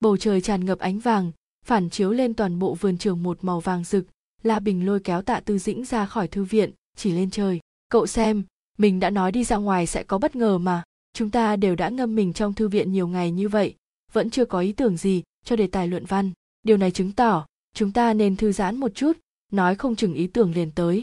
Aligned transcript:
bầu 0.00 0.16
trời 0.16 0.40
tràn 0.40 0.64
ngập 0.64 0.78
ánh 0.78 0.98
vàng, 0.98 1.32
phản 1.64 1.90
chiếu 1.90 2.10
lên 2.10 2.34
toàn 2.34 2.58
bộ 2.58 2.74
vườn 2.74 2.98
trường 2.98 3.22
một 3.22 3.38
màu 3.44 3.60
vàng 3.60 3.84
rực. 3.84 4.06
La 4.42 4.58
bình 4.58 4.86
lôi 4.86 5.00
kéo 5.00 5.22
tạ 5.22 5.40
tư 5.40 5.58
dĩnh 5.58 5.84
ra 5.84 6.06
khỏi 6.06 6.28
thư 6.28 6.44
viện, 6.44 6.70
chỉ 6.96 7.12
lên 7.12 7.30
trời. 7.30 7.60
Cậu 7.88 8.06
xem, 8.06 8.44
mình 8.78 9.00
đã 9.00 9.10
nói 9.10 9.32
đi 9.32 9.44
ra 9.44 9.56
ngoài 9.56 9.86
sẽ 9.86 10.02
có 10.02 10.18
bất 10.18 10.36
ngờ 10.36 10.58
mà. 10.58 10.82
Chúng 11.12 11.30
ta 11.30 11.56
đều 11.56 11.76
đã 11.76 11.88
ngâm 11.88 12.16
mình 12.16 12.32
trong 12.32 12.54
thư 12.54 12.68
viện 12.68 12.92
nhiều 12.92 13.08
ngày 13.08 13.30
như 13.30 13.48
vậy, 13.48 13.74
vẫn 14.12 14.30
chưa 14.30 14.44
có 14.44 14.60
ý 14.60 14.72
tưởng 14.72 14.96
gì 14.96 15.22
cho 15.44 15.56
đề 15.56 15.66
tài 15.66 15.88
luận 15.88 16.04
văn. 16.04 16.32
Điều 16.62 16.76
này 16.76 16.90
chứng 16.90 17.12
tỏ, 17.12 17.46
chúng 17.74 17.92
ta 17.92 18.14
nên 18.14 18.36
thư 18.36 18.52
giãn 18.52 18.76
một 18.76 18.94
chút, 18.94 19.18
nói 19.52 19.74
không 19.74 19.96
chừng 19.96 20.14
ý 20.14 20.26
tưởng 20.26 20.52
liền 20.54 20.70
tới. 20.70 21.02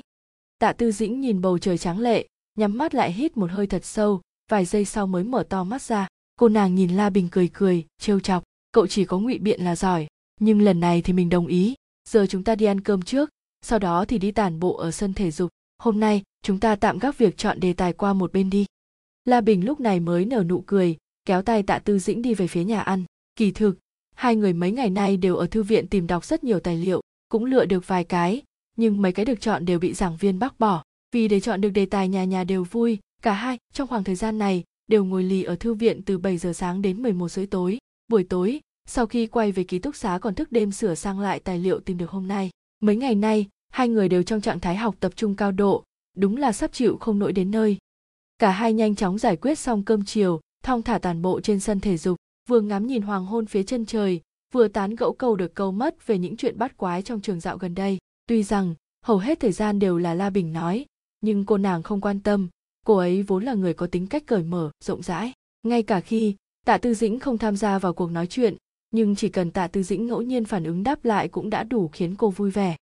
Tạ 0.59 0.73
tư 0.73 0.91
dĩnh 0.91 1.21
nhìn 1.21 1.41
bầu 1.41 1.57
trời 1.57 1.77
trắng 1.77 1.99
lệ, 1.99 2.27
nhắm 2.57 2.77
mắt 2.77 2.95
lại 2.95 3.11
hít 3.11 3.37
một 3.37 3.51
hơi 3.51 3.67
thật 3.67 3.85
sâu, 3.85 4.21
vài 4.49 4.65
giây 4.65 4.85
sau 4.85 5.07
mới 5.07 5.23
mở 5.23 5.43
to 5.49 5.63
mắt 5.63 5.81
ra. 5.81 6.07
Cô 6.39 6.49
nàng 6.49 6.75
nhìn 6.75 6.95
la 6.95 7.09
bình 7.09 7.27
cười 7.31 7.49
cười, 7.53 7.85
trêu 7.99 8.19
chọc 8.19 8.43
cậu 8.77 8.87
chỉ 8.87 9.05
có 9.05 9.19
ngụy 9.19 9.37
biện 9.37 9.61
là 9.61 9.75
giỏi, 9.75 10.07
nhưng 10.39 10.61
lần 10.61 10.79
này 10.79 11.01
thì 11.01 11.13
mình 11.13 11.29
đồng 11.29 11.47
ý. 11.47 11.75
Giờ 12.09 12.25
chúng 12.29 12.43
ta 12.43 12.55
đi 12.55 12.65
ăn 12.65 12.81
cơm 12.81 13.01
trước, 13.01 13.29
sau 13.61 13.79
đó 13.79 14.05
thì 14.05 14.17
đi 14.17 14.31
tản 14.31 14.59
bộ 14.59 14.75
ở 14.75 14.91
sân 14.91 15.13
thể 15.13 15.31
dục. 15.31 15.49
Hôm 15.77 15.99
nay, 15.99 16.23
chúng 16.41 16.59
ta 16.59 16.75
tạm 16.75 16.99
gác 16.99 17.17
việc 17.17 17.37
chọn 17.37 17.59
đề 17.59 17.73
tài 17.73 17.93
qua 17.93 18.13
một 18.13 18.33
bên 18.33 18.49
đi. 18.49 18.65
La 19.25 19.41
bình 19.41 19.65
lúc 19.65 19.79
này 19.79 19.99
mới 19.99 20.25
nở 20.25 20.43
nụ 20.43 20.63
cười, 20.67 20.97
kéo 21.25 21.41
tay 21.41 21.63
tạ 21.63 21.79
tư 21.79 21.99
dĩnh 21.99 22.21
đi 22.21 22.33
về 22.33 22.47
phía 22.47 22.63
nhà 22.63 22.81
ăn. 22.81 23.03
Kỳ 23.35 23.51
thực, 23.51 23.77
hai 24.15 24.35
người 24.35 24.53
mấy 24.53 24.71
ngày 24.71 24.89
nay 24.89 25.17
đều 25.17 25.35
ở 25.35 25.47
thư 25.47 25.63
viện 25.63 25.87
tìm 25.87 26.07
đọc 26.07 26.25
rất 26.25 26.43
nhiều 26.43 26.59
tài 26.59 26.77
liệu, 26.77 27.01
cũng 27.29 27.45
lựa 27.45 27.65
được 27.65 27.87
vài 27.87 28.03
cái, 28.03 28.43
nhưng 28.75 29.01
mấy 29.01 29.11
cái 29.11 29.25
được 29.25 29.41
chọn 29.41 29.65
đều 29.65 29.79
bị 29.79 29.93
giảng 29.93 30.17
viên 30.17 30.39
bác 30.39 30.59
bỏ. 30.59 30.83
Vì 31.11 31.27
để 31.27 31.39
chọn 31.39 31.61
được 31.61 31.69
đề 31.69 31.85
tài 31.85 32.07
nhà 32.07 32.23
nhà 32.23 32.43
đều 32.43 32.63
vui, 32.63 32.99
cả 33.21 33.33
hai 33.33 33.57
trong 33.73 33.87
khoảng 33.87 34.03
thời 34.03 34.15
gian 34.15 34.37
này 34.37 34.63
đều 34.87 35.05
ngồi 35.05 35.23
lì 35.23 35.43
ở 35.43 35.55
thư 35.55 35.73
viện 35.73 36.01
từ 36.05 36.17
7 36.17 36.37
giờ 36.37 36.53
sáng 36.53 36.81
đến 36.81 37.01
11 37.01 37.29
rưỡi 37.29 37.45
tối. 37.45 37.77
Buổi 38.07 38.23
tối 38.23 38.59
sau 38.89 39.07
khi 39.07 39.27
quay 39.27 39.51
về 39.51 39.63
ký 39.63 39.79
túc 39.79 39.95
xá 39.95 40.19
còn 40.21 40.35
thức 40.35 40.51
đêm 40.51 40.71
sửa 40.71 40.95
sang 40.95 41.19
lại 41.19 41.39
tài 41.39 41.59
liệu 41.59 41.79
tìm 41.79 41.97
được 41.97 42.09
hôm 42.09 42.27
nay. 42.27 42.49
Mấy 42.79 42.95
ngày 42.95 43.15
nay, 43.15 43.47
hai 43.69 43.89
người 43.89 44.09
đều 44.09 44.23
trong 44.23 44.41
trạng 44.41 44.59
thái 44.59 44.75
học 44.75 44.95
tập 44.99 45.11
trung 45.15 45.35
cao 45.35 45.51
độ, 45.51 45.83
đúng 46.17 46.37
là 46.37 46.51
sắp 46.51 46.73
chịu 46.73 46.97
không 46.97 47.19
nổi 47.19 47.33
đến 47.33 47.51
nơi. 47.51 47.77
Cả 48.37 48.51
hai 48.51 48.73
nhanh 48.73 48.95
chóng 48.95 49.17
giải 49.17 49.35
quyết 49.35 49.59
xong 49.59 49.83
cơm 49.83 50.05
chiều, 50.05 50.39
thong 50.63 50.81
thả 50.81 50.97
tàn 50.97 51.21
bộ 51.21 51.41
trên 51.41 51.59
sân 51.59 51.79
thể 51.79 51.97
dục, 51.97 52.17
vừa 52.49 52.61
ngắm 52.61 52.87
nhìn 52.87 53.01
hoàng 53.01 53.25
hôn 53.25 53.45
phía 53.45 53.63
chân 53.63 53.85
trời, 53.85 54.21
vừa 54.53 54.67
tán 54.67 54.95
gẫu 54.95 55.13
câu 55.13 55.35
được 55.35 55.55
câu 55.55 55.71
mất 55.71 56.07
về 56.07 56.17
những 56.17 56.37
chuyện 56.37 56.57
bắt 56.57 56.77
quái 56.77 57.01
trong 57.01 57.21
trường 57.21 57.39
dạo 57.39 57.57
gần 57.57 57.75
đây. 57.75 57.97
Tuy 58.27 58.43
rằng, 58.43 58.75
hầu 59.05 59.17
hết 59.17 59.39
thời 59.39 59.51
gian 59.51 59.79
đều 59.79 59.97
là 59.97 60.13
la 60.13 60.29
bình 60.29 60.53
nói, 60.53 60.85
nhưng 61.21 61.45
cô 61.45 61.57
nàng 61.57 61.83
không 61.83 62.01
quan 62.01 62.19
tâm. 62.19 62.47
Cô 62.85 62.97
ấy 62.97 63.23
vốn 63.23 63.43
là 63.43 63.53
người 63.53 63.73
có 63.73 63.87
tính 63.87 64.07
cách 64.07 64.23
cởi 64.25 64.43
mở, 64.43 64.71
rộng 64.83 65.03
rãi. 65.03 65.33
Ngay 65.63 65.83
cả 65.83 65.99
khi 65.99 66.35
tạ 66.65 66.77
tư 66.77 66.93
dĩnh 66.93 67.19
không 67.19 67.37
tham 67.37 67.55
gia 67.57 67.79
vào 67.79 67.93
cuộc 67.93 68.11
nói 68.11 68.27
chuyện 68.27 68.57
nhưng 68.91 69.15
chỉ 69.15 69.29
cần 69.29 69.51
tạ 69.51 69.67
tư 69.67 69.83
dĩnh 69.83 70.07
ngẫu 70.07 70.21
nhiên 70.21 70.45
phản 70.45 70.63
ứng 70.63 70.83
đáp 70.83 71.05
lại 71.05 71.27
cũng 71.27 71.49
đã 71.49 71.63
đủ 71.63 71.87
khiến 71.87 72.15
cô 72.15 72.29
vui 72.29 72.51
vẻ. 72.51 72.75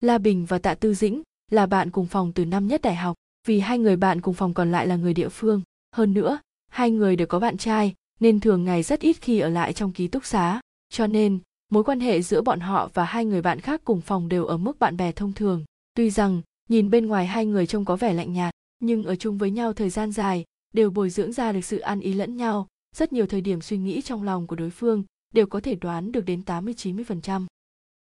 La 0.00 0.18
bình 0.18 0.44
và 0.44 0.58
tạ 0.58 0.74
tư 0.74 0.94
dĩnh 0.94 1.22
là 1.50 1.66
bạn 1.66 1.90
cùng 1.90 2.06
phòng 2.06 2.32
từ 2.32 2.44
năm 2.44 2.66
nhất 2.66 2.82
đại 2.82 2.94
học, 2.94 3.16
vì 3.46 3.60
hai 3.60 3.78
người 3.78 3.96
bạn 3.96 4.20
cùng 4.20 4.34
phòng 4.34 4.54
còn 4.54 4.72
lại 4.72 4.86
là 4.86 4.96
người 4.96 5.14
địa 5.14 5.28
phương. 5.28 5.62
Hơn 5.96 6.14
nữa, 6.14 6.38
hai 6.68 6.90
người 6.90 7.16
đều 7.16 7.26
có 7.26 7.38
bạn 7.38 7.56
trai, 7.56 7.94
nên 8.20 8.40
thường 8.40 8.64
ngày 8.64 8.82
rất 8.82 9.00
ít 9.00 9.16
khi 9.20 9.40
ở 9.40 9.48
lại 9.48 9.72
trong 9.72 9.92
ký 9.92 10.08
túc 10.08 10.24
xá. 10.24 10.60
Cho 10.88 11.06
nên, 11.06 11.38
mối 11.70 11.84
quan 11.84 12.00
hệ 12.00 12.22
giữa 12.22 12.42
bọn 12.42 12.60
họ 12.60 12.90
và 12.94 13.04
hai 13.04 13.24
người 13.24 13.42
bạn 13.42 13.60
khác 13.60 13.80
cùng 13.84 14.00
phòng 14.00 14.28
đều 14.28 14.46
ở 14.46 14.56
mức 14.56 14.78
bạn 14.78 14.96
bè 14.96 15.12
thông 15.12 15.32
thường. 15.32 15.64
Tuy 15.94 16.10
rằng, 16.10 16.42
nhìn 16.68 16.90
bên 16.90 17.06
ngoài 17.06 17.26
hai 17.26 17.46
người 17.46 17.66
trông 17.66 17.84
có 17.84 17.96
vẻ 17.96 18.12
lạnh 18.12 18.32
nhạt, 18.32 18.54
nhưng 18.80 19.04
ở 19.04 19.16
chung 19.16 19.38
với 19.38 19.50
nhau 19.50 19.72
thời 19.72 19.90
gian 19.90 20.12
dài, 20.12 20.44
đều 20.74 20.90
bồi 20.90 21.10
dưỡng 21.10 21.32
ra 21.32 21.52
được 21.52 21.64
sự 21.64 21.78
ăn 21.78 22.00
ý 22.00 22.12
lẫn 22.12 22.36
nhau. 22.36 22.66
Rất 22.96 23.12
nhiều 23.12 23.26
thời 23.26 23.40
điểm 23.40 23.60
suy 23.60 23.78
nghĩ 23.78 24.02
trong 24.02 24.22
lòng 24.22 24.46
của 24.46 24.56
đối 24.56 24.70
phương 24.70 25.04
đều 25.32 25.46
có 25.46 25.60
thể 25.60 25.74
đoán 25.74 26.12
được 26.12 26.24
đến 26.24 26.42
80-90%. 26.46 27.46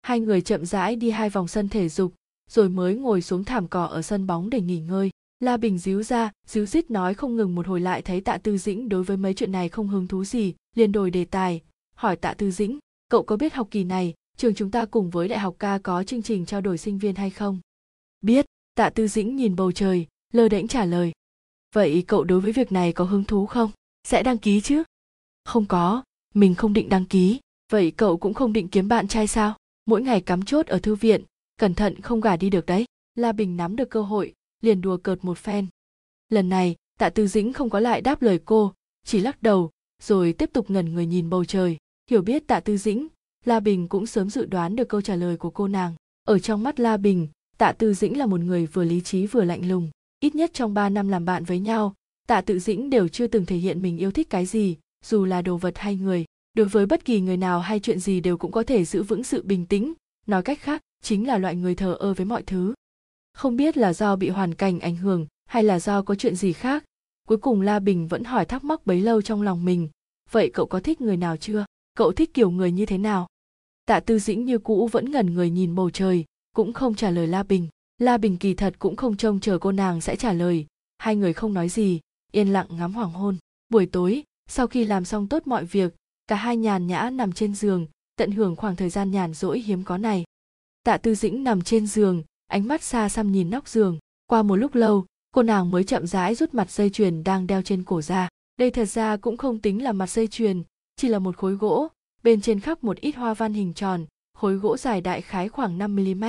Hai 0.02 0.20
người 0.20 0.40
chậm 0.40 0.66
rãi 0.66 0.96
đi 0.96 1.10
hai 1.10 1.30
vòng 1.30 1.48
sân 1.48 1.68
thể 1.68 1.88
dục, 1.88 2.14
rồi 2.50 2.68
mới 2.68 2.94
ngồi 2.94 3.22
xuống 3.22 3.44
thảm 3.44 3.68
cỏ 3.68 3.84
ở 3.84 4.02
sân 4.02 4.26
bóng 4.26 4.50
để 4.50 4.60
nghỉ 4.60 4.78
ngơi. 4.78 5.10
La 5.40 5.56
Bình 5.56 5.78
díu 5.78 6.02
ra, 6.02 6.32
díu 6.46 6.66
dít 6.66 6.90
nói 6.90 7.14
không 7.14 7.36
ngừng 7.36 7.54
một 7.54 7.66
hồi 7.66 7.80
lại 7.80 8.02
thấy 8.02 8.20
tạ 8.20 8.38
tư 8.38 8.58
dĩnh 8.58 8.88
đối 8.88 9.04
với 9.04 9.16
mấy 9.16 9.34
chuyện 9.34 9.52
này 9.52 9.68
không 9.68 9.88
hứng 9.88 10.06
thú 10.06 10.24
gì, 10.24 10.54
liền 10.74 10.92
đổi 10.92 11.10
đề 11.10 11.24
tài, 11.24 11.62
hỏi 11.94 12.16
tạ 12.16 12.34
tư 12.34 12.50
dĩnh, 12.50 12.78
cậu 13.08 13.22
có 13.22 13.36
biết 13.36 13.54
học 13.54 13.68
kỳ 13.70 13.84
này, 13.84 14.14
trường 14.36 14.54
chúng 14.54 14.70
ta 14.70 14.84
cùng 14.84 15.10
với 15.10 15.28
đại 15.28 15.38
học 15.38 15.56
ca 15.58 15.78
có 15.78 16.04
chương 16.04 16.22
trình 16.22 16.46
trao 16.46 16.60
đổi 16.60 16.78
sinh 16.78 16.98
viên 16.98 17.14
hay 17.14 17.30
không? 17.30 17.60
Biết, 18.20 18.46
tạ 18.74 18.90
tư 18.90 19.08
dĩnh 19.08 19.36
nhìn 19.36 19.56
bầu 19.56 19.72
trời, 19.72 20.06
lơ 20.32 20.48
đễnh 20.48 20.68
trả 20.68 20.84
lời. 20.84 21.12
Vậy 21.74 22.04
cậu 22.06 22.24
đối 22.24 22.40
với 22.40 22.52
việc 22.52 22.72
này 22.72 22.92
có 22.92 23.04
hứng 23.04 23.24
thú 23.24 23.46
không? 23.46 23.70
Sẽ 24.04 24.22
đăng 24.22 24.38
ký 24.38 24.60
chứ? 24.60 24.82
Không 25.44 25.66
có, 25.66 26.02
mình 26.34 26.54
không 26.54 26.72
định 26.72 26.88
đăng 26.88 27.04
ký. 27.04 27.40
Vậy 27.72 27.90
cậu 27.90 28.16
cũng 28.16 28.34
không 28.34 28.52
định 28.52 28.68
kiếm 28.68 28.88
bạn 28.88 29.08
trai 29.08 29.26
sao? 29.26 29.56
Mỗi 29.86 30.02
ngày 30.02 30.20
cắm 30.20 30.42
chốt 30.42 30.66
ở 30.66 30.78
thư 30.78 30.94
viện, 30.94 31.22
cẩn 31.56 31.74
thận 31.74 32.00
không 32.00 32.20
gả 32.20 32.36
đi 32.36 32.50
được 32.50 32.66
đấy. 32.66 32.84
La 33.14 33.32
Bình 33.32 33.56
nắm 33.56 33.76
được 33.76 33.90
cơ 33.90 34.02
hội, 34.02 34.34
liền 34.60 34.80
đùa 34.80 34.96
cợt 34.96 35.24
một 35.24 35.38
phen. 35.38 35.66
Lần 36.28 36.48
này, 36.48 36.76
tạ 36.98 37.10
tư 37.10 37.26
dĩnh 37.26 37.52
không 37.52 37.70
có 37.70 37.80
lại 37.80 38.00
đáp 38.00 38.22
lời 38.22 38.40
cô, 38.44 38.72
chỉ 39.04 39.20
lắc 39.20 39.42
đầu, 39.42 39.70
rồi 40.02 40.32
tiếp 40.32 40.50
tục 40.52 40.70
ngẩn 40.70 40.94
người 40.94 41.06
nhìn 41.06 41.30
bầu 41.30 41.44
trời. 41.44 41.76
Hiểu 42.10 42.22
biết 42.22 42.46
tạ 42.46 42.60
tư 42.60 42.76
dĩnh, 42.76 43.08
La 43.44 43.60
Bình 43.60 43.88
cũng 43.88 44.06
sớm 44.06 44.30
dự 44.30 44.46
đoán 44.46 44.76
được 44.76 44.88
câu 44.88 45.00
trả 45.00 45.16
lời 45.16 45.36
của 45.36 45.50
cô 45.50 45.68
nàng. 45.68 45.94
Ở 46.24 46.38
trong 46.38 46.62
mắt 46.62 46.80
La 46.80 46.96
Bình, 46.96 47.28
tạ 47.58 47.72
tư 47.72 47.94
dĩnh 47.94 48.18
là 48.18 48.26
một 48.26 48.40
người 48.40 48.66
vừa 48.66 48.84
lý 48.84 49.00
trí 49.00 49.26
vừa 49.26 49.44
lạnh 49.44 49.68
lùng. 49.68 49.90
Ít 50.20 50.34
nhất 50.34 50.50
trong 50.54 50.74
3 50.74 50.88
năm 50.88 51.08
làm 51.08 51.24
bạn 51.24 51.44
với 51.44 51.58
nhau, 51.58 51.94
tạ 52.26 52.40
tự 52.40 52.58
dĩnh 52.58 52.90
đều 52.90 53.08
chưa 53.08 53.26
từng 53.26 53.46
thể 53.46 53.56
hiện 53.56 53.82
mình 53.82 53.98
yêu 53.98 54.10
thích 54.10 54.30
cái 54.30 54.46
gì, 54.46 54.76
dù 55.04 55.24
là 55.24 55.42
đồ 55.42 55.56
vật 55.56 55.78
hay 55.78 55.96
người. 55.96 56.24
Đối 56.54 56.66
với 56.66 56.86
bất 56.86 57.04
kỳ 57.04 57.20
người 57.20 57.36
nào 57.36 57.60
hay 57.60 57.80
chuyện 57.80 57.98
gì 57.98 58.20
đều 58.20 58.38
cũng 58.38 58.52
có 58.52 58.62
thể 58.62 58.84
giữ 58.84 59.02
vững 59.02 59.24
sự 59.24 59.42
bình 59.42 59.66
tĩnh, 59.66 59.92
nói 60.26 60.42
cách 60.42 60.60
khác, 60.60 60.82
chính 61.02 61.26
là 61.26 61.38
loại 61.38 61.56
người 61.56 61.74
thờ 61.74 61.94
ơ 61.94 62.14
với 62.14 62.26
mọi 62.26 62.42
thứ. 62.42 62.74
Không 63.32 63.56
biết 63.56 63.76
là 63.76 63.92
do 63.92 64.16
bị 64.16 64.28
hoàn 64.28 64.54
cảnh 64.54 64.80
ảnh 64.80 64.96
hưởng 64.96 65.26
hay 65.46 65.64
là 65.64 65.80
do 65.80 66.02
có 66.02 66.14
chuyện 66.14 66.36
gì 66.36 66.52
khác 66.52 66.84
cuối 67.28 67.38
cùng 67.38 67.60
la 67.60 67.78
bình 67.78 68.08
vẫn 68.08 68.24
hỏi 68.24 68.44
thắc 68.44 68.64
mắc 68.64 68.86
bấy 68.86 69.00
lâu 69.00 69.22
trong 69.22 69.42
lòng 69.42 69.64
mình. 69.64 69.88
Vậy 70.30 70.50
cậu 70.54 70.66
có 70.66 70.80
thích 70.80 71.00
người 71.00 71.16
nào 71.16 71.36
chưa? 71.36 71.64
Cậu 71.94 72.12
thích 72.12 72.34
kiểu 72.34 72.50
người 72.50 72.72
như 72.72 72.86
thế 72.86 72.98
nào? 72.98 73.26
Tạ 73.84 74.00
tư 74.00 74.18
dĩnh 74.18 74.44
như 74.44 74.58
cũ 74.58 74.88
vẫn 74.92 75.10
ngẩn 75.10 75.34
người 75.34 75.50
nhìn 75.50 75.74
bầu 75.74 75.90
trời 75.90 76.24
cũng 76.56 76.72
không 76.72 76.94
trả 76.94 77.10
lời 77.10 77.26
la 77.26 77.42
bình. 77.42 77.68
La 77.98 78.18
bình 78.18 78.36
kỳ 78.36 78.54
thật 78.54 78.74
cũng 78.78 78.96
không 78.96 79.16
trông 79.16 79.40
chờ 79.40 79.58
cô 79.58 79.72
nàng 79.72 80.00
sẽ 80.00 80.16
trả 80.16 80.32
lời. 80.32 80.66
Hai 80.98 81.16
người 81.16 81.32
không 81.32 81.54
nói 81.54 81.68
gì 81.68 82.00
yên 82.32 82.48
lặng 82.48 82.66
ngắm 82.70 82.92
hoàng 82.92 83.12
hôn. 83.12 83.36
Buổi 83.68 83.86
tối 83.86 84.22
sau 84.48 84.66
khi 84.66 84.84
làm 84.84 85.04
xong 85.04 85.28
tốt 85.28 85.46
mọi 85.46 85.64
việc, 85.64 85.94
cả 86.26 86.36
hai 86.36 86.56
nhàn 86.56 86.86
nhã 86.86 87.10
nằm 87.10 87.32
trên 87.32 87.54
giường, 87.54 87.86
tận 88.16 88.30
hưởng 88.30 88.56
khoảng 88.56 88.76
thời 88.76 88.90
gian 88.90 89.10
nhàn 89.10 89.34
rỗi 89.34 89.60
hiếm 89.60 89.84
có 89.84 89.98
này. 89.98 90.24
Tạ 90.82 90.96
tư 90.96 91.14
dĩnh 91.14 91.44
nằm 91.44 91.62
trên 91.62 91.86
giường, 91.86 92.22
ánh 92.46 92.68
mắt 92.68 92.82
xa 92.82 93.08
xăm 93.08 93.32
nhìn 93.32 93.50
nóc 93.50 93.68
giường. 93.68 93.98
Qua 94.26 94.42
một 94.42 94.56
lúc 94.56 94.74
lâu, 94.74 95.06
cô 95.34 95.42
nàng 95.42 95.70
mới 95.70 95.84
chậm 95.84 96.06
rãi 96.06 96.34
rút 96.34 96.54
mặt 96.54 96.70
dây 96.70 96.90
chuyền 96.90 97.24
đang 97.24 97.46
đeo 97.46 97.62
trên 97.62 97.84
cổ 97.84 98.02
ra. 98.02 98.28
Đây 98.56 98.70
thật 98.70 98.84
ra 98.84 99.16
cũng 99.16 99.36
không 99.36 99.58
tính 99.58 99.82
là 99.82 99.92
mặt 99.92 100.10
dây 100.10 100.26
chuyền, 100.26 100.62
chỉ 100.96 101.08
là 101.08 101.18
một 101.18 101.36
khối 101.36 101.54
gỗ. 101.54 101.88
Bên 102.22 102.40
trên 102.40 102.60
khắc 102.60 102.84
một 102.84 102.96
ít 102.96 103.16
hoa 103.16 103.34
văn 103.34 103.52
hình 103.52 103.74
tròn, 103.74 104.06
khối 104.34 104.54
gỗ 104.54 104.76
dài 104.76 105.00
đại 105.00 105.22
khái 105.22 105.48
khoảng 105.48 105.78
5 105.78 105.96
mm 105.96 106.24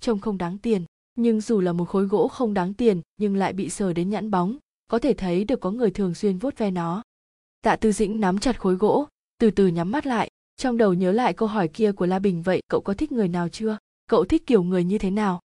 trông 0.00 0.18
không 0.18 0.38
đáng 0.38 0.58
tiền. 0.58 0.84
Nhưng 1.14 1.40
dù 1.40 1.60
là 1.60 1.72
một 1.72 1.88
khối 1.88 2.04
gỗ 2.04 2.28
không 2.28 2.54
đáng 2.54 2.74
tiền, 2.74 3.00
nhưng 3.16 3.36
lại 3.36 3.52
bị 3.52 3.68
sờ 3.70 3.92
đến 3.92 4.10
nhẵn 4.10 4.30
bóng. 4.30 4.56
Có 4.88 4.98
thể 4.98 5.14
thấy 5.14 5.44
được 5.44 5.60
có 5.60 5.70
người 5.70 5.90
thường 5.90 6.14
xuyên 6.14 6.38
vuốt 6.38 6.58
ve 6.58 6.70
nó 6.70 7.02
tạ 7.60 7.76
tư 7.76 7.92
dĩnh 7.92 8.20
nắm 8.20 8.38
chặt 8.38 8.60
khối 8.60 8.74
gỗ, 8.74 9.06
từ 9.38 9.50
từ 9.50 9.66
nhắm 9.66 9.90
mắt 9.90 10.06
lại, 10.06 10.30
trong 10.56 10.76
đầu 10.76 10.94
nhớ 10.94 11.12
lại 11.12 11.32
câu 11.32 11.48
hỏi 11.48 11.68
kia 11.68 11.92
của 11.92 12.06
la 12.06 12.18
bình, 12.18 12.42
vậy 12.42 12.62
cậu 12.68 12.80
có 12.80 12.94
thích 12.94 13.12
người 13.12 13.28
nào 13.28 13.48
chưa? 13.48 13.78
Cậu 14.06 14.24
thích 14.24 14.46
kiểu 14.46 14.62
người 14.62 14.84
như 14.84 14.98
thế 14.98 15.10
nào? 15.10 15.40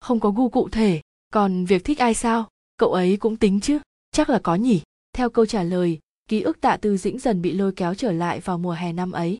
Không 0.00 0.20
có 0.20 0.30
gu 0.30 0.48
cụ 0.48 0.68
thể, 0.68 1.00
còn 1.32 1.64
việc 1.64 1.84
thích 1.84 1.98
ai 1.98 2.14
sao? 2.14 2.48
Cậu 2.76 2.92
ấy 2.92 3.16
cũng 3.16 3.36
tính 3.36 3.60
chứ, 3.60 3.78
chắc 4.12 4.30
là 4.30 4.40
có 4.42 4.54
nhỉ? 4.54 4.82
Theo 5.12 5.30
câu 5.30 5.46
trả 5.46 5.62
lời, 5.62 5.98
ký 6.28 6.40
ức 6.40 6.60
tạ 6.60 6.76
tư 6.76 6.96
dĩnh 6.96 7.18
dần 7.18 7.42
bị 7.42 7.52
lôi 7.52 7.72
kéo 7.72 7.94
trở 7.94 8.12
lại 8.12 8.40
vào 8.40 8.58
mùa 8.58 8.72
hè 8.72 8.92
năm 8.92 9.12
ấy. 9.12 9.38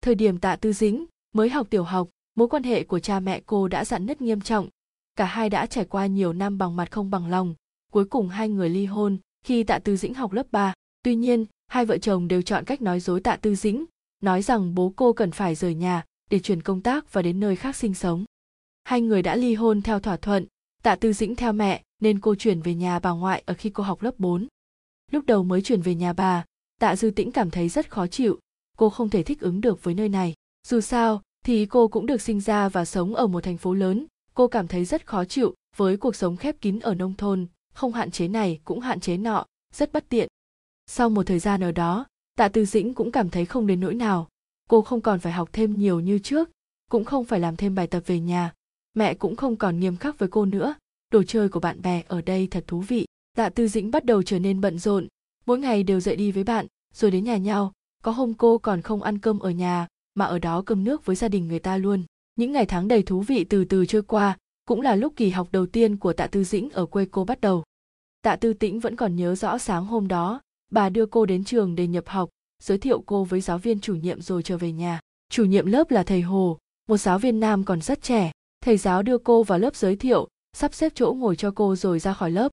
Thời 0.00 0.14
điểm 0.14 0.38
tạ 0.38 0.56
tư 0.56 0.72
dĩnh 0.72 1.06
mới 1.34 1.48
học 1.48 1.66
tiểu 1.70 1.82
học, 1.82 2.08
mối 2.34 2.48
quan 2.48 2.62
hệ 2.62 2.84
của 2.84 2.98
cha 2.98 3.20
mẹ 3.20 3.40
cô 3.46 3.68
đã 3.68 3.84
dặn 3.84 4.06
nứt 4.06 4.22
nghiêm 4.22 4.40
trọng. 4.40 4.68
Cả 5.16 5.24
hai 5.24 5.50
đã 5.50 5.66
trải 5.66 5.84
qua 5.84 6.06
nhiều 6.06 6.32
năm 6.32 6.58
bằng 6.58 6.76
mặt 6.76 6.90
không 6.90 7.10
bằng 7.10 7.30
lòng. 7.30 7.54
Cuối 7.92 8.04
cùng 8.04 8.28
hai 8.28 8.48
người 8.48 8.68
ly 8.68 8.86
hôn 8.86 9.18
khi 9.44 9.64
tạ 9.64 9.78
tư 9.78 9.96
dĩnh 9.96 10.14
học 10.14 10.32
lớp 10.32 10.46
3. 10.50 10.74
tuy 11.02 11.14
nhiên 11.14 11.46
hai 11.66 11.86
vợ 11.86 11.98
chồng 11.98 12.28
đều 12.28 12.42
chọn 12.42 12.64
cách 12.64 12.82
nói 12.82 13.00
dối 13.00 13.20
tạ 13.20 13.36
tư 13.36 13.54
dĩnh 13.54 13.84
nói 14.22 14.42
rằng 14.42 14.74
bố 14.74 14.92
cô 14.96 15.12
cần 15.12 15.30
phải 15.30 15.54
rời 15.54 15.74
nhà 15.74 16.04
để 16.30 16.38
chuyển 16.38 16.62
công 16.62 16.80
tác 16.80 17.12
và 17.12 17.22
đến 17.22 17.40
nơi 17.40 17.56
khác 17.56 17.76
sinh 17.76 17.94
sống 17.94 18.24
hai 18.84 19.00
người 19.00 19.22
đã 19.22 19.36
ly 19.36 19.54
hôn 19.54 19.82
theo 19.82 20.00
thỏa 20.00 20.16
thuận 20.16 20.46
tạ 20.82 20.96
tư 20.96 21.12
dĩnh 21.12 21.36
theo 21.36 21.52
mẹ 21.52 21.82
nên 22.00 22.20
cô 22.20 22.34
chuyển 22.34 22.60
về 22.60 22.74
nhà 22.74 22.98
bà 22.98 23.10
ngoại 23.10 23.42
ở 23.46 23.54
khi 23.54 23.70
cô 23.70 23.82
học 23.82 24.02
lớp 24.02 24.18
4. 24.18 24.46
Lúc 25.10 25.26
đầu 25.26 25.44
mới 25.44 25.62
chuyển 25.62 25.80
về 25.80 25.94
nhà 25.94 26.12
bà, 26.12 26.44
tạ 26.80 26.96
dư 26.96 27.10
tĩnh 27.10 27.32
cảm 27.32 27.50
thấy 27.50 27.68
rất 27.68 27.90
khó 27.90 28.06
chịu, 28.06 28.38
cô 28.76 28.90
không 28.90 29.10
thể 29.10 29.22
thích 29.22 29.40
ứng 29.40 29.60
được 29.60 29.84
với 29.84 29.94
nơi 29.94 30.08
này. 30.08 30.34
Dù 30.66 30.80
sao, 30.80 31.22
thì 31.44 31.66
cô 31.66 31.88
cũng 31.88 32.06
được 32.06 32.20
sinh 32.20 32.40
ra 32.40 32.68
và 32.68 32.84
sống 32.84 33.14
ở 33.14 33.26
một 33.26 33.44
thành 33.44 33.56
phố 33.56 33.74
lớn, 33.74 34.06
cô 34.34 34.48
cảm 34.48 34.68
thấy 34.68 34.84
rất 34.84 35.06
khó 35.06 35.24
chịu 35.24 35.54
với 35.76 35.96
cuộc 35.96 36.16
sống 36.16 36.36
khép 36.36 36.60
kín 36.60 36.78
ở 36.78 36.94
nông 36.94 37.14
thôn, 37.14 37.46
không 37.74 37.92
hạn 37.92 38.10
chế 38.10 38.28
này 38.28 38.60
cũng 38.64 38.80
hạn 38.80 39.00
chế 39.00 39.16
nọ, 39.16 39.44
rất 39.74 39.92
bất 39.92 40.08
tiện. 40.08 40.28
Sau 40.86 41.10
một 41.10 41.22
thời 41.26 41.38
gian 41.38 41.60
ở 41.60 41.72
đó, 41.72 42.06
tạ 42.36 42.48
tư 42.48 42.64
dĩnh 42.64 42.94
cũng 42.94 43.12
cảm 43.12 43.30
thấy 43.30 43.44
không 43.44 43.66
đến 43.66 43.80
nỗi 43.80 43.94
nào. 43.94 44.28
cô 44.68 44.82
không 44.82 45.00
còn 45.00 45.20
phải 45.20 45.32
học 45.32 45.48
thêm 45.52 45.78
nhiều 45.78 46.00
như 46.00 46.18
trước 46.18 46.50
cũng 46.90 47.04
không 47.04 47.24
phải 47.24 47.40
làm 47.40 47.56
thêm 47.56 47.74
bài 47.74 47.86
tập 47.86 48.02
về 48.06 48.20
nhà. 48.20 48.52
Mẹ 48.94 49.14
cũng 49.14 49.36
không 49.36 49.56
còn 49.56 49.80
nghiêm 49.80 49.96
khắc 49.96 50.18
với 50.18 50.28
cô 50.28 50.44
nữa. 50.44 50.74
Đồ 51.12 51.22
chơi 51.22 51.48
của 51.48 51.60
bạn 51.60 51.82
bè 51.82 52.02
ở 52.08 52.20
đây 52.20 52.48
thật 52.50 52.64
thú 52.66 52.80
vị. 52.80 53.06
Tạ 53.36 53.48
tư 53.48 53.68
dĩnh 53.68 53.90
bắt 53.90 54.04
đầu 54.04 54.22
trở 54.22 54.38
nên 54.38 54.60
bận 54.60 54.78
rộn. 54.78 55.06
Mỗi 55.46 55.58
ngày 55.58 55.82
đều 55.82 56.00
dậy 56.00 56.16
đi 56.16 56.32
với 56.32 56.44
bạn 56.44 56.66
rồi 56.94 57.10
đến 57.10 57.24
nhà 57.24 57.36
nhau. 57.36 57.72
Có 58.02 58.12
hôm 58.12 58.34
cô 58.34 58.58
còn 58.58 58.82
không 58.82 59.02
ăn 59.02 59.18
cơm 59.18 59.38
ở 59.38 59.50
nhà 59.50 59.86
mà 60.14 60.24
ở 60.24 60.38
đó 60.38 60.62
cơm 60.66 60.84
nước 60.84 61.06
với 61.06 61.16
gia 61.16 61.28
đình 61.28 61.48
người 61.48 61.58
ta 61.58 61.76
luôn. 61.76 62.02
Những 62.36 62.52
ngày 62.52 62.66
tháng 62.66 62.88
đầy 62.88 63.02
thú 63.02 63.20
vị 63.20 63.44
từ 63.44 63.64
từ 63.64 63.86
trôi 63.86 64.02
qua 64.02 64.38
cũng 64.68 64.80
là 64.80 64.96
lúc 64.96 65.12
kỳ 65.16 65.30
học 65.30 65.48
đầu 65.52 65.66
tiên 65.66 65.96
của 65.96 66.12
tạ 66.12 66.26
tư 66.26 66.44
dĩnh 66.44 66.70
ở 66.70 66.86
quê 66.86 67.06
cô 67.10 67.24
bắt 67.24 67.40
đầu. 67.40 67.64
Tạ 68.22 68.36
tư 68.36 68.52
tĩnh 68.52 68.80
vẫn 68.80 68.96
còn 68.96 69.16
nhớ 69.16 69.34
rõ 69.34 69.58
sáng 69.58 69.86
hôm 69.86 70.08
đó 70.08 70.40
bà 70.70 70.88
đưa 70.88 71.06
cô 71.06 71.26
đến 71.26 71.44
trường 71.44 71.74
để 71.74 71.86
nhập 71.86 72.04
học, 72.06 72.30
giới 72.62 72.78
thiệu 72.78 73.02
cô 73.06 73.24
với 73.24 73.40
giáo 73.40 73.58
viên 73.58 73.80
chủ 73.80 73.94
nhiệm 73.94 74.20
rồi 74.20 74.42
trở 74.42 74.58
về 74.58 74.72
nhà. 74.72 75.00
Chủ 75.30 75.44
nhiệm 75.44 75.66
lớp 75.66 75.90
là 75.90 76.02
thầy 76.02 76.20
hồ, 76.20 76.58
một 76.88 76.96
giáo 76.96 77.18
viên 77.18 77.40
nam 77.40 77.64
còn 77.64 77.80
rất 77.80 78.02
trẻ. 78.02 78.32
Thầy 78.60 78.76
giáo 78.76 79.02
đưa 79.02 79.18
cô 79.18 79.42
vào 79.42 79.58
lớp 79.58 79.76
giới 79.76 79.96
thiệu, 79.96 80.28
sắp 80.56 80.74
xếp 80.74 80.92
chỗ 80.94 81.12
ngồi 81.12 81.36
cho 81.36 81.50
cô 81.50 81.76
rồi 81.76 81.98
ra 81.98 82.12
khỏi 82.12 82.30
lớp. 82.30 82.48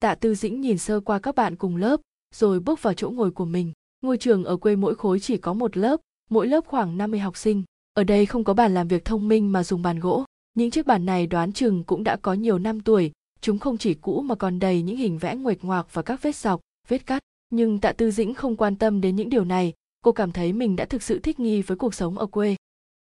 Tạ 0.00 0.14
tư 0.14 0.34
dĩnh 0.34 0.60
nhìn 0.60 0.78
sơ 0.78 1.00
qua 1.00 1.18
các 1.18 1.34
bạn 1.34 1.56
cùng 1.56 1.76
lớp, 1.76 2.00
rồi 2.34 2.60
bước 2.60 2.82
vào 2.82 2.94
chỗ 2.94 3.10
ngồi 3.10 3.30
của 3.30 3.44
mình. 3.44 3.72
Ngôi 4.00 4.18
trường 4.18 4.44
ở 4.44 4.56
quê 4.56 4.76
mỗi 4.76 4.94
khối 4.94 5.20
chỉ 5.20 5.36
có 5.36 5.52
một 5.54 5.76
lớp, 5.76 6.00
mỗi 6.30 6.46
lớp 6.46 6.66
khoảng 6.66 6.98
50 6.98 7.20
học 7.20 7.36
sinh. 7.36 7.62
Ở 7.94 8.04
đây 8.04 8.26
không 8.26 8.44
có 8.44 8.54
bàn 8.54 8.74
làm 8.74 8.88
việc 8.88 9.04
thông 9.04 9.28
minh 9.28 9.52
mà 9.52 9.64
dùng 9.64 9.82
bàn 9.82 10.00
gỗ. 10.00 10.24
Những 10.54 10.70
chiếc 10.70 10.86
bàn 10.86 11.06
này 11.06 11.26
đoán 11.26 11.52
chừng 11.52 11.84
cũng 11.84 12.04
đã 12.04 12.16
có 12.16 12.32
nhiều 12.32 12.58
năm 12.58 12.80
tuổi. 12.80 13.12
Chúng 13.40 13.58
không 13.58 13.78
chỉ 13.78 13.94
cũ 13.94 14.22
mà 14.22 14.34
còn 14.34 14.58
đầy 14.58 14.82
những 14.82 14.96
hình 14.96 15.18
vẽ 15.18 15.36
nguệch 15.36 15.64
ngoạc 15.64 15.94
và 15.94 16.02
các 16.02 16.22
vết 16.22 16.36
dọc, 16.36 16.60
vết 16.88 17.06
cắt 17.06 17.22
nhưng 17.50 17.80
tạ 17.80 17.92
tư 17.92 18.10
dĩnh 18.10 18.34
không 18.34 18.56
quan 18.56 18.76
tâm 18.76 19.00
đến 19.00 19.16
những 19.16 19.28
điều 19.28 19.44
này. 19.44 19.72
Cô 20.02 20.12
cảm 20.12 20.32
thấy 20.32 20.52
mình 20.52 20.76
đã 20.76 20.84
thực 20.84 21.02
sự 21.02 21.18
thích 21.18 21.40
nghi 21.40 21.62
với 21.62 21.76
cuộc 21.76 21.94
sống 21.94 22.18
ở 22.18 22.26
quê. 22.26 22.56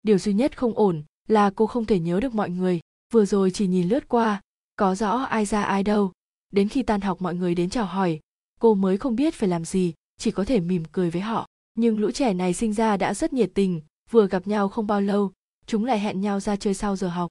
Điều 0.03 0.19
duy 0.19 0.33
nhất 0.33 0.59
không 0.59 0.75
ổn 0.75 1.03
là 1.29 1.51
cô 1.51 1.67
không 1.67 1.85
thể 1.85 1.99
nhớ 1.99 2.21
được 2.21 2.35
mọi 2.35 2.51
người. 2.51 2.81
Vừa 3.13 3.25
rồi 3.25 3.51
chỉ 3.51 3.67
nhìn 3.67 3.89
lướt 3.89 4.09
qua, 4.09 4.41
có 4.77 4.95
rõ 4.95 5.11
ai 5.11 5.45
ra 5.45 5.63
ai 5.63 5.83
đâu. 5.83 6.13
Đến 6.53 6.69
khi 6.69 6.83
tan 6.83 7.01
học 7.01 7.23
mọi 7.23 7.35
người 7.35 7.55
đến 7.55 7.71
chào 7.71 7.85
hỏi, 7.85 8.21
cô 8.61 8.75
mới 8.75 8.97
không 8.97 9.17
biết 9.17 9.35
phải 9.35 9.49
làm 9.49 9.65
gì, 9.65 9.95
chỉ 10.19 10.31
có 10.31 10.45
thể 10.45 10.61
mỉm 10.61 10.83
cười 10.93 11.11
với 11.11 11.23
họ. 11.23 11.47
Nhưng 11.75 11.99
lũ 11.99 12.11
trẻ 12.11 12.35
này 12.35 12.55
sinh 12.55 12.73
ra 12.73 12.97
đã 12.97 13.15
rất 13.15 13.33
nhiệt 13.33 13.51
tình, 13.55 13.81
vừa 14.11 14.27
gặp 14.27 14.47
nhau 14.47 14.69
không 14.69 14.87
bao 14.87 15.01
lâu, 15.01 15.33
chúng 15.67 15.85
lại 15.85 16.01
hẹn 16.01 16.21
nhau 16.21 16.41
ra 16.41 16.57
chơi 16.57 16.75
sau 16.75 16.97
giờ 16.97 17.09
học. 17.09 17.31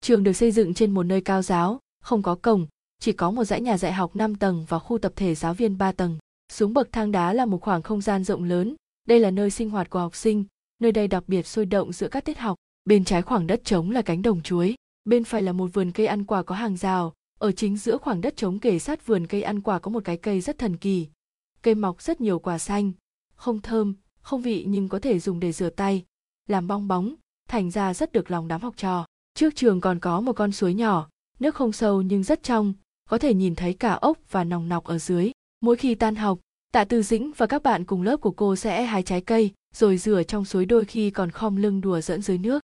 Trường 0.00 0.22
được 0.22 0.32
xây 0.32 0.52
dựng 0.52 0.74
trên 0.74 0.90
một 0.90 1.02
nơi 1.02 1.20
cao 1.20 1.42
giáo, 1.42 1.80
không 2.02 2.22
có 2.22 2.34
cổng, 2.34 2.66
chỉ 3.00 3.12
có 3.12 3.30
một 3.30 3.44
dãy 3.44 3.60
nhà 3.60 3.78
dạy 3.78 3.92
học 3.92 4.16
5 4.16 4.34
tầng 4.34 4.64
và 4.68 4.78
khu 4.78 4.98
tập 4.98 5.12
thể 5.16 5.34
giáo 5.34 5.54
viên 5.54 5.78
3 5.78 5.92
tầng 5.92 6.18
xuống 6.52 6.72
bậc 6.72 6.92
thang 6.92 7.12
đá 7.12 7.32
là 7.32 7.46
một 7.46 7.60
khoảng 7.62 7.82
không 7.82 8.00
gian 8.00 8.24
rộng 8.24 8.44
lớn. 8.44 8.74
Đây 9.06 9.20
là 9.20 9.30
nơi 9.30 9.50
sinh 9.50 9.70
hoạt 9.70 9.90
của 9.90 9.98
học 9.98 10.16
sinh, 10.16 10.44
nơi 10.80 10.92
đây 10.92 11.08
đặc 11.08 11.24
biệt 11.26 11.46
sôi 11.46 11.66
động 11.66 11.92
giữa 11.92 12.08
các 12.08 12.24
tiết 12.24 12.38
học. 12.38 12.56
Bên 12.84 13.04
trái 13.04 13.22
khoảng 13.22 13.46
đất 13.46 13.64
trống 13.64 13.90
là 13.90 14.02
cánh 14.02 14.22
đồng 14.22 14.42
chuối, 14.42 14.74
bên 15.04 15.24
phải 15.24 15.42
là 15.42 15.52
một 15.52 15.70
vườn 15.72 15.92
cây 15.92 16.06
ăn 16.06 16.24
quả 16.24 16.42
có 16.42 16.54
hàng 16.54 16.76
rào. 16.76 17.12
Ở 17.38 17.52
chính 17.52 17.76
giữa 17.76 17.98
khoảng 17.98 18.20
đất 18.20 18.36
trống 18.36 18.58
kề 18.58 18.78
sát 18.78 19.06
vườn 19.06 19.26
cây 19.26 19.42
ăn 19.42 19.60
quả 19.60 19.78
có 19.78 19.90
một 19.90 20.04
cái 20.04 20.16
cây 20.16 20.40
rất 20.40 20.58
thần 20.58 20.76
kỳ. 20.76 21.06
Cây 21.62 21.74
mọc 21.74 22.02
rất 22.02 22.20
nhiều 22.20 22.38
quả 22.38 22.58
xanh, 22.58 22.92
không 23.34 23.60
thơm, 23.60 23.94
không 24.20 24.42
vị 24.42 24.64
nhưng 24.68 24.88
có 24.88 24.98
thể 24.98 25.18
dùng 25.18 25.40
để 25.40 25.52
rửa 25.52 25.70
tay, 25.70 26.04
làm 26.46 26.66
bong 26.66 26.88
bóng, 26.88 27.14
thành 27.48 27.70
ra 27.70 27.94
rất 27.94 28.12
được 28.12 28.30
lòng 28.30 28.48
đám 28.48 28.60
học 28.60 28.74
trò. 28.76 29.06
Trước 29.34 29.56
trường 29.56 29.80
còn 29.80 29.98
có 29.98 30.20
một 30.20 30.32
con 30.32 30.52
suối 30.52 30.74
nhỏ, 30.74 31.08
nước 31.38 31.54
không 31.54 31.72
sâu 31.72 32.02
nhưng 32.02 32.22
rất 32.22 32.42
trong, 32.42 32.74
có 33.08 33.18
thể 33.18 33.34
nhìn 33.34 33.54
thấy 33.54 33.74
cả 33.74 33.92
ốc 33.92 34.18
và 34.30 34.44
nòng 34.44 34.68
nọc 34.68 34.84
ở 34.84 34.98
dưới 34.98 35.30
mỗi 35.60 35.76
khi 35.76 35.94
tan 35.94 36.14
học, 36.14 36.38
tạ 36.72 36.84
tư 36.84 37.02
dĩnh 37.02 37.32
và 37.36 37.46
các 37.46 37.62
bạn 37.62 37.84
cùng 37.84 38.02
lớp 38.02 38.16
của 38.16 38.30
cô 38.30 38.56
sẽ 38.56 38.84
hái 38.84 39.02
trái 39.02 39.20
cây, 39.20 39.50
rồi 39.74 39.98
rửa 39.98 40.22
trong 40.22 40.44
suối 40.44 40.66
đôi 40.66 40.84
khi 40.84 41.10
còn 41.10 41.30
khom 41.30 41.56
lưng 41.56 41.80
đùa 41.80 42.00
dẫn 42.00 42.22
dưới 42.22 42.38
nước. 42.38 42.62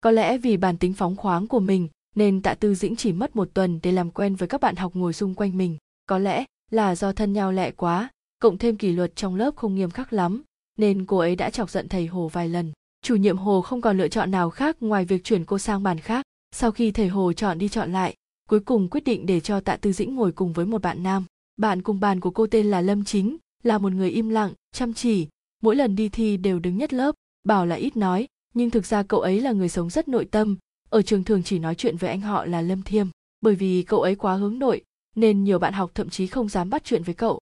Có 0.00 0.10
lẽ 0.10 0.38
vì 0.38 0.56
bản 0.56 0.78
tính 0.78 0.92
phóng 0.92 1.16
khoáng 1.16 1.46
của 1.46 1.60
mình, 1.60 1.88
nên 2.14 2.42
tạ 2.42 2.54
tư 2.54 2.74
dĩnh 2.74 2.96
chỉ 2.96 3.12
mất 3.12 3.36
một 3.36 3.48
tuần 3.54 3.80
để 3.82 3.92
làm 3.92 4.10
quen 4.10 4.34
với 4.34 4.48
các 4.48 4.60
bạn 4.60 4.76
học 4.76 4.92
ngồi 4.94 5.12
xung 5.12 5.34
quanh 5.34 5.58
mình. 5.58 5.76
Có 6.06 6.18
lẽ 6.18 6.44
là 6.70 6.94
do 6.94 7.12
thân 7.12 7.32
nhau 7.32 7.52
lẹ 7.52 7.70
quá, 7.70 8.08
cộng 8.38 8.58
thêm 8.58 8.76
kỷ 8.76 8.92
luật 8.92 9.16
trong 9.16 9.34
lớp 9.34 9.56
không 9.56 9.74
nghiêm 9.74 9.90
khắc 9.90 10.12
lắm, 10.12 10.42
nên 10.78 11.06
cô 11.06 11.18
ấy 11.18 11.36
đã 11.36 11.50
chọc 11.50 11.70
giận 11.70 11.88
thầy 11.88 12.06
hồ 12.06 12.28
vài 12.28 12.48
lần. 12.48 12.72
Chủ 13.02 13.16
nhiệm 13.16 13.38
hồ 13.38 13.62
không 13.62 13.80
còn 13.80 13.98
lựa 13.98 14.08
chọn 14.08 14.30
nào 14.30 14.50
khác 14.50 14.76
ngoài 14.80 15.04
việc 15.04 15.24
chuyển 15.24 15.44
cô 15.44 15.58
sang 15.58 15.82
bàn 15.82 15.98
khác. 15.98 16.24
Sau 16.52 16.70
khi 16.70 16.90
thầy 16.90 17.08
hồ 17.08 17.32
chọn 17.32 17.58
đi 17.58 17.68
chọn 17.68 17.92
lại, 17.92 18.14
cuối 18.48 18.60
cùng 18.60 18.88
quyết 18.88 19.04
định 19.04 19.26
để 19.26 19.40
cho 19.40 19.60
tạ 19.60 19.76
tư 19.76 19.92
dĩnh 19.92 20.14
ngồi 20.14 20.32
cùng 20.32 20.52
với 20.52 20.66
một 20.66 20.82
bạn 20.82 21.02
nam 21.02 21.24
bạn 21.60 21.82
cùng 21.82 22.00
bàn 22.00 22.20
của 22.20 22.30
cô 22.30 22.46
tên 22.46 22.66
là 22.66 22.80
lâm 22.80 23.04
chính, 23.04 23.36
là 23.62 23.78
một 23.78 23.92
người 23.92 24.10
im 24.10 24.28
lặng, 24.28 24.52
chăm 24.72 24.94
chỉ. 24.94 25.28
Mỗi 25.62 25.76
lần 25.76 25.96
đi 25.96 26.08
thi 26.08 26.36
đều 26.36 26.58
đứng 26.58 26.76
nhất 26.76 26.92
lớp. 26.92 27.14
Bảo 27.44 27.66
là 27.66 27.76
ít 27.76 27.96
nói, 27.96 28.28
nhưng 28.54 28.70
thực 28.70 28.86
ra 28.86 29.02
cậu 29.02 29.20
ấy 29.20 29.40
là 29.40 29.52
người 29.52 29.68
sống 29.68 29.90
rất 29.90 30.08
nội 30.08 30.24
tâm. 30.24 30.56
Ở 30.88 31.02
trường 31.02 31.24
thường 31.24 31.42
chỉ 31.42 31.58
nói 31.58 31.74
chuyện 31.74 31.96
với 31.96 32.10
anh 32.10 32.20
họ 32.20 32.44
là 32.44 32.60
lâm 32.60 32.82
thiêm. 32.82 33.06
Bởi 33.40 33.54
vì 33.54 33.82
cậu 33.82 34.02
ấy 34.02 34.14
quá 34.14 34.34
hướng 34.34 34.58
nội, 34.58 34.82
nên 35.16 35.44
nhiều 35.44 35.58
bạn 35.58 35.72
học 35.72 35.90
thậm 35.94 36.10
chí 36.10 36.26
không 36.26 36.48
dám 36.48 36.70
bắt 36.70 36.84
chuyện 36.84 37.02
với 37.02 37.14
cậu. 37.14 37.40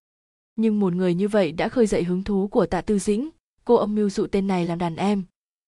Nhưng 0.56 0.80
một 0.80 0.92
người 0.92 1.14
như 1.14 1.28
vậy 1.28 1.52
đã 1.52 1.68
khơi 1.68 1.86
dậy 1.86 2.04
hứng 2.04 2.24
thú 2.24 2.48
của 2.48 2.66
tạ 2.66 2.80
tư 2.80 2.98
dĩnh. 2.98 3.28
Cô 3.64 3.74
âm 3.74 3.94
mưu 3.94 4.10
dụ 4.10 4.26
tên 4.26 4.46
này 4.46 4.66
làm 4.66 4.78
đàn 4.78 4.96
em. 4.96 5.22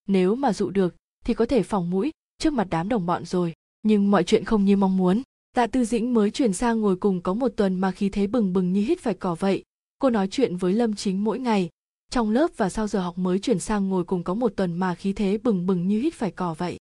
Nếu 0.07 0.35
mà 0.35 0.53
dụ 0.53 0.69
được, 0.69 0.95
thì 1.25 1.33
có 1.33 1.45
thể 1.45 1.63
phòng 1.63 1.89
mũi 1.89 2.11
trước 2.37 2.53
mặt 2.53 2.67
đám 2.69 2.89
đồng 2.89 3.05
bọn 3.05 3.25
rồi. 3.25 3.53
Nhưng 3.83 4.11
mọi 4.11 4.23
chuyện 4.23 4.45
không 4.45 4.65
như 4.65 4.77
mong 4.77 4.97
muốn 4.97 5.21
tạ 5.55 5.67
tư 5.67 5.85
dĩnh 5.85 6.13
mới 6.13 6.31
chuyển 6.31 6.53
sang 6.53 6.81
ngồi 6.81 6.95
cùng 6.95 7.21
có 7.21 7.33
một 7.33 7.51
tuần 7.55 7.75
mà 7.79 7.91
khí 7.91 8.09
thế 8.09 8.27
bừng 8.27 8.53
bừng 8.53 8.73
như 8.73 8.81
hít 8.81 8.99
phải 8.99 9.13
cỏ 9.13 9.35
vậy. 9.39 9.63
Cô 9.99 10.09
nói 10.09 10.27
chuyện 10.27 10.57
với 10.57 10.73
lâm 10.73 10.95
chính 10.95 11.23
mỗi 11.23 11.39
ngày. 11.39 11.69
Trong 12.11 12.29
lớp 12.29 12.47
và 12.57 12.69
sau 12.69 12.87
giờ 12.87 12.99
học 12.99 13.17
mới 13.17 13.39
chuyển 13.39 13.59
sang 13.59 13.89
ngồi 13.89 14.03
cùng 14.03 14.23
có 14.23 14.33
một 14.33 14.53
tuần 14.55 14.73
mà 14.73 14.95
khí 14.95 15.13
thế 15.13 15.37
bừng 15.37 15.65
bừng 15.65 15.87
như 15.87 15.99
hít 15.99 16.13
phải 16.13 16.31
cỏ 16.31 16.55
vậy. 16.57 16.77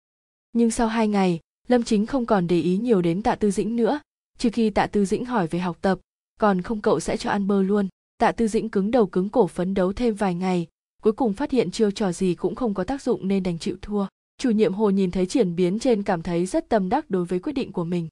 Nhưng 0.54 0.72
sau 0.72 0.88
hai 0.88 1.08
ngày, 1.08 1.40
lâm 1.68 1.84
chính 1.84 2.06
không 2.06 2.26
còn 2.26 2.48
để 2.48 2.62
ý 2.62 2.78
nhiều 2.78 3.02
đến 3.02 3.22
tạ 3.22 3.36
tư 3.36 3.52
dĩnh 3.52 3.76
nữa. 3.76 4.00
Trừ 4.38 4.50
khi 4.54 4.70
tạ 4.70 4.88
tư 4.88 5.06
dĩnh 5.06 5.26
hỏi 5.26 5.48
về 5.48 5.60
học 5.60 5.78
tập, 5.82 6.00
còn 6.40 6.62
không 6.62 6.82
cậu 6.82 7.00
sẽ 7.00 7.18
cho 7.18 7.30
ăn 7.30 7.48
bơ 7.48 7.62
luôn. 7.62 7.88
Tạ 8.18 8.32
tư 8.32 8.48
dĩnh 8.48 8.70
cứng 8.70 8.92
đầu 8.92 9.08
cứng 9.08 9.30
cổ 9.30 9.48
phấn 9.48 9.74
đấu 9.74 9.94
thêm 9.94 10.16
vài 10.16 10.36
ngày. 10.36 10.68
Cuối 11.02 11.14
cùng 11.14 11.34
phát 11.34 11.52
hiện 11.52 11.72
chiêu 11.72 11.92
trò 11.92 12.12
gì 12.12 12.36
cũng 12.36 12.56
không 12.56 12.74
có 12.74 12.84
tác 12.84 13.02
dụng 13.02 13.28
nên 13.28 13.44
đành 13.44 13.60
chịu 13.60 13.78
thua. 13.82 14.06
Chủ 14.38 14.50
nhiệm 14.50 14.74
hồ 14.74 14.90
nhìn 14.90 15.12
thấy 15.12 15.26
chuyển 15.26 15.56
biến 15.56 15.80
trên 15.80 16.04
cảm 16.04 16.22
thấy 16.22 16.46
rất 16.46 16.70
tâm 16.70 16.90
đắc 16.90 17.10
đối 17.10 17.26
với 17.26 17.40
quyết 17.40 17.54
định 17.54 17.72
của 17.72 17.84
mình 17.84 18.08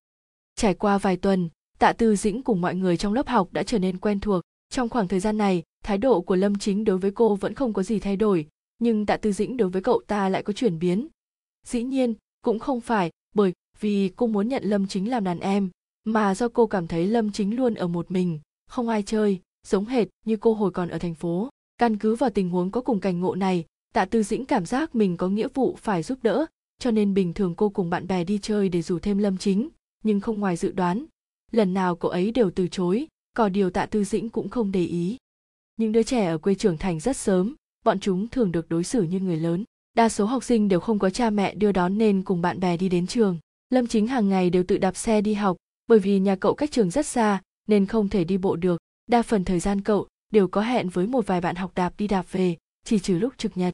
trải 0.56 0.74
qua 0.74 0.98
vài 0.98 1.18
tuần, 1.18 1.50
tạ 1.80 1.94
tư 1.94 2.16
dĩnh 2.16 2.44
cùng 2.44 2.62
mọi 2.62 2.76
người 2.76 2.98
trong 2.98 3.14
lớp 3.14 3.28
học 3.28 3.48
đã 3.52 3.64
trở 3.64 3.80
nên 3.80 3.98
quen 3.98 4.20
thuộc. 4.20 4.42
Trong 4.70 4.90
khoảng 4.90 5.08
thời 5.08 5.20
gian 5.20 5.38
này, 5.38 5.64
thái 5.84 5.98
độ 5.98 6.22
của 6.22 6.36
lâm 6.36 6.56
chính 6.56 6.84
đối 6.84 6.98
với 6.98 7.12
cô 7.12 7.36
vẫn 7.36 7.54
không 7.54 7.74
có 7.74 7.84
gì 7.84 8.00
thay 8.00 8.16
đổi, 8.16 8.48
nhưng 8.80 9.06
tạ 9.06 9.18
tư 9.18 9.32
dĩnh 9.32 9.58
đối 9.58 9.70
với 9.70 9.82
cậu 9.82 10.02
ta 10.08 10.30
lại 10.30 10.44
có 10.44 10.54
chuyển 10.54 10.80
biến. 10.80 11.08
Dĩ 11.68 11.84
nhiên, 11.84 12.14
cũng 12.42 12.60
không 12.60 12.82
phải 12.82 13.12
bởi 13.36 13.54
vì 13.80 14.12
cô 14.16 14.28
muốn 14.28 14.48
nhận 14.48 14.64
lâm 14.64 14.88
chính 14.88 15.10
làm 15.10 15.24
đàn 15.24 15.40
em, 15.40 15.70
mà 16.04 16.36
do 16.36 16.48
cô 16.48 16.68
cảm 16.68 16.88
thấy 16.88 17.08
lâm 17.08 17.32
chính 17.32 17.56
luôn 17.56 17.74
ở 17.74 17.88
một 17.88 18.12
mình, 18.12 18.40
không 18.68 18.90
ai 18.90 19.04
chơi, 19.04 19.40
giống 19.68 19.86
hệt 19.86 20.08
như 20.26 20.38
cô 20.38 20.54
hồi 20.54 20.72
còn 20.72 20.90
ở 20.90 20.98
thành 20.98 21.16
phố. 21.16 21.50
Căn 21.78 21.98
cứ 21.98 22.16
vào 22.16 22.30
tình 22.30 22.50
huống 22.50 22.72
có 22.72 22.82
cùng 22.82 23.00
cảnh 23.00 23.20
ngộ 23.20 23.36
này, 23.36 23.66
tạ 23.94 24.06
tư 24.06 24.24
dĩnh 24.24 24.46
cảm 24.46 24.66
giác 24.66 24.96
mình 24.96 25.18
có 25.18 25.30
nghĩa 25.30 25.48
vụ 25.54 25.76
phải 25.82 26.04
giúp 26.04 26.20
đỡ, 26.22 26.46
cho 26.80 26.92
nên 26.92 27.14
bình 27.14 27.34
thường 27.34 27.56
cô 27.56 27.70
cùng 27.70 27.90
bạn 27.90 28.08
bè 28.08 28.24
đi 28.24 28.40
chơi 28.42 28.70
để 28.70 28.82
rủ 28.82 29.00
thêm 29.00 29.18
lâm 29.18 29.38
chính 29.38 29.70
nhưng 30.06 30.20
không 30.20 30.40
ngoài 30.40 30.56
dự 30.56 30.72
đoán. 30.72 31.06
Lần 31.52 31.74
nào 31.74 31.96
cậu 31.96 32.12
ấy 32.12 32.32
đều 32.32 32.52
từ 32.52 32.68
chối, 32.68 33.08
có 33.34 33.50
điều 33.50 33.70
tạ 33.70 33.86
tư 33.86 34.04
dĩnh 34.04 34.30
cũng 34.30 34.50
không 34.50 34.72
để 34.72 34.86
ý. 34.86 35.18
Những 35.78 35.92
đứa 35.92 36.04
trẻ 36.04 36.26
ở 36.26 36.38
quê 36.38 36.56
trưởng 36.56 36.78
thành 36.78 37.00
rất 37.00 37.18
sớm, 37.18 37.56
bọn 37.86 38.00
chúng 38.00 38.28
thường 38.28 38.52
được 38.52 38.70
đối 38.70 38.84
xử 38.84 39.04
như 39.04 39.20
người 39.20 39.38
lớn. 39.38 39.64
Đa 39.94 40.10
số 40.10 40.26
học 40.26 40.44
sinh 40.44 40.68
đều 40.68 40.80
không 40.80 41.00
có 41.00 41.10
cha 41.10 41.30
mẹ 41.30 41.56
đưa 41.56 41.72
đón 41.72 41.98
nên 41.98 42.24
cùng 42.24 42.42
bạn 42.42 42.60
bè 42.60 42.78
đi 42.78 42.90
đến 42.90 43.08
trường. 43.08 43.40
Lâm 43.70 43.88
chính 43.88 44.08
hàng 44.08 44.30
ngày 44.30 44.50
đều 44.50 44.64
tự 44.64 44.78
đạp 44.78 44.96
xe 44.96 45.22
đi 45.22 45.34
học, 45.34 45.58
bởi 45.88 46.00
vì 46.00 46.20
nhà 46.20 46.36
cậu 46.36 46.54
cách 46.54 46.72
trường 46.72 46.90
rất 46.90 47.06
xa, 47.06 47.42
nên 47.68 47.86
không 47.86 48.10
thể 48.10 48.24
đi 48.24 48.38
bộ 48.38 48.56
được. 48.56 48.82
Đa 49.08 49.22
phần 49.22 49.46
thời 49.46 49.60
gian 49.60 49.82
cậu 49.82 50.08
đều 50.34 50.48
có 50.48 50.62
hẹn 50.62 50.90
với 50.90 51.08
một 51.08 51.28
vài 51.28 51.42
bạn 51.42 51.56
học 51.56 51.72
đạp 51.76 51.94
đi 51.98 52.08
đạp 52.08 52.26
về, 52.32 52.58
chỉ 52.84 53.00
trừ 53.00 53.18
lúc 53.18 53.34
trực 53.38 53.58
nhật. 53.58 53.74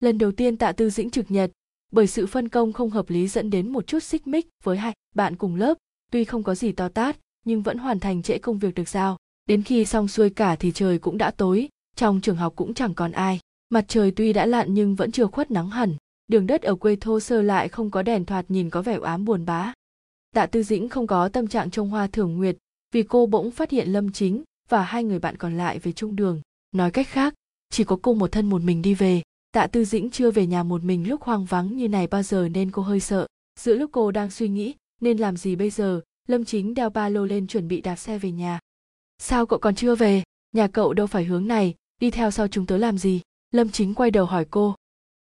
Lần 0.00 0.18
đầu 0.18 0.32
tiên 0.32 0.56
tạ 0.56 0.72
tư 0.72 0.90
dĩnh 0.90 1.10
trực 1.10 1.30
nhật 1.30 1.50
bởi 1.94 2.06
sự 2.06 2.26
phân 2.26 2.48
công 2.48 2.72
không 2.72 2.90
hợp 2.90 3.10
lý 3.10 3.28
dẫn 3.28 3.50
đến 3.50 3.72
một 3.72 3.86
chút 3.86 4.02
xích 4.02 4.26
mích 4.26 4.48
với 4.62 4.78
hai 4.78 4.92
bạn 5.14 5.36
cùng 5.36 5.54
lớp. 5.54 5.74
Tuy 6.12 6.24
không 6.24 6.42
có 6.42 6.54
gì 6.54 6.72
to 6.72 6.88
tát, 6.88 7.16
nhưng 7.44 7.62
vẫn 7.62 7.78
hoàn 7.78 8.00
thành 8.00 8.22
trễ 8.22 8.38
công 8.38 8.58
việc 8.58 8.74
được 8.74 8.88
giao. 8.88 9.16
Đến 9.46 9.62
khi 9.62 9.84
xong 9.84 10.08
xuôi 10.08 10.30
cả 10.30 10.56
thì 10.56 10.72
trời 10.72 10.98
cũng 10.98 11.18
đã 11.18 11.30
tối, 11.30 11.68
trong 11.96 12.20
trường 12.20 12.36
học 12.36 12.52
cũng 12.56 12.74
chẳng 12.74 12.94
còn 12.94 13.12
ai. 13.12 13.40
Mặt 13.68 13.84
trời 13.88 14.10
tuy 14.10 14.32
đã 14.32 14.46
lặn 14.46 14.74
nhưng 14.74 14.94
vẫn 14.94 15.12
chưa 15.12 15.26
khuất 15.26 15.50
nắng 15.50 15.70
hẳn. 15.70 15.94
Đường 16.28 16.46
đất 16.46 16.62
ở 16.62 16.74
quê 16.74 16.96
thô 16.96 17.20
sơ 17.20 17.42
lại 17.42 17.68
không 17.68 17.90
có 17.90 18.02
đèn 18.02 18.24
thoạt 18.24 18.44
nhìn 18.48 18.70
có 18.70 18.82
vẻ 18.82 18.98
ám 19.02 19.24
buồn 19.24 19.44
bã. 19.44 19.72
Tạ 20.34 20.46
tư 20.46 20.62
dĩnh 20.62 20.88
không 20.88 21.06
có 21.06 21.28
tâm 21.28 21.46
trạng 21.46 21.70
trông 21.70 21.90
hoa 21.90 22.06
thưởng 22.06 22.36
nguyệt 22.36 22.56
vì 22.92 23.02
cô 23.02 23.26
bỗng 23.26 23.50
phát 23.50 23.70
hiện 23.70 23.88
lâm 23.88 24.12
chính 24.12 24.42
và 24.68 24.82
hai 24.82 25.04
người 25.04 25.18
bạn 25.18 25.36
còn 25.36 25.56
lại 25.56 25.78
về 25.78 25.92
chung 25.92 26.16
đường. 26.16 26.40
Nói 26.72 26.90
cách 26.90 27.08
khác, 27.08 27.34
chỉ 27.70 27.84
có 27.84 27.98
cô 28.02 28.14
một 28.14 28.32
thân 28.32 28.50
một 28.50 28.62
mình 28.62 28.82
đi 28.82 28.94
về 28.94 29.22
tạ 29.54 29.66
tư 29.66 29.84
dĩnh 29.84 30.10
chưa 30.10 30.30
về 30.30 30.46
nhà 30.46 30.62
một 30.62 30.84
mình 30.84 31.08
lúc 31.08 31.22
hoang 31.22 31.44
vắng 31.44 31.76
như 31.76 31.88
này 31.88 32.06
bao 32.06 32.22
giờ 32.22 32.48
nên 32.48 32.70
cô 32.70 32.82
hơi 32.82 33.00
sợ. 33.00 33.26
Giữa 33.60 33.74
lúc 33.74 33.90
cô 33.92 34.10
đang 34.10 34.30
suy 34.30 34.48
nghĩ, 34.48 34.74
nên 35.00 35.18
làm 35.18 35.36
gì 35.36 35.56
bây 35.56 35.70
giờ? 35.70 36.00
Lâm 36.28 36.44
chính 36.44 36.74
đeo 36.74 36.90
ba 36.90 37.08
lô 37.08 37.24
lên 37.24 37.46
chuẩn 37.46 37.68
bị 37.68 37.80
đạp 37.80 37.96
xe 37.96 38.18
về 38.18 38.30
nhà. 38.30 38.60
Sao 39.18 39.46
cậu 39.46 39.58
còn 39.58 39.74
chưa 39.74 39.94
về? 39.94 40.22
Nhà 40.52 40.66
cậu 40.66 40.94
đâu 40.94 41.06
phải 41.06 41.24
hướng 41.24 41.46
này, 41.46 41.74
đi 42.00 42.10
theo 42.10 42.30
sau 42.30 42.48
chúng 42.48 42.66
tớ 42.66 42.76
làm 42.76 42.98
gì? 42.98 43.20
Lâm 43.50 43.70
chính 43.70 43.94
quay 43.94 44.10
đầu 44.10 44.26
hỏi 44.26 44.46
cô. 44.50 44.74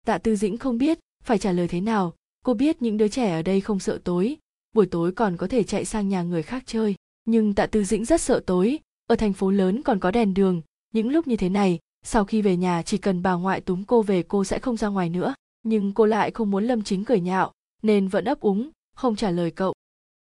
Tạ 0.06 0.18
tư 0.18 0.36
dĩnh 0.36 0.58
không 0.58 0.77
biết, 0.77 1.00
phải 1.24 1.38
trả 1.38 1.51
lời 1.51 1.68
thế 1.68 1.82
nào? 1.82 2.13
Cô 2.46 2.53
biết 2.53 2.82
những 2.82 2.98
đứa 2.98 3.08
trẻ 3.08 3.32
ở 3.32 3.42
đây 3.42 3.62
không 3.62 3.80
sợ 3.80 4.00
tối, 4.03 4.38
buổi 4.74 4.86
tối 4.86 5.12
còn 5.12 5.38
có 5.38 5.48
thể 5.48 5.63
chạy 5.63 5.86
sang 5.86 6.10
nhà 6.10 6.24
người 6.24 6.44
khác 6.44 6.63
chơi. 6.65 6.96
Nhưng 7.25 7.53
tạ 7.53 7.65
tư 7.65 7.84
dĩnh 7.84 8.06
rất 8.06 8.22
sợ 8.22 8.44
tối, 8.46 8.80
ở 9.08 9.15
thành 9.15 9.34
phố 9.34 9.51
lớn 9.51 9.82
còn 9.82 10.00
có 10.00 10.12
đèn 10.12 10.34
đường. 10.34 10.62
Những 10.94 11.10
lúc 11.10 11.27
như 11.27 11.36
thế 11.36 11.50
này 11.50 11.80
sau 12.04 12.26
khi 12.26 12.42
về 12.42 12.58
nhà, 12.58 12.82
chỉ 12.82 12.98
cần 12.98 13.22
bà 13.22 13.34
ngoại 13.34 13.62
túm 13.62 13.84
cô 13.84 14.02
về, 14.02 14.24
cô 14.24 14.44
sẽ 14.44 14.60
không 14.60 14.78
ra 14.78 14.88
ngoài 14.88 15.10
nữa. 15.10 15.34
Nhưng 15.64 15.94
cô 15.94 16.06
lại 16.06 16.32
không 16.32 16.52
muốn 16.52 16.64
lâm 16.64 16.84
chính 16.84 17.06
cười 17.06 17.20
nhạo, 17.20 17.52
nên 17.82 18.08
vẫn 18.08 18.26
ấp 18.26 18.40
úng, 18.40 18.70
không 18.96 19.16
trả 19.16 19.32
lời 19.32 19.52
cậu. 19.52 19.74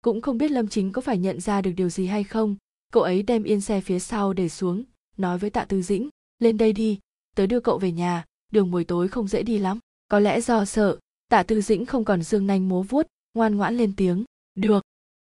Cũng 0.03 0.21
không 0.21 0.39
biết 0.39 0.51
lâm 0.51 0.69
chính 0.69 0.93
có 0.93 1.01
phải 1.01 1.19
nhận 1.19 1.41
ra 1.41 1.63
được 1.63 1.73
điều 1.77 1.89
gì 1.89 2.07
hay 2.07 2.25
không. 2.25 2.57
Cậu 2.93 3.03
ấy 3.03 3.23
đem 3.23 3.43
yên 3.43 3.61
xe 3.61 3.81
phía 3.81 3.99
sau 3.99 4.33
để 4.33 4.49
xuống, 4.49 4.85
nói 5.17 5.39
với 5.39 5.51
tạ 5.51 5.65
tư 5.65 5.83
dĩnh, 5.83 6.09
lên 6.39 6.59
đây 6.59 6.73
đi, 6.73 6.99
tớ 7.37 7.47
đưa 7.47 7.61
cậu 7.61 7.79
về 7.79 7.93
nhà, 7.93 8.25
đường 8.53 8.71
buổi 8.71 8.85
tối 8.85 9.09
không 9.09 9.29
dễ 9.29 9.43
đi 9.43 9.59
lắm. 9.59 9.79
Có 10.09 10.19
lẽ 10.19 10.41
do 10.41 10.65
sợ, 10.65 10.99
tạ 11.29 11.43
tư 11.43 11.61
dĩnh 11.61 11.87
không 11.87 12.05
còn 12.05 12.23
dương 12.23 12.47
nanh 12.47 12.69
múa 12.69 12.83
vuốt, 12.83 13.07
ngoan 13.35 13.57
ngoãn 13.57 13.77
lên 13.77 13.93
tiếng, 13.97 14.25
được. 14.55 14.85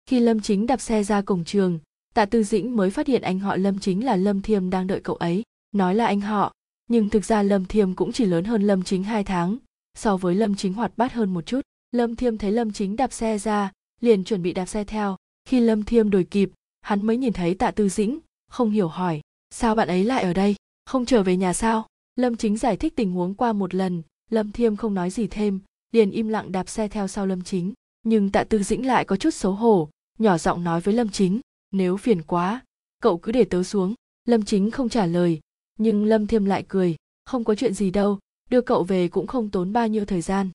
Khi 0.07 0.21
lâm 0.21 0.41
chính 0.41 0.67
đạp 0.67 0.81
xe 0.81 1.05
ra 1.05 1.23
cổng 1.23 1.45
trường, 1.45 1.79
tạ 2.15 2.27
tư 2.27 2.43
dĩnh 2.43 2.77
mới 2.77 2.91
phát 2.91 3.07
hiện 3.07 3.23
anh 3.23 3.39
họ 3.39 3.57
lâm 3.57 3.79
chính 3.79 4.05
là 4.05 4.17
lâm 4.17 4.43
thiêm 4.43 4.71
đang 4.71 4.87
đợi 4.87 5.01
cậu 5.01 5.17
ấy 5.17 5.43
nói 5.73 5.95
là 5.95 6.07
anh 6.07 6.21
họ, 6.21 6.53
nhưng 6.89 7.09
thực 7.09 7.25
ra 7.25 7.43
lâm 7.43 7.65
thiêm 7.65 7.95
cũng 7.95 8.13
chỉ 8.13 8.25
lớn 8.25 8.45
hơn 8.45 8.63
lâm 8.63 8.83
chính 8.83 9.05
hai 9.05 9.25
tháng. 9.25 9.59
So 9.95 10.17
với 10.17 10.35
lâm 10.35 10.55
chính 10.55 10.73
hoạt 10.73 10.93
bát 10.97 11.13
hơn 11.13 11.35
một 11.35 11.47
chút, 11.47 11.61
lâm 11.93 12.17
thiêm 12.17 12.39
thấy 12.39 12.53
lâm 12.53 12.73
chính 12.73 12.97
đạp 12.97 13.13
xe 13.13 13.39
ra, 13.39 13.73
liền 14.01 14.25
chuẩn 14.25 14.43
bị 14.43 14.53
đạp 14.53 14.67
xe 14.67 14.85
theo. 14.85 15.17
Khi 15.45 15.61
lâm 15.61 15.83
thiêm 15.83 16.11
đuổi 16.11 16.25
kịp, 16.25 16.51
hắn 16.81 17.07
mới 17.07 17.17
nhìn 17.17 17.33
thấy 17.33 17.55
tạ 17.55 17.71
tư 17.71 17.89
dĩnh, 17.89 18.19
không 18.49 18.71
hiểu 18.71 18.89
hỏi, 18.89 19.21
sao 19.51 19.75
bạn 19.75 19.89
ấy 19.89 20.05
lại 20.05 20.23
ở 20.23 20.33
đây? 20.33 20.57
Không 20.87 21.07
trở 21.07 21.23
về 21.23 21.37
nhà 21.37 21.53
sao? 21.53 21.87
Lâm 22.17 22.37
chính 22.37 22.57
giải 22.57 22.77
thích 22.77 22.97
tình 22.97 23.13
huống 23.13 23.35
qua 23.35 23.53
một 23.53 23.75
lần, 23.75 24.03
lâm 24.31 24.53
thiêm 24.53 24.77
không 24.77 24.95
nói 24.95 25.11
gì 25.11 25.27
thêm, 25.27 25.61
liền 25.93 26.11
im 26.11 26.29
lặng 26.29 26.53
đạp 26.53 26.69
xe 26.69 26.89
theo 26.89 27.09
sau 27.09 27.27
lâm 27.27 27.43
chính. 27.43 27.73
Nhưng 28.03 28.31
tạ 28.31 28.45
tư 28.45 28.63
dĩnh 28.63 28.87
lại 28.87 29.05
có 29.05 29.17
chút 29.17 29.31
xấu 29.31 29.53
hổ, 29.53 29.89
nhỏ 30.19 30.39
giọng 30.39 30.65
nói 30.65 30.81
với 30.81 30.95
lâm 30.95 31.09
chính, 31.09 31.41
nếu 31.71 31.97
phiền 31.97 32.23
quá, 32.23 32.63
cậu 33.03 33.19
cứ 33.19 33.33
để 33.33 33.45
tớ 33.45 33.63
xuống. 33.63 33.95
Lâm 34.25 34.45
chính 34.45 34.71
không 34.71 34.89
trả 34.89 35.07
lời 35.07 35.41
nhưng 35.81 36.05
lâm 36.05 36.27
thiêm 36.27 36.45
lại 36.45 36.65
cười, 36.69 36.97
không 37.25 37.45
có 37.45 37.55
chuyện 37.55 37.75
gì 37.75 37.91
đâu, 37.91 38.19
đưa 38.51 38.61
cậu 38.61 38.85
về 38.85 39.09
cũng 39.09 39.27
không 39.27 39.51
tốn 39.51 39.73
bao 39.73 39.89
nhiêu 39.89 40.05
thời 40.05 40.21
gian. 40.21 40.51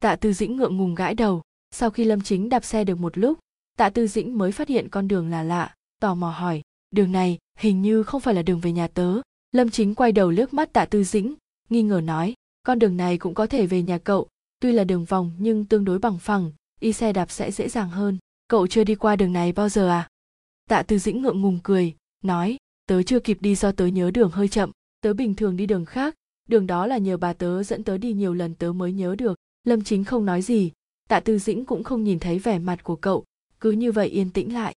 Tạ 0.00 0.16
tư 0.16 0.32
dĩnh 0.32 0.56
ngượng 0.56 0.76
ngùng 0.76 0.94
gãi 0.94 1.14
đầu, 1.14 1.42
sau 1.70 1.90
khi 1.90 2.04
lâm 2.04 2.20
chính 2.20 2.48
đạp 2.48 2.64
xe 2.64 2.84
được 2.84 2.98
một 2.98 3.18
lúc, 3.18 3.38
tạ 3.76 3.90
tư 3.90 4.06
dĩnh 4.06 4.38
mới 4.38 4.52
phát 4.52 4.68
hiện 4.68 4.88
con 4.88 5.08
đường 5.08 5.30
là 5.30 5.42
lạ, 5.42 5.74
tò 6.00 6.14
mò 6.14 6.30
hỏi, 6.30 6.62
đường 6.90 7.12
này 7.12 7.38
hình 7.58 7.82
như 7.82 8.02
không 8.02 8.20
phải 8.20 8.34
là 8.34 8.42
đường 8.42 8.60
về 8.60 8.72
nhà 8.72 8.88
tớ. 8.88 9.20
Lâm 9.52 9.70
chính 9.70 9.94
quay 9.94 10.12
đầu 10.12 10.30
liếc 10.30 10.54
mắt 10.54 10.72
tạ 10.72 10.84
tư 10.84 11.04
dĩnh, 11.04 11.34
nghi 11.68 11.82
ngờ 11.82 12.00
nói, 12.04 12.34
con 12.62 12.78
đường 12.78 12.96
này 12.96 13.18
cũng 13.18 13.34
có 13.34 13.46
thể 13.46 13.66
về 13.66 13.82
nhà 13.82 13.98
cậu, 13.98 14.28
tuy 14.60 14.72
là 14.72 14.84
đường 14.84 15.04
vòng 15.04 15.32
nhưng 15.38 15.64
tương 15.64 15.84
đối 15.84 15.98
bằng 15.98 16.18
phẳng, 16.18 16.52
y 16.80 16.92
xe 16.92 17.12
đạp 17.12 17.30
sẽ 17.30 17.50
dễ 17.50 17.68
dàng 17.68 17.90
hơn. 17.90 18.18
Cậu 18.48 18.66
chưa 18.66 18.84
đi 18.84 18.94
qua 18.94 19.16
đường 19.16 19.32
này 19.32 19.52
bao 19.52 19.68
giờ 19.68 19.88
à? 19.88 20.08
Tạ 20.68 20.82
tư 20.82 20.98
dĩnh 20.98 21.22
ngượng 21.22 21.40
ngùng 21.40 21.58
cười, 21.62 21.94
nói 22.24 22.58
tớ 22.88 23.02
chưa 23.02 23.20
kịp 23.20 23.38
đi 23.40 23.54
do 23.54 23.72
tớ 23.72 23.86
nhớ 23.86 24.10
đường 24.10 24.30
hơi 24.30 24.48
chậm. 24.48 24.70
Tớ 25.00 25.14
bình 25.14 25.34
thường 25.34 25.56
đi 25.56 25.66
đường 25.66 25.84
khác. 25.84 26.14
Đường 26.48 26.66
đó 26.66 26.86
là 26.86 26.98
nhờ 26.98 27.16
bà 27.16 27.32
tớ 27.32 27.62
dẫn 27.62 27.84
tớ 27.84 27.98
đi 27.98 28.12
nhiều 28.12 28.34
lần 28.34 28.54
tớ 28.54 28.72
mới 28.72 28.92
nhớ 28.92 29.14
được. 29.18 29.38
Lâm 29.64 29.84
chính 29.84 30.04
không 30.04 30.24
nói 30.24 30.42
gì. 30.42 30.72
Tạ 31.08 31.20
tư 31.20 31.38
dĩnh 31.38 31.64
cũng 31.64 31.84
không 31.84 32.04
nhìn 32.04 32.18
thấy 32.18 32.38
vẻ 32.38 32.58
mặt 32.58 32.84
của 32.84 32.96
cậu. 32.96 33.24
Cứ 33.60 33.70
như 33.70 33.92
vậy 33.92 34.08
yên 34.08 34.30
tĩnh 34.30 34.54
lại. 34.54 34.74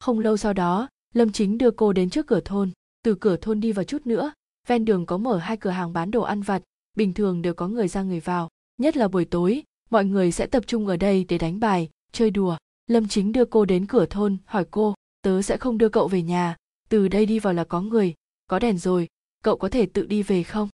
Không 0.00 0.18
lâu 0.18 0.36
sau 0.36 0.52
đó, 0.52 0.88
lâm 1.14 1.32
chính 1.32 1.58
đưa 1.58 1.70
cô 1.70 1.92
đến 1.92 2.10
trước 2.10 2.26
cửa 2.26 2.40
thôn. 2.44 2.70
Từ 3.02 3.14
cửa 3.14 3.36
thôn 3.36 3.60
đi 3.60 3.72
vào 3.72 3.84
chút 3.84 4.06
nữa, 4.06 4.32
ven 4.66 4.84
đường 4.84 5.06
có 5.06 5.18
mở 5.18 5.38
hai 5.38 5.56
cửa 5.56 5.70
hàng 5.70 5.92
bán 5.92 6.10
đồ 6.10 6.22
ăn 6.22 6.42
vặt. 6.42 6.62
Bình 6.96 7.14
thường 7.14 7.42
đều 7.42 7.54
có 7.54 7.68
người 7.68 7.88
ra 7.88 8.02
người 8.02 8.20
vào. 8.20 8.48
Nhất 8.78 8.96
là 8.96 9.08
buổi 9.08 9.24
tối, 9.24 9.62
mọi 9.90 10.04
người 10.04 10.32
sẽ 10.32 10.46
tập 10.46 10.64
trung 10.66 10.86
ở 10.86 10.96
đây 10.96 11.24
để 11.28 11.38
đánh 11.38 11.60
bài, 11.60 11.88
chơi 12.12 12.30
đùa. 12.30 12.56
Lâm 12.86 13.08
chính 13.08 13.32
đưa 13.32 13.44
cô 13.44 13.64
đến 13.64 13.86
cửa 13.86 14.06
thôn, 14.06 14.36
hỏi 14.44 14.64
cô, 14.70 14.94
tớ 15.22 15.42
sẽ 15.42 15.56
không 15.56 15.78
đưa 15.78 15.88
cậu 15.88 16.08
về 16.08 16.22
nhà 16.22 16.56
từ 16.88 17.08
đây 17.08 17.26
đi 17.26 17.38
vào 17.38 17.52
là 17.52 17.64
có 17.64 17.80
người, 17.80 18.14
có 18.46 18.58
đèn 18.58 18.78
rồi, 18.78 19.08
cậu 19.44 19.56
có 19.56 19.68
thể 19.68 19.86
tự 19.86 20.06
đi 20.06 20.22
về 20.22 20.42
không? 20.42 20.68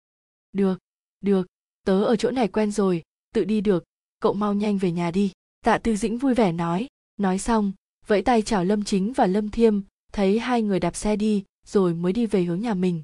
Được 0.53 0.79
được, 1.21 1.47
tớ 1.85 2.03
ở 2.03 2.15
chỗ 2.15 2.31
này 2.31 2.47
quen 2.47 2.71
rồi, 2.71 3.03
tự 3.33 3.43
đi 3.43 3.61
được, 3.61 3.83
cậu 4.19 4.33
mau 4.33 4.53
nhanh 4.53 4.77
về 4.77 4.91
nhà 4.91 5.11
đi. 5.11 5.31
Tạ 5.65 5.77
tư 5.77 5.95
dĩnh 5.95 6.17
vui 6.17 6.33
vẻ 6.33 6.51
nói. 6.51 6.87
Nói 7.17 7.39
xong, 7.39 7.71
vẫy 8.07 8.21
tay 8.21 8.41
chào 8.41 8.65
lâm 8.65 8.83
chính 8.83 9.13
và 9.13 9.27
lâm 9.27 9.49
thiêm, 9.49 9.81
thấy 10.11 10.39
hai 10.39 10.61
người 10.61 10.79
đạp 10.79 10.95
xe 10.95 11.15
đi, 11.15 11.43
rồi 11.65 11.93
mới 11.93 12.13
đi 12.13 12.25
về 12.25 12.43
hướng 12.43 12.61
nhà 12.61 12.73
mình. 12.73 13.03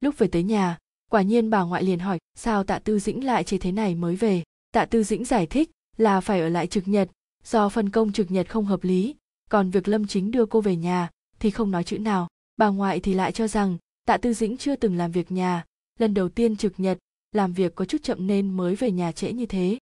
Lúc 0.00 0.18
về 0.18 0.26
tới 0.26 0.42
nhà, 0.42 0.78
quả 1.10 1.22
nhiên 1.22 1.50
bà 1.50 1.62
ngoại 1.62 1.82
liền 1.82 1.98
hỏi, 1.98 2.18
sao 2.34 2.64
tạ 2.64 2.78
tư 2.78 2.98
dĩnh 2.98 3.24
lại 3.24 3.44
chế 3.44 3.58
thế 3.58 3.72
này 3.72 3.94
mới 3.94 4.16
về? 4.16 4.42
Tạ 4.70 4.84
tư 4.84 5.02
dĩnh 5.02 5.24
giải 5.24 5.46
thích 5.46 5.70
là 5.96 6.20
phải 6.20 6.40
ở 6.40 6.48
lại 6.48 6.66
trực 6.66 6.88
nhật, 6.88 7.10
do 7.44 7.68
phân 7.68 7.90
công 7.90 8.12
trực 8.12 8.30
nhật 8.30 8.50
không 8.50 8.64
hợp 8.64 8.84
lý, 8.84 9.14
còn 9.50 9.70
việc 9.70 9.88
lâm 9.88 10.06
chính 10.06 10.30
đưa 10.30 10.46
cô 10.46 10.60
về 10.60 10.76
nhà 10.76 11.10
thì 11.38 11.50
không 11.50 11.70
nói 11.70 11.84
chữ 11.84 11.98
nào 11.98 12.28
bà 12.56 12.68
ngoại 12.68 13.00
thì 13.00 13.14
lại 13.14 13.32
cho 13.32 13.48
rằng 13.48 13.78
tạ 14.06 14.16
tư 14.16 14.32
dĩnh 14.32 14.56
chưa 14.56 14.76
từng 14.76 14.96
làm 14.96 15.12
việc 15.12 15.32
nhà, 15.32 15.64
lần 15.98 16.14
đầu 16.14 16.28
tiên 16.28 16.56
trực 16.56 16.80
nhật, 16.80 16.98
làm 17.32 17.52
việc 17.52 17.74
có 17.74 17.84
chút 17.84 18.02
chậm 18.02 18.26
nên 18.26 18.56
mới 18.56 18.74
về 18.74 18.90
nhà 18.90 19.12
trễ 19.12 19.32
như 19.32 19.46
thế. 19.46 19.78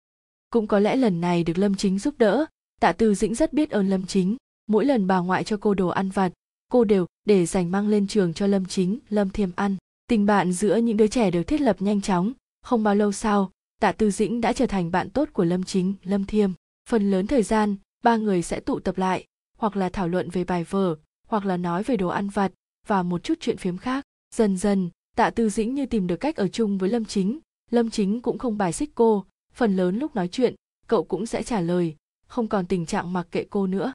Cũng 0.50 0.68
có 0.68 0.80
lẽ 0.80 0.96
lần 0.96 1.22
này 1.22 1.44
được 1.44 1.58
lâm 1.58 1.76
chính 1.76 2.00
giúp 2.00 2.16
đỡ, 2.18 2.46
tạ 2.80 2.92
tư 2.92 3.16
dĩnh 3.16 3.36
rất 3.36 3.54
biết 3.54 3.70
ơn 3.70 3.90
lâm 3.90 4.06
chính, 4.06 4.38
mỗi 4.68 4.86
lần 4.86 5.08
bà 5.08 5.18
ngoại 5.18 5.44
cho 5.44 5.58
cô 5.58 5.74
đồ 5.74 5.88
ăn 5.88 6.10
vặt, 6.10 6.32
cô 6.72 6.84
đều 6.84 7.06
để 7.26 7.46
dành 7.46 7.72
mang 7.72 7.88
lên 7.88 8.08
trường 8.08 8.34
cho 8.34 8.48
lâm 8.48 8.66
chính, 8.66 9.00
lâm 9.10 9.30
thiêm 9.30 9.50
ăn. 9.56 9.78
Tình 10.08 10.26
bạn 10.26 10.52
giữa 10.52 10.76
những 10.76 10.98
đứa 10.98 11.08
trẻ 11.08 11.32
được 11.32 11.44
thiết 11.44 11.62
lập 11.62 11.76
nhanh 11.80 12.02
chóng, 12.02 12.34
không 12.62 12.84
bao 12.84 12.96
lâu 12.96 13.12
sau, 13.12 13.52
tạ 13.82 13.92
tư 13.92 14.12
dĩnh 14.12 14.42
đã 14.42 14.54
trở 14.54 14.66
thành 14.66 14.92
bạn 14.92 15.10
tốt 15.10 15.30
của 15.34 15.44
lâm 15.44 15.64
chính, 15.64 15.94
lâm 16.04 16.26
thiêm. 16.26 16.52
Phần 16.90 17.12
lớn 17.12 17.28
thời 17.28 17.44
gian, 17.44 17.76
ba 18.04 18.18
người 18.18 18.42
sẽ 18.42 18.60
tụ 18.60 18.80
tập 18.80 18.98
lại, 18.98 19.26
hoặc 19.58 19.76
là 19.76 19.90
thảo 19.90 20.08
luận 20.08 20.30
về 20.30 20.44
bài 20.44 20.64
vở, 20.64 20.96
hoặc 21.28 21.46
là 21.46 21.58
nói 21.58 21.84
về 21.84 21.98
đồ 21.98 22.08
ăn 22.08 22.30
vặt 22.30 22.52
và 22.88 23.04
một 23.04 23.24
chút 23.24 23.34
chuyện 23.40 23.58
phiếm 23.58 23.78
khác. 23.78 24.06
Dần 24.36 24.58
dần, 24.58 24.90
tạ 25.16 25.30
tư 25.30 25.50
dĩnh 25.50 25.76
như 25.76 25.86
tìm 25.86 26.08
được 26.08 26.16
cách 26.16 26.36
ở 26.36 26.48
chung 26.48 26.78
với 26.78 26.90
lâm 26.90 27.06
chính. 27.06 27.40
Lâm 27.72 27.90
chính 27.90 28.22
cũng 28.22 28.38
không 28.38 28.58
bài 28.58 28.74
xích 28.74 28.92
cô. 28.96 29.26
Phần 29.54 29.76
lớn 29.76 30.00
lúc 30.00 30.16
nói 30.16 30.28
chuyện, 30.28 30.56
cậu 30.88 31.04
cũng 31.04 31.26
sẽ 31.26 31.44
trả 31.44 31.62
lời, 31.62 31.96
không 32.28 32.48
còn 32.48 32.66
tình 32.66 32.86
trạng 32.86 33.14
mặc 33.14 33.28
kệ 33.32 33.46
cô 33.50 33.68
nữa. 33.68 33.94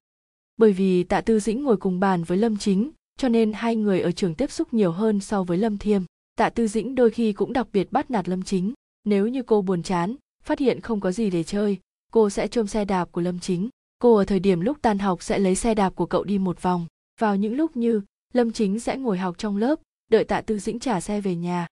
Bởi 0.56 0.72
vì 0.72 1.04
tạ 1.04 1.20
tư 1.20 1.40
dĩnh 1.40 1.64
ngồi 1.64 1.76
cùng 1.76 2.00
bàn 2.00 2.24
với 2.24 2.38
lâm 2.38 2.56
chính, 2.56 2.90
cho 3.18 3.28
nên 3.28 3.52
hai 3.52 3.76
người 3.76 4.00
ở 4.00 4.12
trường 4.12 4.34
tiếp 4.34 4.50
xúc 4.50 4.74
nhiều 4.74 4.92
hơn 4.92 5.20
so 5.20 5.42
với 5.42 5.58
lâm 5.58 5.78
thiêm. 5.78 6.02
Tạ 6.36 6.50
tư 6.50 6.66
dĩnh 6.66 6.94
đôi 6.94 7.10
khi 7.10 7.32
cũng 7.32 7.52
đặc 7.52 7.66
biệt 7.72 7.92
bắt 7.92 8.10
nạt 8.10 8.28
lâm 8.28 8.42
chính. 8.42 8.72
Nếu 9.04 9.26
như 9.26 9.42
cô 9.42 9.62
buồn 9.62 9.82
chán, 9.82 10.16
phát 10.44 10.58
hiện 10.58 10.80
không 10.80 11.00
có 11.00 11.12
gì 11.12 11.30
để 11.30 11.42
chơi, 11.42 11.78
cô 12.12 12.30
sẽ 12.30 12.48
trôm 12.48 12.66
xe 12.66 12.84
đạp 12.84 13.12
của 13.12 13.20
lâm 13.20 13.40
chính. 13.40 13.68
Cô 13.98 14.14
ở 14.14 14.24
thời 14.24 14.40
điểm 14.40 14.60
lúc 14.60 14.78
tan 14.82 14.98
học 14.98 15.22
sẽ 15.22 15.38
lấy 15.38 15.54
xe 15.54 15.74
đạp 15.74 15.90
của 15.90 16.06
cậu 16.06 16.24
đi 16.24 16.38
một 16.38 16.62
vòng. 16.62 16.86
Vào 17.20 17.36
những 17.36 17.56
lúc 17.56 17.76
như 17.76 18.00
lâm 18.36 18.52
chính 18.52 18.80
sẽ 18.80 18.96
ngồi 18.96 19.18
học 19.18 19.38
trong 19.38 19.56
lớp, 19.56 19.80
đợi 20.10 20.24
tạ 20.24 20.40
tư 20.40 20.58
dĩnh 20.58 20.78
trả 20.78 21.00
xe 21.00 21.20
về 21.20 21.34
nhà. 21.34 21.66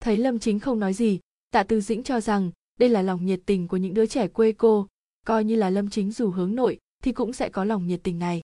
Thấy 0.00 0.16
lâm 0.16 0.38
chính 0.38 0.60
không 0.60 0.78
nói 0.78 0.94
gì, 0.94 1.20
tạ 1.50 1.62
tư 1.62 1.80
dĩnh 1.80 2.02
cho 2.02 2.20
rằng 2.20 2.50
đây 2.78 2.88
là 2.88 3.02
lòng 3.02 3.26
nhiệt 3.26 3.40
tình 3.46 3.68
của 3.68 3.76
những 3.76 3.94
đứa 3.94 4.06
trẻ 4.06 4.28
quê 4.28 4.52
cô, 4.52 4.86
coi 5.26 5.44
như 5.44 5.56
là 5.56 5.70
lâm 5.70 5.90
chính 5.90 6.12
dù 6.12 6.30
hướng 6.30 6.54
nội 6.54 6.78
thì 7.02 7.12
cũng 7.12 7.32
sẽ 7.32 7.48
có 7.48 7.64
lòng 7.64 7.86
nhiệt 7.86 8.00
tình 8.02 8.18
này. 8.18 8.42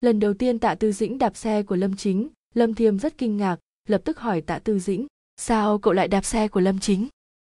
Lần 0.00 0.20
đầu 0.20 0.34
tiên 0.34 0.58
tạ 0.58 0.74
tư 0.74 0.92
dĩnh 0.92 1.18
đạp 1.18 1.36
xe 1.36 1.62
của 1.62 1.76
lâm 1.76 1.96
chính, 1.96 2.28
lâm 2.54 2.74
thiêm 2.74 2.98
rất 2.98 3.18
kinh 3.18 3.36
ngạc, 3.36 3.58
lập 3.88 4.00
tức 4.04 4.18
hỏi 4.18 4.40
tạ 4.40 4.58
tư 4.58 4.78
dĩnh, 4.78 5.06
sao 5.36 5.78
cậu 5.78 5.92
lại 5.92 6.08
đạp 6.08 6.24
xe 6.24 6.48
của 6.48 6.60
lâm 6.60 6.78
chính? 6.78 7.08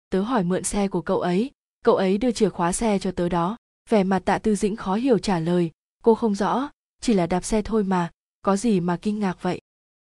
Tớ 0.09 0.21
hỏi 0.21 0.43
mượn 0.43 0.63
xe 0.63 0.87
của 0.87 1.01
cậu 1.01 1.19
ấy 1.19 1.51
cậu 1.85 1.95
ấy 1.95 2.17
đưa 2.17 2.31
chìa 2.31 2.49
khóa 2.49 2.71
xe 2.71 2.99
cho 2.99 3.11
tớ 3.11 3.29
đó. 3.29 3.57
Vẻ 3.89 4.03
mặt 4.03 4.21
tạ 4.25 4.37
tư 4.37 4.55
dĩnh 4.55 4.75
khó 4.75 4.95
hiểu 4.95 5.17
trả 5.17 5.39
lời, 5.39 5.71
cô 6.03 6.15
không 6.15 6.35
rõ, 6.35 6.69
chỉ 7.01 7.13
là 7.13 7.27
đạp 7.27 7.41
xe 7.41 7.61
thôi 7.61 7.83
mà 7.83 8.11
có 8.41 8.55
gì 8.55 8.79
mà 8.79 8.97
kinh 9.01 9.19
ngạc 9.19 9.41
vậy? 9.41 9.61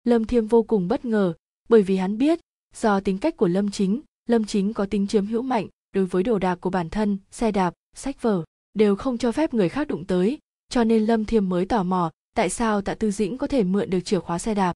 Lâm 0.03 0.25
thiêm 0.25 0.47
vô 0.47 0.63
cùng 0.63 0.87
bất 0.87 1.05
ngờ, 1.05 1.33
bởi 1.69 1.81
vì 1.81 1.97
hắn 1.97 2.17
biết, 2.17 2.39
do 2.75 2.99
tính 2.99 3.17
cách 3.17 3.37
của 3.37 3.47
lâm 3.47 3.71
chính 3.71 4.01
lâm 4.29 4.45
chính 4.45 4.73
có 4.73 4.85
tính 4.85 5.07
chiếm 5.07 5.25
hữu 5.25 5.41
mạnh 5.41 5.67
đối 5.93 6.05
với 6.05 6.23
đồ 6.23 6.39
đạc 6.39 6.55
của 6.61 6.69
bản 6.69 6.89
thân, 6.89 7.17
xe 7.31 7.51
đạp, 7.51 7.73
sách 7.95 8.21
vở, 8.21 8.43
đều 8.73 8.95
không 8.95 9.17
cho 9.17 9.31
phép 9.31 9.53
người 9.53 9.69
khác 9.69 9.87
đụng 9.87 10.05
tới, 10.05 10.37
cho 10.69 10.83
nên 10.83 11.05
lâm 11.05 11.25
thiêm 11.25 11.49
mới 11.49 11.65
tò 11.65 11.83
mò, 11.83 12.11
tại 12.35 12.49
sao 12.49 12.81
tạ 12.81 12.95
tư 12.95 13.11
dĩnh 13.11 13.37
có 13.37 13.47
thể 13.47 13.63
mượn 13.63 13.89
được 13.89 13.99
chìa 14.01 14.19
khóa 14.19 14.39
xe 14.39 14.53
đạp? 14.53 14.73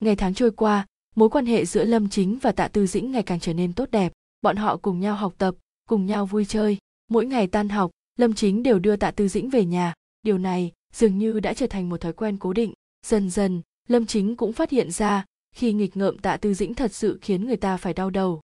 Ngày 0.00 0.16
tháng 0.16 0.34
trôi 0.34 0.50
qua, 0.50 0.86
mối 1.14 1.28
quan 1.28 1.46
hệ 1.46 1.64
giữa 1.64 1.84
lâm 1.84 2.08
chính 2.08 2.38
và 2.38 2.52
tạ 2.52 2.68
tư 2.68 2.86
dĩnh 2.86 3.12
ngày 3.12 3.22
càng 3.22 3.40
trở 3.40 3.52
nên 3.54 3.72
tốt 3.72 3.90
đẹp, 3.90 4.12
bọn 4.42 4.56
họ 4.56 4.76
cùng 4.76 5.00
nhau 5.00 5.16
học 5.16 5.34
tập, 5.38 5.54
cùng 5.88 6.06
nhau 6.06 6.26
vui 6.26 6.44
chơi. 6.44 6.78
Mỗi 7.10 7.26
ngày 7.26 7.46
tan 7.46 7.68
học, 7.68 7.90
lâm 8.18 8.34
chính 8.34 8.62
đều 8.62 8.78
đưa 8.78 8.96
tạ 8.96 9.10
tư 9.10 9.28
dĩnh 9.28 9.50
về 9.50 9.64
nhà. 9.64 9.94
Điều 10.22 10.38
này 10.38 10.72
dường 10.94 11.18
như 11.18 11.40
đã 11.40 11.54
trở 11.54 11.66
thành 11.66 11.88
một 11.88 12.00
thói 12.00 12.12
quen 12.12 12.36
cố 12.36 12.52
định 12.52 12.72
dần 13.06 13.30
dần, 13.30 13.62
lâm 13.88 14.06
chính 14.06 14.36
cũng 14.36 14.52
phát 14.52 14.70
hiện 14.70 14.90
ra, 14.90 15.24
khi 15.54 15.72
nghịch 15.72 15.96
ngợm 15.96 16.18
tạ 16.18 16.36
tư 16.36 16.54
dĩnh 16.54 16.74
thật 16.74 16.94
sự 16.94 17.18
khiến 17.22 17.46
người 17.46 17.56
ta 17.56 17.76
phải 17.76 17.94
đau 17.94 18.10
đầu. 18.10 18.40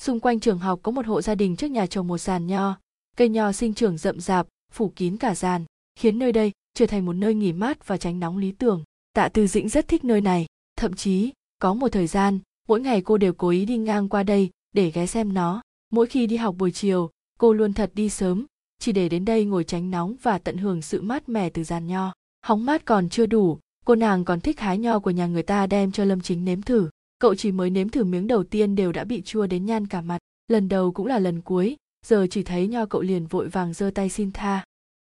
Xung 0.00 0.20
quanh 0.20 0.40
trường 0.40 0.58
học 0.58 0.80
có 0.82 0.92
một 0.92 1.06
hộ 1.06 1.22
gia 1.22 1.34
đình 1.34 1.56
trước 1.56 1.70
nhà 1.70 1.86
trồng 1.86 2.06
một 2.06 2.18
giàn 2.18 2.46
nho, 2.46 2.78
cây 3.16 3.28
nho 3.28 3.52
sinh 3.52 3.74
trưởng 3.74 3.98
rậm 3.98 4.20
rạp, 4.20 4.46
phủ 4.72 4.92
kín 4.96 5.16
cả 5.16 5.34
giàn 5.34 5.64
khiến 5.96 6.18
nơi 6.18 6.32
đây 6.32 6.52
trở 6.74 6.86
thành 6.86 7.06
một 7.06 7.12
nơi 7.12 7.34
nghỉ 7.34 7.52
mát 7.52 7.86
và 7.86 7.96
tránh 7.96 8.20
nóng 8.20 8.38
lý 8.38 8.52
tưởng. 8.52 8.84
Tạ 9.12 9.28
tư 9.28 9.46
dĩnh 9.46 9.68
rất 9.68 9.88
thích 9.88 10.04
nơi 10.04 10.20
này, 10.20 10.46
thậm 10.76 10.94
chí, 10.94 11.32
có 11.58 11.74
một 11.74 11.88
thời 11.88 12.06
gian, 12.06 12.38
mỗi 12.68 12.80
ngày 12.80 13.02
cô 13.02 13.18
đều 13.18 13.32
cố 13.32 13.48
ý 13.48 13.64
đi 13.64 13.76
ngang 13.76 14.08
qua 14.08 14.22
đây 14.22 14.50
để 14.74 14.90
ghé 14.90 15.06
xem 15.06 15.34
nó. 15.34 15.62
Mỗi 15.90 16.06
khi 16.06 16.26
đi 16.26 16.36
học 16.36 16.54
buổi 16.58 16.70
chiều, 16.70 17.10
cô 17.38 17.52
luôn 17.52 17.72
thật 17.72 17.90
đi 17.94 18.08
sớm, 18.08 18.46
chỉ 18.78 18.92
để 18.92 19.08
đến 19.08 19.24
đây 19.24 19.44
ngồi 19.44 19.64
tránh 19.64 19.90
nóng 19.90 20.16
và 20.22 20.38
tận 20.38 20.56
hưởng 20.56 20.82
sự 20.82 21.02
mát 21.02 21.28
mẻ 21.28 21.50
từ 21.50 21.64
giàn 21.64 21.86
nho. 21.86 22.12
Hóng 22.42 22.66
mát 22.66 22.84
còn 22.84 23.08
chưa 23.08 23.26
đủ 23.26 23.58
cô 23.84 23.94
nàng 23.94 24.24
còn 24.24 24.40
thích 24.40 24.60
hái 24.60 24.78
nho 24.78 24.98
của 24.98 25.10
nhà 25.10 25.26
người 25.26 25.42
ta 25.42 25.66
đem 25.66 25.92
cho 25.92 26.04
lâm 26.04 26.20
chính 26.20 26.44
nếm 26.44 26.62
thử. 26.62 26.88
Cậu 27.18 27.34
chỉ 27.34 27.52
mới 27.52 27.70
nếm 27.70 27.88
thử 27.88 28.04
miếng 28.04 28.26
đầu 28.26 28.44
tiên 28.44 28.74
đều 28.74 28.92
đã 28.92 29.04
bị 29.04 29.22
chua 29.22 29.46
đến 29.46 29.66
nhan 29.66 29.86
cả 29.86 30.00
mặt. 30.00 30.18
Lần 30.48 30.68
đầu 30.68 30.92
cũng 30.92 31.06
là 31.06 31.18
lần 31.18 31.40
cuối, 31.40 31.76
giờ 32.06 32.26
chỉ 32.30 32.42
thấy 32.42 32.68
nho 32.68 32.86
cậu 32.86 33.02
liền 33.02 33.26
vội 33.26 33.48
vàng 33.48 33.72
giơ 33.72 33.90
tay 33.94 34.08
xin 34.08 34.32
tha. 34.32 34.64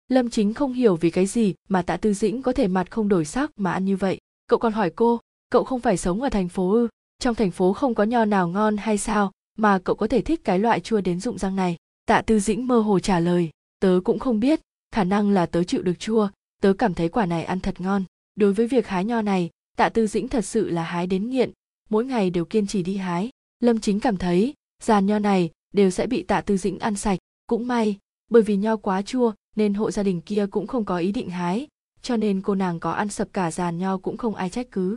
Lâm 0.09 0.31
chính 0.31 0.55
không 0.55 0.73
hiểu 0.73 0.97
vì 0.97 1.11
cái 1.11 1.27
gì 1.27 1.55
mà 1.69 1.83
tạ 1.83 1.97
tư 1.97 2.13
dĩnh 2.13 2.43
có 2.43 2.53
thể 2.53 2.69
mặt 2.69 2.91
không 2.91 3.09
đổi 3.09 3.25
sắc 3.25 3.51
mà 3.57 3.73
ăn 3.73 3.85
như 3.85 3.97
vậy. 3.97 4.19
Cậu 4.47 4.59
còn 4.59 4.73
hỏi 4.73 4.91
cô, 4.91 5.21
cậu 5.51 5.65
không 5.65 5.81
phải 5.81 5.97
sống 5.97 6.23
ở 6.23 6.29
thành 6.29 6.49
phố 6.49 6.73
ư? 6.73 6.89
Trong 7.19 7.35
thành 7.35 7.51
phố 7.51 7.73
không 7.73 7.95
có 7.95 8.05
nho 8.05 8.25
nào 8.25 8.49
ngon 8.49 8.77
hay 8.77 8.99
sao 8.99 9.33
mà 9.59 9.79
cậu 9.79 9.97
có 9.97 10.07
thể 10.07 10.21
thích 10.21 10.45
cái 10.45 10.59
loại 10.59 10.81
chua 10.81 11.01
đến 11.01 11.21
rụng 11.21 11.39
răng 11.39 11.57
này? 11.57 11.77
Tạ 12.07 12.23
tư 12.23 12.41
dĩnh 12.41 12.67
mơ 12.67 12.81
hồ 12.81 12.99
trả 12.99 13.21
lời, 13.21 13.51
tớ 13.81 14.01
cũng 14.05 14.19
không 14.19 14.41
biết, 14.41 14.61
khả 14.93 15.05
năng 15.05 15.31
là 15.31 15.47
tớ 15.47 15.65
chịu 15.65 15.83
được 15.83 15.99
chua, 15.99 16.29
tớ 16.63 16.73
cảm 16.73 16.95
thấy 16.95 17.09
quả 17.09 17.27
này 17.27 17.45
ăn 17.45 17.61
thật 17.61 17.81
ngon 17.81 18.05
đối 18.37 18.53
với 18.53 18.67
việc 18.67 18.87
hái 18.87 19.05
nho 19.05 19.23
này, 19.23 19.51
tạ 19.77 19.89
tư 19.89 20.07
dĩnh 20.07 20.29
thật 20.29 20.45
sự 20.45 20.71
là 20.71 20.83
hái 20.83 21.07
đến 21.07 21.31
nghiện, 21.31 21.51
mỗi 21.89 22.05
ngày 22.05 22.31
đều 22.31 22.45
kiên 22.45 22.67
trì 22.67 22.83
đi 22.83 22.97
hái. 22.97 23.31
Lâm 23.61 23.81
chính 23.81 24.01
cảm 24.01 24.17
thấy 24.17 24.55
giàn 24.83 25.07
nho 25.07 25.19
này 25.19 25.51
đều 25.75 25.91
sẽ 25.91 26.07
bị 26.07 26.23
tạ 26.23 26.41
tư 26.41 26.57
dĩnh 26.57 26.79
ăn 26.79 26.97
sạch. 26.97 27.19
Cũng 27.47 27.67
may, 27.67 27.99
bởi 28.31 28.43
vì 28.43 28.57
nho 28.57 28.77
quá 28.77 29.03
chua, 29.03 29.33
nên 29.57 29.75
hộ 29.75 29.91
gia 29.91 30.03
đình 30.03 30.21
kia 30.21 30.47
cũng 30.51 30.67
không 30.67 30.85
có 30.85 30.99
ý 30.99 31.13
định 31.13 31.31
hái, 31.31 31.67
cho 32.03 32.17
nên 32.17 32.43
cô 32.43 32.55
nàng 32.55 32.81
có 32.81 32.91
ăn 32.91 33.09
sập 33.09 33.33
cả 33.33 33.51
giàn 33.51 33.79
nho 33.79 33.99
cũng 33.99 34.17
không 34.17 34.35
ai 34.35 34.51
trách 34.51 34.67
cứ. 34.71 34.97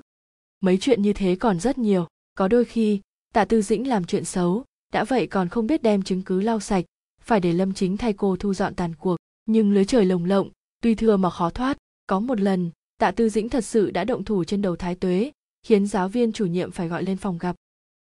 Mấy 0.59 0.77
chuyện 0.77 1.01
như 1.01 1.13
thế 1.13 1.35
còn 1.35 1.59
rất 1.59 1.77
nhiều, 1.77 2.07
có 2.37 2.47
đôi 2.47 2.65
khi, 2.65 3.01
tạ 3.33 3.45
tư 3.45 3.61
dĩnh 3.61 3.87
làm 3.87 4.05
chuyện 4.05 4.25
xấu, 4.25 4.63
đã 4.93 5.03
vậy 5.03 5.27
còn 5.27 5.49
không 5.49 5.67
biết 5.67 5.83
đem 5.83 6.01
chứng 6.01 6.21
cứ 6.21 6.41
lau 6.41 6.59
sạch, 6.59 6.85
phải 7.21 7.39
để 7.39 7.53
lâm 7.53 7.73
chính 7.73 7.97
thay 7.97 8.13
cô 8.13 8.35
thu 8.35 8.53
dọn 8.53 8.75
tàn 8.75 8.95
cuộc. 8.95 9.17
Nhưng 9.45 9.73
lưới 9.73 9.85
trời 9.85 10.05
lồng 10.05 10.25
lộng, 10.25 10.49
tuy 10.81 10.95
thừa 10.95 11.17
mà 11.17 11.29
khó 11.29 11.49
thoát, 11.49 11.77
có 12.07 12.19
một 12.19 12.39
lần 12.39 12.71
tạ 12.99 13.11
tư 13.11 13.29
dĩnh 13.29 13.49
thật 13.49 13.65
sự 13.65 13.91
đã 13.91 14.03
động 14.03 14.23
thủ 14.23 14.43
trên 14.43 14.61
đầu 14.61 14.75
thái 14.75 14.95
tuế, 14.95 15.31
khiến 15.63 15.87
giáo 15.87 16.07
viên 16.07 16.31
chủ 16.31 16.45
nhiệm 16.45 16.71
phải 16.71 16.87
gọi 16.87 17.03
lên 17.03 17.17
phòng 17.17 17.37
gặp. 17.37 17.55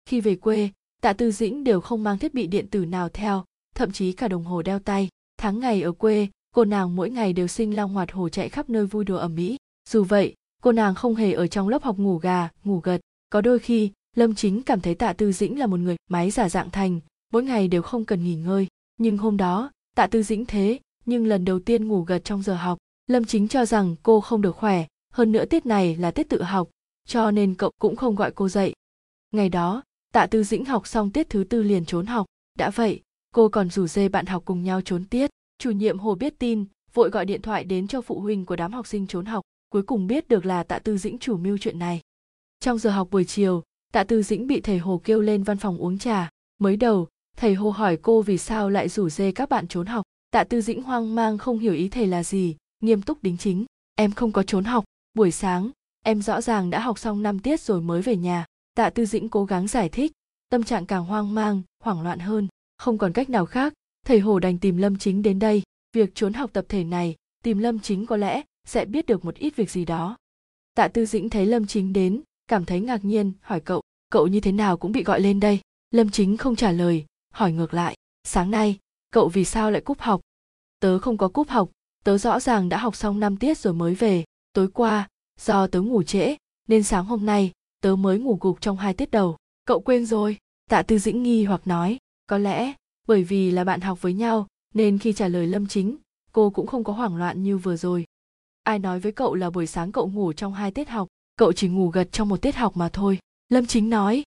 Khi 0.06 0.20
về 0.20 0.36
quê, 0.36 0.68
tạ 1.02 1.12
tư 1.12 1.30
dĩnh 1.30 1.64
đều 1.64 1.80
không 1.80 2.02
mang 2.04 2.18
thiết 2.18 2.34
bị 2.34 2.46
điện 2.46 2.66
tử 2.66 2.84
nào 2.84 3.08
theo, 3.08 3.44
thậm 3.74 3.92
chí 3.92 4.12
cả 4.12 4.28
đồng 4.28 4.44
hồ 4.44 4.62
đeo 4.62 4.78
tay. 4.78 5.08
Tháng 5.38 5.58
ngày 5.60 5.82
ở 5.82 5.92
quê, 5.92 6.28
cô 6.54 6.64
nàng 6.64 6.96
mỗi 6.96 7.10
ngày 7.10 7.32
đều 7.32 7.46
sinh 7.46 7.76
long 7.76 7.94
hoạt 7.94 8.12
hồ 8.12 8.28
chạy 8.28 8.48
khắp 8.48 8.70
nơi 8.70 8.86
vui 8.86 9.04
đùa 9.04 9.16
ẩm 9.16 9.34
mỹ 9.34 9.56
dù 9.88 10.04
vậy, 10.04 10.34
cô 10.62 10.72
nàng 10.72 10.94
không 10.94 11.14
hề 11.14 11.32
ở 11.32 11.46
trong 11.46 11.68
lớp 11.68 11.82
học 11.82 11.98
ngủ 11.98 12.18
gà, 12.18 12.48
ngủ 12.64 12.80
gật. 12.80 13.00
Có 13.30 13.40
đôi 13.40 13.58
khi, 13.58 13.90
lâm 14.16 14.34
chính 14.34 14.62
cảm 14.62 14.80
thấy 14.80 14.94
tạ 14.94 15.12
tư 15.12 15.32
dĩnh 15.32 15.58
là 15.58 15.66
một 15.66 15.80
người 15.80 15.96
máy 16.08 16.30
giả 16.30 16.48
dạng 16.48 16.70
thành, 16.70 17.00
mỗi 17.32 17.42
ngày 17.42 17.68
đều 17.68 17.82
không 17.82 18.04
cần 18.04 18.24
nghỉ 18.24 18.34
ngơi. 18.34 18.66
Nhưng 18.98 19.18
hôm 19.18 19.36
đó, 19.36 19.70
tạ 19.96 20.06
tư 20.06 20.22
dĩnh 20.22 20.46
thế, 20.46 20.78
nhưng 21.06 21.26
lần 21.26 21.44
đầu 21.44 21.60
tiên 21.60 21.88
ngủ 21.88 22.02
gật 22.02 22.24
trong 22.24 22.42
giờ 22.42 22.54
học 22.54 22.78
lâm 23.10 23.24
chính 23.24 23.48
cho 23.48 23.66
rằng 23.66 23.96
cô 24.02 24.20
không 24.20 24.40
được 24.40 24.56
khỏe, 24.56 24.86
hơn 25.12 25.32
nữa 25.32 25.44
tiết 25.44 25.66
này 25.66 25.96
là 25.96 26.10
tiết 26.10 26.28
tự 26.28 26.42
học, 26.42 26.68
cho 27.08 27.30
nên 27.30 27.54
cậu 27.54 27.70
cũng 27.80 27.96
không 27.96 28.14
gọi 28.14 28.30
cô 28.30 28.48
dậy. 28.48 28.72
Ngày 29.30 29.48
đó, 29.48 29.82
tạ 30.12 30.26
tư 30.26 30.44
dĩnh 30.44 30.64
học 30.64 30.86
xong 30.86 31.10
tiết 31.10 31.30
thứ 31.30 31.44
tư 31.44 31.62
liền 31.62 31.84
trốn 31.84 32.06
học. 32.06 32.26
Đã 32.58 32.70
vậy, 32.70 33.00
cô 33.34 33.48
còn 33.48 33.70
rủ 33.70 33.86
dê 33.86 34.08
bạn 34.08 34.26
học 34.26 34.42
cùng 34.44 34.62
nhau 34.62 34.80
trốn 34.80 35.04
tiết 35.04 35.30
chủ 35.58 35.70
nhiệm 35.70 35.98
hồ 35.98 36.14
biết 36.14 36.38
tin 36.38 36.64
vội 36.94 37.10
gọi 37.10 37.24
điện 37.24 37.42
thoại 37.42 37.64
đến 37.64 37.88
cho 37.88 38.00
phụ 38.00 38.20
huynh 38.20 38.46
của 38.46 38.56
đám 38.56 38.72
học 38.72 38.86
sinh 38.86 39.06
trốn 39.06 39.26
học, 39.26 39.44
cuối 39.70 39.82
cùng 39.82 40.06
biết 40.06 40.28
được 40.28 40.46
là 40.46 40.62
tạ 40.62 40.78
tư 40.78 40.98
dĩnh 40.98 41.18
chủ 41.18 41.36
mưu 41.36 41.58
chuyện 41.58 41.78
này. 41.78 42.00
Trong 42.60 42.78
giờ 42.78 42.90
học 42.90 43.08
buổi 43.10 43.24
chiều, 43.24 43.62
tạ 43.92 44.04
tư 44.04 44.22
dĩnh 44.22 44.46
bị 44.46 44.60
thầy 44.60 44.78
hồ 44.78 45.00
kêu 45.04 45.20
lên 45.20 45.42
văn 45.42 45.56
phòng 45.56 45.78
uống 45.78 45.98
trà. 45.98 46.30
Mới 46.58 46.76
đầu, 46.76 47.08
thầy 47.36 47.54
hồ 47.54 47.70
hỏi 47.70 47.96
cô 48.02 48.22
vì 48.22 48.38
sao 48.38 48.70
lại 48.70 48.88
rủ 48.88 49.08
dê 49.08 49.32
các 49.32 49.48
bạn 49.48 49.68
trốn 49.68 49.86
học. 49.86 50.04
Tạ 50.30 50.44
tư 50.44 50.60
dĩnh 50.60 50.82
hoang 50.82 51.14
mang 51.14 51.38
không 51.38 51.58
hiểu 51.58 51.74
ý 51.74 51.88
thầy 51.88 52.06
là 52.06 52.22
gì 52.22 52.56
nghiêm 52.80 53.02
túc 53.02 53.22
đính 53.22 53.36
chính. 53.36 53.64
Em 53.94 54.12
không 54.12 54.32
có 54.32 54.42
trốn 54.42 54.64
học. 54.64 54.84
Buổi 55.14 55.30
sáng, 55.30 55.70
em 56.04 56.22
rõ 56.22 56.40
ràng 56.40 56.70
đã 56.70 56.80
học 56.80 56.98
xong 56.98 57.22
năm 57.22 57.38
tiết 57.38 57.60
rồi 57.60 57.80
mới 57.80 58.02
về 58.02 58.16
nhà. 58.16 58.46
Tạ 58.74 58.90
tư 58.90 59.06
dĩnh 59.06 59.28
cố 59.28 59.44
gắng 59.44 59.68
giải 59.68 59.88
thích. 59.88 60.12
Tâm 60.48 60.62
trạng 60.62 60.86
càng 60.86 61.04
hoang 61.04 61.34
mang, 61.34 61.62
hoảng 61.82 62.02
loạn 62.02 62.18
hơn. 62.18 62.48
Không 62.78 62.98
còn 62.98 63.12
cách 63.12 63.30
nào 63.30 63.46
khác. 63.46 63.72
Thầy 64.06 64.20
hồ 64.20 64.38
đành 64.38 64.58
tìm 64.58 64.76
lâm 64.76 64.98
chính 64.98 65.22
đến 65.22 65.38
đây. 65.38 65.62
Việc 65.92 66.14
trốn 66.14 66.32
học 66.32 66.50
tập 66.52 66.64
thể 66.68 66.84
này, 66.84 67.16
tìm 67.42 67.58
lâm 67.58 67.78
chính 67.78 68.06
có 68.06 68.16
lẽ 68.16 68.42
sẽ 68.64 68.84
biết 68.84 69.06
được 69.06 69.24
một 69.24 69.34
ít 69.34 69.56
việc 69.56 69.70
gì 69.70 69.84
đó. 69.84 70.16
Tạ 70.74 70.88
tư 70.88 71.06
dĩnh 71.06 71.30
thấy 71.30 71.46
lâm 71.46 71.66
chính 71.66 71.92
đến, 71.92 72.22
cảm 72.46 72.64
thấy 72.64 72.80
ngạc 72.80 73.04
nhiên, 73.04 73.32
hỏi 73.40 73.60
cậu 73.60 73.82
cậu 74.10 74.26
như 74.26 74.40
thế 74.40 74.52
nào 74.52 74.76
cũng 74.76 74.92
bị 74.92 75.02
gọi 75.02 75.20
lên 75.20 75.40
đây? 75.40 75.60
Lâm 75.90 76.10
chính 76.10 76.36
không 76.36 76.56
trả 76.56 76.72
lời, 76.72 77.04
hỏi 77.32 77.52
ngược 77.52 77.74
lại, 77.74 77.96
sáng 78.24 78.50
nay, 78.50 78.78
cậu 79.10 79.28
vì 79.28 79.44
sao 79.44 79.70
lại 79.70 79.80
cúp 79.80 80.00
học? 80.00 80.20
Tớ 80.80 80.98
không 80.98 81.18
có 81.18 81.28
cúp 81.28 81.48
học 81.48 81.70
tớ 82.04 82.18
rõ 82.18 82.40
ràng 82.40 82.68
đã 82.68 82.78
học 82.78 82.96
xong 82.96 83.20
năm 83.20 83.36
tiết 83.36 83.58
rồi 83.58 83.74
mới 83.74 83.94
về. 83.94 84.24
Tối 84.52 84.68
qua, 84.68 85.08
do 85.40 85.66
tớ 85.66 85.80
ngủ 85.80 86.02
trễ, 86.02 86.36
nên 86.68 86.82
sáng 86.82 87.04
hôm 87.04 87.26
nay, 87.26 87.52
tớ 87.82 87.96
mới 87.96 88.18
ngủ 88.18 88.38
gục 88.40 88.60
trong 88.60 88.76
hai 88.76 88.94
tiết 88.94 89.10
đầu. 89.10 89.36
Cậu 89.66 89.80
quên 89.80 90.06
rồi, 90.06 90.38
tạ 90.70 90.82
tư 90.82 90.98
dĩnh 90.98 91.22
nghi 91.22 91.44
hoặc 91.44 91.66
nói. 91.66 91.98
Có 92.26 92.38
lẽ, 92.38 92.72
bởi 93.08 93.24
vì 93.24 93.50
là 93.50 93.64
bạn 93.64 93.80
học 93.80 94.02
với 94.02 94.14
nhau, 94.14 94.46
nên 94.74 94.98
khi 94.98 95.12
trả 95.12 95.28
lời 95.28 95.46
lâm 95.46 95.66
chính, 95.66 95.96
cô 96.32 96.50
cũng 96.50 96.66
không 96.66 96.84
có 96.84 96.92
hoảng 96.92 97.16
loạn 97.16 97.42
như 97.42 97.58
vừa 97.58 97.76
rồi. 97.76 98.04
Ai 98.62 98.78
nói 98.78 99.00
với 99.00 99.12
cậu 99.12 99.34
là 99.34 99.50
buổi 99.50 99.66
sáng 99.66 99.92
cậu 99.92 100.08
ngủ 100.08 100.32
trong 100.32 100.54
hai 100.54 100.70
tiết 100.70 100.88
học, 100.88 101.08
cậu 101.36 101.52
chỉ 101.52 101.68
ngủ 101.68 101.88
gật 101.88 102.12
trong 102.12 102.28
một 102.28 102.42
tiết 102.42 102.54
học 102.54 102.76
mà 102.76 102.88
thôi. 102.92 103.18
Lâm 103.48 103.66
chính 103.66 103.90
nói. 103.90 104.22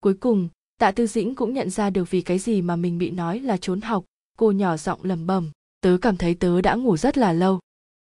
Cuối 0.00 0.14
cùng, 0.14 0.48
tạ 0.78 0.90
tư 0.90 1.06
dĩnh 1.06 1.34
cũng 1.34 1.54
nhận 1.54 1.70
ra 1.70 1.90
được 1.90 2.10
vì 2.10 2.20
cái 2.20 2.38
gì 2.38 2.62
mà 2.62 2.76
mình 2.76 2.98
bị 2.98 3.10
nói 3.10 3.40
là 3.40 3.56
trốn 3.56 3.80
học. 3.80 4.04
Cô 4.38 4.52
nhỏ 4.52 4.76
giọng 4.76 5.04
lẩm 5.04 5.26
bẩm 5.26 5.50
tớ 5.80 5.98
cảm 6.02 6.16
thấy 6.16 6.34
tớ 6.34 6.60
đã 6.60 6.74
ngủ 6.74 6.96
rất 6.96 7.18
là 7.18 7.32
lâu. 7.32 7.58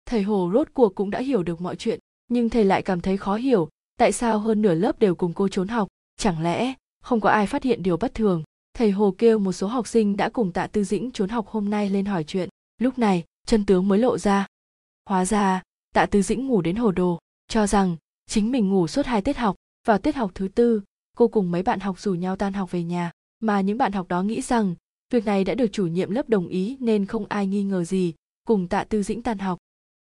Thầy 0.06 0.22
hồ 0.22 0.52
rốt 0.54 0.68
cuộc 0.74 0.96
cũng 0.96 1.12
đã 1.12 1.20
hiểu 1.20 1.44
được 1.44 1.62
mọi 1.62 1.76
chuyện, 1.76 2.00
nhưng 2.28 2.50
thầy 2.50 2.66
lại 2.66 2.82
cảm 2.82 3.02
thấy 3.02 3.18
khó 3.18 3.36
hiểu, 3.36 3.70
tại 3.98 4.12
sao 4.12 4.40
hơn 4.40 4.62
nửa 4.62 4.74
lớp 4.74 5.00
đều 5.00 5.16
cùng 5.16 5.34
cô 5.34 5.48
trốn 5.48 5.68
học? 5.68 5.88
Chẳng 6.18 6.42
lẽ 6.42 6.74
không 7.02 7.22
có 7.22 7.30
ai 7.30 7.48
phát 7.48 7.64
hiện 7.64 7.84
điều 7.84 7.98
bất 7.98 8.14
thường? 8.14 8.44
Thầy 8.74 8.92
hồ 8.92 9.16
kêu 9.18 9.40
một 9.40 9.52
số 9.52 9.68
học 9.68 9.88
sinh 9.88 10.18
đã 10.18 10.30
cùng 10.30 10.52
tạ 10.52 10.68
tư 10.68 10.84
dĩnh 10.84 11.12
trốn 11.12 11.30
học 11.30 11.48
hôm 11.48 11.70
nay 11.70 11.90
lên 11.90 12.06
hỏi 12.06 12.24
chuyện. 12.24 12.50
Lúc 12.78 13.00
này, 13.00 13.24
chân 13.48 13.66
tướng 13.66 13.88
mới 13.88 14.00
lộ 14.00 14.18
ra. 14.18 14.48
Hóa 15.10 15.26
ra, 15.26 15.62
tạ 15.94 16.06
tư 16.06 16.22
dĩnh 16.22 16.48
ngủ 16.48 16.62
đến 16.62 16.76
hồ 16.76 16.92
đồ, 16.92 17.20
cho 17.48 17.68
rằng 17.68 17.96
chính 18.30 18.52
mình 18.52 18.70
ngủ 18.70 18.88
suốt 18.88 19.06
hai 19.06 19.22
tiết 19.22 19.38
học. 19.38 19.56
Vào 19.88 19.98
tiết 19.98 20.16
học 20.16 20.32
thứ 20.36 20.48
tư, 20.48 20.82
cô 21.18 21.28
cùng 21.28 21.52
mấy 21.52 21.64
bạn 21.64 21.80
học 21.80 22.00
rủ 22.00 22.14
nhau 22.14 22.36
tan 22.36 22.54
học 22.54 22.72
về 22.72 22.84
nhà, 22.84 23.12
mà 23.40 23.62
những 23.62 23.78
bạn 23.78 23.92
học 23.92 24.08
đó 24.08 24.24
nghĩ 24.24 24.42
rằng 24.42 24.76
việc 25.10 25.26
này 25.26 25.44
đã 25.44 25.56
được 25.56 25.68
chủ 25.72 25.88
nhiệm 25.88 26.12
lớp 26.12 26.30
đồng 26.30 26.48
ý 26.48 26.78
nên 26.80 27.06
không 27.06 27.26
ai 27.26 27.48
nghi 27.48 27.64
ngờ 27.64 27.84
gì, 27.84 28.14
cùng 28.48 28.68
tạ 28.68 28.84
tư 28.84 29.04
dĩnh 29.04 29.22
tan 29.22 29.38
học. 29.38 29.60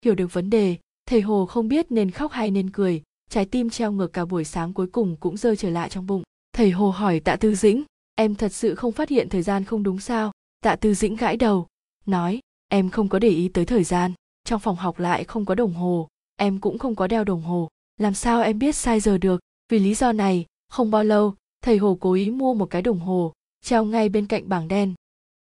Hiểu 0.05 0.15
được 0.15 0.33
vấn 0.33 0.51
đề, 0.51 0.77
thầy 1.07 1.21
hồ 1.21 1.47
không 1.47 1.69
biết 1.69 1.87
nên 1.91 2.11
khóc 2.11 2.33
hay 2.33 2.51
nên 2.51 2.71
cười, 2.71 3.03
trái 3.31 3.45
tim 3.45 3.71
treo 3.71 3.93
ngược 3.93 4.13
cả 4.13 4.25
buổi 4.25 4.45
sáng 4.45 4.73
cuối 4.73 4.87
cùng 4.87 5.17
cũng 5.17 5.37
rơi 5.37 5.57
trở 5.57 5.71
lại 5.71 5.89
trong 5.89 6.07
bụng. 6.07 6.23
Thầy 6.53 6.71
hồ 6.71 6.91
hỏi 6.91 7.21
tạ 7.21 7.37
tư 7.37 7.55
dĩnh, 7.55 7.85
em 8.15 8.35
thật 8.35 8.53
sự 8.53 8.75
không 8.75 8.93
phát 8.93 9.09
hiện 9.09 9.29
thời 9.29 9.43
gian 9.43 9.65
không 9.65 9.83
đúng 9.83 10.01
sao? 10.01 10.33
Tạ 10.61 10.77
tư 10.77 10.95
dĩnh 10.95 11.17
gãi 11.17 11.37
đầu, 11.37 11.67
nói, 12.07 12.41
em 12.69 12.91
không 12.91 13.09
có 13.09 13.19
để 13.19 13.29
ý 13.29 13.49
tới 13.49 13.65
thời 13.65 13.85
gian, 13.85 14.13
trong 14.45 14.61
phòng 14.61 14.77
học 14.77 14.99
lại 14.99 15.25
không 15.25 15.45
có 15.45 15.55
đồng 15.55 15.73
hồ, 15.73 16.09
em 16.37 16.61
cũng 16.61 16.79
không 16.79 16.95
có 16.95 17.07
đeo 17.07 17.25
đồng 17.25 17.43
hồ, 17.43 17.69
làm 17.97 18.15
sao 18.15 18.43
em 18.43 18.59
biết 18.59 18.77
sai 18.77 19.01
giờ 19.01 19.19
được? 19.19 19.41
Vì 19.69 19.79
lý 19.79 19.95
do 19.95 20.13
này, 20.13 20.47
không 20.69 20.91
bao 20.91 21.05
lâu, 21.05 21.35
thầy 21.63 21.77
hồ 21.77 21.99
cố 22.01 22.13
ý 22.13 22.31
mua 22.31 22.55
một 22.55 22.67
cái 22.67 22.83
đồng 22.83 22.99
hồ 22.99 23.33
treo 23.65 23.85
ngay 23.85 24.09
bên 24.09 24.27
cạnh 24.27 24.49
bảng 24.49 24.69
đen. 24.69 24.95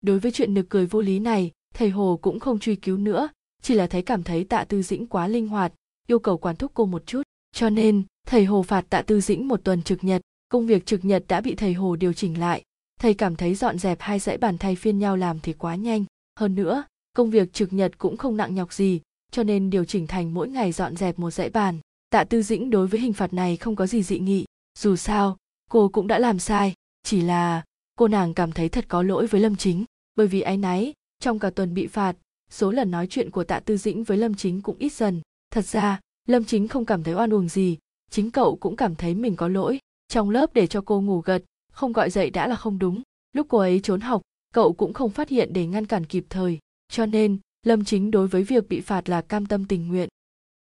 Đối 0.01 0.19
với 0.19 0.31
chuyện 0.31 0.53
nực 0.53 0.65
cười 0.69 0.85
vô 0.85 1.01
lý 1.01 1.19
này, 1.19 1.51
thầy 1.73 1.89
hồ 1.89 2.19
cũng 2.21 2.39
không 2.39 2.59
truy 2.59 2.75
cứu 2.75 2.97
nữa, 2.97 3.29
chỉ 3.61 3.73
là 3.73 3.87
thấy 3.87 4.01
cảm 4.01 4.23
thấy 4.23 4.43
tạ 4.43 4.63
tư 4.63 4.81
dĩnh 4.81 5.07
quá 5.07 5.27
linh 5.27 5.47
hoạt, 5.47 5.73
yêu 6.07 6.19
cầu 6.19 6.37
quản 6.37 6.55
thúc 6.55 6.71
cô 6.73 6.85
một 6.85 7.03
chút. 7.05 7.21
Cho 7.51 7.69
nên, 7.69 8.03
thầy 8.27 8.45
hồ 8.45 8.63
phạt 8.63 8.85
tạ 8.89 9.01
tư 9.01 9.21
dĩnh 9.21 9.47
một 9.47 9.63
tuần 9.63 9.83
trực 9.83 10.03
nhật, 10.03 10.21
công 10.49 10.67
việc 10.67 10.85
trực 10.85 11.05
nhật 11.05 11.23
đã 11.27 11.41
bị 11.41 11.55
thầy 11.55 11.73
hồ 11.73 11.95
điều 11.95 12.13
chỉnh 12.13 12.39
lại. 12.39 12.63
Thầy 12.99 13.13
cảm 13.13 13.35
thấy 13.35 13.55
dọn 13.55 13.77
dẹp 13.77 13.97
hai 14.01 14.19
dãy 14.19 14.37
bàn 14.37 14.57
thay 14.57 14.75
phiên 14.75 14.99
nhau 14.99 15.17
làm 15.17 15.39
thì 15.39 15.53
quá 15.53 15.75
nhanh. 15.75 16.05
Hơn 16.39 16.55
nữa, 16.55 16.83
công 17.13 17.29
việc 17.29 17.53
trực 17.53 17.73
nhật 17.73 17.97
cũng 17.97 18.17
không 18.17 18.37
nặng 18.37 18.55
nhọc 18.55 18.73
gì, 18.73 19.01
cho 19.31 19.43
nên 19.43 19.69
điều 19.69 19.85
chỉnh 19.85 20.07
thành 20.07 20.33
mỗi 20.33 20.49
ngày 20.49 20.71
dọn 20.71 20.95
dẹp 20.95 21.19
một 21.19 21.31
dãy 21.31 21.49
bàn. 21.49 21.79
Tạ 22.09 22.23
tư 22.23 22.41
dĩnh 22.41 22.69
đối 22.69 22.87
với 22.87 22.99
hình 22.99 23.13
phạt 23.13 23.33
này 23.33 23.57
không 23.57 23.75
có 23.75 23.87
gì 23.87 24.03
dị 24.03 24.19
nghị. 24.19 24.45
Dù 24.79 24.95
sao, 24.95 25.37
cô 25.71 25.89
cũng 25.89 26.07
đã 26.07 26.19
làm 26.19 26.39
sai, 26.39 26.73
chỉ 27.03 27.21
là 27.21 27.63
cô 27.97 28.07
nàng 28.07 28.33
cảm 28.33 28.51
thấy 28.51 28.69
thật 28.69 28.85
có 28.87 29.03
lỗi 29.03 29.27
với 29.27 29.41
lâm 29.41 29.55
chính, 29.55 29.85
bởi 30.15 30.27
vì 30.27 30.41
áy 30.41 30.57
náy, 30.57 30.93
trong 31.19 31.39
cả 31.39 31.49
tuần 31.49 31.73
bị 31.73 31.87
phạt, 31.87 32.15
số 32.49 32.71
lần 32.71 32.91
nói 32.91 33.07
chuyện 33.09 33.31
của 33.31 33.43
tạ 33.43 33.59
tư 33.59 33.77
dĩnh 33.77 34.03
với 34.03 34.17
lâm 34.17 34.33
chính 34.35 34.61
cũng 34.61 34.77
ít 34.79 34.93
dần. 34.93 35.21
Thật 35.51 35.65
ra, 35.65 35.99
lâm 36.27 36.43
chính 36.43 36.67
không 36.67 36.85
cảm 36.85 37.03
thấy 37.03 37.13
oan 37.13 37.33
uổng 37.33 37.49
gì, 37.49 37.77
chính 38.09 38.31
cậu 38.31 38.55
cũng 38.55 38.75
cảm 38.75 38.95
thấy 38.95 39.15
mình 39.15 39.35
có 39.35 39.47
lỗi. 39.47 39.79
Trong 40.07 40.29
lớp 40.29 40.53
để 40.53 40.67
cho 40.67 40.81
cô 40.81 41.01
ngủ 41.01 41.21
gật, 41.21 41.43
không 41.71 41.93
gọi 41.93 42.09
dậy 42.09 42.29
đã 42.29 42.47
là 42.47 42.55
không 42.55 42.79
đúng. 42.79 43.01
Lúc 43.33 43.47
cô 43.49 43.57
ấy 43.57 43.79
trốn 43.83 44.01
học, 44.01 44.21
cậu 44.53 44.73
cũng 44.73 44.93
không 44.93 45.11
phát 45.11 45.29
hiện 45.29 45.53
để 45.53 45.65
ngăn 45.65 45.85
cản 45.85 46.05
kịp 46.05 46.25
thời. 46.29 46.59
Cho 46.89 47.05
nên, 47.05 47.37
lâm 47.65 47.85
chính 47.85 48.11
đối 48.11 48.27
với 48.27 48.43
việc 48.43 48.69
bị 48.69 48.81
phạt 48.81 49.09
là 49.09 49.21
cam 49.21 49.45
tâm 49.45 49.65
tình 49.65 49.87
nguyện. 49.87 50.09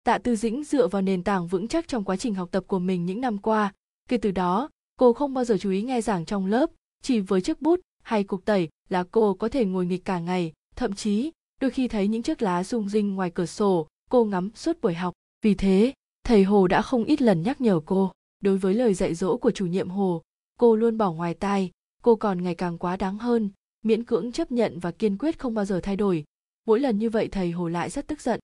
Tạ 0.04 0.18
tư 0.18 0.36
dĩnh 0.36 0.64
dựa 0.64 0.88
vào 0.88 1.02
nền 1.02 1.22
tảng 1.22 1.46
vững 1.46 1.68
chắc 1.68 1.88
trong 1.88 2.04
quá 2.04 2.16
trình 2.16 2.34
học 2.34 2.48
tập 2.52 2.64
của 2.66 2.78
mình 2.78 3.06
những 3.06 3.20
năm 3.20 3.38
qua. 3.38 3.72
Kể 4.08 4.16
từ 4.16 4.30
đó, 4.30 4.68
cô 4.96 5.12
không 5.12 5.34
bao 5.34 5.44
giờ 5.44 5.56
chú 5.60 5.70
ý 5.70 5.82
nghe 5.82 6.00
giảng 6.00 6.24
trong 6.24 6.46
lớp 6.46 6.70
chỉ 7.04 7.20
với 7.20 7.40
chiếc 7.40 7.62
bút 7.62 7.80
hay 8.02 8.24
cục 8.24 8.44
tẩy 8.44 8.68
là 8.88 9.04
cô 9.10 9.34
có 9.34 9.48
thể 9.48 9.64
ngồi 9.64 9.86
nghịch 9.86 10.04
cả 10.04 10.18
ngày. 10.18 10.52
Thậm 10.76 10.92
chí, 10.92 11.30
đôi 11.60 11.70
khi 11.70 11.88
thấy 11.88 12.08
những 12.08 12.22
chiếc 12.22 12.42
lá 12.42 12.64
rung 12.64 12.88
rinh 12.88 13.14
ngoài 13.14 13.30
cửa 13.30 13.46
sổ, 13.46 13.86
cô 14.10 14.24
ngắm 14.24 14.50
suốt 14.54 14.80
buổi 14.80 14.94
học. 14.94 15.14
Vì 15.42 15.54
thế, 15.54 15.92
thầy 16.24 16.44
hồ 16.44 16.66
đã 16.66 16.82
không 16.82 17.04
ít 17.04 17.22
lần 17.22 17.42
nhắc 17.42 17.60
nhở 17.60 17.80
cô. 17.86 18.12
Đối 18.40 18.58
với 18.58 18.74
lời 18.74 18.94
dạy 18.94 19.14
dỗ 19.14 19.36
của 19.36 19.50
chủ 19.50 19.66
nhiệm 19.66 19.90
hồ, 19.90 20.22
cô 20.58 20.76
luôn 20.76 20.98
bỏ 20.98 21.12
ngoài 21.12 21.34
tai. 21.34 21.70
Cô 22.02 22.16
còn 22.16 22.42
ngày 22.42 22.54
càng 22.54 22.78
quá 22.78 22.96
đáng 22.96 23.18
hơn, 23.18 23.50
miễn 23.82 24.04
cưỡng 24.04 24.32
chấp 24.32 24.52
nhận 24.52 24.78
và 24.78 24.90
kiên 24.90 25.18
quyết 25.18 25.38
không 25.38 25.54
bao 25.54 25.64
giờ 25.64 25.80
thay 25.82 25.96
đổi. 25.96 26.24
Mỗi 26.66 26.80
lần 26.80 26.98
như 26.98 27.10
vậy 27.10 27.28
thầy 27.28 27.50
hồ 27.50 27.68
lại 27.68 27.90
rất 27.90 28.06
tức 28.06 28.20
giận. 28.20 28.40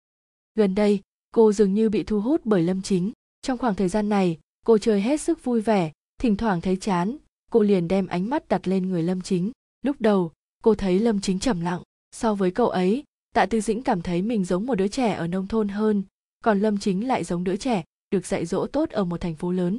Gần 0.55 0.75
đây, 0.75 1.01
cô 1.35 1.53
dường 1.53 1.75
như 1.75 1.88
bị 1.88 2.03
thu 2.03 2.20
hút 2.20 2.40
bởi 2.44 2.62
lâm 2.62 2.83
chính. 2.83 3.12
Trong 3.42 3.59
khoảng 3.59 3.75
thời 3.75 3.88
gian 3.88 4.09
này, 4.09 4.38
cô 4.66 4.79
chơi 4.79 5.01
hết 5.01 5.20
sức 5.20 5.44
vui 5.44 5.61
vẻ, 5.61 5.92
thỉnh 6.18 6.37
thoảng 6.37 6.61
thấy 6.61 6.77
chán 6.77 7.16
cô 7.51 7.63
liền 7.63 7.89
đem 7.89 8.07
ánh 8.07 8.31
mắt 8.31 8.49
đặt 8.49 8.69
lên 8.69 8.89
người 8.89 9.03
lâm 9.03 9.21
chính. 9.21 9.51
Lúc 9.83 9.97
đầu, 10.01 10.33
cô 10.63 10.75
thấy 10.75 10.99
lâm 10.99 11.21
chính 11.21 11.39
trầm 11.39 11.61
lặng. 11.61 11.83
So 12.13 12.35
với 12.35 12.51
cậu 12.51 12.69
ấy, 12.69 13.05
tạ 13.35 13.47
tư 13.47 13.61
dĩnh 13.61 13.83
cảm 13.83 14.03
thấy 14.03 14.23
mình 14.23 14.45
giống 14.45 14.67
một 14.67 14.75
đứa 14.75 14.89
trẻ 14.89 15.13
ở 15.13 15.27
nông 15.27 15.47
thôn 15.47 15.69
hơn, 15.69 16.03
còn 16.45 16.61
lâm 16.61 16.79
chính 16.79 17.09
lại 17.09 17.25
giống 17.25 17.45
đứa 17.45 17.57
trẻ 17.57 17.85
được 18.11 18.27
dạy 18.27 18.47
dỗ 18.47 18.67
tốt 18.67 18.91
ở 18.91 19.05
một 19.05 19.21
thành 19.21 19.35
phố 19.35 19.53
lớn. 19.53 19.79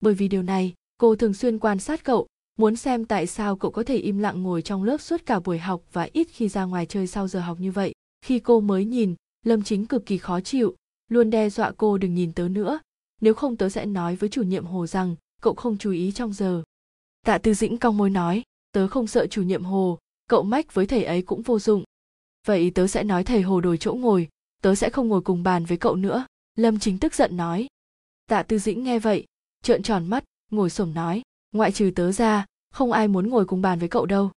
Bởi 0.00 0.14
vì 0.14 0.28
điều 0.28 0.42
này, 0.42 0.74
cô 0.98 1.16
thường 1.16 1.34
xuyên 1.34 1.58
quan 1.58 1.78
sát 1.78 2.04
cậu, 2.04 2.26
muốn 2.58 2.76
xem 2.76 3.04
tại 3.04 3.26
sao 3.26 3.56
cậu 3.56 3.70
có 3.70 3.82
thể 3.82 3.96
im 3.96 4.18
lặng 4.18 4.42
ngồi 4.42 4.62
trong 4.62 4.82
lớp 4.82 5.00
suốt 5.00 5.26
cả 5.26 5.40
buổi 5.40 5.58
học 5.58 5.82
và 5.92 6.08
ít 6.12 6.28
khi 6.30 6.48
ra 6.48 6.64
ngoài 6.64 6.86
chơi 6.86 7.06
sau 7.06 7.28
giờ 7.28 7.40
học 7.40 7.60
như 7.60 7.72
vậy. 7.72 7.92
Khi 8.22 8.38
cô 8.38 8.60
mới 8.60 8.84
nhìn, 8.84 9.14
lâm 9.46 9.62
chính 9.62 9.86
cực 9.86 10.06
kỳ 10.06 10.18
khó 10.18 10.40
chịu, 10.40 10.76
luôn 11.08 11.30
đe 11.30 11.50
dọa 11.50 11.72
cô 11.76 11.98
đừng 11.98 12.14
nhìn 12.14 12.32
tớ 12.32 12.48
nữa. 12.48 12.80
Nếu 13.20 13.34
không 13.34 13.56
tớ 13.56 13.68
sẽ 13.68 13.86
nói 13.86 14.16
với 14.16 14.28
chủ 14.28 14.42
nhiệm 14.42 14.64
hồ 14.64 14.86
rằng 14.86 15.16
cậu 15.42 15.54
không 15.54 15.78
chú 15.78 15.90
ý 15.90 16.12
trong 16.12 16.32
giờ 16.32 16.62
tạ 17.26 17.38
tư 17.38 17.54
dĩnh 17.54 17.78
cong 17.78 17.96
môi 17.96 18.10
nói, 18.10 18.42
tớ 18.72 18.88
không 18.88 19.06
sợ 19.06 19.26
chủ 19.26 19.42
nhiệm 19.42 19.64
hồ, 19.64 19.98
cậu 20.28 20.42
mách 20.42 20.74
với 20.74 20.86
thầy 20.86 21.04
ấy 21.04 21.22
cũng 21.22 21.42
vô 21.42 21.58
dụng. 21.58 21.84
Vậy 22.46 22.70
tớ 22.74 22.86
sẽ 22.86 23.02
nói 23.02 23.24
thầy 23.24 23.42
hồ 23.42 23.60
đổi 23.60 23.78
chỗ 23.78 23.94
ngồi, 23.94 24.28
tớ 24.62 24.74
sẽ 24.74 24.90
không 24.90 25.08
ngồi 25.08 25.20
cùng 25.20 25.42
bàn 25.42 25.64
với 25.64 25.78
cậu 25.78 25.96
nữa. 25.96 26.26
Lâm 26.54 26.78
chính 26.78 26.98
tức 26.98 27.14
giận 27.14 27.36
nói. 27.36 27.66
Tạ 28.26 28.42
tư 28.42 28.58
dĩnh 28.58 28.84
nghe 28.84 28.98
vậy, 28.98 29.26
trợn 29.62 29.82
tròn 29.82 30.06
mắt, 30.06 30.24
ngồi 30.50 30.70
xổm 30.70 30.94
nói, 30.94 31.22
ngoại 31.52 31.72
trừ 31.72 31.90
tớ 31.94 32.12
ra, 32.12 32.46
không 32.70 32.92
ai 32.92 33.08
muốn 33.08 33.30
ngồi 33.30 33.44
cùng 33.44 33.62
bàn 33.62 33.78
với 33.78 33.88
cậu 33.88 34.06
đâu. 34.06 34.30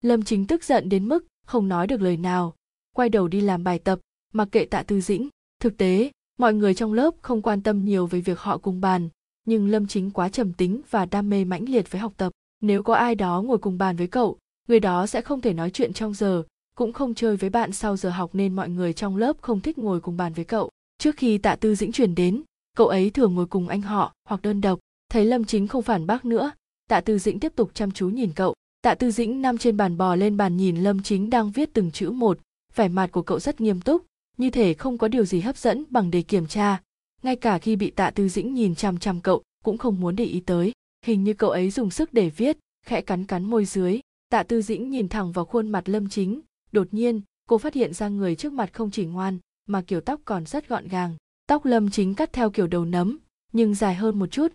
Lâm 0.00 0.22
chính 0.22 0.46
tức 0.46 0.64
giận 0.64 0.88
đến 0.88 1.08
mức 1.08 1.26
không 1.46 1.68
nói 1.68 1.86
được 1.86 2.02
lời 2.02 2.16
nào, 2.16 2.54
quay 2.94 3.08
đầu 3.08 3.28
đi 3.28 3.40
làm 3.40 3.64
bài 3.64 3.78
tập, 3.78 4.00
mặc 4.32 4.48
kệ 4.52 4.64
tạ 4.64 4.82
tư 4.82 5.00
dĩnh. 5.00 5.28
Thực 5.60 5.76
tế, 5.76 6.10
mọi 6.38 6.54
người 6.54 6.74
trong 6.74 6.92
lớp 6.92 7.14
không 7.22 7.42
quan 7.42 7.62
tâm 7.62 7.84
nhiều 7.84 8.06
về 8.06 8.20
việc 8.20 8.38
họ 8.38 8.58
cùng 8.58 8.80
bàn 8.80 9.08
nhưng 9.50 9.68
lâm 9.68 9.86
chính 9.86 10.10
quá 10.10 10.28
trầm 10.28 10.52
tính 10.52 10.80
và 10.90 11.06
đam 11.06 11.30
mê 11.30 11.44
mãnh 11.44 11.64
liệt 11.68 11.90
với 11.90 12.00
học 12.00 12.12
tập. 12.16 12.32
Nếu 12.60 12.82
có 12.82 12.94
ai 12.94 13.14
đó 13.14 13.42
ngồi 13.42 13.58
cùng 13.58 13.78
bàn 13.78 13.96
với 13.96 14.06
cậu, 14.06 14.38
người 14.68 14.80
đó 14.80 15.06
sẽ 15.06 15.20
không 15.20 15.40
thể 15.40 15.52
nói 15.52 15.70
chuyện 15.70 15.92
trong 15.92 16.14
giờ, 16.14 16.42
cũng 16.76 16.92
không 16.92 17.14
chơi 17.14 17.36
với 17.36 17.50
bạn 17.50 17.72
sau 17.72 17.96
giờ 17.96 18.10
học 18.10 18.30
nên 18.32 18.56
mọi 18.56 18.68
người 18.68 18.92
trong 18.92 19.16
lớp 19.16 19.36
không 19.40 19.60
thích 19.60 19.78
ngồi 19.78 20.00
cùng 20.00 20.16
bàn 20.16 20.32
với 20.32 20.44
cậu. 20.44 20.70
Trước 20.98 21.16
khi 21.16 21.38
tạ 21.38 21.56
tư 21.56 21.74
dĩnh 21.74 21.92
chuyển 21.92 22.14
đến, 22.14 22.42
cậu 22.76 22.86
ấy 22.86 23.10
thường 23.10 23.34
ngồi 23.34 23.46
cùng 23.46 23.68
anh 23.68 23.82
họ 23.82 24.14
hoặc 24.28 24.42
đơn 24.42 24.60
độc. 24.60 24.78
Thấy 25.10 25.24
lâm 25.24 25.44
chính 25.44 25.68
không 25.68 25.82
phản 25.82 26.06
bác 26.06 26.24
nữa, 26.24 26.50
tạ 26.88 27.00
tư 27.00 27.18
dĩnh 27.18 27.40
tiếp 27.40 27.52
tục 27.56 27.70
chăm 27.74 27.90
chú 27.90 28.08
nhìn 28.08 28.32
cậu. 28.36 28.54
Tạ 28.82 28.94
tư 28.94 29.10
dĩnh 29.10 29.42
nằm 29.42 29.58
trên 29.58 29.76
bàn 29.76 29.96
bò 29.96 30.14
lên 30.14 30.36
bàn 30.36 30.56
nhìn 30.56 30.76
lâm 30.76 31.02
chính 31.02 31.30
đang 31.30 31.50
viết 31.50 31.70
từng 31.72 31.90
chữ 31.90 32.10
một. 32.10 32.38
Vẻ 32.74 32.88
mặt 32.88 33.12
của 33.12 33.22
cậu 33.22 33.40
rất 33.40 33.60
nghiêm 33.60 33.80
túc, 33.80 34.02
như 34.36 34.50
thể 34.50 34.74
không 34.74 34.98
có 34.98 35.08
điều 35.08 35.24
gì 35.24 35.40
hấp 35.40 35.56
dẫn 35.56 35.84
bằng 35.90 36.10
để 36.10 36.22
kiểm 36.22 36.46
tra 36.46 36.80
ngay 37.22 37.36
cả 37.36 37.58
khi 37.58 37.76
bị 37.76 37.90
tạ 37.90 38.10
tư 38.10 38.28
dĩnh 38.28 38.54
nhìn 38.54 38.74
chằm 38.74 38.98
chằm 38.98 39.20
cậu, 39.20 39.42
cũng 39.64 39.78
không 39.78 40.00
muốn 40.00 40.16
để 40.16 40.24
ý 40.24 40.40
tới. 40.40 40.72
Hình 41.04 41.24
như 41.24 41.34
cậu 41.34 41.50
ấy 41.50 41.70
dùng 41.70 41.90
sức 41.90 42.12
để 42.12 42.30
viết, 42.30 42.58
khẽ 42.86 43.00
cắn 43.00 43.24
cắn 43.24 43.44
môi 43.44 43.64
dưới. 43.64 44.00
Tạ 44.28 44.42
tư 44.42 44.62
dĩnh 44.62 44.90
nhìn 44.90 45.08
thẳng 45.08 45.32
vào 45.32 45.44
khuôn 45.44 45.68
mặt 45.68 45.88
lâm 45.88 46.08
chính. 46.08 46.40
Đột 46.72 46.88
nhiên, 46.90 47.20
cô 47.48 47.58
phát 47.58 47.74
hiện 47.74 47.94
ra 47.94 48.08
người 48.08 48.36
trước 48.36 48.52
mặt 48.52 48.72
không 48.72 48.90
chỉ 48.90 49.04
ngoan, 49.04 49.38
mà 49.66 49.82
kiểu 49.82 50.00
tóc 50.00 50.20
còn 50.24 50.46
rất 50.46 50.68
gọn 50.68 50.88
gàng. 50.88 51.16
Tóc 51.46 51.64
lâm 51.64 51.90
chính 51.90 52.14
cắt 52.14 52.32
theo 52.32 52.50
kiểu 52.50 52.66
đầu 52.66 52.84
nấm, 52.84 53.18
nhưng 53.52 53.74
dài 53.74 53.94
hơn 53.94 54.18
một 54.18 54.26
chút. 54.26 54.52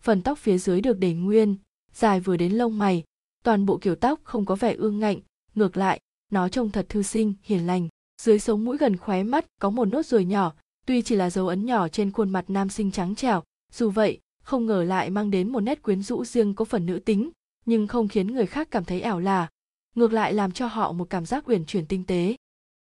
Phần 0.00 0.22
tóc 0.22 0.38
phía 0.38 0.58
dưới 0.58 0.80
được 0.80 0.98
để 0.98 1.14
nguyên, 1.14 1.56
dài 1.94 2.20
vừa 2.20 2.36
đến 2.36 2.52
lông 2.52 2.78
mày. 2.78 3.04
Toàn 3.44 3.66
bộ 3.66 3.78
kiểu 3.78 3.94
tóc 3.94 4.20
không 4.24 4.46
có 4.46 4.54
vẻ 4.54 4.74
ương 4.74 4.98
ngạnh, 4.98 5.20
ngược 5.54 5.76
lại, 5.76 6.00
nó 6.32 6.48
trông 6.48 6.70
thật 6.70 6.86
thư 6.88 7.02
sinh, 7.02 7.34
hiền 7.42 7.66
lành. 7.66 7.88
Dưới 8.22 8.38
sống 8.38 8.64
mũi 8.64 8.78
gần 8.78 8.96
khóe 8.96 9.22
mắt 9.22 9.46
có 9.60 9.70
một 9.70 9.84
nốt 9.84 10.06
ruồi 10.06 10.24
nhỏ 10.24 10.54
tuy 10.88 11.02
chỉ 11.02 11.16
là 11.16 11.30
dấu 11.30 11.48
ấn 11.48 11.66
nhỏ 11.66 11.88
trên 11.88 12.12
khuôn 12.12 12.30
mặt 12.30 12.44
nam 12.48 12.68
sinh 12.68 12.90
trắng 12.90 13.14
trẻo, 13.14 13.42
dù 13.72 13.90
vậy, 13.90 14.20
không 14.42 14.66
ngờ 14.66 14.84
lại 14.84 15.10
mang 15.10 15.30
đến 15.30 15.52
một 15.52 15.60
nét 15.60 15.82
quyến 15.82 16.02
rũ 16.02 16.24
riêng 16.24 16.54
có 16.54 16.64
phần 16.64 16.86
nữ 16.86 16.98
tính, 16.98 17.30
nhưng 17.66 17.86
không 17.86 18.08
khiến 18.08 18.26
người 18.26 18.46
khác 18.46 18.68
cảm 18.70 18.84
thấy 18.84 19.00
ảo 19.00 19.20
là, 19.20 19.48
ngược 19.94 20.12
lại 20.12 20.32
làm 20.32 20.52
cho 20.52 20.66
họ 20.66 20.92
một 20.92 21.10
cảm 21.10 21.26
giác 21.26 21.48
uyển 21.48 21.64
chuyển 21.64 21.86
tinh 21.86 22.04
tế. 22.04 22.36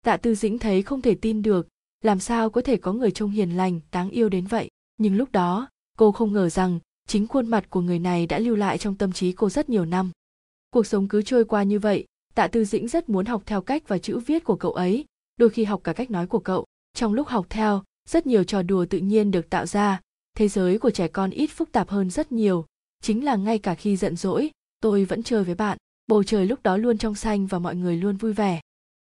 Tạ 0.06 0.18
tư 0.18 0.36
dĩnh 0.36 0.60
thấy 0.60 0.82
không 0.82 1.02
thể 1.02 1.16
tin 1.16 1.42
được, 1.42 1.68
làm 2.04 2.20
sao 2.20 2.50
có 2.50 2.62
thể 2.62 2.78
có 2.78 2.94
người 2.94 3.12
trông 3.12 3.32
hiền 3.32 3.50
lành, 3.50 3.80
đáng 3.92 4.10
yêu 4.10 4.30
đến 4.30 4.46
vậy? 4.46 4.70
Nhưng 4.98 5.16
lúc 5.16 5.32
đó, 5.32 5.68
cô 5.98 6.12
không 6.12 6.34
ngờ 6.34 6.50
rằng, 6.50 6.80
chính 7.08 7.28
khuôn 7.28 7.48
mặt 7.48 7.70
của 7.70 7.82
người 7.82 8.00
này 8.00 8.26
đã 8.28 8.40
lưu 8.40 8.56
lại 8.56 8.78
trong 8.78 8.96
tâm 8.96 9.12
trí 9.12 9.32
cô 9.32 9.50
rất 9.50 9.70
nhiều 9.70 9.86
năm. 9.86 10.12
Cuộc 10.70 10.88
sống 10.88 11.08
cứ 11.08 11.22
trôi 11.22 11.46
qua 11.46 11.64
như 11.64 11.80
vậy, 11.80 12.06
tạ 12.34 12.48
tư 12.48 12.66
dĩnh 12.66 12.88
rất 12.88 13.10
muốn 13.10 13.26
học 13.26 13.44
theo 13.46 13.62
cách 13.62 13.88
và 13.88 13.98
chữ 13.98 14.20
viết 14.20 14.44
của 14.44 14.56
cậu 14.56 14.74
ấy, 14.74 15.06
đôi 15.38 15.50
khi 15.50 15.64
học 15.64 15.82
cả 15.84 15.94
cách 15.94 16.12
nói 16.12 16.28
của 16.28 16.40
cậu 16.40 16.66
trong 16.96 17.14
lúc 17.14 17.28
học 17.28 17.46
theo 17.50 17.84
rất 18.10 18.28
nhiều 18.28 18.44
trò 18.44 18.62
đùa 18.62 18.86
tự 18.86 18.98
nhiên 18.98 19.32
được 19.32 19.50
tạo 19.50 19.66
ra. 19.66 20.02
Thế 20.38 20.48
giới 20.48 20.80
của 20.80 20.92
trẻ 20.92 21.08
con 21.08 21.30
ít 21.30 21.48
phức 21.48 21.72
tạp 21.72 21.90
hơn 21.90 22.10
rất 22.10 22.32
nhiều. 22.32 22.66
Chính 23.02 23.26
là 23.26 23.36
ngay 23.36 23.60
cả 23.60 23.76
khi 23.76 23.96
giận 23.96 24.16
dỗi 24.16 24.52
tôi 24.80 25.06
vẫn 25.06 25.24
chơi 25.24 25.44
với 25.44 25.56
bạn. 25.56 25.78
Bầu 26.08 26.24
trời 26.24 26.46
lúc 26.46 26.64
đó 26.64 26.78
luôn 26.78 26.98
trong 26.98 27.16
xanh 27.16 27.48
và 27.48 27.60
mọi 27.60 27.76
người 27.76 27.98
luôn 27.98 28.18
vui 28.18 28.34
vẻ. 28.34 28.62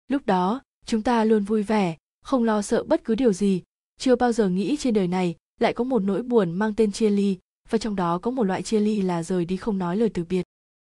Lúc 0.08 0.26
đó 0.26 0.62
chúng 0.86 1.02
ta 1.02 1.24
luôn 1.24 1.44
vui 1.44 1.64
vẻ 1.64 1.98
không 2.24 2.44
lo 2.44 2.62
sợ 2.62 2.84
bất 2.84 3.04
cứ 3.04 3.16
điều 3.16 3.34
gì. 3.34 3.62
Chưa 4.00 4.16
bao 4.16 4.32
giờ 4.32 4.50
nghĩ 4.50 4.78
trên 4.80 4.94
đời 4.94 5.08
này 5.08 5.36
lại 5.60 5.74
có 5.74 5.84
một 5.84 6.04
nỗi 6.04 6.24
buồn 6.24 6.52
mang 6.52 6.74
tên 6.74 6.92
chia 6.92 7.10
ly 7.10 7.38
và 7.70 7.78
trong 7.78 7.96
đó 7.96 8.18
có 8.18 8.32
một 8.32 8.44
loại 8.44 8.64
chia 8.64 8.80
ly 8.80 9.02
là 9.02 9.24
rời 9.24 9.46
đi 9.46 9.58
không 9.58 9.78
nói 9.78 9.98
lời 9.98 10.10
từ 10.14 10.24
biệt. 10.24 10.44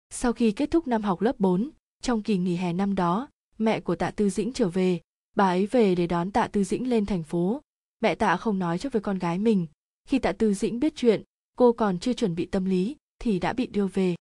Sau 0.10 0.34
khi 0.34 0.52
kết 0.52 0.72
thúc 0.72 0.88
năm 0.88 1.02
học 1.02 1.22
lớp 1.22 1.40
4, 1.40 1.70
trong 2.02 2.24
kỳ 2.24 2.38
nghỉ 2.38 2.56
hè 2.56 2.74
năm 2.74 2.96
đó, 2.96 3.28
mẹ 3.58 3.80
của 3.80 3.96
Tạ 3.96 4.12
Tư 4.12 4.30
Dĩnh 4.30 4.54
trở 4.54 4.70
về, 4.70 5.00
bà 5.36 5.48
ấy 5.48 5.66
về 5.66 5.96
để 5.96 6.08
đón 6.08 6.32
Tạ 6.32 6.48
Tư 6.48 6.64
Dĩnh 6.64 6.90
lên 6.90 7.06
thành 7.06 7.24
phố. 7.24 7.62
Mẹ 8.02 8.16
Tạ 8.16 8.38
không 8.38 8.60
nói 8.60 8.78
cho 8.78 8.90
với 8.90 9.02
con 9.02 9.20
gái 9.20 9.40
mình. 9.40 9.68
Khi 10.08 10.20
Tạ 10.20 10.32
Tư 10.32 10.54
Dĩnh 10.54 10.80
biết 10.80 10.94
chuyện, 10.96 11.24
cô 11.58 11.74
còn 11.74 12.00
chưa 12.00 12.14
chuẩn 12.14 12.36
bị 12.36 12.46
tâm 12.46 12.66
lý 12.66 12.96
thì 13.20 13.40
đã 13.40 13.54
bị 13.54 13.68
đưa 13.68 13.88
về. 13.88 14.16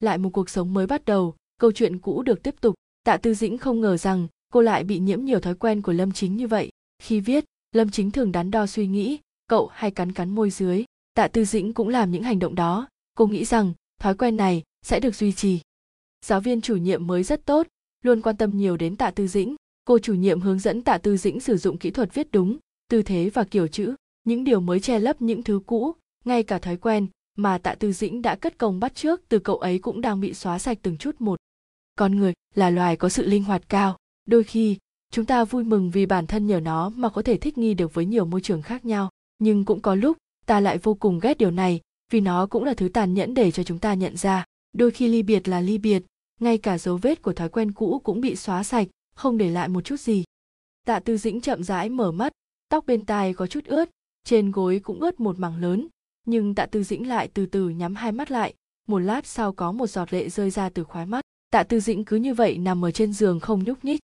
Lại 0.00 0.18
một 0.18 0.30
cuộc 0.32 0.50
sống 0.50 0.74
mới 0.74 0.86
bắt 0.86 1.04
đầu, 1.04 1.34
câu 1.60 1.72
chuyện 1.72 1.98
cũ 1.98 2.22
được 2.22 2.42
tiếp 2.42 2.54
tục. 2.60 2.74
Tạ 3.04 3.16
Tư 3.16 3.34
Dĩnh 3.34 3.58
không 3.58 3.80
ngờ 3.80 3.96
rằng 3.96 4.28
cô 4.52 4.60
lại 4.60 4.84
bị 4.84 4.98
nhiễm 4.98 5.24
nhiều 5.24 5.40
thói 5.40 5.54
quen 5.54 5.82
của 5.82 5.92
Lâm 5.92 6.12
Chính 6.12 6.36
như 6.36 6.46
vậy. 6.46 6.70
Khi 7.02 7.20
viết, 7.20 7.44
Lâm 7.72 7.90
Chính 7.90 8.10
thường 8.10 8.32
đắn 8.32 8.50
đo 8.50 8.66
suy 8.66 8.86
nghĩ, 8.86 9.18
cậu 9.46 9.70
hay 9.72 9.90
cắn 9.90 10.12
cắn 10.12 10.30
môi 10.30 10.50
dưới. 10.50 10.84
Tạ 11.14 11.28
Tư 11.28 11.44
Dĩnh 11.44 11.72
cũng 11.72 11.88
làm 11.88 12.10
những 12.10 12.22
hành 12.22 12.38
động 12.38 12.54
đó. 12.54 12.88
Cô 13.14 13.26
nghĩ 13.26 13.44
rằng 13.44 13.72
thói 14.00 14.14
quen 14.14 14.36
này 14.36 14.62
sẽ 14.82 15.00
được 15.00 15.14
duy 15.14 15.32
trì. 15.32 15.60
Giáo 16.24 16.40
viên 16.40 16.60
chủ 16.60 16.76
nhiệm 16.76 17.06
mới 17.06 17.22
rất 17.22 17.46
tốt, 17.46 17.66
luôn 18.02 18.22
quan 18.22 18.36
tâm 18.36 18.50
nhiều 18.58 18.76
đến 18.76 18.96
Tạ 18.96 19.10
Tư 19.10 19.26
Dĩnh. 19.26 19.56
Cô 19.86 19.98
chủ 19.98 20.14
nhiệm 20.14 20.40
hướng 20.40 20.58
dẫn 20.58 20.82
Tạ 20.82 20.98
Tư 20.98 21.16
Dĩnh 21.16 21.40
sử 21.40 21.56
dụng 21.56 21.78
kỹ 21.78 21.90
thuật 21.90 22.14
viết 22.14 22.28
đúng, 22.32 22.58
tư 22.90 23.02
thế 23.02 23.30
và 23.34 23.44
kiểu 23.44 23.66
chữ, 23.66 23.94
những 24.24 24.44
điều 24.44 24.60
mới 24.60 24.80
che 24.80 24.98
lấp 24.98 25.22
những 25.22 25.42
thứ 25.42 25.60
cũ, 25.66 25.92
ngay 26.24 26.42
cả 26.42 26.58
thói 26.58 26.76
quen 26.76 27.06
mà 27.36 27.58
Tạ 27.58 27.74
Tư 27.74 27.92
Dĩnh 27.92 28.22
đã 28.22 28.36
cất 28.36 28.58
công 28.58 28.80
bắt 28.80 28.94
trước 28.94 29.20
từ 29.28 29.38
cậu 29.38 29.56
ấy 29.56 29.78
cũng 29.78 30.00
đang 30.00 30.20
bị 30.20 30.34
xóa 30.34 30.58
sạch 30.58 30.78
từng 30.82 30.96
chút 30.96 31.16
một. 31.18 31.36
Con 31.98 32.16
người 32.16 32.32
là 32.54 32.70
loài 32.70 32.96
có 32.96 33.08
sự 33.08 33.26
linh 33.26 33.44
hoạt 33.44 33.68
cao, 33.68 33.96
đôi 34.28 34.44
khi 34.44 34.76
chúng 35.12 35.24
ta 35.24 35.44
vui 35.44 35.64
mừng 35.64 35.90
vì 35.90 36.06
bản 36.06 36.26
thân 36.26 36.46
nhờ 36.46 36.60
nó 36.60 36.88
mà 36.88 37.08
có 37.08 37.22
thể 37.22 37.36
thích 37.36 37.58
nghi 37.58 37.74
được 37.74 37.94
với 37.94 38.06
nhiều 38.06 38.24
môi 38.24 38.40
trường 38.40 38.62
khác 38.62 38.84
nhau, 38.84 39.10
nhưng 39.38 39.64
cũng 39.64 39.80
có 39.80 39.94
lúc 39.94 40.16
ta 40.46 40.60
lại 40.60 40.78
vô 40.78 40.94
cùng 40.94 41.18
ghét 41.18 41.38
điều 41.38 41.50
này 41.50 41.80
vì 42.12 42.20
nó 42.20 42.46
cũng 42.46 42.64
là 42.64 42.74
thứ 42.74 42.88
tàn 42.88 43.14
nhẫn 43.14 43.34
để 43.34 43.50
cho 43.50 43.62
chúng 43.62 43.78
ta 43.78 43.94
nhận 43.94 44.16
ra 44.16 44.44
đôi 44.72 44.90
khi 44.90 45.08
ly 45.08 45.22
biệt 45.22 45.48
là 45.48 45.60
ly 45.60 45.78
biệt 45.78 46.02
ngay 46.40 46.58
cả 46.58 46.78
dấu 46.78 46.96
vết 46.96 47.22
của 47.22 47.32
thói 47.32 47.48
quen 47.48 47.72
cũ 47.72 48.00
cũng 48.04 48.20
bị 48.20 48.36
xóa 48.36 48.62
sạch 48.62 48.88
không 49.16 49.38
để 49.38 49.50
lại 49.50 49.68
một 49.68 49.80
chút 49.80 50.00
gì. 50.00 50.24
Tạ 50.86 51.00
tư 51.00 51.16
dĩnh 51.16 51.40
chậm 51.40 51.62
rãi 51.62 51.88
mở 51.88 52.12
mắt, 52.12 52.32
tóc 52.68 52.86
bên 52.86 53.04
tai 53.04 53.34
có 53.34 53.46
chút 53.46 53.64
ướt, 53.64 53.90
trên 54.24 54.50
gối 54.50 54.80
cũng 54.84 55.00
ướt 55.00 55.20
một 55.20 55.38
mảng 55.38 55.56
lớn. 55.60 55.88
Nhưng 56.26 56.54
tạ 56.54 56.66
tư 56.66 56.82
dĩnh 56.82 57.08
lại 57.08 57.28
từ 57.34 57.46
từ 57.46 57.68
nhắm 57.68 57.94
hai 57.94 58.12
mắt 58.12 58.30
lại, 58.30 58.54
một 58.88 58.98
lát 58.98 59.26
sau 59.26 59.52
có 59.52 59.72
một 59.72 59.86
giọt 59.86 60.12
lệ 60.12 60.28
rơi 60.28 60.50
ra 60.50 60.68
từ 60.68 60.84
khóe 60.84 61.04
mắt. 61.04 61.24
Tạ 61.50 61.62
tư 61.62 61.80
dĩnh 61.80 62.04
cứ 62.04 62.16
như 62.16 62.34
vậy 62.34 62.58
nằm 62.58 62.84
ở 62.84 62.90
trên 62.90 63.12
giường 63.12 63.40
không 63.40 63.64
nhúc 63.64 63.84
nhích. 63.84 64.00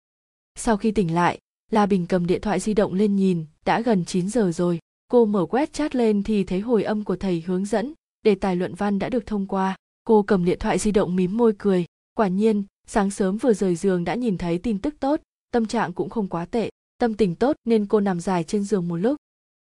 Sau 0.55 0.77
khi 0.77 0.91
tỉnh 0.91 1.15
lại, 1.15 1.39
la 1.71 1.87
bình 1.87 2.07
cầm 2.07 2.27
điện 2.27 2.41
thoại 2.41 2.61
di 2.61 2.75
động 2.75 2.95
lên 2.95 3.17
nhìn, 3.17 3.45
đã 3.65 3.81
gần 3.81 4.05
9 4.05 4.29
giờ 4.29 4.51
rồi. 4.55 4.79
Cô 5.09 5.25
mở 5.25 5.47
quét 5.47 5.73
chat 5.73 5.97
lên 5.97 6.23
thì 6.23 6.45
thấy 6.45 6.61
hồi 6.61 6.83
âm 6.83 7.05
của 7.05 7.17
thầy 7.17 7.41
hướng 7.47 7.65
dẫn, 7.65 7.93
đề 8.25 8.35
tài 8.35 8.57
luận 8.57 8.75
văn 8.75 8.99
đã 8.99 9.09
được 9.09 9.27
thông 9.27 9.47
qua. 9.47 9.77
Cô 10.05 10.23
cầm 10.23 10.45
điện 10.45 10.59
thoại 10.59 10.79
di 10.79 10.91
động 10.91 11.17
mím 11.17 11.37
môi 11.37 11.53
cười, 11.59 11.85
quả 12.15 12.29
nhiên 12.29 12.65
sáng 12.87 13.11
sớm 13.11 13.37
vừa 13.37 13.53
rời 13.53 13.77
giường 13.77 14.05
đã 14.05 14.15
nhìn 14.15 14.39
thấy 14.39 14.59
tin 14.59 14.79
tức 14.79 14.95
tốt, 15.01 15.21
tâm 15.53 15.67
trạng 15.67 15.93
cũng 15.93 16.11
không 16.11 16.29
quá 16.29 16.45
tệ, 16.45 16.71
tâm 16.99 17.15
tình 17.15 17.35
tốt 17.35 17.57
nên 17.65 17.87
cô 17.87 18.01
nằm 18.01 18.21
dài 18.21 18.45
trên 18.45 18.65
giường 18.65 18.89
một 18.89 18.97
lúc. 18.97 19.17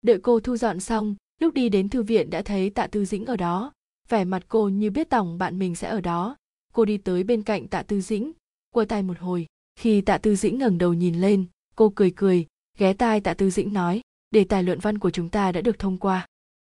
Đợi 0.01 0.19
cô 0.23 0.39
thu 0.39 0.57
dọn 0.57 0.79
xong, 0.79 1.15
lúc 1.41 1.53
đi 1.53 1.69
đến 1.69 1.89
thư 1.89 2.03
viện 2.03 2.29
đã 2.29 2.41
thấy 2.41 2.69
tạ 2.69 2.87
tư 2.87 3.05
dĩnh 3.05 3.25
ở 3.25 3.35
đó. 3.35 3.73
Vẻ 4.09 4.23
mặt 4.23 4.45
cô 4.47 4.69
như 4.69 4.91
biết 4.91 5.09
tổng 5.09 5.37
bạn 5.37 5.59
mình 5.59 5.75
sẽ 5.75 5.87
ở 5.87 6.01
đó. 6.01 6.35
Cô 6.73 6.85
đi 6.85 6.97
tới 6.97 7.23
bên 7.23 7.43
cạnh 7.43 7.67
tạ 7.67 7.83
tư 7.83 8.01
dĩnh, 8.01 8.31
quơ 8.73 8.85
tay 8.85 9.03
một 9.03 9.19
hồi. 9.19 9.45
Khi 9.75 10.01
tạ 10.01 10.17
tư 10.17 10.35
dĩnh 10.35 10.57
ngẩng 10.57 10.77
đầu 10.77 10.93
nhìn 10.93 11.21
lên, 11.21 11.45
cô 11.75 11.91
cười 11.95 12.11
cười, 12.15 12.47
ghé 12.77 12.93
tai 12.93 13.21
tạ 13.21 13.33
tư 13.33 13.49
dĩnh 13.49 13.73
nói, 13.73 14.01
đề 14.31 14.43
tài 14.43 14.63
luận 14.63 14.79
văn 14.79 14.97
của 14.97 15.11
chúng 15.11 15.29
ta 15.29 15.51
đã 15.51 15.61
được 15.61 15.79
thông 15.79 15.97
qua. 15.97 16.27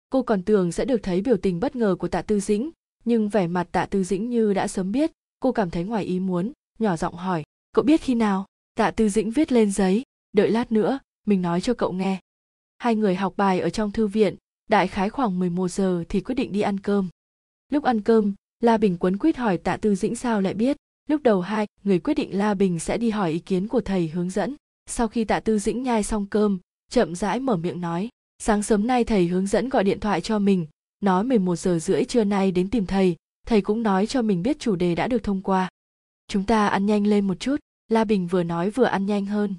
Cô 0.10 0.24
còn 0.24 0.44
tưởng 0.44 0.72
sẽ 0.72 0.86
được 0.86 1.04
thấy 1.04 1.22
biểu 1.22 1.38
tình 1.38 1.60
bất 1.60 1.76
ngờ 1.76 1.96
của 2.00 2.08
tạ 2.08 2.22
tư 2.22 2.40
dĩnh, 2.40 2.72
nhưng 3.06 3.30
vẻ 3.30 3.48
mặt 3.48 3.68
tạ 3.72 3.86
tư 3.86 4.04
dĩnh 4.04 4.30
như 4.30 4.54
đã 4.54 4.68
sớm 4.68 4.92
biết 4.92 5.12
cô 5.46 5.52
cảm 5.52 5.70
thấy 5.70 5.84
ngoài 5.84 6.04
ý 6.04 6.20
muốn, 6.20 6.52
nhỏ 6.80 6.96
giọng 6.96 7.16
hỏi, 7.16 7.44
cậu 7.74 7.84
biết 7.84 8.02
khi 8.02 8.16
nào? 8.16 8.46
Tạ 8.76 8.92
tư 8.92 9.10
dĩnh 9.10 9.32
viết 9.32 9.52
lên 9.52 9.72
giấy, 9.72 10.04
đợi 10.34 10.52
lát 10.52 10.72
nữa, 10.72 11.00
mình 11.28 11.42
nói 11.42 11.62
cho 11.62 11.74
cậu 11.74 11.92
nghe. 11.92 12.20
Hai 12.78 12.96
người 12.96 13.16
học 13.16 13.34
bài 13.38 13.60
ở 13.60 13.70
trong 13.70 13.92
thư 13.92 14.08
viện, 14.08 14.36
đại 14.70 14.88
khái 14.88 15.10
khoảng 15.10 15.40
11 15.40 15.68
giờ 15.68 16.04
thì 16.10 16.22
quyết 16.22 16.36
định 16.36 16.52
đi 16.52 16.62
ăn 16.62 16.80
cơm. 16.80 17.10
Lúc 17.72 17.84
ăn 17.84 18.02
cơm, 18.02 18.34
la 18.60 18.78
bình 18.78 18.98
quấn 18.98 19.18
quýt 19.18 19.38
hỏi 19.38 19.58
tạ 19.58 19.78
tư 19.78 19.96
dĩnh 19.96 20.16
sao 20.16 20.42
lại 20.42 20.54
biết. 20.54 20.78
Lúc 21.10 21.24
đầu 21.24 21.42
hai 21.42 21.68
người 21.84 22.00
quyết 22.00 22.14
định 22.14 22.38
la 22.38 22.54
bình 22.54 22.80
sẽ 22.80 22.98
đi 22.98 23.10
hỏi 23.10 23.32
ý 23.32 23.40
kiến 23.40 23.68
của 23.68 23.82
thầy 23.82 24.08
hướng 24.08 24.30
dẫn. 24.30 24.56
Sau 24.86 25.08
khi 25.08 25.24
tạ 25.24 25.40
tư 25.40 25.60
dĩnh 25.60 25.84
nhai 25.84 26.04
xong 26.04 26.26
cơm, 26.26 26.60
chậm 26.92 27.16
rãi 27.16 27.40
mở 27.40 27.56
miệng 27.56 27.82
nói, 27.82 28.10
sáng 28.40 28.64
sớm 28.64 28.88
nay 28.88 29.04
thầy 29.04 29.28
hướng 29.28 29.48
dẫn 29.48 29.70
gọi 29.70 29.84
điện 29.84 30.00
thoại 30.00 30.22
cho 30.22 30.40
mình, 30.40 30.68
nói 31.00 31.24
11 31.24 31.56
giờ 31.56 31.80
rưỡi 31.80 32.06
trưa 32.06 32.24
nay 32.24 32.52
đến 32.52 32.70
tìm 32.70 32.86
thầy 32.86 33.16
thầy 33.46 33.62
cũng 33.62 33.84
nói 33.84 34.08
cho 34.08 34.22
mình 34.22 34.44
biết 34.44 34.60
chủ 34.60 34.76
đề 34.76 34.96
đã 34.96 35.08
được 35.08 35.24
thông 35.24 35.42
qua. 35.42 35.70
Chúng 36.28 36.44
ta 36.44 36.68
ăn 36.68 36.86
nhanh 36.86 37.08
lên 37.08 37.28
một 37.28 37.40
chút. 37.40 37.56
La 37.88 38.04
bình 38.04 38.28
vừa 38.28 38.44
nói 38.44 38.70
vừa 38.70 38.84
ăn 38.84 39.06
nhanh 39.06 39.26
hơn. 39.26 39.56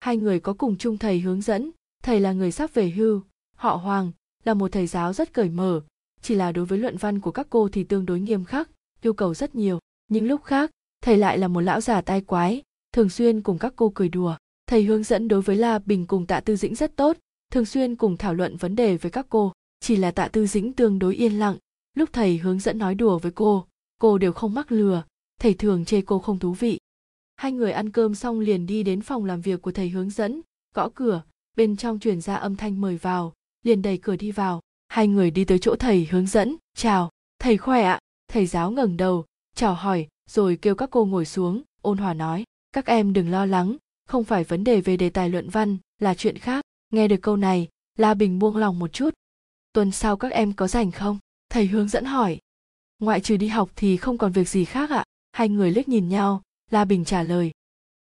Hai 0.00 0.16
người 0.16 0.40
có 0.40 0.52
cùng 0.52 0.76
chung 0.76 0.98
thầy 0.98 1.20
hướng 1.20 1.40
dẫn. 1.40 1.70
Thầy 2.02 2.20
là 2.20 2.32
người 2.32 2.52
sắp 2.52 2.74
về 2.74 2.90
hưu. 2.90 3.22
Họ 3.56 3.76
hoàng 3.76 4.12
là 4.44 4.54
một 4.54 4.72
thầy 4.72 4.86
giáo 4.86 5.12
rất 5.12 5.32
cởi 5.32 5.48
mở. 5.48 5.80
Chỉ 6.22 6.34
là 6.34 6.52
đối 6.52 6.64
với 6.64 6.78
luận 6.78 6.96
văn 6.96 7.20
của 7.20 7.30
các 7.30 7.46
cô 7.50 7.68
thì 7.68 7.84
tương 7.84 8.06
đối 8.06 8.20
nghiêm 8.20 8.44
khắc, 8.44 8.70
yêu 9.02 9.12
cầu 9.12 9.34
rất 9.34 9.54
nhiều. 9.54 9.78
Những 10.08 10.26
lúc 10.26 10.44
khác, 10.44 10.70
thầy 11.00 11.16
lại 11.16 11.38
là 11.38 11.48
một 11.48 11.60
lão 11.60 11.80
già 11.80 12.00
tai 12.00 12.20
quái, 12.20 12.62
thường 12.92 13.08
xuyên 13.08 13.40
cùng 13.40 13.58
các 13.58 13.72
cô 13.76 13.92
cười 13.94 14.08
đùa. 14.08 14.36
Thầy 14.66 14.84
hướng 14.84 15.02
dẫn 15.02 15.28
đối 15.28 15.42
với 15.42 15.56
la 15.56 15.78
bình 15.78 16.06
cùng 16.06 16.26
tạ 16.26 16.40
tư 16.40 16.56
dĩnh 16.56 16.74
rất 16.74 16.96
tốt, 16.96 17.16
thường 17.52 17.64
xuyên 17.64 17.96
cùng 17.96 18.16
thảo 18.16 18.34
luận 18.34 18.56
vấn 18.56 18.76
đề 18.76 18.96
với 18.96 19.10
các 19.10 19.26
cô. 19.28 19.52
Chỉ 19.80 19.96
là 19.96 20.10
tạ 20.10 20.28
tư 20.28 20.46
dĩnh 20.46 20.72
tương 20.72 20.98
đối 20.98 21.14
yên 21.14 21.38
lặng 21.38 21.56
lúc 21.98 22.08
thầy 22.12 22.38
hướng 22.38 22.60
dẫn 22.60 22.78
nói 22.78 22.94
đùa 22.94 23.18
với 23.18 23.32
cô 23.32 23.66
cô 23.98 24.18
đều 24.18 24.32
không 24.32 24.54
mắc 24.54 24.72
lừa, 24.72 25.02
thầy 25.40 25.54
thường 25.54 25.84
chê 25.84 26.00
cô 26.00 26.18
không 26.18 26.38
thú 26.38 26.52
vị. 26.52 26.78
Hai 27.36 27.52
người 27.52 27.72
ăn 27.72 27.90
cơm 27.90 28.14
xong 28.14 28.40
liền 28.40 28.66
đi 28.66 28.82
đến 28.82 29.00
phòng 29.00 29.24
làm 29.24 29.40
việc 29.40 29.62
của 29.62 29.72
thầy 29.72 29.88
hướng 29.88 30.10
dẫn, 30.10 30.40
gõ 30.74 30.88
cửa, 30.94 31.22
bên 31.56 31.76
trong 31.76 31.98
truyền 31.98 32.20
ra 32.20 32.34
âm 32.34 32.56
thanh 32.56 32.80
mời 32.80 32.96
vào, 32.96 33.32
liền 33.62 33.82
đẩy 33.82 33.98
cửa 33.98 34.16
đi 34.16 34.30
vào. 34.30 34.60
Hai 34.88 35.08
người 35.08 35.30
đi 35.30 35.44
tới 35.44 35.58
chỗ 35.58 35.76
thầy 35.76 36.08
hướng 36.10 36.26
dẫn, 36.26 36.56
chào, 36.76 37.10
thầy 37.38 37.56
khỏe 37.56 37.82
ạ? 37.82 37.98
Thầy 38.28 38.46
giáo 38.46 38.70
ngẩng 38.70 38.96
đầu, 38.96 39.24
chào 39.54 39.74
hỏi, 39.74 40.08
rồi 40.30 40.58
kêu 40.62 40.74
các 40.74 40.90
cô 40.90 41.04
ngồi 41.04 41.24
xuống, 41.24 41.62
ôn 41.82 41.98
hòa 41.98 42.14
nói, 42.14 42.44
các 42.72 42.86
em 42.86 43.12
đừng 43.12 43.30
lo 43.30 43.46
lắng, 43.46 43.76
không 44.06 44.24
phải 44.24 44.44
vấn 44.44 44.64
đề 44.64 44.80
về 44.80 44.96
đề 44.96 45.10
tài 45.10 45.28
luận 45.28 45.48
văn, 45.50 45.76
là 45.98 46.14
chuyện 46.14 46.38
khác. 46.38 46.64
Nghe 46.90 47.08
được 47.08 47.22
câu 47.22 47.36
này, 47.36 47.68
la 47.96 48.14
bình 48.14 48.38
buông 48.38 48.56
lòng 48.56 48.78
một 48.78 48.92
chút. 48.92 49.14
Tuần 49.72 49.90
sau 49.90 50.16
các 50.16 50.32
em 50.32 50.52
có 50.52 50.68
rảnh 50.68 50.90
không? 50.90 51.18
Thầy 51.48 51.66
hướng 51.66 51.88
dẫn 51.88 52.04
hỏi. 52.04 52.38
Ngoại 52.98 53.20
trừ 53.20 53.36
đi 53.36 53.48
học 53.48 53.70
thì 53.76 53.96
không 53.96 54.18
còn 54.18 54.32
việc 54.32 54.48
gì 54.48 54.64
khác 54.64 54.90
ạ. 54.90 55.04
Hai 55.32 55.48
người 55.48 55.70
liếc 55.70 55.88
nhìn 55.88 56.08
nhau, 56.08 56.42
la 56.70 56.84
bình 56.84 57.04
trả 57.04 57.22
lời. 57.22 57.50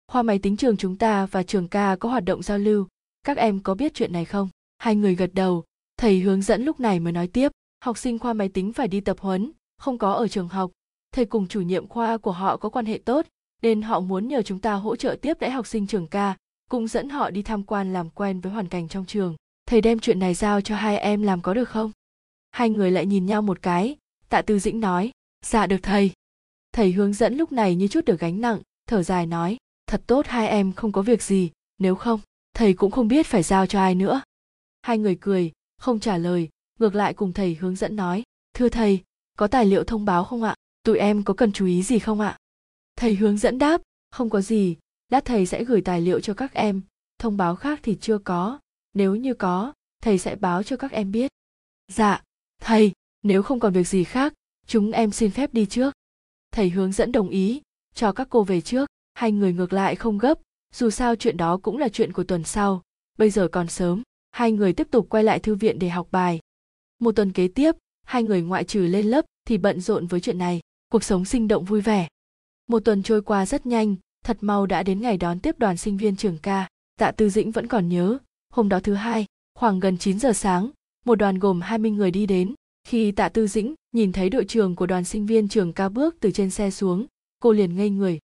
Khoa 0.07 0.23
máy 0.23 0.39
tính 0.39 0.57
trường 0.57 0.77
chúng 0.77 0.97
ta 0.97 1.25
và 1.25 1.43
trường 1.43 1.67
ca 1.67 1.95
có 1.95 2.09
hoạt 2.09 2.25
động 2.25 2.43
giao 2.43 2.57
lưu. 2.57 2.87
Các 3.23 3.37
em 3.37 3.59
có 3.59 3.75
biết 3.75 3.93
chuyện 3.93 4.13
này 4.13 4.25
không? 4.25 4.49
Hai 4.77 4.95
người 4.95 5.15
gật 5.15 5.33
đầu. 5.33 5.63
Thầy 5.97 6.19
hướng 6.19 6.41
dẫn 6.41 6.63
lúc 6.63 6.79
này 6.79 6.99
mới 6.99 7.13
nói 7.13 7.27
tiếp. 7.27 7.51
Học 7.85 7.97
sinh 7.97 8.19
khoa 8.19 8.33
máy 8.33 8.49
tính 8.49 8.73
phải 8.73 8.87
đi 8.87 9.01
tập 9.01 9.19
huấn, 9.19 9.51
không 9.77 9.97
có 9.97 10.13
ở 10.13 10.27
trường 10.27 10.47
học. 10.47 10.71
Thầy 11.11 11.25
cùng 11.25 11.47
chủ 11.47 11.61
nhiệm 11.61 11.87
khoa 11.87 12.17
của 12.17 12.31
họ 12.31 12.57
có 12.57 12.69
quan 12.69 12.85
hệ 12.85 12.97
tốt, 13.05 13.25
nên 13.61 13.81
họ 13.81 13.99
muốn 13.99 14.27
nhờ 14.27 14.41
chúng 14.41 14.59
ta 14.59 14.73
hỗ 14.73 14.95
trợ 14.95 15.17
tiếp 15.21 15.39
đãi 15.39 15.51
học 15.51 15.67
sinh 15.67 15.87
trường 15.87 16.07
ca, 16.07 16.35
cũng 16.69 16.87
dẫn 16.87 17.09
họ 17.09 17.29
đi 17.29 17.41
tham 17.41 17.63
quan 17.63 17.93
làm 17.93 18.09
quen 18.09 18.39
với 18.39 18.51
hoàn 18.51 18.67
cảnh 18.67 18.87
trong 18.87 19.05
trường. 19.05 19.35
Thầy 19.67 19.81
đem 19.81 19.99
chuyện 19.99 20.19
này 20.19 20.33
giao 20.33 20.61
cho 20.61 20.75
hai 20.75 20.97
em 20.97 21.21
làm 21.21 21.41
có 21.41 21.53
được 21.53 21.69
không? 21.69 21.91
Hai 22.55 22.69
người 22.69 22.91
lại 22.91 23.05
nhìn 23.05 23.25
nhau 23.25 23.41
một 23.41 23.61
cái. 23.61 23.97
Tạ 24.29 24.41
tư 24.41 24.59
dĩnh 24.59 24.79
nói 24.79 25.11
dạ 25.45 25.67
được 25.67 25.77
thầy. 25.83 26.11
Thầy 26.71 26.91
hướng 26.91 27.13
dẫn 27.13 27.37
lúc 27.37 27.51
này 27.51 27.75
như 27.75 27.87
chút 27.87 28.05
được 28.05 28.19
gánh 28.19 28.41
nặng, 28.41 28.59
thở 28.87 29.03
dài 29.03 29.25
nói, 29.25 29.57
thật 29.87 30.01
tốt, 30.07 30.25
hai 30.27 30.47
em 30.47 30.73
không 30.73 30.91
có 30.91 31.01
việc 31.01 31.23
gì, 31.23 31.51
nếu 31.77 31.95
không, 31.95 32.19
thầy 32.53 32.73
cũng 32.73 32.91
không 32.91 33.07
biết 33.07 33.25
phải 33.25 33.43
giao 33.43 33.67
cho 33.67 33.79
ai 33.79 33.95
nữa. 33.95 34.21
Hai 34.81 34.97
người 34.97 35.17
cười, 35.21 35.51
không 35.77 35.99
trả 35.99 36.17
lời, 36.17 36.49
ngược 36.79 36.95
lại 36.95 37.13
cùng 37.13 37.33
thầy 37.33 37.55
hướng 37.55 37.75
dẫn 37.75 37.95
nói, 37.95 38.23
thưa 38.53 38.69
thầy, 38.69 39.03
có 39.37 39.47
tài 39.47 39.65
liệu 39.65 39.83
thông 39.83 40.05
báo 40.05 40.23
không 40.23 40.43
ạ? 40.43 40.55
Tụi 40.83 40.97
em 40.97 41.23
có 41.23 41.33
cần 41.33 41.51
chú 41.51 41.65
ý 41.65 41.83
gì 41.83 41.99
không 41.99 42.19
ạ? 42.19 42.37
Thầy 42.95 43.15
hướng 43.15 43.37
dẫn 43.37 43.59
đáp, 43.59 43.81
không 44.11 44.29
có 44.29 44.41
gì, 44.41 44.77
lát 45.09 45.25
thầy 45.25 45.45
sẽ 45.45 45.63
gửi 45.63 45.81
tài 45.81 46.01
liệu 46.01 46.19
cho 46.19 46.33
các 46.33 46.53
em. 46.53 46.81
Thông 47.19 47.37
báo 47.37 47.55
khác 47.55 47.79
thì 47.83 47.97
chưa 48.01 48.17
có, 48.17 48.59
nếu 48.93 49.15
như 49.15 49.33
có, 49.33 49.73
thầy 50.01 50.17
sẽ 50.17 50.35
báo 50.35 50.63
cho 50.63 50.77
các 50.77 50.91
em 50.91 51.11
biết. 51.11 51.31
Dạ 51.91 52.21
thầy, 52.61 52.91
nếu 53.23 53.43
không 53.43 53.59
còn 53.59 53.73
việc 53.73 53.87
gì 53.87 54.03
khác, 54.03 54.33
chúng 54.67 54.91
em 54.91 55.11
xin 55.11 55.31
phép 55.31 55.53
đi 55.53 55.65
trước. 55.65 55.93
Thầy 56.51 56.69
hướng 56.69 56.91
dẫn 56.91 57.11
đồng 57.11 57.29
ý, 57.29 57.61
cho 57.93 58.11
các 58.11 58.27
cô 58.29 58.43
về 58.43 58.61
trước. 58.61 58.89
Hai 59.13 59.31
người 59.31 59.53
ngược 59.53 59.73
lại 59.73 59.95
không 59.95 60.17
gấp, 60.17 60.39
dù 60.73 60.89
sao 60.89 61.15
chuyện 61.15 61.37
đó 61.37 61.57
cũng 61.57 61.77
là 61.77 61.89
chuyện 61.89 62.13
của 62.13 62.23
tuần 62.23 62.43
sau. 62.43 62.81
Bây 63.17 63.29
giờ 63.29 63.47
còn 63.47 63.67
sớm, 63.67 64.03
hai 64.31 64.51
người 64.51 64.73
tiếp 64.73 64.87
tục 64.91 65.07
quay 65.09 65.23
lại 65.23 65.39
thư 65.39 65.55
viện 65.55 65.79
để 65.79 65.89
học 65.89 66.07
bài. 66.11 66.39
Một 66.99 67.15
tuần 67.15 67.31
kế 67.31 67.47
tiếp, 67.47 67.75
hai 68.03 68.23
người 68.23 68.41
ngoại 68.41 68.63
trừ 68.63 68.79
lên 68.81 69.05
lớp 69.05 69.25
thì 69.47 69.57
bận 69.57 69.81
rộn 69.81 70.07
với 70.07 70.19
chuyện 70.19 70.37
này. 70.37 70.61
Cuộc 70.91 71.03
sống 71.03 71.25
sinh 71.25 71.47
động 71.47 71.65
vui 71.65 71.81
vẻ. 71.81 72.07
Một 72.67 72.79
tuần 72.85 73.03
trôi 73.03 73.21
qua 73.21 73.45
rất 73.45 73.65
nhanh, 73.65 73.95
thật 74.25 74.37
mau 74.41 74.65
đã 74.65 74.83
đến 74.83 75.01
ngày 75.01 75.17
đón 75.17 75.39
tiếp 75.39 75.59
đoàn 75.59 75.77
sinh 75.77 75.97
viên 75.97 76.15
trường 76.15 76.37
ca. 76.37 76.69
Tạ 76.99 77.11
tư 77.11 77.29
dĩnh 77.29 77.51
vẫn 77.51 77.67
còn 77.67 77.89
nhớ, 77.89 78.17
hôm 78.49 78.69
đó 78.69 78.79
thứ 78.79 78.93
hai, 78.93 79.25
khoảng 79.55 79.79
gần 79.79 79.97
9 79.97 80.19
giờ 80.19 80.33
sáng 80.33 80.69
một 81.05 81.15
đoàn 81.15 81.39
gồm 81.39 81.61
20 81.61 81.91
người 81.91 82.11
đi 82.11 82.25
đến. 82.25 82.53
Khi 82.87 83.11
tạ 83.11 83.29
tư 83.29 83.47
dĩnh 83.47 83.73
nhìn 83.91 84.11
thấy 84.11 84.29
đội 84.29 84.45
trưởng 84.45 84.75
của 84.75 84.85
đoàn 84.85 85.03
sinh 85.03 85.25
viên 85.25 85.47
trường 85.47 85.73
ca 85.73 85.89
bước 85.89 86.15
từ 86.19 86.31
trên 86.31 86.49
xe 86.49 86.71
xuống, 86.71 87.05
cô 87.39 87.51
liền 87.51 87.75
ngây 87.75 87.89
người. 87.89 88.19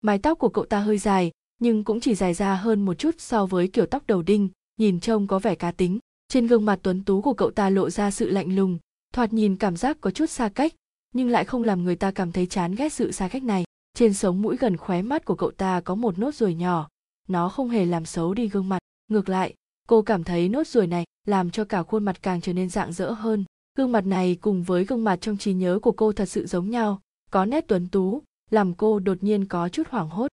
Mái 0.00 0.18
tóc 0.18 0.38
của 0.38 0.48
cậu 0.48 0.64
ta 0.64 0.80
hơi 0.80 0.98
dài, 0.98 1.30
nhưng 1.58 1.84
cũng 1.84 2.00
chỉ 2.00 2.14
dài 2.14 2.34
ra 2.34 2.54
hơn 2.54 2.84
một 2.84 2.94
chút 2.94 3.14
so 3.18 3.46
với 3.46 3.68
kiểu 3.68 3.86
tóc 3.86 4.06
đầu 4.06 4.22
đinh, 4.22 4.48
nhìn 4.76 5.00
trông 5.00 5.26
có 5.26 5.38
vẻ 5.38 5.54
cá 5.54 5.72
tính. 5.72 5.98
Trên 6.28 6.46
gương 6.46 6.64
mặt 6.64 6.80
tuấn 6.82 7.04
tú 7.04 7.22
của 7.22 7.34
cậu 7.34 7.50
ta 7.50 7.70
lộ 7.70 7.90
ra 7.90 8.10
sự 8.10 8.30
lạnh 8.30 8.56
lùng, 8.56 8.78
thoạt 9.14 9.32
nhìn 9.32 9.56
cảm 9.56 9.76
giác 9.76 10.00
có 10.00 10.10
chút 10.10 10.30
xa 10.30 10.48
cách, 10.48 10.74
nhưng 11.14 11.28
lại 11.28 11.44
không 11.44 11.62
làm 11.62 11.84
người 11.84 11.96
ta 11.96 12.10
cảm 12.10 12.32
thấy 12.32 12.46
chán 12.46 12.74
ghét 12.74 12.92
sự 12.92 13.12
xa 13.12 13.28
cách 13.28 13.42
này. 13.42 13.64
Trên 13.94 14.14
sống 14.14 14.42
mũi 14.42 14.56
gần 14.56 14.76
khóe 14.76 15.02
mắt 15.02 15.24
của 15.24 15.34
cậu 15.34 15.50
ta 15.50 15.80
có 15.80 15.94
một 15.94 16.18
nốt 16.18 16.34
ruồi 16.34 16.54
nhỏ, 16.54 16.88
nó 17.28 17.48
không 17.48 17.68
hề 17.68 17.86
làm 17.86 18.04
xấu 18.04 18.34
đi 18.34 18.48
gương 18.48 18.68
mặt. 18.68 18.78
Ngược 19.08 19.28
lại 19.28 19.54
cô 19.88 20.02
cảm 20.02 20.24
thấy 20.24 20.48
nốt 20.48 20.66
ruồi 20.66 20.86
này 20.86 21.04
làm 21.26 21.50
cho 21.50 21.64
cả 21.64 21.82
khuôn 21.82 22.04
mặt 22.04 22.22
càng 22.22 22.40
trở 22.40 22.52
nên 22.52 22.70
rạng 22.70 22.92
rỡ 22.92 23.10
hơn. 23.10 23.44
Gương 23.78 23.92
mặt 23.92 24.06
này 24.06 24.38
cùng 24.40 24.62
với 24.62 24.84
gương 24.84 25.04
mặt 25.04 25.18
trong 25.20 25.38
trí 25.38 25.52
nhớ 25.52 25.78
của 25.82 25.92
cô 25.92 26.12
thật 26.12 26.26
sự 26.26 26.46
giống 26.46 26.70
nhau, 26.70 27.00
có 27.30 27.44
nét 27.44 27.64
tuấn 27.68 27.88
tú, 27.88 28.22
làm 28.50 28.74
cô 28.74 28.98
đột 28.98 29.22
nhiên 29.22 29.44
có 29.44 29.68
chút 29.68 29.88
hoảng 29.90 30.08
hốt. 30.08 30.28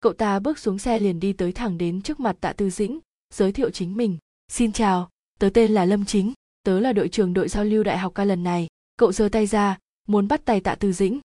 Cậu 0.00 0.12
ta 0.12 0.38
bước 0.38 0.58
xuống 0.58 0.78
xe 0.78 0.98
liền 0.98 1.20
đi 1.20 1.32
tới 1.32 1.52
thẳng 1.52 1.78
đến 1.78 2.02
trước 2.02 2.20
mặt 2.20 2.36
tạ 2.40 2.52
tư 2.52 2.70
dĩnh, 2.70 2.98
giới 3.34 3.52
thiệu 3.52 3.70
chính 3.70 3.96
mình. 3.96 4.18
Xin 4.48 4.72
chào, 4.72 5.08
tớ 5.38 5.50
tên 5.54 5.72
là 5.72 5.84
lâm 5.84 6.04
chính, 6.04 6.32
tớ 6.62 6.80
là 6.80 6.92
đội 6.92 7.08
trưởng 7.08 7.32
đội 7.32 7.48
giao 7.48 7.64
lưu 7.64 7.82
đại 7.84 7.98
học 7.98 8.12
ca 8.14 8.24
lần 8.24 8.42
này. 8.42 8.66
Cậu 8.96 9.12
giơ 9.12 9.28
tay 9.28 9.46
ra, 9.46 9.78
muốn 10.08 10.28
bắt 10.28 10.44
tay 10.44 10.60
tạ 10.60 10.74
tư 10.74 10.92
dĩnh. 10.92 11.20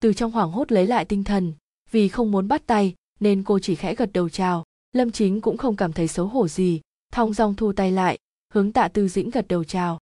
Từ 0.00 0.12
trong 0.12 0.30
hoảng 0.30 0.50
hốt 0.50 0.72
lấy 0.72 0.86
lại 0.86 1.04
tinh 1.04 1.24
thần, 1.24 1.52
vì 1.90 2.08
không 2.08 2.30
muốn 2.30 2.48
bắt 2.48 2.62
tay, 2.66 2.94
nên 3.20 3.42
cô 3.42 3.58
chỉ 3.58 3.74
khẽ 3.74 3.94
gật 3.94 4.12
đầu 4.12 4.28
chào. 4.28 4.64
Lâm 4.92 5.10
chính 5.10 5.40
cũng 5.40 5.56
không 5.56 5.76
cảm 5.76 5.92
thấy 5.92 6.08
xấu 6.08 6.26
hổ 6.26 6.48
gì 6.48 6.80
thong 7.12 7.32
dong 7.32 7.54
thu 7.54 7.72
tay 7.72 7.92
lại, 7.92 8.18
hướng 8.52 8.72
tạ 8.72 8.88
tư 8.88 9.08
dĩnh 9.08 9.30
gật 9.30 9.48
đầu 9.48 9.64
chào. 9.64 9.98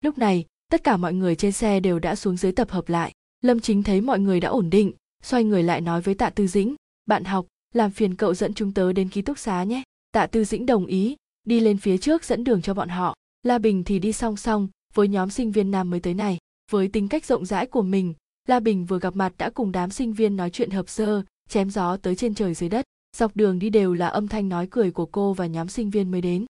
Lúc 0.00 0.18
này, 0.18 0.44
tất 0.70 0.84
cả 0.84 0.96
mọi 0.96 1.14
người 1.14 1.36
trên 1.36 1.52
xe 1.52 1.80
đều 1.80 1.98
đã 1.98 2.14
xuống 2.14 2.36
dưới 2.36 2.52
tập 2.52 2.70
hợp 2.70 2.88
lại. 2.88 3.12
Lâm 3.40 3.60
chính 3.60 3.82
thấy 3.82 4.00
mọi 4.00 4.18
người 4.18 4.40
đã 4.40 4.48
ổn 4.48 4.70
định, 4.70 4.92
xoay 5.22 5.44
người 5.44 5.62
lại 5.62 5.80
nói 5.80 6.00
với 6.00 6.14
tạ 6.14 6.30
tư 6.30 6.46
dĩnh, 6.46 6.74
bạn 7.06 7.24
học, 7.24 7.46
làm 7.74 7.90
phiền 7.90 8.14
cậu 8.14 8.34
dẫn 8.34 8.54
chúng 8.54 8.72
tớ 8.72 8.92
đến 8.92 9.08
ký 9.08 9.22
túc 9.22 9.38
xá 9.38 9.64
nhé. 9.64 9.82
Tạ 10.12 10.26
tư 10.26 10.44
dĩnh 10.44 10.66
đồng 10.66 10.86
ý, 10.86 11.16
đi 11.44 11.60
lên 11.60 11.78
phía 11.78 11.98
trước 11.98 12.24
dẫn 12.24 12.44
đường 12.44 12.62
cho 12.62 12.74
bọn 12.74 12.88
họ. 12.88 13.14
La 13.42 13.58
bình 13.58 13.84
thì 13.84 13.98
đi 13.98 14.12
song 14.12 14.36
song 14.36 14.68
với 14.94 15.08
nhóm 15.08 15.30
sinh 15.30 15.52
viên 15.52 15.70
nam 15.70 15.90
mới 15.90 16.00
tới 16.00 16.14
này. 16.14 16.38
Với 16.70 16.88
tính 16.88 17.08
cách 17.08 17.24
rộng 17.24 17.46
rãi 17.46 17.66
của 17.66 17.82
mình, 17.82 18.14
la 18.48 18.60
bình 18.60 18.84
vừa 18.84 18.98
gặp 18.98 19.16
mặt 19.16 19.32
đã 19.38 19.50
cùng 19.50 19.72
đám 19.72 19.90
sinh 19.90 20.12
viên 20.12 20.36
nói 20.36 20.50
chuyện 20.50 20.70
hợp 20.70 20.88
sơ, 20.88 21.22
chém 21.48 21.70
gió 21.70 21.96
tới 21.96 22.16
trên 22.16 22.34
trời 22.34 22.54
dưới 22.54 22.68
đất 22.68 22.84
dọc 23.16 23.36
đường 23.36 23.58
đi 23.58 23.70
đều 23.70 23.94
là 23.94 24.08
âm 24.08 24.28
thanh 24.28 24.48
nói 24.48 24.68
cười 24.70 24.90
của 24.90 25.06
cô 25.06 25.32
và 25.32 25.46
nhóm 25.46 25.68
sinh 25.68 25.90
viên 25.90 26.10
mới 26.10 26.20
đến. 26.20 26.46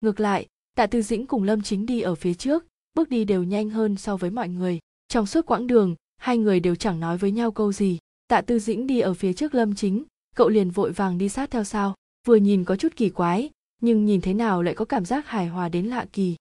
Ngược 0.00 0.20
lại, 0.20 0.46
tạ 0.74 0.86
tư 0.86 1.02
dĩnh 1.02 1.26
cùng 1.26 1.42
lâm 1.42 1.62
chính 1.62 1.86
đi 1.86 2.00
ở 2.00 2.14
phía 2.14 2.34
trước, 2.34 2.64
bước 2.94 3.08
đi 3.08 3.24
đều 3.24 3.42
nhanh 3.42 3.70
hơn 3.70 3.96
so 3.96 4.16
với 4.16 4.30
mọi 4.30 4.48
người. 4.48 4.78
Trong 5.08 5.26
suốt 5.26 5.46
quãng 5.46 5.66
đường, 5.66 5.94
hai 6.16 6.38
người 6.38 6.60
đều 6.60 6.74
chẳng 6.74 7.00
nói 7.00 7.18
với 7.18 7.30
nhau 7.30 7.52
câu 7.52 7.72
gì. 7.72 7.98
Tạ 8.28 8.40
tư 8.40 8.58
dĩnh 8.58 8.86
đi 8.86 9.00
ở 9.00 9.14
phía 9.14 9.32
trước 9.32 9.54
lâm 9.54 9.74
chính, 9.74 10.04
cậu 10.36 10.48
liền 10.48 10.70
vội 10.70 10.92
vàng 10.92 11.18
đi 11.18 11.28
sát 11.28 11.50
theo 11.50 11.64
sau, 11.64 11.94
vừa 12.26 12.36
nhìn 12.36 12.64
có 12.64 12.76
chút 12.76 12.96
kỳ 12.96 13.10
quái, 13.10 13.50
nhưng 13.80 14.04
nhìn 14.04 14.20
thế 14.20 14.34
nào 14.34 14.62
lại 14.62 14.74
có 14.74 14.84
cảm 14.84 15.04
giác 15.04 15.28
hài 15.28 15.46
hòa 15.46 15.68
đến 15.68 15.86
lạ 15.86 16.06
kỳ. 16.12 16.36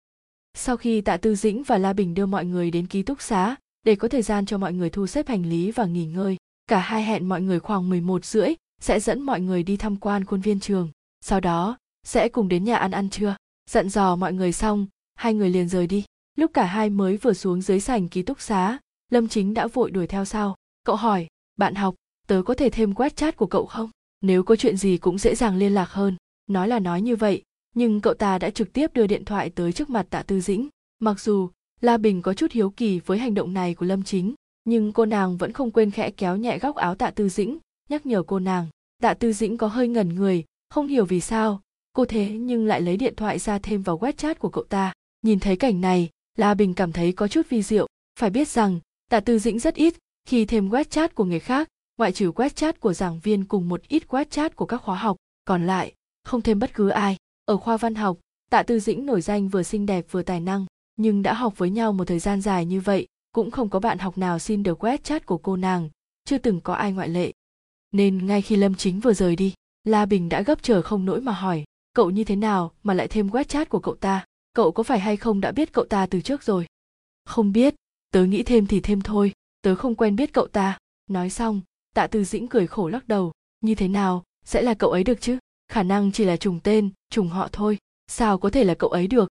Sau 0.54 0.78
khi 0.78 1.02
tạ 1.02 1.18
tư 1.18 1.36
dĩnh 1.36 1.64
và 1.64 1.78
la 1.78 1.94
bình 1.94 2.14
đưa 2.14 2.26
mọi 2.26 2.46
người 2.46 2.72
đến 2.72 2.88
ký 2.88 3.04
túc 3.04 3.22
xá, 3.22 3.56
để 3.86 3.96
có 3.96 4.08
thời 4.08 4.22
gian 4.22 4.46
cho 4.46 4.58
mọi 4.58 4.74
người 4.74 4.90
thu 4.90 5.08
xếp 5.08 5.28
hành 5.28 5.46
lý 5.46 5.72
và 5.72 5.86
nghỉ 5.86 6.06
ngơi. 6.06 6.38
Cả 6.68 6.80
hai 6.80 7.04
hẹn 7.04 7.30
mọi 7.30 7.42
người 7.42 7.60
khoảng 7.60 7.90
11 7.90 8.26
rưỡi 8.26 8.54
sẽ 8.82 9.00
dẫn 9.00 9.22
mọi 9.22 9.42
người 9.42 9.64
đi 9.64 9.78
tham 9.78 9.96
quan 9.96 10.26
khuôn 10.26 10.42
viên 10.42 10.60
trường. 10.60 10.90
Sau 11.22 11.40
đó, 11.40 11.78
sẽ 12.04 12.30
cùng 12.30 12.48
đến 12.48 12.64
nhà 12.64 12.76
ăn 12.76 12.92
ăn 12.92 13.10
trưa. 13.10 13.36
Dặn 13.70 13.90
dò 13.90 14.16
mọi 14.16 14.34
người 14.34 14.52
xong, 14.52 14.88
hai 15.16 15.34
người 15.34 15.50
liền 15.50 15.70
rời 15.70 15.88
đi. 15.88 16.06
Lúc 16.38 16.52
cả 16.54 16.66
hai 16.66 16.90
mới 16.90 17.18
vừa 17.18 17.34
xuống 17.34 17.62
dưới 17.62 17.80
sảnh 17.80 18.08
ký 18.08 18.22
túc 18.22 18.42
xá, 18.42 18.80
Lâm 19.10 19.28
Chính 19.28 19.54
đã 19.54 19.68
vội 19.68 19.92
đuổi 19.92 20.08
theo 20.08 20.26
sau. 20.26 20.56
Cậu 20.84 20.96
hỏi, 20.96 21.28
bạn 21.58 21.76
học, 21.76 21.96
tớ 22.28 22.42
có 22.46 22.54
thể 22.54 22.70
thêm 22.70 22.94
quét 22.94 23.16
chat 23.16 23.38
của 23.38 23.46
cậu 23.46 23.66
không? 23.66 23.90
Nếu 24.22 24.44
có 24.44 24.56
chuyện 24.56 24.78
gì 24.78 24.98
cũng 24.98 25.18
dễ 25.18 25.36
dàng 25.36 25.58
liên 25.58 25.74
lạc 25.74 25.90
hơn. 25.90 26.16
Nói 26.48 26.68
là 26.68 26.80
nói 26.80 27.02
như 27.02 27.16
vậy, 27.16 27.44
nhưng 27.76 28.02
cậu 28.02 28.14
ta 28.14 28.40
đã 28.40 28.50
trực 28.50 28.74
tiếp 28.74 28.94
đưa 28.94 29.08
điện 29.08 29.26
thoại 29.26 29.50
tới 29.50 29.74
trước 29.74 29.90
mặt 29.90 30.08
tạ 30.10 30.24
tư 30.24 30.42
dĩnh. 30.42 30.68
Mặc 31.00 31.20
dù, 31.20 31.50
La 31.82 31.98
Bình 31.98 32.22
có 32.22 32.34
chút 32.34 32.52
hiếu 32.52 32.70
kỳ 32.70 33.00
với 33.00 33.18
hành 33.18 33.34
động 33.34 33.54
này 33.54 33.76
của 33.76 33.86
Lâm 33.86 34.04
Chính, 34.04 34.34
nhưng 34.64 34.94
cô 34.94 35.06
nàng 35.06 35.38
vẫn 35.38 35.52
không 35.52 35.72
quên 35.72 35.92
khẽ 35.92 36.12
kéo 36.12 36.38
nhẹ 36.38 36.60
góc 36.60 36.76
áo 36.76 36.96
tạ 36.96 37.12
tư 37.12 37.30
dĩnh, 37.30 37.58
nhắc 37.92 38.06
nhở 38.06 38.24
cô 38.24 38.40
nàng. 38.40 38.68
Tạ 39.02 39.14
tư 39.14 39.34
dĩnh 39.34 39.58
có 39.58 39.68
hơi 39.68 39.88
ngẩn 39.88 40.16
người, 40.16 40.44
không 40.70 40.88
hiểu 40.88 41.06
vì 41.06 41.22
sao, 41.22 41.62
cô 41.94 42.06
thế 42.06 42.30
nhưng 42.30 42.66
lại 42.66 42.82
lấy 42.82 42.98
điện 42.98 43.16
thoại 43.16 43.40
ra 43.40 43.60
thêm 43.60 43.82
vào 43.82 43.98
wechat 44.00 44.36
của 44.36 44.50
cậu 44.50 44.64
ta. 44.64 44.94
Nhìn 45.22 45.40
thấy 45.40 45.56
cảnh 45.56 45.82
này, 45.82 46.10
La 46.38 46.54
Bình 46.54 46.74
cảm 46.74 46.92
thấy 46.92 47.12
có 47.12 47.28
chút 47.28 47.50
vi 47.50 47.62
diệu. 47.62 47.88
Phải 48.20 48.30
biết 48.30 48.48
rằng, 48.48 48.80
tạ 49.10 49.20
tư 49.20 49.40
dĩnh 49.40 49.60
rất 49.60 49.76
ít 49.76 49.94
khi 50.28 50.46
thêm 50.46 50.70
wechat 50.70 51.08
của 51.16 51.24
người 51.24 51.40
khác, 51.40 51.68
ngoại 51.98 52.12
trừ 52.12 52.32
wechat 52.32 52.74
của 52.80 52.94
giảng 52.94 53.20
viên 53.20 53.46
cùng 53.46 53.70
một 53.70 53.82
ít 53.88 54.04
wechat 54.08 54.50
của 54.56 54.66
các 54.66 54.78
khóa 54.78 54.96
học, 54.96 55.18
còn 55.46 55.68
lại, 55.68 55.94
không 56.24 56.42
thêm 56.42 56.60
bất 56.60 56.74
cứ 56.74 56.90
ai. 56.90 57.18
Ở 57.46 57.58
khoa 57.58 57.78
văn 57.78 57.96
học, 57.96 58.18
tạ 58.50 58.64
tư 58.64 58.80
dĩnh 58.80 59.06
nổi 59.06 59.22
danh 59.22 59.48
vừa 59.48 59.64
xinh 59.64 59.86
đẹp 59.86 60.06
vừa 60.12 60.22
tài 60.22 60.40
năng, 60.40 60.66
nhưng 60.96 61.22
đã 61.22 61.34
học 61.34 61.54
với 61.58 61.70
nhau 61.70 61.94
một 61.94 62.06
thời 62.08 62.20
gian 62.20 62.42
dài 62.42 62.66
như 62.66 62.82
vậy, 62.82 63.08
cũng 63.32 63.52
không 63.52 63.70
có 63.70 63.80
bạn 63.80 64.00
học 64.00 64.18
nào 64.18 64.40
xin 64.40 64.64
được 64.64 64.84
wechat 64.84 65.20
của 65.26 65.38
cô 65.38 65.56
nàng, 65.56 65.90
chưa 66.26 66.38
từng 66.38 66.62
có 66.62 66.74
ai 66.74 66.92
ngoại 66.92 67.10
lệ. 67.10 67.32
Nên 67.92 68.26
ngay 68.26 68.42
khi 68.42 68.56
Lâm 68.56 68.76
Chính 68.76 69.00
vừa 69.00 69.14
rời 69.14 69.36
đi, 69.36 69.54
La 69.84 70.06
Bình 70.06 70.30
đã 70.30 70.42
gấp 70.42 70.64
chờ 70.64 70.82
không 70.82 71.06
nỗi 71.06 71.22
mà 71.22 71.32
hỏi, 71.32 71.64
cậu 71.94 72.10
như 72.10 72.24
thế 72.24 72.36
nào 72.36 72.72
mà 72.84 72.94
lại 72.94 73.08
thêm 73.08 73.28
web 73.28 73.44
chat 73.44 73.70
của 73.70 73.80
cậu 73.80 73.96
ta? 73.96 74.26
Cậu 74.54 74.72
có 74.72 74.84
phải 74.84 75.00
hay 75.00 75.18
không 75.18 75.42
đã 75.42 75.52
biết 75.52 75.74
cậu 75.74 75.86
ta 75.86 76.06
từ 76.06 76.22
trước 76.22 76.44
rồi? 76.44 76.66
Không 77.26 77.52
biết, 77.52 77.76
tớ 78.12 78.26
nghĩ 78.26 78.44
thêm 78.44 78.68
thì 78.68 78.80
thêm 78.80 79.02
thôi, 79.02 79.34
tớ 79.62 79.76
không 79.76 79.96
quen 79.96 80.16
biết 80.16 80.34
cậu 80.34 80.48
ta. 80.48 80.78
Nói 81.10 81.30
xong, 81.30 81.62
tạ 81.94 82.08
tư 82.08 82.24
dĩnh 82.24 82.48
cười 82.48 82.68
khổ 82.68 82.88
lắc 82.88 83.08
đầu, 83.08 83.32
như 83.62 83.76
thế 83.76 83.88
nào, 83.88 84.24
sẽ 84.46 84.62
là 84.62 84.74
cậu 84.74 84.92
ấy 84.92 85.04
được 85.04 85.22
chứ? 85.22 85.38
Khả 85.68 85.84
năng 85.84 86.12
chỉ 86.12 86.26
là 86.26 86.38
trùng 86.38 86.60
tên, 86.64 86.90
trùng 87.10 87.30
họ 87.30 87.50
thôi, 87.52 87.78
sao 88.08 88.38
có 88.38 88.50
thể 88.50 88.64
là 88.64 88.74
cậu 88.74 88.90
ấy 88.90 89.08
được? 89.08 89.30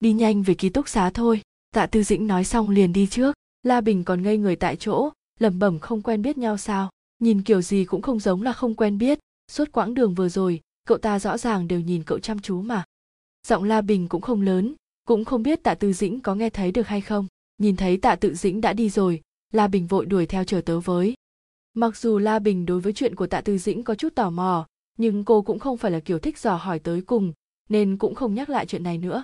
Đi 0.00 0.12
nhanh 0.12 0.42
về 0.42 0.54
ký 0.54 0.68
túc 0.68 0.88
xá 0.88 1.10
thôi, 1.10 1.42
tạ 1.74 1.86
tư 1.86 2.02
dĩnh 2.02 2.26
nói 2.26 2.44
xong 2.44 2.70
liền 2.70 2.92
đi 2.92 3.06
trước, 3.06 3.34
La 3.62 3.80
Bình 3.80 4.04
còn 4.04 4.22
ngây 4.22 4.38
người 4.38 4.56
tại 4.56 4.76
chỗ, 4.76 5.10
lẩm 5.40 5.58
bẩm 5.58 5.78
không 5.78 6.02
quen 6.02 6.22
biết 6.22 6.38
nhau 6.38 6.56
sao, 6.56 6.90
nhìn 7.24 7.42
kiểu 7.42 7.62
gì 7.62 7.84
cũng 7.84 8.02
không 8.02 8.20
giống 8.20 8.42
là 8.42 8.52
không 8.52 8.74
quen 8.74 8.98
biết, 8.98 9.18
suốt 9.52 9.72
quãng 9.72 9.94
đường 9.94 10.14
vừa 10.14 10.28
rồi, 10.28 10.60
cậu 10.86 10.98
ta 10.98 11.18
rõ 11.18 11.38
ràng 11.38 11.68
đều 11.68 11.80
nhìn 11.80 12.02
cậu 12.02 12.18
chăm 12.18 12.38
chú 12.38 12.62
mà. 12.62 12.84
Giọng 13.46 13.64
La 13.64 13.80
Bình 13.80 14.08
cũng 14.08 14.20
không 14.20 14.42
lớn, 14.42 14.74
cũng 15.06 15.24
không 15.24 15.42
biết 15.42 15.62
tạ 15.62 15.74
tư 15.74 15.92
dĩnh 15.92 16.20
có 16.20 16.34
nghe 16.34 16.50
thấy 16.50 16.72
được 16.72 16.86
hay 16.86 17.00
không. 17.00 17.26
Nhìn 17.58 17.76
thấy 17.76 17.96
tạ 17.96 18.16
tự 18.16 18.34
dĩnh 18.34 18.60
đã 18.60 18.72
đi 18.72 18.90
rồi, 18.90 19.20
La 19.52 19.68
Bình 19.68 19.86
vội 19.86 20.06
đuổi 20.06 20.26
theo 20.26 20.44
chờ 20.44 20.60
tớ 20.60 20.80
với. 20.80 21.14
Mặc 21.74 21.96
dù 21.96 22.18
La 22.18 22.38
Bình 22.38 22.66
đối 22.66 22.80
với 22.80 22.92
chuyện 22.92 23.14
của 23.14 23.26
tạ 23.26 23.40
tư 23.40 23.58
dĩnh 23.58 23.82
có 23.82 23.94
chút 23.94 24.14
tò 24.14 24.30
mò, 24.30 24.66
nhưng 24.98 25.24
cô 25.24 25.42
cũng 25.42 25.58
không 25.58 25.76
phải 25.76 25.90
là 25.90 26.00
kiểu 26.00 26.18
thích 26.18 26.38
dò 26.38 26.56
hỏi 26.56 26.78
tới 26.78 27.02
cùng, 27.02 27.32
nên 27.68 27.96
cũng 27.96 28.14
không 28.14 28.34
nhắc 28.34 28.48
lại 28.48 28.66
chuyện 28.66 28.82
này 28.82 28.98
nữa. 28.98 29.22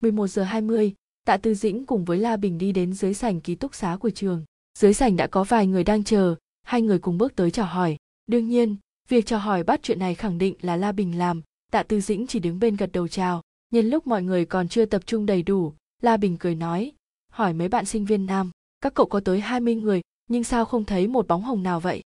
11 0.00 0.26
giờ 0.26 0.42
20, 0.42 0.94
Tạ 1.26 1.36
Tư 1.36 1.54
Dĩnh 1.54 1.86
cùng 1.86 2.04
với 2.04 2.18
La 2.18 2.36
Bình 2.36 2.58
đi 2.58 2.72
đến 2.72 2.92
dưới 2.92 3.14
sảnh 3.14 3.40
ký 3.40 3.54
túc 3.54 3.74
xá 3.74 3.96
của 4.00 4.10
trường. 4.10 4.44
Dưới 4.78 4.94
sảnh 4.94 5.16
đã 5.16 5.26
có 5.26 5.44
vài 5.44 5.66
người 5.66 5.84
đang 5.84 6.04
chờ, 6.04 6.36
hai 6.62 6.82
người 6.82 6.98
cùng 6.98 7.18
bước 7.18 7.36
tới 7.36 7.50
chào 7.50 7.66
hỏi. 7.66 7.96
Đương 8.26 8.48
nhiên, 8.48 8.76
việc 9.08 9.26
chào 9.26 9.38
hỏi 9.38 9.62
bắt 9.64 9.80
chuyện 9.82 9.98
này 9.98 10.14
khẳng 10.14 10.38
định 10.38 10.54
là 10.60 10.76
La 10.76 10.92
Bình 10.92 11.18
làm, 11.18 11.42
Tạ 11.72 11.82
Tư 11.82 12.00
Dĩnh 12.00 12.26
chỉ 12.26 12.38
đứng 12.38 12.58
bên 12.58 12.76
gật 12.76 12.92
đầu 12.92 13.08
chào. 13.08 13.42
Nhân 13.70 13.90
lúc 13.90 14.06
mọi 14.06 14.22
người 14.22 14.44
còn 14.44 14.68
chưa 14.68 14.84
tập 14.84 15.02
trung 15.06 15.26
đầy 15.26 15.42
đủ, 15.42 15.72
La 16.02 16.16
Bình 16.16 16.36
cười 16.36 16.54
nói, 16.54 16.92
hỏi 17.32 17.52
mấy 17.52 17.68
bạn 17.68 17.84
sinh 17.84 18.04
viên 18.04 18.26
nam, 18.26 18.50
các 18.80 18.94
cậu 18.94 19.06
có 19.06 19.20
tới 19.20 19.40
20 19.40 19.74
người, 19.74 20.00
nhưng 20.28 20.44
sao 20.44 20.64
không 20.64 20.84
thấy 20.84 21.06
một 21.06 21.26
bóng 21.26 21.42
hồng 21.42 21.62
nào 21.62 21.80
vậy? 21.80 22.02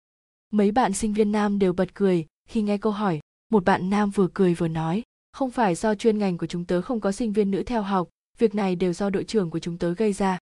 Mấy 0.51 0.71
bạn 0.71 0.93
sinh 0.93 1.13
viên 1.13 1.31
nam 1.31 1.59
đều 1.59 1.73
bật 1.73 1.93
cười 1.93 2.25
khi 2.49 2.61
nghe 2.61 2.77
câu 2.77 2.91
hỏi, 2.91 3.19
một 3.49 3.65
bạn 3.65 3.89
nam 3.89 4.09
vừa 4.09 4.27
cười 4.33 4.53
vừa 4.53 4.67
nói, 4.67 5.03
không 5.31 5.51
phải 5.51 5.75
do 5.75 5.95
chuyên 5.95 6.17
ngành 6.17 6.37
của 6.37 6.47
chúng 6.47 6.65
tớ 6.65 6.81
không 6.81 6.99
có 6.99 7.11
sinh 7.11 7.33
viên 7.33 7.51
nữ 7.51 7.63
theo 7.63 7.81
học, 7.81 8.09
việc 8.37 8.55
này 8.55 8.75
đều 8.75 8.93
do 8.93 9.09
đội 9.09 9.23
trưởng 9.23 9.49
của 9.49 9.59
chúng 9.59 9.77
tớ 9.77 9.93
gây 9.93 10.13
ra. 10.13 10.39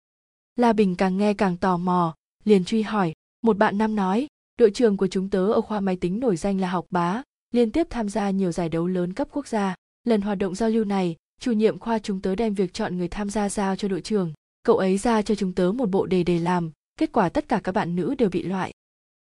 La 0.56 0.74
Bình 0.74 0.96
càng 0.96 1.18
nghe 1.18 1.34
càng 1.34 1.58
tò 1.58 1.78
mò, 1.78 2.16
liền 2.44 2.66
truy 2.66 2.82
hỏi, 2.82 3.14
một 3.42 3.58
bạn 3.58 3.78
nam 3.78 3.96
nói, 3.96 4.28
đội 4.58 4.72
trưởng 4.72 4.98
của 4.98 5.08
chúng 5.08 5.30
tớ 5.30 5.48
ở 5.48 5.62
khoa 5.62 5.80
máy 5.80 5.96
tính 5.96 6.20
nổi 6.20 6.36
danh 6.36 6.62
là 6.62 6.70
học 6.70 6.86
bá, 6.90 7.24
liên 7.52 7.72
tiếp 7.72 7.88
tham 7.90 8.10
gia 8.10 8.30
nhiều 8.30 8.52
giải 8.52 8.70
đấu 8.70 8.88
lớn 8.88 9.14
cấp 9.14 9.28
quốc 9.32 9.48
gia. 9.48 9.76
Lần 10.04 10.22
hoạt 10.22 10.38
động 10.38 10.56
giao 10.56 10.70
lưu 10.70 10.86
này, 10.86 11.16
chủ 11.40 11.52
nhiệm 11.52 11.80
khoa 11.80 12.00
chúng 12.00 12.22
tớ 12.22 12.36
đem 12.36 12.54
việc 12.54 12.74
chọn 12.74 12.98
người 12.98 13.08
tham 13.08 13.30
gia 13.30 13.50
giao 13.50 13.76
cho 13.76 13.88
đội 13.88 14.02
trưởng. 14.02 14.34
Cậu 14.64 14.78
ấy 14.78 14.98
ra 14.98 15.22
cho 15.22 15.36
chúng 15.36 15.54
tớ 15.54 15.72
một 15.76 15.90
bộ 15.90 16.06
đề 16.06 16.24
để 16.24 16.40
làm, 16.40 16.72
kết 16.98 17.12
quả 17.12 17.30
tất 17.30 17.48
cả 17.48 17.62
các 17.64 17.72
bạn 17.72 17.96
nữ 17.96 18.16
đều 18.18 18.30
bị 18.30 18.44
loại. 18.44 18.72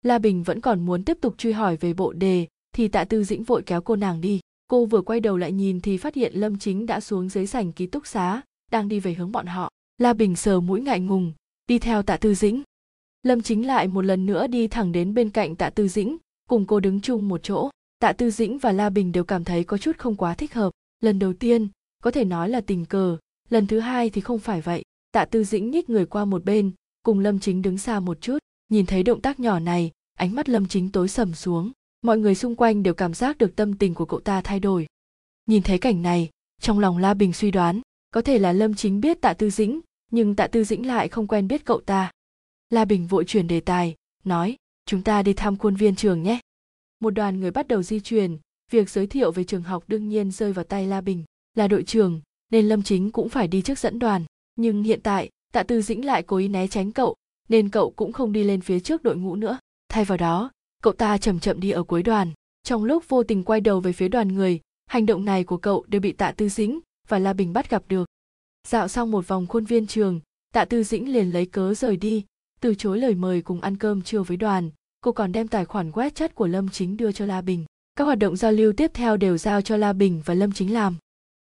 La 0.02 0.18
Bình 0.18 0.42
vẫn 0.42 0.60
còn 0.60 0.86
muốn 0.86 1.04
tiếp 1.04 1.18
tục 1.20 1.34
truy 1.38 1.52
hỏi 1.52 1.76
về 1.76 1.94
bộ 1.94 2.12
đề, 2.12 2.46
thì 2.74 2.88
tạ 2.88 3.04
tư 3.04 3.24
dĩnh 3.24 3.44
vội 3.44 3.62
kéo 3.62 3.80
cô 3.80 3.96
nàng 3.96 4.20
đi. 4.20 4.40
Cô 4.66 4.86
vừa 4.86 5.00
quay 5.00 5.20
đầu 5.20 5.36
lại 5.36 5.52
nhìn 5.52 5.80
thì 5.80 5.96
phát 5.96 6.14
hiện 6.14 6.32
Lâm 6.34 6.58
Chính 6.58 6.86
đã 6.86 7.00
xuống 7.00 7.28
dưới 7.28 7.46
sảnh 7.46 7.72
ký 7.72 7.86
túc 7.86 8.06
xá, 8.06 8.42
đang 8.70 8.88
đi 8.88 9.00
về 9.00 9.14
hướng 9.14 9.32
bọn 9.32 9.46
họ. 9.46 9.70
La 9.98 10.12
Bình 10.12 10.36
sờ 10.36 10.60
mũi 10.60 10.80
ngại 10.80 11.00
ngùng, 11.00 11.32
đi 11.66 11.78
theo 11.78 12.02
tạ 12.02 12.16
tư 12.16 12.34
dĩnh. 12.34 12.62
Lâm 13.22 13.42
Chính 13.42 13.66
lại 13.66 13.88
một 13.88 14.04
lần 14.04 14.26
nữa 14.26 14.46
đi 14.46 14.68
thẳng 14.68 14.92
đến 14.92 15.14
bên 15.14 15.30
cạnh 15.30 15.56
tạ 15.56 15.70
tư 15.70 15.88
dĩnh, 15.88 16.16
cùng 16.48 16.66
cô 16.66 16.80
đứng 16.80 17.00
chung 17.00 17.28
một 17.28 17.40
chỗ. 17.42 17.70
Tạ 17.98 18.12
tư 18.12 18.30
dĩnh 18.30 18.58
và 18.58 18.72
La 18.72 18.90
Bình 18.90 19.12
đều 19.12 19.24
cảm 19.24 19.44
thấy 19.44 19.64
có 19.64 19.78
chút 19.78 19.98
không 19.98 20.16
quá 20.16 20.34
thích 20.34 20.54
hợp. 20.54 20.70
Lần 21.00 21.18
đầu 21.18 21.32
tiên, 21.32 21.68
có 22.02 22.10
thể 22.10 22.24
nói 22.24 22.48
là 22.48 22.60
tình 22.60 22.84
cờ, 22.84 23.16
lần 23.48 23.66
thứ 23.66 23.80
hai 23.80 24.10
thì 24.10 24.20
không 24.20 24.38
phải 24.38 24.60
vậy. 24.60 24.82
Tạ 25.12 25.24
tư 25.24 25.44
dĩnh 25.44 25.70
nhích 25.70 25.90
người 25.90 26.06
qua 26.06 26.24
một 26.24 26.44
bên, 26.44 26.72
cùng 27.02 27.18
Lâm 27.18 27.38
Chính 27.38 27.62
đứng 27.62 27.78
xa 27.78 28.00
một 28.00 28.20
chút, 28.20 28.38
nhìn 28.68 28.86
thấy 28.86 29.02
động 29.02 29.20
tác 29.20 29.40
nhỏ 29.40 29.58
này, 29.58 29.90
ánh 30.18 30.34
mắt 30.34 30.48
Lâm 30.48 30.68
Chính 30.68 30.92
tối 30.92 31.08
sầm 31.08 31.34
xuống. 31.34 31.72
Mọi 32.02 32.18
người 32.18 32.34
xung 32.34 32.56
quanh 32.56 32.82
đều 32.82 32.94
cảm 32.94 33.14
giác 33.14 33.38
được 33.38 33.56
tâm 33.56 33.76
tình 33.76 33.94
của 33.94 34.04
cậu 34.06 34.20
ta 34.20 34.40
thay 34.40 34.60
đổi. 34.60 34.86
Nhìn 35.46 35.62
thấy 35.62 35.78
cảnh 35.78 36.02
này, 36.02 36.30
trong 36.60 36.78
lòng 36.78 36.98
La 36.98 37.14
Bình 37.14 37.32
suy 37.32 37.50
đoán, 37.50 37.80
có 38.14 38.22
thể 38.22 38.38
là 38.38 38.52
lâm 38.52 38.74
chính 38.74 39.00
biết 39.00 39.20
tạ 39.20 39.32
tư 39.32 39.50
dĩnh 39.50 39.80
nhưng 40.10 40.34
tạ 40.34 40.46
tư 40.46 40.64
dĩnh 40.64 40.86
lại 40.86 41.08
không 41.08 41.26
quen 41.26 41.48
biết 41.48 41.64
cậu 41.64 41.80
ta 41.80 42.10
la 42.70 42.84
bình 42.84 43.06
vội 43.06 43.24
chuyển 43.24 43.48
đề 43.48 43.60
tài 43.60 43.94
nói 44.24 44.56
chúng 44.86 45.02
ta 45.02 45.22
đi 45.22 45.32
thăm 45.32 45.56
khuôn 45.56 45.74
viên 45.74 45.96
trường 45.96 46.22
nhé. 46.22 46.40
Một 47.00 47.10
đoàn 47.10 47.40
người 47.40 47.50
bắt 47.50 47.68
đầu 47.68 47.82
di 47.82 48.00
chuyển 48.00 48.38
việc 48.70 48.90
giới 48.90 49.06
thiệu 49.06 49.32
về 49.32 49.44
trường 49.44 49.62
học 49.62 49.84
đương 49.86 50.08
nhiên 50.08 50.30
rơi 50.30 50.52
vào 50.52 50.64
tay 50.64 50.86
la 50.86 51.00
bình 51.00 51.24
là 51.54 51.68
đội 51.68 51.82
trưởng 51.82 52.20
nên 52.50 52.68
lâm 52.68 52.82
chính 52.82 53.10
cũng 53.10 53.28
phải 53.28 53.48
đi 53.48 53.62
trước 53.62 53.78
dẫn 53.78 53.98
đoàn. 53.98 54.24
Nhưng 54.56 54.82
hiện 54.82 55.00
tại 55.02 55.28
tạ 55.52 55.62
tư 55.62 55.82
dĩnh 55.82 56.04
lại 56.04 56.22
cố 56.22 56.36
ý 56.36 56.48
né 56.48 56.66
tránh 56.66 56.92
cậu 56.92 57.16
nên 57.48 57.68
cậu 57.68 57.90
cũng 57.90 58.12
không 58.12 58.32
đi 58.32 58.44
lên 58.44 58.60
phía 58.60 58.80
trước 58.80 59.02
đội 59.02 59.16
ngũ 59.16 59.36
nữa. 59.36 59.58
Thay 59.88 60.04
vào 60.04 60.18
đó 60.18 60.50
cậu 60.82 60.92
ta 60.92 61.18
chậm 61.18 61.40
chậm 61.40 61.60
đi 61.60 61.70
ở 61.70 61.82
cuối 61.82 62.02
đoàn. 62.02 62.32
Trong 62.62 62.84
lúc 62.84 63.04
vô 63.08 63.22
tình 63.22 63.44
quay 63.44 63.60
đầu 63.60 63.80
về 63.80 63.92
phía 63.92 64.08
đoàn 64.08 64.28
người 64.28 64.60
hành 64.86 65.06
động 65.06 65.24
này 65.24 65.44
của 65.44 65.56
cậu 65.56 65.84
đều 65.88 66.00
bị 66.00 66.12
tạ 66.12 66.32
tư 66.32 66.48
dĩnh 66.48 66.80
và 67.08 67.18
La 67.18 67.32
Bình 67.32 67.52
bắt 67.52 67.70
gặp 67.70 67.82
được. 67.88 68.08
Dạo 68.68 68.88
xong 68.88 69.10
một 69.10 69.28
vòng 69.28 69.46
khuôn 69.46 69.64
viên 69.64 69.86
trường, 69.86 70.20
Tạ 70.54 70.64
Tư 70.64 70.82
Dĩnh 70.82 71.12
liền 71.12 71.30
lấy 71.30 71.46
cớ 71.46 71.74
rời 71.74 71.96
đi, 71.96 72.24
từ 72.60 72.74
chối 72.74 72.98
lời 72.98 73.14
mời 73.14 73.42
cùng 73.42 73.60
ăn 73.60 73.76
cơm 73.76 74.02
trưa 74.02 74.22
với 74.22 74.36
đoàn. 74.36 74.70
Cô 75.00 75.12
còn 75.12 75.32
đem 75.32 75.48
tài 75.48 75.64
khoản 75.64 75.90
WeChat 75.90 76.28
của 76.34 76.46
Lâm 76.46 76.68
Chính 76.68 76.96
đưa 76.96 77.12
cho 77.12 77.26
La 77.26 77.40
Bình. 77.40 77.64
Các 77.96 78.04
hoạt 78.04 78.18
động 78.18 78.36
giao 78.36 78.52
lưu 78.52 78.72
tiếp 78.72 78.90
theo 78.94 79.16
đều 79.16 79.38
giao 79.38 79.62
cho 79.62 79.76
La 79.76 79.92
Bình 79.92 80.22
và 80.24 80.34
Lâm 80.34 80.52
Chính 80.52 80.72
làm. 80.74 80.96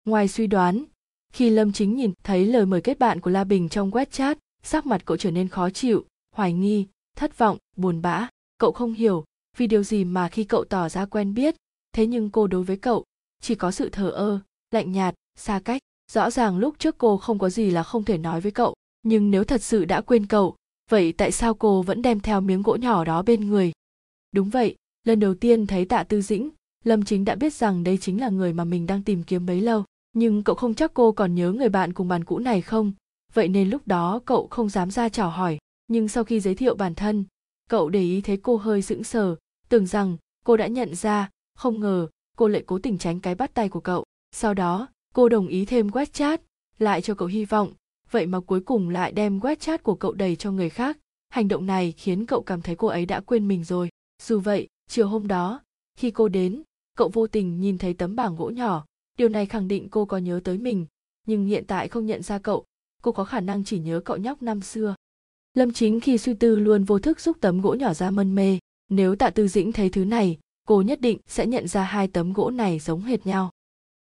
Ngoài 0.05 0.29
suy 0.29 0.47
đoán, 0.47 0.85
khi 1.33 1.51
Lâm 1.51 1.73
Chính 1.73 1.97
nhìn 1.97 2.13
thấy 2.25 2.47
lời 2.47 2.67
mời 2.67 2.81
kết 2.81 2.99
bạn 2.99 3.21
của 3.21 3.31
La 3.31 3.45
Bình 3.45 3.69
trong 3.69 3.91
WeChat 3.91 4.35
sắc 4.63 4.87
mặt 4.87 5.03
cậu 5.05 5.17
trở 5.17 5.31
nên 5.31 5.49
khó 5.49 5.71
chịu, 5.71 6.05
hoài 6.37 6.53
nghi, 6.53 6.87
thất 7.17 7.39
vọng, 7.39 7.59
buồn 7.77 8.03
bã. 8.03 8.29
Cậu 8.59 8.73
không 8.73 8.93
hiểu 8.93 9.25
vì 9.57 9.67
điều 9.67 9.83
gì 9.83 10.05
mà 10.05 10.29
khi 10.29 10.45
cậu 10.45 10.65
tỏ 10.65 10.89
ra 10.89 11.05
quen 11.05 11.35
biết, 11.35 11.55
thế 11.93 12.07
nhưng 12.07 12.31
cô 12.31 12.47
đối 12.47 12.63
với 12.63 12.77
cậu 12.77 13.05
chỉ 13.43 13.55
có 13.55 13.71
sự 13.71 13.89
thờ 13.89 14.11
ơ, 14.11 14.41
lạnh 14.71 14.93
nhạt, 14.93 15.15
xa 15.39 15.61
cách 15.65 15.83
rõ 16.13 16.31
ràng 16.31 16.59
lúc 16.59 16.75
trước 16.79 16.99
cô 16.99 17.17
không 17.17 17.39
có 17.39 17.51
gì 17.51 17.71
là 17.71 17.83
không 17.83 18.05
thể 18.05 18.19
nói 18.19 18.41
với 18.41 18.53
cậu 18.53 18.75
nhưng 19.03 19.31
nếu 19.31 19.45
thật 19.45 19.63
sự 19.63 19.85
đã 19.85 20.01
quên 20.01 20.27
cậu 20.27 20.57
vậy 20.91 21.13
tại 21.13 21.33
sao 21.33 21.55
cô 21.55 21.83
vẫn 21.83 22.03
đem 22.03 22.21
theo 22.21 22.41
miếng 22.41 22.63
gỗ 22.63 22.77
nhỏ 22.77 23.05
đó 23.05 23.23
bên 23.23 23.49
người? 23.49 23.73
Đúng 24.33 24.51
vậy, 24.51 24.77
lần 25.05 25.21
đầu 25.21 25.35
tiên 25.35 25.67
thấy 25.67 25.85
tạ 25.85 26.03
tư 26.03 26.21
dĩnh, 26.21 26.51
lâm 26.85 27.05
chính 27.05 27.25
đã 27.25 27.35
biết 27.35 27.55
rằng 27.55 27.85
đây 27.85 27.99
chính 27.99 28.21
là 28.21 28.29
người 28.29 28.53
mà 28.53 28.65
mình 28.65 28.87
đang 28.87 29.03
tìm 29.03 29.23
kiếm 29.23 29.47
bấy 29.47 29.61
lâu. 29.61 29.85
Nhưng 30.13 30.43
cậu 30.43 30.55
không 30.55 30.75
chắc 30.75 30.95
cô 30.95 31.13
còn 31.13 31.35
nhớ 31.35 31.53
người 31.53 31.69
bạn 31.69 31.93
cùng 31.93 32.09
bàn 32.09 32.25
cũ 32.25 32.39
này 32.39 32.63
không? 32.63 32.93
Vậy 33.35 33.49
nên 33.49 33.71
lúc 33.71 33.87
đó 33.87 34.21
cậu 34.25 34.49
không 34.51 34.69
dám 34.69 34.91
ra 34.91 35.09
chào 35.09 35.31
hỏi. 35.31 35.59
Nhưng 35.89 36.09
sau 36.09 36.25
khi 36.25 36.41
giới 36.41 36.55
thiệu 36.55 36.75
bản 36.75 36.95
thân, 36.95 37.25
cậu 37.71 37.89
để 37.89 38.01
ý 38.01 38.21
thấy 38.21 38.37
cô 38.37 38.57
hơi 38.57 38.83
sững 38.83 39.05
sờ, 39.05 39.37
tưởng 39.69 39.87
rằng 39.87 40.17
cô 40.45 40.57
đã 40.57 40.67
nhận 40.67 40.95
ra. 40.95 41.31
Không 41.55 41.81
ngờ, 41.81 42.09
cô 42.37 42.49
lại 42.49 42.63
cố 42.67 42.79
tình 42.79 42.99
tránh 42.99 43.21
cái 43.21 43.35
bắt 43.35 43.55
tay 43.55 43.69
của 43.69 43.81
cậu. 43.81 44.05
Sau 44.33 44.55
đó, 44.55 44.89
cô 45.15 45.29
đồng 45.29 45.47
ý 45.47 45.65
thêm 45.65 45.91
quét 45.91 46.13
chat, 46.13 46.41
lại 46.79 47.03
cho 47.03 47.15
cậu 47.15 47.29
hy 47.29 47.45
vọng 47.45 47.73
vậy 48.11 48.27
mà 48.27 48.41
cuối 48.41 48.61
cùng 48.61 48.89
lại 48.89 49.13
đem 49.13 49.39
WeChat 49.39 49.79
của 49.79 49.95
cậu 49.95 50.13
đầy 50.13 50.37
cho 50.37 50.53
người 50.53 50.71
khác. 50.71 50.99
Hành 51.29 51.49
động 51.49 51.67
này 51.67 51.93
khiến 51.93 52.27
cậu 52.27 52.43
cảm 52.43 52.63
thấy 52.63 52.77
cô 52.77 52.89
ấy 52.89 53.07
đã 53.07 53.21
quên 53.21 53.49
mình 53.49 53.65
rồi. 53.65 53.89
Dù 54.23 54.41
vậy, 54.41 54.69
chiều 54.89 55.09
hôm 55.09 55.27
đó, 55.27 55.61
khi 55.99 56.11
cô 56.11 56.29
đến, 56.29 56.63
cậu 56.97 57.09
vô 57.09 57.27
tình 57.27 57.61
nhìn 57.61 57.79
thấy 57.79 57.95
tấm 57.95 58.17
bảng 58.17 58.37
gỗ 58.37 58.51
nhỏ. 58.51 58.85
Điều 59.19 59.29
này 59.29 59.47
khẳng 59.47 59.69
định 59.69 59.89
cô 59.91 60.05
có 60.05 60.19
nhớ 60.19 60.41
tới 60.45 60.59
mình. 60.59 60.87
Nhưng 61.27 61.47
hiện 61.47 61.65
tại 61.67 61.89
không 61.89 62.07
nhận 62.07 62.23
ra 62.23 62.39
cậu, 62.39 62.65
cô 63.03 63.13
có 63.13 63.25
khả 63.25 63.41
năng 63.41 63.65
chỉ 63.65 63.79
nhớ 63.79 64.01
cậu 64.05 64.17
nhóc 64.17 64.43
năm 64.43 64.61
xưa. 64.61 64.95
Lâm 65.55 65.73
chính 65.73 66.01
khi 66.01 66.19
suy 66.19 66.35
tư 66.35 66.57
luôn 66.57 66.85
vô 66.85 66.99
thức 66.99 67.21
giúp 67.21 67.37
tấm 67.41 67.61
gỗ 67.61 67.75
nhỏ 67.75 67.95
ra 67.95 68.11
mân 68.11 68.35
mê. 68.35 68.59
Nếu 68.89 69.17
tạ 69.17 69.31
tư 69.31 69.49
dĩnh 69.49 69.73
thấy 69.73 69.91
thứ 69.91 70.05
này, 70.05 70.39
cô 70.67 70.83
nhất 70.83 71.01
định 71.01 71.19
sẽ 71.27 71.47
nhận 71.47 71.69
ra 71.69 71.83
hai 71.83 72.09
tấm 72.09 72.33
gỗ 72.33 72.51
này 72.51 72.79
giống 72.79 73.01
hệt 73.01 73.27
nhau. 73.27 73.51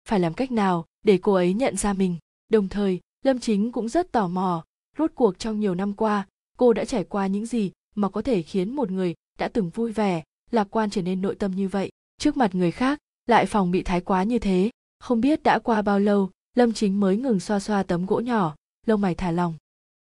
Phải 0.09 0.20
làm 0.20 0.34
cách 0.34 0.53
nào 0.53 0.84
để 1.05 1.18
cô 1.22 1.32
ấy 1.32 1.55
nhận 1.55 1.76
ra 1.76 1.92
mình? 1.92 2.16
Đồng 2.48 2.68
thời 2.68 3.00
lâm 3.22 3.38
chính 3.38 3.72
cũng 3.72 3.88
rất 3.88 4.12
tò 4.12 4.28
mò. 4.28 4.64
Rốt 4.98 5.10
cuộc 5.14 5.38
trong 5.38 5.60
nhiều 5.60 5.74
năm 5.74 5.92
qua, 5.92 6.26
cô 6.56 6.72
đã 6.72 6.84
trải 6.84 7.04
qua 7.04 7.26
những 7.26 7.46
gì 7.46 7.72
mà 7.94 8.08
có 8.08 8.22
thể 8.22 8.42
khiến 8.42 8.76
một 8.76 8.90
người 8.90 9.14
đã 9.38 9.48
từng 9.48 9.70
vui 9.70 9.92
vẻ, 9.92 10.22
lạc 10.50 10.66
quan 10.70 10.90
trở 10.90 11.02
nên 11.02 11.22
nội 11.22 11.34
tâm 11.34 11.50
như 11.50 11.68
vậy, 11.68 11.90
trước 12.18 12.36
mặt 12.36 12.54
người 12.54 12.70
khác 12.70 12.98
lại 13.26 13.46
phòng 13.46 13.70
bị 13.70 13.82
thái 13.82 14.00
quá 14.00 14.22
như 14.22 14.38
thế. 14.38 14.70
Không 15.00 15.20
biết 15.20 15.42
đã 15.42 15.58
qua 15.58 15.82
bao 15.82 16.00
lâu, 16.00 16.30
lâm 16.54 16.72
chính 16.72 17.00
mới 17.00 17.16
ngừng 17.16 17.40
xoa 17.40 17.60
xoa 17.60 17.82
tấm 17.82 18.06
gỗ 18.06 18.20
nhỏ, 18.20 18.54
lông 18.86 19.00
mày 19.00 19.14
thả 19.14 19.30
lòng. 19.30 19.54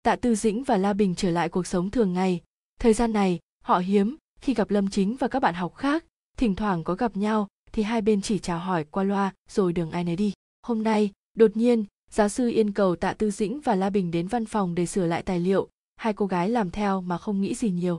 tạ 0.03 0.17
tư 0.17 0.35
dĩnh 0.35 0.65
và 0.65 0.77
la 0.77 0.93
bình 0.93 1.15
trở 1.15 1.31
lại 1.31 1.49
cuộc 1.49 1.67
sống 1.67 1.91
thường 1.91 2.13
ngày. 2.13 2.41
Thời 2.81 2.93
gian 2.93 3.13
này, 3.13 3.39
họ 3.65 3.79
hiếm 3.79 4.17
khi 4.41 4.55
gặp 4.55 4.71
lâm 4.71 4.91
chính 4.91 5.17
và 5.17 5.29
các 5.29 5.41
bạn 5.43 5.55
học 5.55 5.75
khác. 5.75 6.05
Thỉnh 6.37 6.55
thoảng 6.55 6.85
có 6.85 6.95
gặp 6.95 7.17
nhau, 7.17 7.49
thì 7.73 7.83
hai 7.83 8.01
bên 8.01 8.23
chỉ 8.23 8.39
chào 8.39 8.59
hỏi 8.59 8.85
qua 8.85 9.05
loa 9.05 9.33
rồi 9.51 9.73
đường 9.73 9.91
ai 9.91 10.05
nấy 10.05 10.17
đi. 10.17 10.33
Hôm 10.63 10.83
nay, 10.83 11.11
đột 11.37 11.57
nhiên 11.57 11.85
giáo 12.11 12.29
sư 12.29 12.49
yên 12.49 12.73
cầu 12.73 12.97
tạ 12.97 13.13
tư 13.13 13.31
dĩnh 13.31 13.61
và 13.61 13.75
la 13.75 13.91
bình 13.91 14.11
đến 14.11 14.29
văn 14.29 14.47
phòng 14.47 14.75
để 14.75 14.87
sửa 14.87 15.07
lại 15.07 15.23
tài 15.23 15.41
liệu. 15.41 15.69
Hai 15.97 16.13
cô 16.13 16.27
gái 16.27 16.49
làm 16.49 16.71
theo 16.71 17.01
mà 17.01 17.19
không 17.19 17.41
nghĩ 17.41 17.55
gì 17.55 17.71
nhiều. 17.71 17.99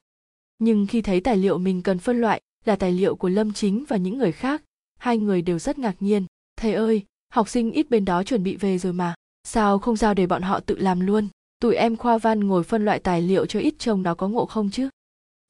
Nhưng 0.60 0.88
khi 0.88 1.02
thấy 1.02 1.22
tài 1.22 1.38
liệu 1.38 1.58
mình 1.58 1.82
cần 1.82 2.00
phân 2.00 2.22
loại 2.22 2.42
là 2.66 2.76
tài 2.76 2.92
liệu 2.92 3.16
của 3.16 3.30
lâm 3.30 3.54
chính 3.54 3.86
và 3.88 3.98
những 3.98 4.18
người 4.18 4.32
khác, 4.32 4.64
hai 5.00 5.18
người 5.18 5.42
đều 5.42 5.60
rất 5.60 5.80
ngạc 5.80 5.96
nhiên. 6.00 6.26
Thầy 6.56 6.74
ơi, 6.74 7.06
học 7.34 7.50
sinh 7.50 7.72
ít 7.72 7.90
bên 7.90 8.06
đó 8.06 8.24
chuẩn 8.24 8.44
bị 8.44 8.56
về 8.56 8.78
rồi 8.78 8.94
mà. 8.94 9.14
Sao 9.44 9.80
không 9.80 9.96
giao 9.96 10.14
để 10.14 10.28
bọn 10.28 10.42
họ 10.42 10.60
tự 10.60 10.78
làm 10.78 11.00
luôn? 11.00 11.28
Tụi 11.62 11.76
em 11.76 11.98
khoa 11.98 12.18
văn 12.18 12.48
ngồi 12.48 12.64
phân 12.64 12.86
loại 12.86 13.00
tài 13.00 13.22
liệu 13.22 13.46
cho 13.46 13.60
ít 13.60 13.74
trông 13.80 14.04
nó 14.04 14.16
có 14.16 14.28
ngộ 14.28 14.46
không 14.46 14.70
chứ? 14.70 14.90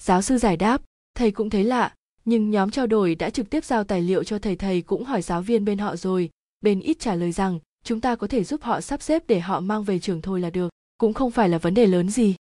Giáo 0.01 0.21
sư 0.21 0.37
giải 0.37 0.57
đáp, 0.57 0.81
thầy 1.15 1.31
cũng 1.31 1.49
thấy 1.49 1.63
lạ, 1.63 1.93
nhưng 2.25 2.49
nhóm 2.49 2.71
trao 2.71 2.87
đổi 2.87 3.15
đã 3.15 3.29
trực 3.29 3.49
tiếp 3.49 3.65
giao 3.65 3.83
tài 3.83 4.01
liệu 4.01 4.23
cho 4.23 4.39
thầy 4.39 4.55
thầy 4.55 4.81
cũng 4.81 5.03
hỏi 5.03 5.21
giáo 5.21 5.41
viên 5.41 5.65
bên 5.65 5.77
họ 5.77 5.95
rồi. 5.95 6.29
Bên 6.61 6.79
ít 6.79 6.99
trả 6.99 7.15
lời 7.15 7.31
rằng 7.31 7.59
chúng 7.83 8.01
ta 8.01 8.15
có 8.15 8.27
thể 8.27 8.43
giúp 8.43 8.61
họ 8.61 8.81
sắp 8.81 9.01
xếp 9.01 9.23
để 9.27 9.39
họ 9.39 9.59
mang 9.59 9.83
về 9.83 9.99
trường 9.99 10.21
thôi 10.21 10.39
là 10.39 10.49
được, 10.49 10.69
cũng 10.97 11.13
không 11.13 11.31
phải 11.31 11.49
là 11.49 11.57
vấn 11.57 11.73
đề 11.73 11.87
lớn 11.87 12.09
gì. 12.09 12.35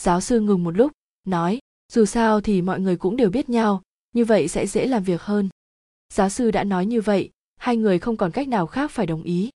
Giáo 0.00 0.20
sư 0.20 0.40
ngừng 0.40 0.64
một 0.64 0.76
lúc, 0.76 0.92
nói, 1.26 1.58
dù 1.92 2.04
sao 2.04 2.40
thì 2.40 2.62
mọi 2.62 2.80
người 2.80 2.96
cũng 2.96 3.16
đều 3.16 3.30
biết 3.30 3.48
nhau, 3.48 3.82
như 4.14 4.24
vậy 4.24 4.48
sẽ 4.48 4.66
dễ 4.66 4.86
làm 4.86 5.02
việc 5.02 5.22
hơn. 5.22 5.48
Giáo 6.14 6.28
sư 6.28 6.50
đã 6.50 6.64
nói 6.64 6.86
như 6.86 7.00
vậy, 7.00 7.30
hai 7.56 7.76
người 7.76 7.98
không 7.98 8.16
còn 8.16 8.30
cách 8.30 8.48
nào 8.48 8.66
khác 8.66 8.90
phải 8.90 9.06
đồng 9.06 9.22
ý. 9.22 9.50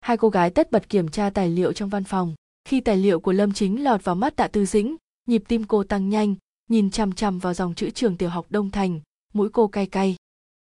Hai 0.00 0.16
cô 0.16 0.28
gái 0.28 0.50
tất 0.50 0.70
bật 0.70 0.88
kiểm 0.88 1.08
tra 1.08 1.30
tài 1.30 1.48
liệu 1.48 1.72
trong 1.72 1.88
văn 1.88 2.04
phòng. 2.04 2.34
Khi 2.64 2.80
tài 2.80 2.96
liệu 2.96 3.20
của 3.20 3.32
lâm 3.32 3.52
chính 3.52 3.84
lọt 3.84 4.04
vào 4.04 4.14
mắt 4.14 4.36
tạ 4.36 4.48
tư 4.48 4.66
dĩnh, 4.66 4.96
nhịp 5.26 5.42
tim 5.48 5.64
cô 5.64 5.84
tăng 5.84 6.08
nhanh, 6.08 6.34
nhìn 6.68 6.90
chằm 6.90 7.12
chằm 7.12 7.38
vào 7.38 7.54
dòng 7.54 7.74
chữ 7.74 7.90
trường 7.90 8.16
tiểu 8.16 8.28
học 8.28 8.46
đông 8.50 8.70
thành, 8.70 9.00
mũi 9.34 9.48
cô 9.52 9.68
cay 9.68 9.86
cay. 9.86 10.16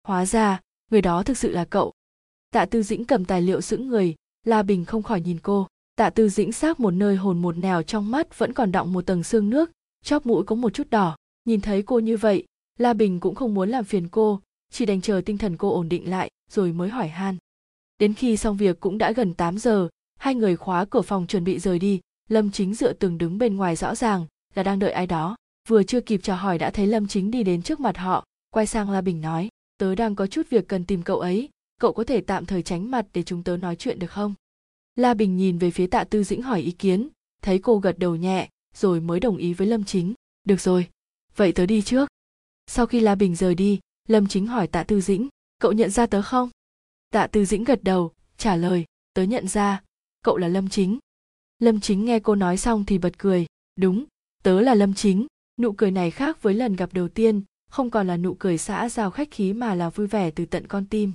Hóa 0.04 0.26
ra, 0.26 0.60
người 0.90 1.02
đó 1.02 1.22
thực 1.22 1.38
sự 1.38 1.50
là 1.50 1.64
cậu 1.64 1.92
tạ 2.50 2.64
tư 2.64 2.82
dĩnh 2.82 3.04
cầm 3.04 3.24
tài 3.24 3.42
liệu 3.42 3.60
sững 3.60 3.88
người, 3.88 4.14
la 4.44 4.62
bình 4.62 4.84
không 4.84 5.02
khỏi 5.02 5.20
nhìn 5.20 5.38
cô. 5.42 5.66
Tạ 5.96 6.10
tư 6.10 6.28
dĩnh 6.28 6.52
xác 6.52 6.80
một 6.80 6.90
nơi 6.90 7.16
hồn 7.16 7.42
một 7.42 7.56
nẻo 7.56 7.82
trong 7.82 8.10
mắt 8.10 8.38
vẫn 8.38 8.52
còn 8.52 8.72
đọng 8.72 8.92
một 8.92 9.06
tầng 9.06 9.22
xương 9.22 9.50
nước, 9.50 9.70
chóp 10.04 10.26
mũi 10.26 10.42
có 10.44 10.54
một 10.54 10.74
chút 10.74 10.90
đỏ. 10.90 11.16
Nhìn 11.44 11.60
thấy 11.60 11.82
cô 11.82 11.98
như 11.98 12.16
vậy, 12.16 12.44
la 12.78 12.92
bình 12.92 13.20
cũng 13.20 13.34
không 13.34 13.54
muốn 13.54 13.68
làm 13.68 13.84
phiền 13.84 14.08
cô, 14.08 14.40
chỉ 14.72 14.86
đành 14.86 15.00
chờ 15.00 15.20
tinh 15.26 15.38
thần 15.38 15.56
cô 15.56 15.74
ổn 15.74 15.88
định 15.88 16.10
lại, 16.10 16.30
rồi 16.50 16.72
mới 16.72 16.88
hỏi 16.88 17.08
han. 17.08 17.36
Đến 17.98 18.14
khi 18.14 18.36
xong 18.36 18.56
việc 18.56 18.80
cũng 18.80 18.98
đã 18.98 19.12
gần 19.12 19.34
8 19.34 19.58
giờ, 19.58 19.88
hai 20.18 20.34
người 20.34 20.56
khóa 20.56 20.84
cửa 20.84 21.02
phòng 21.02 21.26
chuẩn 21.26 21.44
bị 21.44 21.58
rời 21.58 21.78
đi. 21.78 22.00
Lâm 22.28 22.50
chính 22.50 22.74
dựa 22.74 22.92
tường 22.92 23.18
đứng 23.18 23.38
bên 23.38 23.56
ngoài 23.56 23.76
rõ 23.76 23.94
ràng 23.94 24.26
là 24.54 24.62
đang 24.62 24.78
đợi 24.78 24.92
ai 24.92 25.06
đó. 25.06 25.36
Vừa 25.68 25.82
chưa 25.82 26.00
kịp 26.00 26.20
chào 26.22 26.36
hỏi 26.36 26.58
đã 26.58 26.70
thấy 26.70 26.86
lâm 26.86 27.06
chính 27.06 27.30
đi 27.30 27.42
đến 27.42 27.62
trước 27.62 27.80
mặt 27.80 27.96
họ, 27.96 28.24
quay 28.50 28.66
sang 28.66 28.90
la 28.90 29.00
bình 29.00 29.20
nói, 29.20 29.48
tớ 29.78 29.94
đang 29.94 30.14
có 30.14 30.26
chút 30.26 30.50
việc 30.50 30.68
cần 30.68 30.84
tìm 30.84 31.02
cậu 31.02 31.20
ấy 31.20 31.48
cậu 31.80 31.92
có 31.92 32.04
thể 32.04 32.20
tạm 32.20 32.46
thời 32.46 32.62
tránh 32.62 32.90
mặt 32.90 33.06
để 33.12 33.22
chúng 33.22 33.42
tớ 33.42 33.56
nói 33.56 33.76
chuyện 33.76 33.98
được 33.98 34.10
không? 34.10 34.34
La 34.96 35.14
bình 35.14 35.36
nhìn 35.36 35.58
về 35.58 35.70
phía 35.70 35.86
tạ 35.86 36.04
tư 36.04 36.24
dĩnh 36.24 36.42
hỏi 36.42 36.60
ý 36.60 36.70
kiến, 36.70 37.08
thấy 37.42 37.58
cô 37.58 37.78
gật 37.78 37.98
đầu 37.98 38.16
nhẹ, 38.16 38.48
rồi 38.74 39.00
mới 39.00 39.20
đồng 39.20 39.36
ý 39.36 39.54
với 39.54 39.66
lâm 39.66 39.84
chính. 39.84 40.14
Được 40.44 40.60
rồi, 40.60 40.88
vậy 41.36 41.52
tớ 41.52 41.66
đi 41.66 41.82
trước. 41.82 42.08
Sau 42.66 42.86
khi 42.86 43.00
la 43.00 43.14
bình 43.14 43.36
rời 43.36 43.54
đi, 43.54 43.80
lâm 44.08 44.26
chính 44.26 44.46
hỏi 44.46 44.66
tạ 44.66 44.82
tư 44.82 45.00
dĩnh, 45.00 45.28
cậu 45.58 45.72
nhận 45.72 45.90
ra 45.90 46.06
tớ 46.06 46.22
không? 46.22 46.50
Tạ 47.10 47.26
tư 47.26 47.44
dĩnh 47.44 47.64
gật 47.64 47.84
đầu, 47.84 48.12
trả 48.36 48.56
lời, 48.56 48.84
tớ 49.14 49.22
nhận 49.22 49.48
ra, 49.48 49.82
cậu 50.22 50.36
là 50.36 50.48
lâm 50.48 50.68
chính. 50.68 50.98
Lâm 51.58 51.80
chính 51.80 52.04
nghe 52.04 52.20
cô 52.20 52.34
nói 52.34 52.56
xong 52.56 52.84
thì 52.86 52.98
bật 52.98 53.18
cười, 53.18 53.46
đúng, 53.76 54.04
tớ 54.42 54.60
là 54.60 54.74
lâm 54.74 54.94
chính. 54.94 55.26
Nụ 55.58 55.72
cười 55.72 55.90
này 55.90 56.10
khác 56.10 56.42
với 56.42 56.54
lần 56.54 56.76
gặp 56.76 56.92
đầu 56.92 57.08
tiên, 57.08 57.42
không 57.70 57.90
còn 57.90 58.06
là 58.06 58.16
nụ 58.16 58.34
cười 58.34 58.58
xã 58.58 58.88
giao 58.88 59.10
khách 59.10 59.30
khí 59.30 59.52
mà 59.52 59.74
là 59.74 59.90
vui 59.90 60.06
vẻ 60.06 60.30
từ 60.30 60.46
tận 60.46 60.66
con 60.66 60.86
tim 60.86 61.12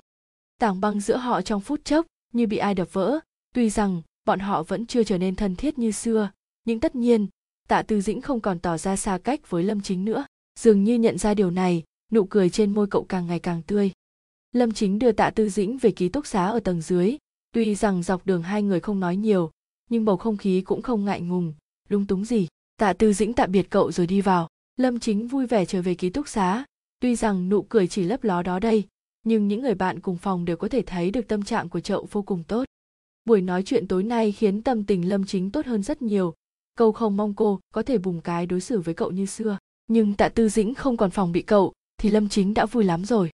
tảng 0.60 0.82
băng 0.82 1.00
giữa 1.00 1.18
họ 1.18 1.42
trong 1.42 1.62
phút 1.62 1.86
chốc 1.86 2.06
như 2.34 2.48
bị 2.48 2.58
ai 2.58 2.76
đập 2.76 2.94
vỡ. 2.94 3.20
Tuy 3.54 3.70
rằng, 3.70 4.02
bọn 4.26 4.40
họ 4.40 4.64
vẫn 4.64 4.86
chưa 4.86 5.04
trở 5.04 5.18
nên 5.18 5.36
thân 5.36 5.56
thiết 5.56 5.80
như 5.80 5.92
xưa, 5.92 6.32
nhưng 6.66 6.80
tất 6.80 6.96
nhiên, 6.96 7.28
tạ 7.68 7.82
tư 7.82 8.02
dĩnh 8.02 8.22
không 8.22 8.40
còn 8.42 8.60
tỏ 8.60 8.78
ra 8.78 8.96
xa 8.96 9.18
cách 9.18 9.50
với 9.50 9.64
lâm 9.64 9.82
chính 9.82 10.06
nữa. 10.06 10.26
Dường 10.60 10.84
như 10.84 10.96
nhận 10.96 11.18
ra 11.18 11.34
điều 11.34 11.52
này, 11.52 11.84
nụ 12.12 12.26
cười 12.26 12.50
trên 12.50 12.74
môi 12.74 12.88
cậu 12.88 13.04
càng 13.04 13.28
ngày 13.28 13.40
càng 13.40 13.62
tươi. 13.68 13.92
Lâm 14.52 14.72
chính 14.72 15.00
đưa 15.00 15.12
tạ 15.12 15.30
tư 15.30 15.50
dĩnh 15.50 15.78
về 15.78 15.92
ký 15.92 16.10
túc 16.10 16.28
xá 16.28 16.46
ở 16.46 16.60
tầng 16.60 16.82
dưới. 16.82 17.18
Tuy 17.52 17.76
rằng 17.76 18.04
dọc 18.04 18.26
đường 18.26 18.44
hai 18.44 18.64
người 18.64 18.80
không 18.80 19.00
nói 19.00 19.16
nhiều, 19.16 19.52
nhưng 19.90 20.06
bầu 20.06 20.18
không 20.18 20.38
khí 20.38 20.62
cũng 20.62 20.82
không 20.82 21.06
ngại 21.06 21.22
ngùng. 21.22 21.54
Lung 21.90 22.08
túng 22.08 22.26
gì? 22.26 22.48
Tạ 22.78 22.94
tư 22.94 23.14
dĩnh 23.14 23.34
tạm 23.34 23.52
biệt 23.52 23.70
cậu 23.70 23.92
rồi 23.92 24.08
đi 24.08 24.22
vào. 24.22 24.50
Lâm 24.78 25.00
chính 25.00 25.28
vui 25.28 25.48
vẻ 25.48 25.66
trở 25.66 25.82
về 25.82 25.96
ký 25.96 26.10
túc 26.10 26.28
xá. 26.28 26.66
Tuy 27.00 27.16
rằng 27.16 27.50
nụ 27.50 27.62
cười 27.62 27.88
chỉ 27.88 28.04
lấp 28.04 28.24
ló 28.24 28.42
đó 28.42 28.60
đây 28.60 28.84
nhưng 29.26 29.48
những 29.48 29.62
người 29.62 29.76
bạn 29.76 30.00
cùng 30.00 30.18
phòng 30.18 30.46
đều 30.46 30.58
có 30.58 30.68
thể 30.68 30.82
thấy 30.86 31.12
được 31.12 31.28
tâm 31.28 31.44
trạng 31.44 31.70
của 31.70 31.80
chậu 31.80 32.08
vô 32.12 32.22
cùng 32.22 32.44
tốt. 32.44 32.66
Buổi 33.26 33.42
nói 33.42 33.64
chuyện 33.64 33.88
tối 33.88 34.04
nay 34.04 34.32
khiến 34.32 34.62
tâm 34.62 34.84
tình 34.84 35.10
lâm 35.10 35.26
chính 35.26 35.52
tốt 35.52 35.66
hơn 35.66 35.84
rất 35.84 36.02
nhiều. 36.02 36.34
Câu 36.76 36.92
không 36.92 37.18
mong 37.18 37.34
cô 37.34 37.60
có 37.74 37.84
thể 37.84 37.98
bùng 37.98 38.22
cái 38.22 38.46
đối 38.46 38.62
xử 38.62 38.80
với 38.80 38.94
cậu 38.94 39.12
như 39.12 39.26
xưa. 39.26 39.58
Nhưng 39.88 40.14
tạ 40.14 40.30
tư 40.30 40.50
dĩnh 40.50 40.74
không 40.74 40.98
còn 40.98 41.12
phòng 41.12 41.32
bị 41.32 41.42
cậu, 41.42 41.74
thì 41.98 42.10
lâm 42.10 42.30
chính 42.30 42.54
đã 42.54 42.66
vui 42.66 42.84
lắm 42.84 43.06
rồi. 43.06 43.30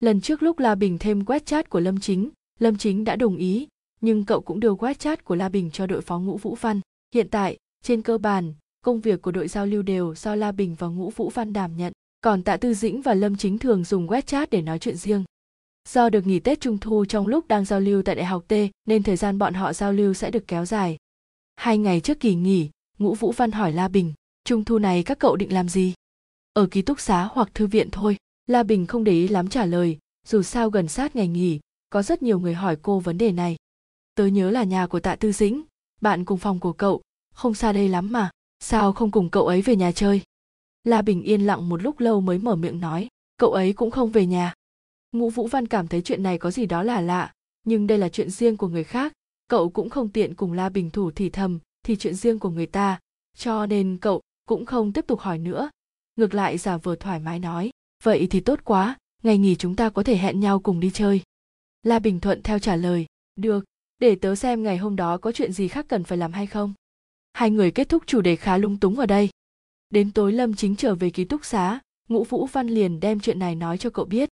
Lần 0.00 0.20
trước 0.20 0.42
lúc 0.42 0.58
la 0.58 0.74
bình 0.74 0.98
thêm 0.98 1.24
quét 1.24 1.46
chat 1.46 1.70
của 1.70 1.80
lâm 1.80 2.00
chính 2.00 2.30
lâm 2.58 2.76
chính 2.76 3.04
đã 3.04 3.16
đồng 3.16 3.36
ý. 3.36 3.68
Nhưng 4.00 4.24
cậu 4.24 4.40
cũng 4.40 4.60
đưa 4.60 4.74
quét 4.74 4.98
chat 4.98 5.24
của 5.24 5.34
la 5.34 5.48
bình 5.48 5.70
cho 5.70 5.86
đội 5.86 6.00
phó 6.00 6.18
ngũ 6.18 6.36
vũ 6.36 6.54
văn. 6.60 6.80
Hiện 7.14 7.28
tại, 7.30 7.56
trên 7.82 8.02
cơ 8.02 8.18
bản, 8.18 8.54
công 8.84 9.00
việc 9.00 9.22
của 9.22 9.30
đội 9.30 9.48
giao 9.48 9.66
lưu 9.66 9.82
đều 9.82 10.14
do 10.14 10.34
la 10.34 10.52
bình 10.52 10.74
và 10.78 10.86
ngũ 10.86 11.10
vũ 11.10 11.30
văn 11.34 11.52
đảm 11.52 11.76
nhận 11.76 11.92
còn 12.26 12.42
tạ 12.42 12.56
tư 12.56 12.74
dĩnh 12.74 13.02
và 13.02 13.14
lâm 13.14 13.36
chính 13.36 13.58
thường 13.58 13.84
dùng 13.84 14.06
WeChat 14.06 14.46
để 14.50 14.62
nói 14.62 14.78
chuyện 14.78 14.96
riêng. 14.96 15.24
Do 15.88 16.10
được 16.10 16.26
nghỉ 16.26 16.40
tết 16.40 16.60
trung 16.60 16.78
thu 16.78 17.04
trong 17.04 17.26
lúc 17.26 17.48
đang 17.48 17.64
giao 17.64 17.80
lưu 17.80 18.02
tại 18.02 18.14
đại 18.14 18.24
học 18.24 18.44
t, 18.48 18.52
nên 18.88 19.02
thời 19.02 19.16
gian 19.16 19.38
bọn 19.38 19.54
họ 19.54 19.72
giao 19.72 19.92
lưu 19.92 20.14
sẽ 20.14 20.30
được 20.30 20.44
kéo 20.46 20.64
dài. 20.64 20.96
Hai 21.56 21.78
ngày 21.78 22.00
trước 22.00 22.20
kỳ 22.20 22.34
nghỉ, 22.34 22.70
ngũ 22.98 23.14
vũ 23.14 23.32
văn 23.32 23.52
hỏi 23.52 23.72
la 23.72 23.88
bình, 23.88 24.12
trung 24.44 24.64
thu 24.64 24.78
này 24.78 25.02
các 25.02 25.18
cậu 25.18 25.36
định 25.36 25.52
làm 25.52 25.68
gì? 25.68 25.94
Ở 26.52 26.66
ký 26.66 26.82
túc 26.82 27.00
xá 27.00 27.28
hoặc 27.32 27.48
thư 27.54 27.66
viện 27.66 27.90
thôi. 27.90 28.16
La 28.46 28.62
bình 28.62 28.86
không 28.86 29.04
để 29.04 29.12
ý 29.12 29.28
lắm 29.28 29.48
trả 29.48 29.64
lời, 29.64 29.98
dù 30.26 30.42
sao 30.42 30.70
gần 30.70 30.88
sát 30.88 31.16
ngày 31.16 31.28
nghỉ, 31.28 31.60
có 31.90 32.02
rất 32.02 32.22
nhiều 32.22 32.38
người 32.38 32.54
hỏi 32.54 32.76
cô 32.82 33.00
vấn 33.00 33.18
đề 33.18 33.32
này. 33.32 33.56
Tớ 34.14 34.26
nhớ 34.26 34.50
là 34.50 34.64
nhà 34.64 34.86
của 34.86 35.00
tạ 35.00 35.16
tư 35.16 35.32
dĩnh, 35.32 35.62
bạn 36.00 36.24
cùng 36.24 36.38
phòng 36.38 36.60
của 36.60 36.72
cậu, 36.72 37.02
không 37.34 37.54
xa 37.54 37.72
đây 37.72 37.88
lắm 37.88 38.12
mà, 38.12 38.30
sao 38.60 38.92
không 38.92 39.10
cùng 39.10 39.30
cậu 39.30 39.46
ấy 39.46 39.62
về 39.62 39.76
nhà 39.76 39.92
chơi? 39.92 40.22
La 40.86 41.02
bình 41.02 41.22
yên 41.22 41.46
lặng 41.46 41.68
một 41.68 41.82
lúc 41.82 42.00
lâu 42.00 42.20
mới 42.20 42.38
mở 42.38 42.56
miệng 42.56 42.80
nói, 42.80 43.08
cậu 43.36 43.52
ấy 43.52 43.72
cũng 43.72 43.90
không 43.90 44.10
về 44.10 44.26
nhà. 44.26 44.54
Ngũ 45.12 45.30
vũ 45.30 45.46
văn 45.46 45.66
cảm 45.66 45.88
thấy 45.88 46.02
chuyện 46.02 46.22
này 46.22 46.38
có 46.38 46.50
gì 46.50 46.66
đó 46.66 46.82
là 46.82 47.00
lạ, 47.00 47.32
nhưng 47.64 47.86
đây 47.86 47.98
là 47.98 48.08
chuyện 48.08 48.30
riêng 48.30 48.56
của 48.56 48.68
người 48.68 48.84
khác, 48.84 49.12
cậu 49.48 49.70
cũng 49.70 49.90
không 49.90 50.08
tiện 50.08 50.34
cùng 50.34 50.52
la 50.52 50.68
bình 50.68 50.90
thủ 50.90 51.10
thì 51.10 51.30
thầm, 51.30 51.58
thì 51.82 51.96
chuyện 51.96 52.14
riêng 52.14 52.38
của 52.38 52.50
người 52.50 52.66
ta, 52.66 52.98
cho 53.36 53.66
nên 53.66 53.98
cậu 54.00 54.20
cũng 54.48 54.66
không 54.66 54.92
tiếp 54.92 55.04
tục 55.06 55.20
hỏi 55.20 55.38
nữa. 55.38 55.70
Ngược 56.16 56.34
lại 56.34 56.58
giả 56.58 56.76
vờ 56.76 56.96
thoải 56.96 57.20
mái 57.20 57.38
nói, 57.38 57.70
vậy 58.02 58.26
thì 58.30 58.40
tốt 58.40 58.60
quá, 58.64 58.96
ngày 59.22 59.38
nghỉ 59.38 59.56
chúng 59.56 59.76
ta 59.76 59.90
có 59.90 60.02
thể 60.02 60.16
hẹn 60.16 60.40
nhau 60.40 60.58
cùng 60.58 60.80
đi 60.80 60.90
chơi. 60.94 61.22
La 61.82 61.98
bình 61.98 62.20
thuận 62.20 62.42
theo 62.42 62.58
trả 62.58 62.76
lời, 62.76 63.06
được, 63.36 63.64
để 63.98 64.14
tớ 64.14 64.34
xem 64.34 64.62
ngày 64.62 64.76
hôm 64.76 64.96
đó 64.96 65.18
có 65.18 65.32
chuyện 65.32 65.52
gì 65.52 65.68
khác 65.68 65.86
cần 65.88 66.04
phải 66.04 66.18
làm 66.18 66.32
hay 66.32 66.46
không. 66.46 66.74
Hai 67.32 67.50
người 67.50 67.70
kết 67.70 67.88
thúc 67.88 68.02
chủ 68.06 68.20
đề 68.20 68.36
khá 68.36 68.58
lung 68.58 68.76
túng 68.76 68.98
ở 68.98 69.06
đây 69.06 69.28
đến 69.90 70.12
tối 70.12 70.32
lâm 70.32 70.54
chính 70.54 70.76
trở 70.76 70.94
về 70.94 71.10
ký 71.10 71.24
túc 71.24 71.44
xá, 71.44 71.80
ngũ 72.08 72.24
vũ 72.24 72.46
văn 72.46 72.68
liền 72.68 73.00
đem 73.00 73.20
chuyện 73.20 73.38
này 73.38 73.54
nói 73.54 73.78
cho 73.78 73.90
cậu 73.90 74.04
biết. 74.04 74.28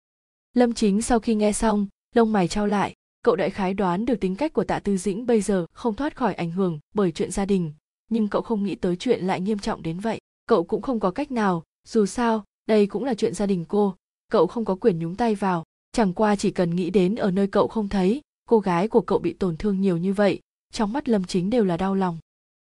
Lâm 0.55 0.75
chính 0.75 1.03
sau 1.03 1.21
khi 1.21 1.35
nghe 1.35 1.53
xong, 1.53 1.87
lông 2.15 2.33
mày 2.33 2.49
trao 2.49 2.67
lại, 2.67 2.95
cậu 3.23 3.37
đại 3.37 3.51
khái 3.51 3.75
đoán 3.75 4.05
được 4.05 4.21
tính 4.21 4.37
cách 4.37 4.53
của 4.53 4.65
tạ 4.65 4.79
tư 4.79 4.97
dĩnh 4.97 5.27
bây 5.27 5.41
giờ 5.41 5.67
không 5.73 5.95
thoát 5.95 6.17
khỏi 6.17 6.35
ảnh 6.35 6.51
hưởng 6.51 6.79
bởi 6.95 7.13
chuyện 7.13 7.31
gia 7.31 7.45
đình, 7.45 7.73
nhưng 8.11 8.29
cậu 8.29 8.43
không 8.43 8.65
nghĩ 8.65 8.75
tới 8.75 8.97
chuyện 8.97 9.25
lại 9.25 9.41
nghiêm 9.41 9.59
trọng 9.59 9.83
đến 9.83 10.01
vậy. 10.01 10.19
Cậu 10.47 10.65
cũng 10.65 10.83
không 10.83 11.01
có 11.01 11.11
cách 11.11 11.31
nào, 11.31 11.63
dù 11.89 12.07
sao, 12.07 12.45
đây 12.67 12.87
cũng 12.87 13.05
là 13.05 13.15
chuyện 13.15 13.35
gia 13.35 13.47
đình 13.47 13.65
cô, 13.69 13.95
cậu 14.31 14.47
không 14.47 14.65
có 14.65 14.75
quyền 14.75 14.99
nhúng 14.99 15.17
tay 15.17 15.35
vào. 15.35 15.65
Chẳng 15.93 16.13
qua 16.13 16.37
chỉ 16.37 16.51
cần 16.51 16.77
nghĩ 16.77 16.91
đến 16.91 17.15
ở 17.15 17.31
nơi 17.31 17.47
cậu 17.47 17.69
không 17.69 17.89
thấy, 17.89 18.21
cô 18.49 18.61
gái 18.61 18.89
của 18.89 19.01
cậu 19.01 19.19
bị 19.19 19.33
tổn 19.33 19.57
thương 19.57 19.81
nhiều 19.81 19.97
như 19.97 20.13
vậy, 20.13 20.41
trong 20.73 20.93
mắt 20.93 21.09
lâm 21.09 21.25
chính 21.25 21.51
đều 21.51 21.65
là 21.65 21.77
đau 21.77 21.95
lòng. 21.95 22.19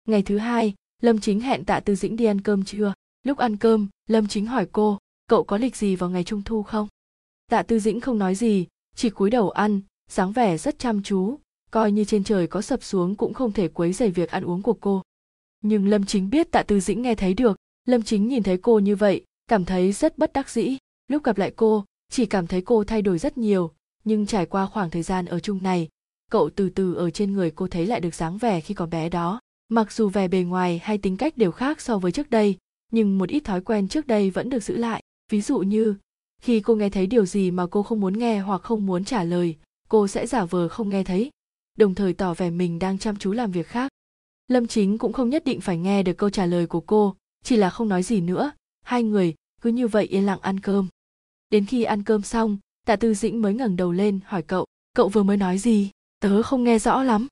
Ngày 0.06 0.22
thứ 0.22 0.38
hai 0.38 0.74
lâm 1.02 1.20
chính 1.20 1.40
hẹn 1.40 1.64
tạ 1.64 1.80
tư 1.80 1.94
dĩnh 1.94 2.16
đi 2.16 2.24
ăn 2.24 2.40
cơm 2.40 2.64
trưa. 2.64 2.92
Lúc 3.22 3.38
ăn 3.38 3.56
cơm, 3.56 3.88
lâm 4.06 4.26
chính 4.26 4.46
hỏi 4.46 4.66
cô, 4.72 4.98
cậu 5.28 5.44
có 5.44 5.56
lịch 5.56 5.76
gì 5.76 5.96
vào 5.96 6.10
ngày 6.10 6.24
trung 6.24 6.42
thu 6.42 6.62
không? 6.62 6.88
Tạ 7.50 7.62
tư 7.62 7.78
dĩnh 7.78 8.00
không 8.00 8.18
nói 8.18 8.34
gì, 8.34 8.66
chỉ 8.96 9.10
cúi 9.10 9.30
đầu 9.30 9.50
ăn, 9.50 9.80
dáng 10.10 10.32
vẻ 10.32 10.58
rất 10.58 10.78
chăm 10.78 11.02
chú, 11.02 11.38
coi 11.70 11.92
như 11.92 12.04
trên 12.04 12.24
trời 12.24 12.46
có 12.46 12.62
sập 12.62 12.82
xuống 12.82 13.14
cũng 13.14 13.34
không 13.34 13.52
thể 13.52 13.68
quấy 13.68 13.92
rầy 13.92 14.10
việc 14.10 14.30
ăn 14.30 14.44
uống 14.44 14.62
của 14.62 14.72
cô. 14.80 15.02
Nhưng 15.60 15.88
lâm 15.88 16.06
chính 16.06 16.30
biết 16.30 16.50
tạ 16.50 16.62
tư 16.62 16.80
dĩnh 16.80 17.02
nghe 17.02 17.14
thấy 17.14 17.34
được, 17.34 17.56
lâm 17.86 18.02
chính 18.02 18.28
nhìn 18.28 18.42
thấy 18.42 18.58
cô 18.58 18.78
như 18.78 18.96
vậy, 18.96 19.24
cảm 19.48 19.64
thấy 19.64 19.92
rất 19.92 20.18
bất 20.18 20.32
đắc 20.32 20.50
dĩ. 20.50 20.76
Lúc 21.08 21.24
gặp 21.24 21.38
lại 21.38 21.52
cô, 21.56 21.84
chỉ 22.10 22.26
cảm 22.26 22.46
thấy 22.46 22.60
cô 22.60 22.84
thay 22.84 23.02
đổi 23.02 23.18
rất 23.18 23.38
nhiều, 23.38 23.72
nhưng 24.04 24.26
trải 24.26 24.46
qua 24.46 24.66
khoảng 24.66 24.90
thời 24.90 25.02
gian 25.02 25.26
ở 25.26 25.40
chung 25.40 25.62
này, 25.62 25.88
cậu 26.30 26.50
từ 26.50 26.68
từ 26.68 26.94
ở 26.94 27.10
trên 27.10 27.32
người 27.32 27.50
cô 27.50 27.68
thấy 27.68 27.86
lại 27.86 28.00
được 28.00 28.14
dáng 28.14 28.38
vẻ 28.38 28.60
khi 28.60 28.74
còn 28.74 28.90
bé 28.90 29.08
đó 29.08 29.40
mặc 29.68 29.92
dù 29.92 30.08
vẻ 30.08 30.28
bề 30.28 30.42
ngoài 30.42 30.80
hay 30.82 30.98
tính 30.98 31.16
cách 31.16 31.36
đều 31.36 31.52
khác 31.52 31.80
so 31.80 31.98
với 31.98 32.12
trước 32.12 32.30
đây, 32.30 32.56
nhưng 32.92 33.18
một 33.18 33.28
ít 33.28 33.40
thói 33.40 33.60
quen 33.60 33.88
trước 33.88 34.06
đây 34.06 34.30
vẫn 34.30 34.50
được 34.50 34.62
giữ 34.62 34.76
lại. 34.76 35.02
Ví 35.30 35.40
dụ 35.40 35.58
như, 35.58 35.94
khi 36.42 36.60
cô 36.60 36.74
nghe 36.74 36.90
thấy 36.90 37.06
điều 37.06 37.26
gì 37.26 37.50
mà 37.50 37.66
cô 37.66 37.82
không 37.82 38.00
muốn 38.00 38.18
nghe 38.18 38.38
hoặc 38.38 38.62
không 38.62 38.86
muốn 38.86 39.04
trả 39.04 39.24
lời, 39.24 39.56
cô 39.88 40.08
sẽ 40.08 40.26
giả 40.26 40.44
vờ 40.44 40.68
không 40.68 40.88
nghe 40.88 41.04
thấy, 41.04 41.30
đồng 41.78 41.94
thời 41.94 42.12
tỏ 42.12 42.34
vẻ 42.34 42.50
mình 42.50 42.78
đang 42.78 42.98
chăm 42.98 43.16
chú 43.16 43.32
làm 43.32 43.50
việc 43.52 43.66
khác. 43.66 43.90
Lâm 44.48 44.66
chính 44.66 44.98
cũng 44.98 45.12
không 45.12 45.30
nhất 45.30 45.44
định 45.44 45.60
phải 45.60 45.78
nghe 45.78 46.02
được 46.02 46.12
câu 46.18 46.30
trả 46.30 46.46
lời 46.46 46.66
của 46.66 46.80
cô, 46.80 47.14
chỉ 47.44 47.56
là 47.56 47.70
không 47.70 47.88
nói 47.88 48.02
gì 48.02 48.20
nữa. 48.20 48.52
Hai 48.84 49.02
người 49.02 49.34
cứ 49.60 49.70
như 49.70 49.88
vậy 49.88 50.04
yên 50.04 50.26
lặng 50.26 50.40
ăn 50.42 50.60
cơm. 50.60 50.88
Đến 51.50 51.66
khi 51.66 51.82
ăn 51.82 52.02
cơm 52.02 52.22
xong, 52.22 52.58
tạ 52.86 52.96
tư 52.96 53.14
dĩnh 53.14 53.42
mới 53.42 53.54
ngẩng 53.54 53.76
đầu 53.76 53.92
lên 53.92 54.20
hỏi 54.24 54.42
cậu 54.42 54.66
cậu 54.94 55.08
vừa 55.08 55.22
mới 55.22 55.36
nói 55.36 55.58
gì? 55.58 55.90
Tớ 56.20 56.42
không 56.42 56.64
nghe 56.64 56.78
rõ 56.78 57.02
lắm. 57.02 57.26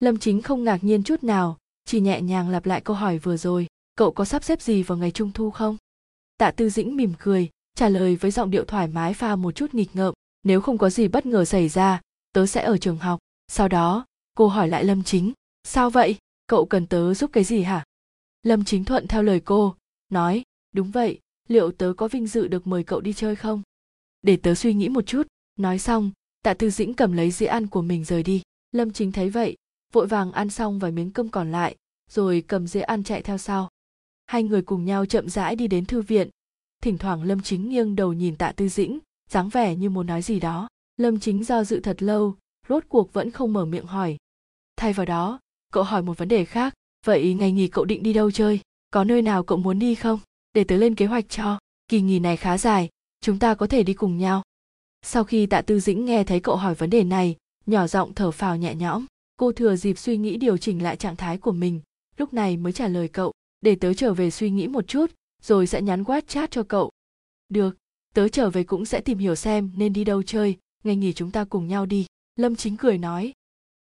Lâm 0.00 0.18
chính 0.18 0.42
không 0.42 0.64
ngạc 0.64 0.84
nhiên 0.84 1.02
chút 1.02 1.24
nào 1.24 1.56
chỉ 1.90 2.00
nhẹ 2.00 2.20
nhàng 2.20 2.48
lặp 2.48 2.66
lại 2.66 2.80
câu 2.80 2.96
hỏi 2.96 3.18
vừa 3.18 3.36
rồi, 3.36 3.66
cậu 3.94 4.12
có 4.12 4.24
sắp 4.24 4.44
xếp 4.44 4.62
gì 4.62 4.82
vào 4.82 4.98
ngày 4.98 5.10
trung 5.10 5.32
thu 5.32 5.50
không? 5.50 5.76
Tạ 6.36 6.50
tư 6.50 6.70
dĩnh 6.70 6.96
mỉm 6.96 7.12
cười, 7.18 7.48
trả 7.74 7.88
lời 7.88 8.16
với 8.16 8.30
giọng 8.30 8.50
điệu 8.50 8.64
thoải 8.64 8.88
mái 8.88 9.14
pha 9.14 9.36
một 9.36 9.52
chút 9.52 9.74
nghịch 9.74 9.96
ngợm, 9.96 10.14
nếu 10.42 10.60
không 10.60 10.78
có 10.78 10.90
gì 10.90 11.08
bất 11.08 11.26
ngờ 11.26 11.44
xảy 11.44 11.68
ra, 11.68 12.00
tớ 12.32 12.46
sẽ 12.46 12.62
ở 12.62 12.78
trường 12.78 12.98
học. 12.98 13.18
Sau 13.48 13.68
đó, 13.68 14.06
cô 14.34 14.48
hỏi 14.48 14.68
lại 14.68 14.84
lâm 14.84 15.02
chính, 15.02 15.32
sao 15.64 15.90
vậy? 15.90 16.16
Cậu 16.46 16.66
cần 16.66 16.86
tớ 16.86 17.14
giúp 17.14 17.30
cái 17.32 17.44
gì 17.44 17.62
hả? 17.62 17.84
Lâm 18.42 18.64
chính 18.64 18.84
thuận 18.84 19.06
theo 19.06 19.22
lời 19.22 19.40
cô, 19.40 19.76
nói, 20.08 20.42
đúng 20.74 20.90
vậy, 20.90 21.18
liệu 21.48 21.72
tớ 21.72 21.92
có 21.96 22.08
vinh 22.08 22.26
dự 22.26 22.48
được 22.48 22.66
mời 22.66 22.84
cậu 22.84 23.00
đi 23.00 23.12
chơi 23.12 23.36
không? 23.36 23.62
Để 24.22 24.36
tớ 24.36 24.54
suy 24.54 24.74
nghĩ 24.74 24.88
một 24.88 25.06
chút, 25.06 25.26
nói 25.56 25.78
xong, 25.78 26.10
tạ 26.42 26.54
tư 26.54 26.70
dĩnh 26.70 26.94
cầm 26.94 27.12
lấy 27.12 27.30
dĩa 27.30 27.46
ăn 27.46 27.66
của 27.66 27.82
mình 27.82 28.04
rời 28.04 28.22
đi. 28.22 28.42
Lâm 28.72 28.92
chính 28.92 29.12
thấy 29.12 29.30
vậy 29.30 29.56
vội 29.92 30.06
vàng 30.06 30.32
ăn 30.32 30.50
xong 30.50 30.78
vài 30.78 30.92
miếng 30.92 31.10
cơm 31.10 31.28
còn 31.28 31.52
lại, 31.52 31.76
rồi 32.10 32.44
cầm 32.46 32.66
dĩa 32.66 32.80
ăn 32.80 33.04
chạy 33.04 33.22
theo 33.22 33.38
sau. 33.38 33.68
Hai 34.26 34.42
người 34.42 34.62
cùng 34.62 34.84
nhau 34.84 35.06
chậm 35.06 35.28
rãi 35.28 35.56
đi 35.56 35.68
đến 35.68 35.84
thư 35.84 36.02
viện. 36.02 36.28
Thỉnh 36.82 36.98
thoảng 36.98 37.22
lâm 37.22 37.42
chính 37.42 37.68
nghiêng 37.68 37.96
đầu 37.96 38.12
nhìn 38.12 38.36
tạ 38.36 38.52
tư 38.52 38.68
dĩnh, 38.68 38.98
dáng 39.30 39.48
vẻ 39.48 39.76
như 39.76 39.90
muốn 39.90 40.06
nói 40.06 40.22
gì 40.22 40.40
đó. 40.40 40.68
Lâm 40.96 41.20
chính 41.20 41.44
do 41.44 41.64
dự 41.64 41.80
thật 41.80 42.02
lâu, 42.02 42.36
rốt 42.68 42.84
cuộc 42.88 43.12
vẫn 43.12 43.30
không 43.30 43.52
mở 43.52 43.64
miệng 43.64 43.86
hỏi. 43.86 44.16
Thay 44.76 44.92
vào 44.92 45.06
đó, 45.06 45.40
cậu 45.72 45.82
hỏi 45.82 46.02
một 46.02 46.18
vấn 46.18 46.28
đề 46.28 46.44
khác. 46.44 46.74
Vậy 47.06 47.34
ngày 47.34 47.52
nghỉ 47.52 47.68
cậu 47.68 47.84
định 47.84 48.02
đi 48.02 48.12
đâu 48.12 48.30
chơi? 48.30 48.60
Có 48.90 49.04
nơi 49.04 49.22
nào 49.22 49.42
cậu 49.42 49.58
muốn 49.58 49.78
đi 49.78 49.94
không? 49.94 50.20
Để 50.54 50.64
tớ 50.64 50.76
lên 50.76 50.94
kế 50.94 51.06
hoạch 51.06 51.28
cho. 51.28 51.58
Kỳ 51.88 52.00
nghỉ 52.00 52.18
này 52.18 52.36
khá 52.36 52.58
dài, 52.58 52.88
chúng 53.20 53.38
ta 53.38 53.54
có 53.54 53.66
thể 53.66 53.82
đi 53.82 53.94
cùng 53.94 54.18
nhau. 54.18 54.42
Sau 55.02 55.24
khi 55.24 55.46
tạ 55.46 55.62
tư 55.62 55.80
dĩnh 55.80 56.04
nghe 56.04 56.24
thấy 56.24 56.40
cậu 56.40 56.56
hỏi 56.56 56.74
vấn 56.74 56.90
đề 56.90 57.04
này, 57.04 57.36
nhỏ 57.66 57.86
giọng 57.86 58.14
thở 58.14 58.30
phào 58.30 58.56
nhẹ 58.56 58.74
nhõm 58.74 59.06
cô 59.40 59.52
thừa 59.52 59.76
dịp 59.76 59.98
suy 59.98 60.16
nghĩ 60.16 60.36
điều 60.36 60.56
chỉnh 60.56 60.82
lại 60.82 60.96
trạng 60.96 61.16
thái 61.16 61.38
của 61.38 61.52
mình. 61.52 61.80
Lúc 62.16 62.34
này 62.34 62.56
mới 62.56 62.72
trả 62.72 62.88
lời 62.88 63.08
cậu, 63.08 63.32
để 63.60 63.74
tớ 63.74 63.94
trở 63.94 64.14
về 64.14 64.30
suy 64.30 64.50
nghĩ 64.50 64.68
một 64.68 64.88
chút, 64.88 65.10
rồi 65.42 65.66
sẽ 65.66 65.82
nhắn 65.82 66.02
whatsapp 66.02 66.46
cho 66.50 66.62
cậu. 66.62 66.90
Được, 67.48 67.76
tớ 68.14 68.28
trở 68.28 68.50
về 68.50 68.64
cũng 68.64 68.84
sẽ 68.84 69.00
tìm 69.00 69.18
hiểu 69.18 69.34
xem 69.34 69.70
nên 69.76 69.92
đi 69.92 70.04
đâu 70.04 70.22
chơi, 70.22 70.56
ngày 70.84 70.96
nghỉ 70.96 71.12
chúng 71.12 71.30
ta 71.30 71.44
cùng 71.44 71.68
nhau 71.68 71.86
đi. 71.86 72.06
Lâm 72.36 72.56
chính 72.56 72.76
cười 72.76 72.98
nói. 72.98 73.32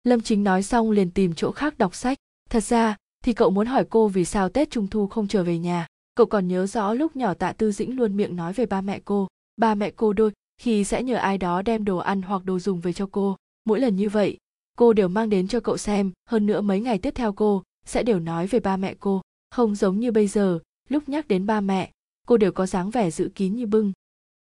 Lâm 0.03 0.21
chính 0.21 0.43
nói 0.43 0.63
xong 0.63 0.91
liền 0.91 1.11
tìm 1.11 1.33
chỗ 1.33 1.51
khác 1.51 1.77
đọc 1.77 1.95
sách. 1.95 2.17
Thật 2.49 2.63
ra, 2.63 2.97
thì 3.23 3.33
cậu 3.33 3.49
muốn 3.49 3.67
hỏi 3.67 3.85
cô 3.89 4.07
vì 4.07 4.25
sao 4.25 4.49
tết 4.49 4.71
trung 4.71 4.87
thu 4.87 5.07
không 5.07 5.27
trở 5.27 5.43
về 5.43 5.57
nhà. 5.57 5.87
Cậu 6.15 6.25
còn 6.25 6.47
nhớ 6.47 6.67
rõ 6.67 6.93
lúc 6.93 7.15
nhỏ 7.15 7.33
tạ 7.33 7.53
tư 7.53 7.71
dĩnh 7.71 7.95
luôn 7.95 8.17
miệng 8.17 8.35
nói 8.35 8.53
về 8.53 8.65
ba 8.65 8.81
mẹ 8.81 8.99
cô. 9.05 9.27
Ba 9.57 9.75
mẹ 9.75 9.91
cô 9.95 10.13
đôi, 10.13 10.31
khi 10.57 10.83
sẽ 10.83 11.03
nhờ 11.03 11.15
ai 11.15 11.37
đó 11.37 11.61
đem 11.61 11.85
đồ 11.85 11.97
ăn 11.97 12.21
hoặc 12.21 12.45
đồ 12.45 12.59
dùng 12.59 12.79
về 12.79 12.93
cho 12.93 13.09
cô. 13.11 13.37
Mỗi 13.65 13.79
lần 13.79 13.95
như 13.95 14.09
vậy 14.09 14.37
cô 14.77 14.93
đều 14.93 15.07
mang 15.07 15.29
đến 15.29 15.47
cho 15.47 15.59
cậu 15.59 15.77
xem, 15.77 16.11
hơn 16.29 16.45
nữa 16.45 16.61
mấy 16.61 16.79
ngày 16.79 16.97
tiếp 16.97 17.15
theo 17.15 17.33
cô 17.33 17.63
sẽ 17.85 18.03
đều 18.03 18.19
nói 18.19 18.47
về 18.47 18.59
ba 18.59 18.77
mẹ 18.77 18.95
cô. 18.99 19.21
Không 19.51 19.75
giống 19.75 19.99
như 19.99 20.11
bây 20.11 20.27
giờ, 20.27 20.59
lúc 20.89 21.09
nhắc 21.09 21.27
đến 21.27 21.45
ba 21.45 21.61
mẹ, 21.61 21.91
cô 22.27 22.37
đều 22.37 22.51
có 22.51 22.65
dáng 22.65 22.89
vẻ 22.89 23.11
giữ 23.11 23.29
kín 23.35 23.55
như 23.55 23.65
bưng. 23.65 23.91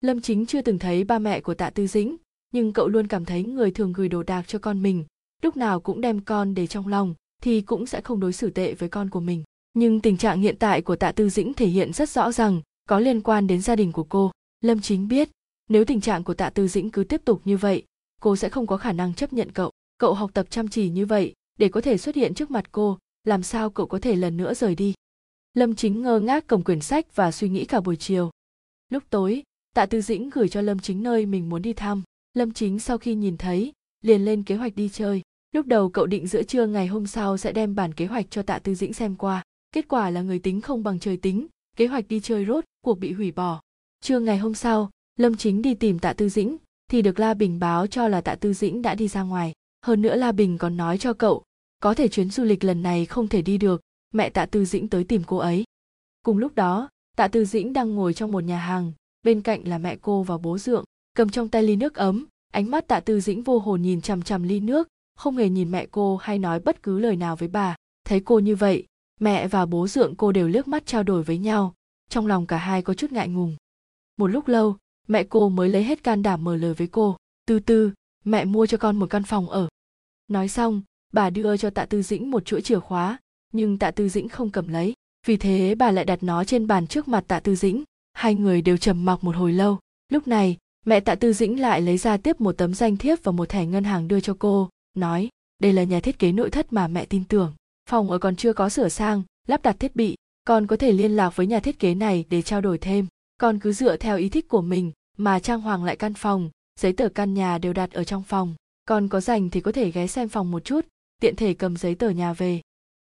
Lâm 0.02 0.22
chính 0.22 0.46
chưa 0.46 0.62
từng 0.62 0.80
thấy 0.80 1.04
ba 1.04 1.20
mẹ 1.20 1.42
của 1.42 1.54
tạ 1.54 1.70
tư 1.70 1.88
dĩnh, 1.88 2.16
nhưng 2.52 2.74
cậu 2.74 2.88
luôn 2.88 3.08
cảm 3.08 3.26
thấy 3.26 3.44
người 3.44 3.72
thường 3.72 3.94
gửi 3.94 4.10
đồ 4.10 4.24
đạc 4.24 4.48
cho 4.48 4.60
con 4.60 4.84
mình, 4.84 5.06
lúc 5.42 5.58
nào 5.58 5.80
cũng 5.80 6.02
đem 6.02 6.22
con 6.22 6.54
để 6.54 6.68
trong 6.68 6.88
lòng 6.88 7.16
thì 7.42 7.62
cũng 7.62 7.86
sẽ 7.86 8.02
không 8.02 8.20
đối 8.20 8.34
xử 8.34 8.50
tệ 8.50 8.74
với 8.74 8.90
con 8.90 9.10
của 9.10 9.20
mình. 9.20 9.44
Nhưng 9.74 10.00
tình 10.00 10.18
trạng 10.18 10.42
hiện 10.42 10.56
tại 10.60 10.82
của 10.82 10.96
tạ 10.96 11.12
tư 11.12 11.30
dĩnh 11.30 11.54
thể 11.54 11.68
hiện 11.68 11.94
rất 11.94 12.10
rõ 12.10 12.32
rằng 12.32 12.62
có 12.90 13.00
liên 13.00 13.22
quan 13.22 13.48
đến 13.48 13.62
gia 13.62 13.76
đình 13.76 13.92
của 13.92 14.04
cô. 14.04 14.32
Lâm 14.62 14.82
chính 14.82 15.08
biết, 15.08 15.30
nếu 15.70 15.86
tình 15.86 16.02
trạng 16.02 16.24
của 16.24 16.34
tạ 16.34 16.50
tư 16.50 16.68
dĩnh 16.68 16.90
cứ 16.90 17.04
tiếp 17.04 17.22
tục 17.26 17.42
như 17.46 17.58
vậy, 17.58 17.84
cô 18.22 18.36
sẽ 18.36 18.50
không 18.50 18.68
có 18.68 18.78
khả 18.78 18.92
năng 18.92 19.14
chấp 19.14 19.34
nhận 19.34 19.52
cậu 19.52 19.72
cậu 20.00 20.14
học 20.14 20.32
tập 20.34 20.48
chăm 20.50 20.68
chỉ 20.68 20.90
như 20.90 21.06
vậy, 21.06 21.34
để 21.58 21.70
có 21.70 21.82
thể 21.82 21.98
xuất 21.98 22.16
hiện 22.16 22.34
trước 22.34 22.52
mặt 22.52 22.72
cô, 22.72 22.98
làm 23.24 23.44
sao 23.44 23.70
cậu 23.70 23.88
có 23.88 24.00
thể 24.00 24.16
lần 24.16 24.38
nữa 24.38 24.54
rời 24.54 24.76
đi? 24.76 24.94
Lâm 25.54 25.76
chính 25.76 26.02
ngơ 26.02 26.20
ngác 26.20 26.48
cầm 26.48 26.64
quyển 26.64 26.82
sách 26.82 27.16
và 27.16 27.32
suy 27.32 27.50
nghĩ 27.50 27.66
cả 27.66 27.82
buổi 27.82 27.96
chiều. 27.96 28.30
Lúc 28.90 29.04
tối, 29.10 29.44
tạ 29.76 29.86
tư 29.86 30.02
dĩnh 30.02 30.30
gửi 30.30 30.50
cho 30.50 30.62
lâm 30.62 30.80
chính 30.80 31.04
nơi 31.04 31.26
mình 31.26 31.50
muốn 31.50 31.62
đi 31.62 31.74
thăm. 31.74 32.04
Lâm 32.34 32.54
chính 32.54 32.80
sau 32.80 32.98
khi 32.98 33.16
nhìn 33.16 33.38
thấy, 33.38 33.72
liền 34.02 34.26
lên 34.26 34.44
kế 34.44 34.56
hoạch 34.56 34.76
đi 34.76 34.90
chơi. 34.90 35.22
Lúc 35.52 35.66
đầu 35.66 35.90
cậu 35.90 36.06
định 36.06 36.28
giữa 36.28 36.44
trưa 36.44 36.68
ngày 36.68 36.88
hôm 36.88 37.08
sau 37.08 37.38
sẽ 37.38 37.52
đem 37.52 37.76
bản 37.76 37.94
kế 37.94 38.06
hoạch 38.06 38.26
cho 38.30 38.44
tạ 38.44 38.60
tư 38.60 38.76
dĩnh 38.76 38.94
xem 38.94 39.16
qua. 39.16 39.44
Kết 39.72 39.88
quả 39.88 40.10
là 40.10 40.22
người 40.22 40.40
tính 40.40 40.62
không 40.62 40.84
bằng 40.84 41.00
trời 41.00 41.18
tính, 41.18 41.48
kế 41.76 41.88
hoạch 41.88 42.08
đi 42.08 42.20
chơi 42.20 42.46
rốt, 42.46 42.66
cuộc 42.82 43.00
bị 43.00 43.14
hủy 43.14 43.32
bỏ. 43.32 43.62
Trưa 44.02 44.20
ngày 44.20 44.38
hôm 44.38 44.54
sau, 44.54 44.90
lâm 45.18 45.38
chính 45.38 45.62
đi 45.62 45.74
tìm 45.74 46.00
tạ 46.00 46.14
tư 46.14 46.30
dĩnh, 46.30 46.58
thì 46.92 47.02
được 47.02 47.20
la 47.20 47.34
bình 47.34 47.60
báo 47.60 47.88
cho 47.88 48.08
là 48.08 48.22
tạ 48.22 48.36
tư 48.36 48.54
dĩnh 48.54 48.82
đã 48.82 48.96
đi 48.96 49.08
ra 49.08 49.24
ngoài 49.24 49.54
hơn 49.86 50.02
nữa 50.02 50.16
la 50.16 50.32
bình 50.32 50.58
còn 50.58 50.78
nói 50.78 50.98
cho 50.98 51.14
cậu, 51.14 51.44
có 51.80 51.94
thể 51.94 52.08
chuyến 52.08 52.30
du 52.30 52.44
lịch 52.44 52.64
lần 52.64 52.84
này 52.84 53.06
không 53.06 53.28
thể 53.28 53.42
đi 53.42 53.58
được, 53.58 53.82
mẹ 54.14 54.30
tạ 54.30 54.46
tư 54.46 54.66
dĩnh 54.66 54.88
tới 54.88 55.04
tìm 55.04 55.22
cô 55.28 55.38
ấy. 55.38 55.64
Cùng 56.26 56.38
lúc 56.38 56.56
đó, 56.56 56.90
tạ 57.18 57.28
tư 57.28 57.46
dĩnh 57.46 57.74
đang 57.74 57.96
ngồi 57.96 58.14
trong 58.14 58.32
một 58.32 58.44
nhà 58.44 58.58
hàng, 58.58 58.92
bên 59.24 59.42
cạnh 59.42 59.68
là 59.68 59.78
mẹ 59.78 59.98
cô 60.02 60.24
và 60.24 60.38
bố 60.38 60.58
dượng, 60.58 60.84
cầm 61.16 61.30
trong 61.30 61.50
tay 61.50 61.64
ly 61.64 61.76
nước 61.76 61.96
ấm, 61.96 62.26
ánh 62.54 62.72
mắt 62.72 62.88
tạ 62.88 63.00
tư 63.00 63.20
dĩnh 63.20 63.44
vô 63.44 63.60
hồn 63.60 63.82
nhìn 63.82 64.02
chằm 64.02 64.22
chằm 64.22 64.44
ly 64.44 64.60
nước, 64.60 64.88
không 65.16 65.38
hề 65.38 65.50
nhìn 65.50 65.72
mẹ 65.72 65.88
cô 65.92 66.18
hay 66.18 66.40
nói 66.40 66.60
bất 66.60 66.84
cứ 66.84 67.00
lời 67.00 67.16
nào 67.16 67.36
với 67.36 67.48
bà. 67.48 67.76
Thấy 68.04 68.20
cô 68.20 68.40
như 68.40 68.56
vậy, 68.56 68.86
mẹ 69.20 69.48
và 69.48 69.66
bố 69.66 69.88
dượng 69.88 70.16
cô 70.16 70.32
đều 70.32 70.48
liếc 70.48 70.68
mắt 70.68 70.86
trao 70.86 71.04
đổi 71.04 71.24
với 71.24 71.38
nhau, 71.38 71.74
trong 72.10 72.28
lòng 72.28 72.48
cả 72.48 72.58
hai 72.58 72.82
có 72.82 72.94
chút 72.94 73.12
ngại 73.12 73.28
ngùng. 73.28 73.56
Một 74.18 74.28
lúc 74.28 74.48
lâu, 74.48 74.78
mẹ 75.08 75.24
cô 75.24 75.50
mới 75.50 75.70
lấy 75.70 75.84
hết 75.84 76.04
can 76.04 76.24
đảm 76.24 76.44
mở 76.44 76.56
lời 76.56 76.74
với 76.74 76.88
cô. 76.88 77.18
Từ 77.46 77.60
từ 77.60 77.92
mẹ 78.26 78.46
mua 78.46 78.66
cho 78.66 78.78
con 78.78 78.98
một 78.98 79.10
căn 79.10 79.24
phòng 79.24 79.50
ở 79.50 79.69
nói 80.30 80.48
xong, 80.48 80.82
bà 81.14 81.30
đưa 81.30 81.58
cho 81.58 81.70
tạ 81.70 81.86
tư 81.86 82.02
dĩnh 82.02 82.32
một 82.32 82.46
chuỗi 82.46 82.62
chìa 82.62 82.80
khóa, 82.80 83.18
nhưng 83.54 83.78
tạ 83.78 83.92
tư 83.92 84.10
dĩnh 84.10 84.30
không 84.30 84.50
cầm 84.50 84.68
lấy. 84.68 84.94
Vì 85.28 85.38
thế 85.38 85.76
bà 85.76 85.92
lại 85.92 86.06
đặt 86.06 86.24
nó 86.24 86.44
trên 86.44 86.68
bàn 86.68 86.88
trước 86.88 87.08
mặt 87.08 87.24
tạ 87.28 87.40
tư 87.40 87.56
dĩnh. 87.56 87.84
Hai 88.14 88.36
người 88.36 88.62
đều 88.62 88.78
trầm 88.78 89.06
mặc 89.06 89.24
một 89.24 89.36
hồi 89.36 89.54
lâu. 89.54 89.80
Lúc 90.12 90.28
này, 90.28 90.58
mẹ 90.86 91.00
tạ 91.00 91.16
tư 91.16 91.34
dĩnh 91.34 91.60
lại 91.60 91.82
lấy 91.82 91.98
ra 91.98 92.18
tiếp 92.18 92.42
một 92.42 92.52
tấm 92.52 92.74
danh 92.74 92.98
thiếp 92.98 93.24
và 93.24 93.32
một 93.32 93.50
thẻ 93.50 93.66
ngân 93.66 93.84
hàng 93.84 94.08
đưa 94.08 94.20
cho 94.20 94.36
cô, 94.40 94.70
nói, 94.98 95.30
đây 95.60 95.74
là 95.74 95.84
nhà 95.84 96.00
thiết 96.00 96.20
kế 96.20 96.32
nội 96.32 96.50
thất 96.50 96.74
mà 96.74 96.88
mẹ 96.88 97.06
tin 97.06 97.24
tưởng. 97.24 97.54
Phòng 97.90 98.12
ở 98.12 98.18
còn 98.18 98.36
chưa 98.36 98.54
có 98.54 98.70
sửa 98.70 98.90
sang, 98.90 99.24
lắp 99.48 99.62
đặt 99.64 99.80
thiết 99.80 99.96
bị, 99.96 100.16
con 100.46 100.68
có 100.68 100.76
thể 100.76 100.92
liên 100.92 101.12
lạc 101.12 101.36
với 101.36 101.48
nhà 101.48 101.60
thiết 101.60 101.80
kế 101.80 101.96
này 101.96 102.26
để 102.30 102.42
trao 102.42 102.62
đổi 102.62 102.78
thêm. 102.78 103.08
Con 103.38 103.60
cứ 103.60 103.74
dựa 103.74 103.98
theo 103.98 104.18
ý 104.18 104.30
thích 104.30 104.48
của 104.48 104.62
mình, 104.62 104.92
mà 105.18 105.40
trang 105.40 105.62
hoàng 105.62 105.84
lại 105.84 105.96
căn 105.96 106.14
phòng, 106.14 106.50
giấy 106.80 106.94
tờ 106.94 107.10
căn 107.10 107.34
nhà 107.34 107.58
đều 107.58 107.74
đặt 107.74 107.92
ở 107.92 108.04
trong 108.04 108.24
phòng 108.24 108.56
con 108.90 109.08
có 109.08 109.22
rảnh 109.22 109.50
thì 109.50 109.62
có 109.62 109.72
thể 109.72 109.92
ghé 109.92 110.08
xem 110.08 110.30
phòng 110.30 110.52
một 110.52 110.64
chút, 110.66 110.86
tiện 111.22 111.36
thể 111.36 111.54
cầm 111.54 111.78
giấy 111.78 111.96
tờ 111.96 112.10
nhà 112.10 112.34
về. 112.34 112.62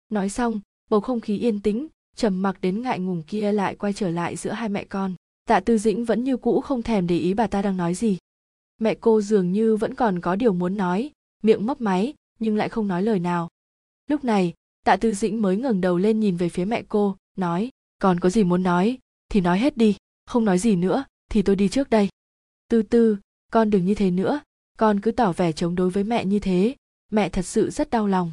Nói 0.09 0.29
xong, 0.29 0.61
bầu 0.91 1.01
không 1.01 1.21
khí 1.21 1.39
yên 1.39 1.61
tĩnh, 1.61 1.89
trầm 2.17 2.43
mặc 2.43 2.57
đến 2.61 2.83
ngại 2.83 2.99
ngùng 2.99 3.23
kia 3.23 3.53
lại 3.53 3.77
quay 3.77 3.93
trở 3.93 4.11
lại 4.11 4.37
giữa 4.37 4.51
hai 4.51 4.69
mẹ 4.69 4.85
con. 4.85 5.15
Tạ 5.49 5.61
tư 5.61 5.79
dĩnh 5.79 6.05
vẫn 6.05 6.25
như 6.25 6.37
cũ 6.37 6.61
không 6.61 6.83
thèm 6.83 7.07
để 7.07 7.19
ý 7.19 7.35
bà 7.35 7.47
ta 7.47 7.63
đang 7.63 7.77
nói 7.77 7.95
gì. 7.95 8.19
Mẹ 8.81 8.95
cô 9.01 9.21
dường 9.21 9.53
như 9.53 9.77
vẫn 9.77 9.95
còn 9.95 10.21
có 10.21 10.37
điều 10.37 10.53
muốn 10.53 10.77
nói, 10.77 11.11
miệng 11.43 11.67
mấp 11.67 11.81
máy, 11.81 12.15
nhưng 12.39 12.57
lại 12.57 12.69
không 12.69 12.89
nói 12.89 13.03
lời 13.03 13.19
nào. 13.19 13.49
Lúc 14.07 14.25
này, 14.25 14.55
tạ 14.85 14.97
tư 14.97 15.13
dĩnh 15.13 15.43
mới 15.43 15.57
ngẩng 15.57 15.81
đầu 15.81 15.99
lên 15.99 16.21
nhìn 16.21 16.37
về 16.37 16.49
phía 16.49 16.65
mẹ 16.65 16.83
cô, 16.89 17.17
nói 17.37 17.71
còn 18.01 18.21
có 18.21 18.31
gì 18.31 18.45
muốn 18.45 18.63
nói? 18.63 18.99
Thì 19.29 19.41
nói 19.41 19.59
hết 19.59 19.77
đi, 19.77 19.97
không 20.27 20.45
nói 20.45 20.59
gì 20.59 20.77
nữa, 20.77 21.05
thì 21.31 21.43
tôi 21.43 21.57
đi 21.57 21.69
trước 21.69 21.91
đây. 21.91 22.09
Từ 22.69 22.83
từ 22.83 23.17
con 23.53 23.71
đừng 23.71 23.87
như 23.87 23.95
thế 23.95 24.11
nữa 24.11 24.41
con 24.79 25.01
cứ 25.01 25.11
tỏ 25.11 25.33
vẻ 25.33 25.53
chống 25.53 25.75
đối 25.75 25.91
với 25.91 26.05
mẹ 26.05 26.25
như 26.25 26.39
thế, 26.39 26.75
mẹ 27.13 27.29
thật 27.29 27.43
sự 27.43 27.71
rất 27.71 27.91
đau 27.91 28.07
lòng. 28.07 28.31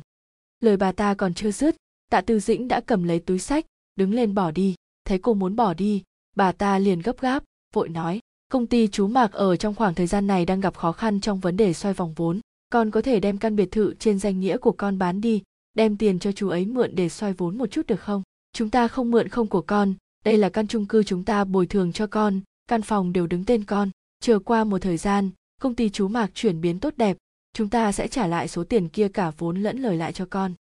Lời 0.59 0.77
bà 0.77 0.91
ta 0.91 1.13
còn 1.13 1.33
chưa 1.33 1.51
dứt, 1.51 1.75
tạ 2.11 2.21
tư 2.21 2.39
dĩnh 2.39 2.67
đã 2.67 2.81
cầm 2.81 3.03
lấy 3.03 3.19
túi 3.19 3.39
sách, 3.39 3.65
đứng 3.95 4.13
lên 4.13 4.35
bỏ 4.35 4.51
đi. 4.51 4.75
Thấy 5.05 5.17
cô 5.17 5.33
muốn 5.33 5.55
bỏ 5.55 5.73
đi, 5.73 6.03
bà 6.35 6.51
ta 6.51 6.79
liền 6.79 7.01
gấp 7.01 7.21
gáp, 7.21 7.43
vội 7.73 7.89
nói, 7.89 8.19
công 8.51 8.67
ty 8.67 8.87
chú 8.87 9.07
mạc 9.07 9.31
ở 9.31 9.55
trong 9.55 9.75
khoảng 9.75 9.95
thời 9.95 10.07
gian 10.07 10.27
này 10.27 10.45
đang 10.45 10.59
gặp 10.59 10.75
khó 10.75 10.91
khăn 10.91 11.19
trong 11.19 11.39
vấn 11.39 11.57
đề 11.57 11.73
xoay 11.73 11.93
vòng 11.93 12.13
vốn. 12.13 12.39
Con 12.69 12.91
có 12.91 13.01
thể 13.01 13.19
đem 13.19 13.37
căn 13.37 13.55
biệt 13.55 13.71
thự 13.71 13.93
trên 13.99 14.19
danh 14.19 14.39
nghĩa 14.39 14.57
của 14.57 14.71
con 14.71 14.97
bán 14.97 15.21
đi, 15.21 15.43
đem 15.73 15.97
tiền 15.97 16.19
cho 16.19 16.31
chú 16.31 16.49
ấy 16.49 16.65
mượn 16.65 16.95
để 16.95 17.09
xoay 17.09 17.33
vốn 17.33 17.57
một 17.57 17.71
chút 17.71 17.87
được 17.87 18.01
không? 18.01 18.23
Chúng 18.53 18.69
ta 18.69 18.87
không 18.87 19.11
mượn 19.11 19.29
không 19.29 19.47
của 19.47 19.61
con, 19.61 19.93
đây 20.25 20.37
là 20.37 20.49
căn 20.49 20.67
chung 20.67 20.85
cư 20.85 21.03
chúng 21.03 21.23
ta 21.23 21.43
bồi 21.43 21.65
thường 21.65 21.93
cho 21.93 22.07
con, 22.07 22.41
căn 22.67 22.81
phòng 22.81 23.13
đều 23.13 23.27
đứng 23.27 23.45
tên 23.45 23.63
con. 23.63 23.89
Chờ 24.19 24.39
qua 24.39 24.63
một 24.63 24.81
thời 24.81 24.97
gian 24.97 25.29
công 25.61 25.75
ty 25.75 25.89
chú 25.89 26.07
mạc 26.07 26.31
chuyển 26.33 26.61
biến 26.61 26.79
tốt 26.79 26.93
đẹp, 26.97 27.17
chúng 27.53 27.69
ta 27.69 27.91
sẽ 27.91 28.07
trả 28.07 28.27
lại 28.27 28.47
số 28.47 28.63
tiền 28.63 28.89
kia 28.89 29.09
cả 29.09 29.31
vốn 29.37 29.61
lẫn 29.61 29.77
lời 29.77 29.97
lại 29.97 30.13
cho 30.13 30.27
con. 30.29 30.53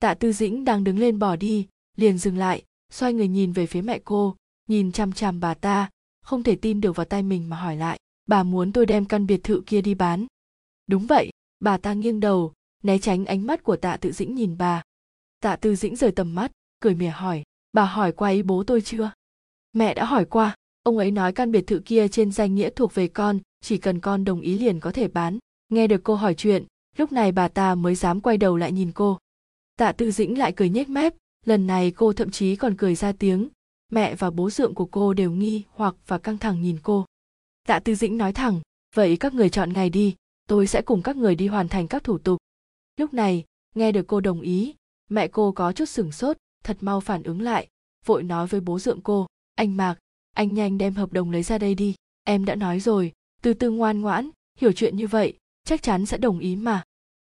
Tạ 0.00 0.14
tư 0.14 0.32
dĩnh 0.32 0.64
đang 0.64 0.84
đứng 0.84 0.98
lên 0.98 1.18
bỏ 1.18 1.36
đi, 1.36 1.68
liền 1.96 2.18
dừng 2.18 2.38
lại, 2.38 2.64
xoay 2.92 3.12
người 3.12 3.28
nhìn 3.28 3.52
về 3.52 3.66
phía 3.66 3.82
mẹ 3.82 4.00
cô, 4.04 4.36
nhìn 4.68 4.92
chăm 4.92 5.12
chăm 5.12 5.40
bà 5.40 5.54
ta, 5.54 5.90
không 6.22 6.42
thể 6.42 6.56
tin 6.56 6.80
được 6.80 6.96
vào 6.96 7.06
tay 7.06 7.22
mình 7.22 7.48
mà 7.48 7.56
hỏi 7.56 7.76
lại, 7.76 7.98
bà 8.26 8.42
muốn 8.42 8.72
tôi 8.72 8.86
đem 8.86 9.04
căn 9.04 9.26
biệt 9.26 9.40
thự 9.44 9.62
kia 9.66 9.80
đi 9.80 9.94
bán? 9.94 10.26
Đúng 10.86 11.06
vậy. 11.06 11.30
Bà 11.60 11.78
ta 11.78 11.92
nghiêng 11.92 12.20
đầu, 12.20 12.52
né 12.82 12.98
tránh 12.98 13.24
ánh 13.24 13.46
mắt 13.46 13.62
của 13.62 13.76
tạ 13.76 13.96
tự 13.96 14.12
dĩnh 14.12 14.34
nhìn 14.34 14.56
bà. 14.58 14.82
Tạ 15.40 15.56
tư 15.56 15.76
dĩnh 15.76 15.96
rời 15.96 16.12
tầm 16.12 16.34
mắt, 16.34 16.52
cười 16.80 16.94
mỉa 16.94 17.08
hỏi, 17.08 17.42
bà 17.72 17.84
hỏi 17.84 18.12
qua 18.12 18.30
ý 18.30 18.42
bố 18.42 18.64
tôi 18.64 18.80
chưa? 18.80 19.10
Mẹ 19.72 19.94
đã 19.94 20.04
hỏi 20.04 20.24
qua 20.24 20.56
ông 20.82 20.98
ấy 20.98 21.10
nói 21.10 21.32
căn 21.32 21.52
biệt 21.52 21.66
thự 21.66 21.82
kia 21.84 22.08
trên 22.08 22.32
danh 22.32 22.54
nghĩa 22.54 22.70
thuộc 22.70 22.94
về 22.94 23.08
con, 23.08 23.38
chỉ 23.60 23.78
cần 23.78 24.00
con 24.00 24.24
đồng 24.24 24.40
ý 24.40 24.58
liền 24.58 24.80
có 24.80 24.92
thể 24.92 25.08
bán. 25.08 25.38
Nghe 25.68 25.86
được 25.86 26.00
cô 26.04 26.14
hỏi 26.14 26.34
chuyện, 26.34 26.64
lúc 26.96 27.12
này 27.12 27.32
bà 27.32 27.48
ta 27.48 27.74
mới 27.74 27.94
dám 27.94 28.20
quay 28.20 28.36
đầu 28.36 28.56
lại 28.56 28.72
nhìn 28.72 28.92
cô. 28.92 29.18
Tạ 29.76 29.92
tư 29.92 30.10
dĩnh 30.10 30.38
lại 30.38 30.52
cười 30.52 30.68
nhếch 30.68 30.88
mép, 30.88 31.14
lần 31.46 31.66
này 31.66 31.90
cô 31.90 32.12
thậm 32.12 32.30
chí 32.30 32.56
còn 32.56 32.76
cười 32.76 32.94
ra 32.94 33.12
tiếng. 33.12 33.48
Mẹ 33.92 34.14
và 34.14 34.30
bố 34.30 34.50
dượng 34.50 34.74
của 34.74 34.86
cô 34.86 35.14
đều 35.14 35.30
nghi 35.30 35.62
hoặc 35.70 35.94
và 36.06 36.18
căng 36.18 36.38
thẳng 36.38 36.62
nhìn 36.62 36.78
cô. 36.82 37.06
Tạ 37.66 37.78
tư 37.78 37.94
dĩnh 37.94 38.18
nói 38.18 38.32
thẳng, 38.32 38.60
vậy 38.94 39.16
các 39.16 39.34
người 39.34 39.50
chọn 39.50 39.72
ngày 39.72 39.90
đi, 39.90 40.14
tôi 40.48 40.66
sẽ 40.66 40.82
cùng 40.82 41.02
các 41.02 41.16
người 41.16 41.34
đi 41.34 41.46
hoàn 41.46 41.68
thành 41.68 41.88
các 41.88 42.04
thủ 42.04 42.18
tục. 42.18 42.38
Lúc 42.96 43.14
này, 43.14 43.44
nghe 43.74 43.92
được 43.92 44.06
cô 44.06 44.20
đồng 44.20 44.40
ý, 44.40 44.74
mẹ 45.08 45.28
cô 45.28 45.52
có 45.52 45.72
chút 45.72 45.84
sửng 45.84 46.12
sốt, 46.12 46.36
thật 46.64 46.76
mau 46.80 47.00
phản 47.00 47.22
ứng 47.22 47.40
lại, 47.40 47.68
vội 48.06 48.22
nói 48.22 48.46
với 48.46 48.60
bố 48.60 48.78
dượng 48.78 49.00
cô, 49.00 49.26
anh 49.54 49.76
mạc 49.76 49.96
anh 50.34 50.54
nhanh 50.54 50.78
đem 50.78 50.94
hợp 50.94 51.12
đồng 51.12 51.30
lấy 51.30 51.42
ra 51.42 51.58
đây 51.58 51.74
đi. 51.74 51.94
Em 52.24 52.44
đã 52.44 52.54
nói 52.54 52.80
rồi. 52.80 53.12
Từ 53.42 53.54
từ 53.54 53.70
ngoan 53.70 54.00
ngoãn. 54.00 54.30
Hiểu 54.58 54.72
chuyện 54.72 54.96
như 54.96 55.06
vậy, 55.06 55.36
chắc 55.64 55.82
chắn 55.82 56.06
sẽ 56.06 56.18
đồng 56.18 56.38
ý 56.38 56.56
mà. 56.56 56.82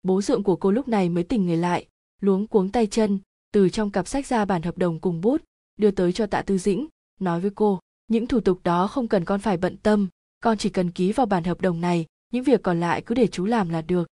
Bố 0.03 0.22
dượng 0.22 0.43
của 0.43 0.57
cô 0.57 0.70
lúc 0.70 0.88
này 0.88 1.09
mới 1.09 1.24
tỉnh 1.24 1.47
người 1.47 1.57
lại, 1.57 1.86
luống 2.20 2.47
cuống 2.47 2.72
tay 2.72 2.86
chân, 2.86 3.18
từ 3.53 3.68
trong 3.68 3.91
cặp 3.91 4.09
sách 4.09 4.26
ra 4.26 4.45
bản 4.45 4.62
hợp 4.62 4.78
đồng 4.78 5.01
cùng 5.01 5.20
bút, 5.20 5.43
đưa 5.76 5.91
tới 5.91 6.12
cho 6.12 6.26
tạ 6.26 6.43
tư 6.43 6.59
dĩnh, 6.59 6.86
nói 7.20 7.41
với 7.41 7.51
cô, 7.55 7.80
những 8.09 8.26
thủ 8.26 8.41
tục 8.41 8.61
đó 8.64 8.86
không 8.86 9.09
cần 9.09 9.24
con 9.24 9.41
phải 9.41 9.57
bận 9.57 9.76
tâm, 9.76 10.09
con 10.41 10.59
chỉ 10.59 10.68
cần 10.68 10.91
ký 10.91 11.12
vào 11.12 11.26
bản 11.26 11.45
hợp 11.45 11.61
đồng 11.61 11.80
này, 11.80 12.07
những 12.32 12.45
việc 12.45 12.62
còn 12.62 12.80
lại 12.80 13.03
cứ 13.07 13.14
để 13.14 13.26
chú 13.26 13.45
làm 13.45 13.68
là 13.68 13.82
được. 13.82 14.09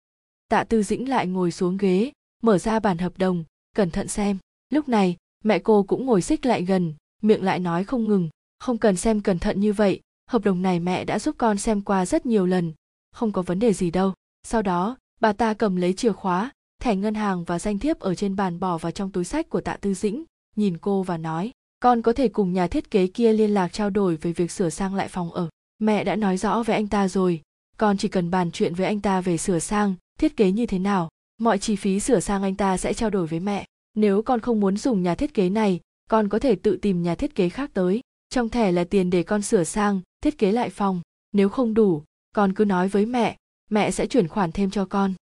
Tạ 0.50 0.64
tư 0.64 0.84
dĩnh 0.84 1.10
lại 1.10 1.28
ngồi 1.28 1.52
xuống 1.52 1.78
ghế, 1.78 2.12
mở 2.42 2.58
ra 2.58 2.80
bản 2.80 2.98
hợp 2.98 3.18
đồng, 3.18 3.44
cẩn 3.76 3.92
thận 3.92 4.08
xem. 4.08 4.38
Lúc 4.70 4.90
này, 4.90 5.18
mẹ 5.44 5.60
cô 5.60 5.84
cũng 5.84 6.06
ngồi 6.06 6.22
xích 6.22 6.46
lại 6.46 6.64
gần, 6.64 6.94
miệng 7.22 7.44
lại 7.44 7.60
nói 7.60 7.84
không 7.84 8.06
ngừng 8.06 8.30
không 8.64 8.78
cần 8.78 8.96
xem 8.96 9.22
cẩn 9.22 9.40
thận 9.40 9.60
như 9.60 9.74
vậy, 9.74 10.00
hợp 10.30 10.44
đồng 10.44 10.62
này 10.62 10.80
mẹ 10.80 11.06
đã 11.06 11.20
giúp 11.20 11.36
con 11.38 11.58
xem 11.58 11.82
qua 11.82 12.06
rất 12.06 12.26
nhiều 12.26 12.46
lần, 12.46 12.74
không 13.12 13.32
có 13.32 13.42
vấn 13.42 13.60
đề 13.60 13.74
gì 13.74 13.92
đâu. 13.92 14.14
Sau 14.44 14.62
đó, 14.62 14.98
bà 15.22 15.34
ta 15.34 15.54
cầm 15.54 15.76
lấy 15.76 15.94
chìa 15.94 16.12
khóa, 16.12 16.52
thẻ 16.82 16.96
ngân 16.96 17.16
hàng 17.16 17.44
và 17.44 17.60
danh 17.60 17.80
thiếp 17.80 18.00
ở 18.00 18.16
trên 18.16 18.36
bàn 18.36 18.60
bỏ 18.60 18.78
vào 18.78 18.92
trong 18.92 19.12
túi 19.12 19.24
sách 19.24 19.50
của 19.50 19.62
tạ 19.62 19.78
tư 19.82 19.94
dĩnh, 19.94 20.24
nhìn 20.56 20.78
cô 20.78 21.04
và 21.04 21.18
nói, 21.18 21.52
con 21.80 22.02
có 22.02 22.14
thể 22.14 22.28
cùng 22.28 22.54
nhà 22.54 22.68
thiết 22.68 22.92
kế 22.92 23.08
kia 23.08 23.34
liên 23.34 23.52
lạc 23.54 23.74
trao 23.74 23.90
đổi 23.90 24.16
về 24.16 24.32
việc 24.32 24.52
sửa 24.52 24.70
sang 24.70 24.96
lại 24.96 25.08
phòng 25.08 25.32
ở. 25.32 25.50
Mẹ 25.80 26.04
đã 26.04 26.16
nói 26.16 26.38
rõ 26.38 26.64
với 26.64 26.76
anh 26.76 26.88
ta 26.88 27.08
rồi, 27.08 27.42
con 27.78 27.98
chỉ 27.98 28.08
cần 28.08 28.32
bàn 28.32 28.52
chuyện 28.52 28.74
với 28.74 28.86
anh 28.86 29.02
ta 29.02 29.22
về 29.22 29.38
sửa 29.38 29.60
sang, 29.60 29.96
thiết 30.20 30.38
kế 30.38 30.52
như 30.52 30.66
thế 30.66 30.80
nào, 30.80 31.10
mọi 31.38 31.58
chi 31.58 31.76
phí 31.76 32.00
sửa 32.00 32.20
sang 32.20 32.44
anh 32.44 32.56
ta 32.56 32.78
sẽ 32.78 32.94
trao 32.94 33.10
đổi 33.10 33.28
với 33.28 33.40
mẹ. 33.40 33.66
Nếu 33.94 34.22
con 34.22 34.40
không 34.40 34.60
muốn 34.60 34.78
dùng 34.78 35.04
nhà 35.04 35.16
thiết 35.16 35.34
kế 35.34 35.50
này, 35.50 35.80
con 36.10 36.30
có 36.30 36.40
thể 36.40 36.56
tự 36.56 36.78
tìm 36.82 37.04
nhà 37.04 37.16
thiết 37.16 37.36
kế 37.36 37.50
khác 37.50 37.72
tới 37.74 38.02
trong 38.34 38.50
thẻ 38.50 38.72
là 38.72 38.84
tiền 38.84 39.10
để 39.10 39.24
con 39.24 39.42
sửa 39.42 39.64
sang, 39.64 40.02
thiết 40.22 40.38
kế 40.38 40.52
lại 40.52 40.70
phòng. 40.70 41.02
Nếu 41.32 41.50
không 41.50 41.74
đủ, 41.74 42.04
con 42.36 42.54
cứ 42.54 42.66
nói 42.66 42.88
với 42.88 43.06
mẹ 43.06 43.38
mẹ 43.70 43.92
sẽ 43.92 44.08
chuyển 44.08 44.28
khoản 44.28 44.52
thêm 44.52 44.70
cho 44.70 44.86
con. 44.86 45.14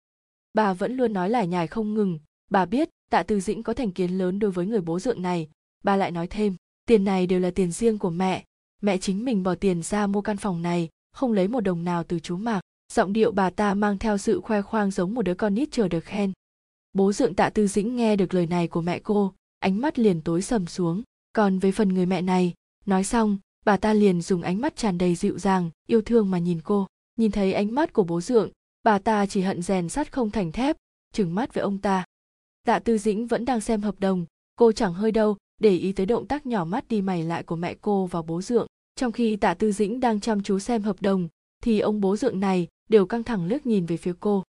Bà 0.54 0.74
vẫn 0.74 0.98
luôn 0.98 1.14
nói 1.14 1.30
lải 1.30 1.48
nhải 1.48 1.68
không 1.68 1.94
ngừng. 1.94 2.20
Bà 2.50 2.66
biết, 2.66 2.90
tạ 3.10 3.24
tư 3.24 3.40
dĩnh 3.40 3.64
có 3.64 3.74
thành 3.74 3.92
kiến 3.92 4.18
lớn 4.18 4.40
đối 4.40 4.52
với 4.52 4.66
người 4.66 4.82
bố 4.82 5.00
dượng 5.00 5.22
này. 5.22 5.50
Bà 5.84 5.96
lại 5.96 6.12
nói 6.12 6.28
thêm, 6.28 6.56
tiền 6.86 7.04
này 7.04 7.28
đều 7.28 7.40
là 7.40 7.52
tiền 7.52 7.72
riêng 7.72 7.98
của 7.98 8.10
mẹ. 8.10 8.46
Mẹ 8.82 8.98
chính 8.98 9.26
mình 9.26 9.44
bỏ 9.44 9.56
tiền 9.56 9.82
ra 9.82 10.08
mua 10.08 10.22
căn 10.22 10.38
phòng 10.38 10.62
này, 10.62 10.90
không 11.14 11.34
lấy 11.34 11.48
một 11.48 11.62
đồng 11.62 11.84
nào 11.84 12.04
từ 12.04 12.20
chú 12.20 12.38
mạc. 12.38 12.62
Giọng 12.94 13.14
điệu 13.14 13.32
bà 13.32 13.50
ta 13.50 13.74
mang 13.74 13.98
theo 13.98 14.18
sự 14.18 14.42
khoe 14.42 14.62
khoang 14.62 14.92
giống 14.92 15.14
một 15.14 15.22
đứa 15.22 15.36
con 15.36 15.54
nít 15.54 15.72
chờ 15.72 15.88
được 15.88 16.06
khen. 16.06 16.32
Bố 16.94 17.14
dượng 17.14 17.36
tạ 17.36 17.50
tư 17.50 17.68
dĩnh 17.68 17.96
nghe 17.96 18.16
được 18.16 18.34
lời 18.34 18.48
này 18.48 18.68
của 18.68 18.82
mẹ 18.82 19.00
cô, 19.00 19.34
ánh 19.60 19.82
mắt 19.82 20.00
liền 20.00 20.22
tối 20.22 20.42
sầm 20.42 20.68
xuống. 20.68 21.04
Còn 21.34 21.60
với 21.60 21.72
phần 21.72 21.90
người 21.90 22.06
mẹ 22.06 22.22
này 22.22 22.54
nói 22.86 23.04
xong, 23.04 23.38
bà 23.66 23.78
ta 23.78 23.94
liền 23.94 24.22
dùng 24.22 24.42
ánh 24.42 24.62
mắt 24.62 24.76
tràn 24.76 24.98
đầy 24.98 25.16
dịu 25.16 25.40
dàng, 25.40 25.70
yêu 25.88 26.02
thương 26.02 26.32
mà 26.32 26.38
nhìn 26.38 26.62
cô. 26.64 26.88
Nhìn 27.18 27.32
thấy 27.32 27.54
ánh 27.54 27.76
mắt 27.76 27.94
của 27.94 28.04
bố 28.04 28.22
dượng, 28.22 28.50
bà 28.84 29.00
ta 29.00 29.26
chỉ 29.26 29.42
hận 29.42 29.62
rèn 29.62 29.90
sắt 29.90 30.12
không 30.12 30.32
thành 30.32 30.52
thép, 30.52 30.78
trừng 31.14 31.36
mắt 31.36 31.54
với 31.54 31.62
ông 31.62 31.78
ta. 31.78 32.06
Tạ 32.66 32.80
tư 32.80 32.98
dĩnh 32.98 33.28
vẫn 33.28 33.46
đang 33.46 33.62
xem 33.62 33.82
hợp 33.82 34.00
đồng, 34.00 34.26
cô 34.56 34.72
chẳng 34.72 34.94
hơi 34.94 35.12
đâu, 35.12 35.38
để 35.60 35.78
ý 35.78 35.92
tới 35.92 36.06
động 36.06 36.28
tác 36.28 36.46
nhỏ 36.46 36.66
mắt 36.66 36.88
đi 36.88 37.02
mày 37.02 37.24
lại 37.24 37.44
của 37.44 37.56
mẹ 37.56 37.76
cô 37.82 38.06
và 38.06 38.22
bố 38.22 38.42
dượng. 38.42 38.68
Trong 38.96 39.12
khi 39.12 39.36
tạ 39.36 39.54
tư 39.54 39.72
dĩnh 39.72 40.00
đang 40.00 40.20
chăm 40.20 40.44
chú 40.44 40.60
xem 40.60 40.82
hợp 40.82 41.02
đồng, 41.02 41.28
thì 41.64 41.80
ông 41.80 42.02
bố 42.02 42.18
dượng 42.18 42.40
này 42.40 42.68
đều 42.90 43.06
căng 43.06 43.24
thẳng 43.24 43.46
liếc 43.46 43.66
nhìn 43.66 43.86
về 43.86 43.98
phía 43.98 44.14
cô. 44.20 44.44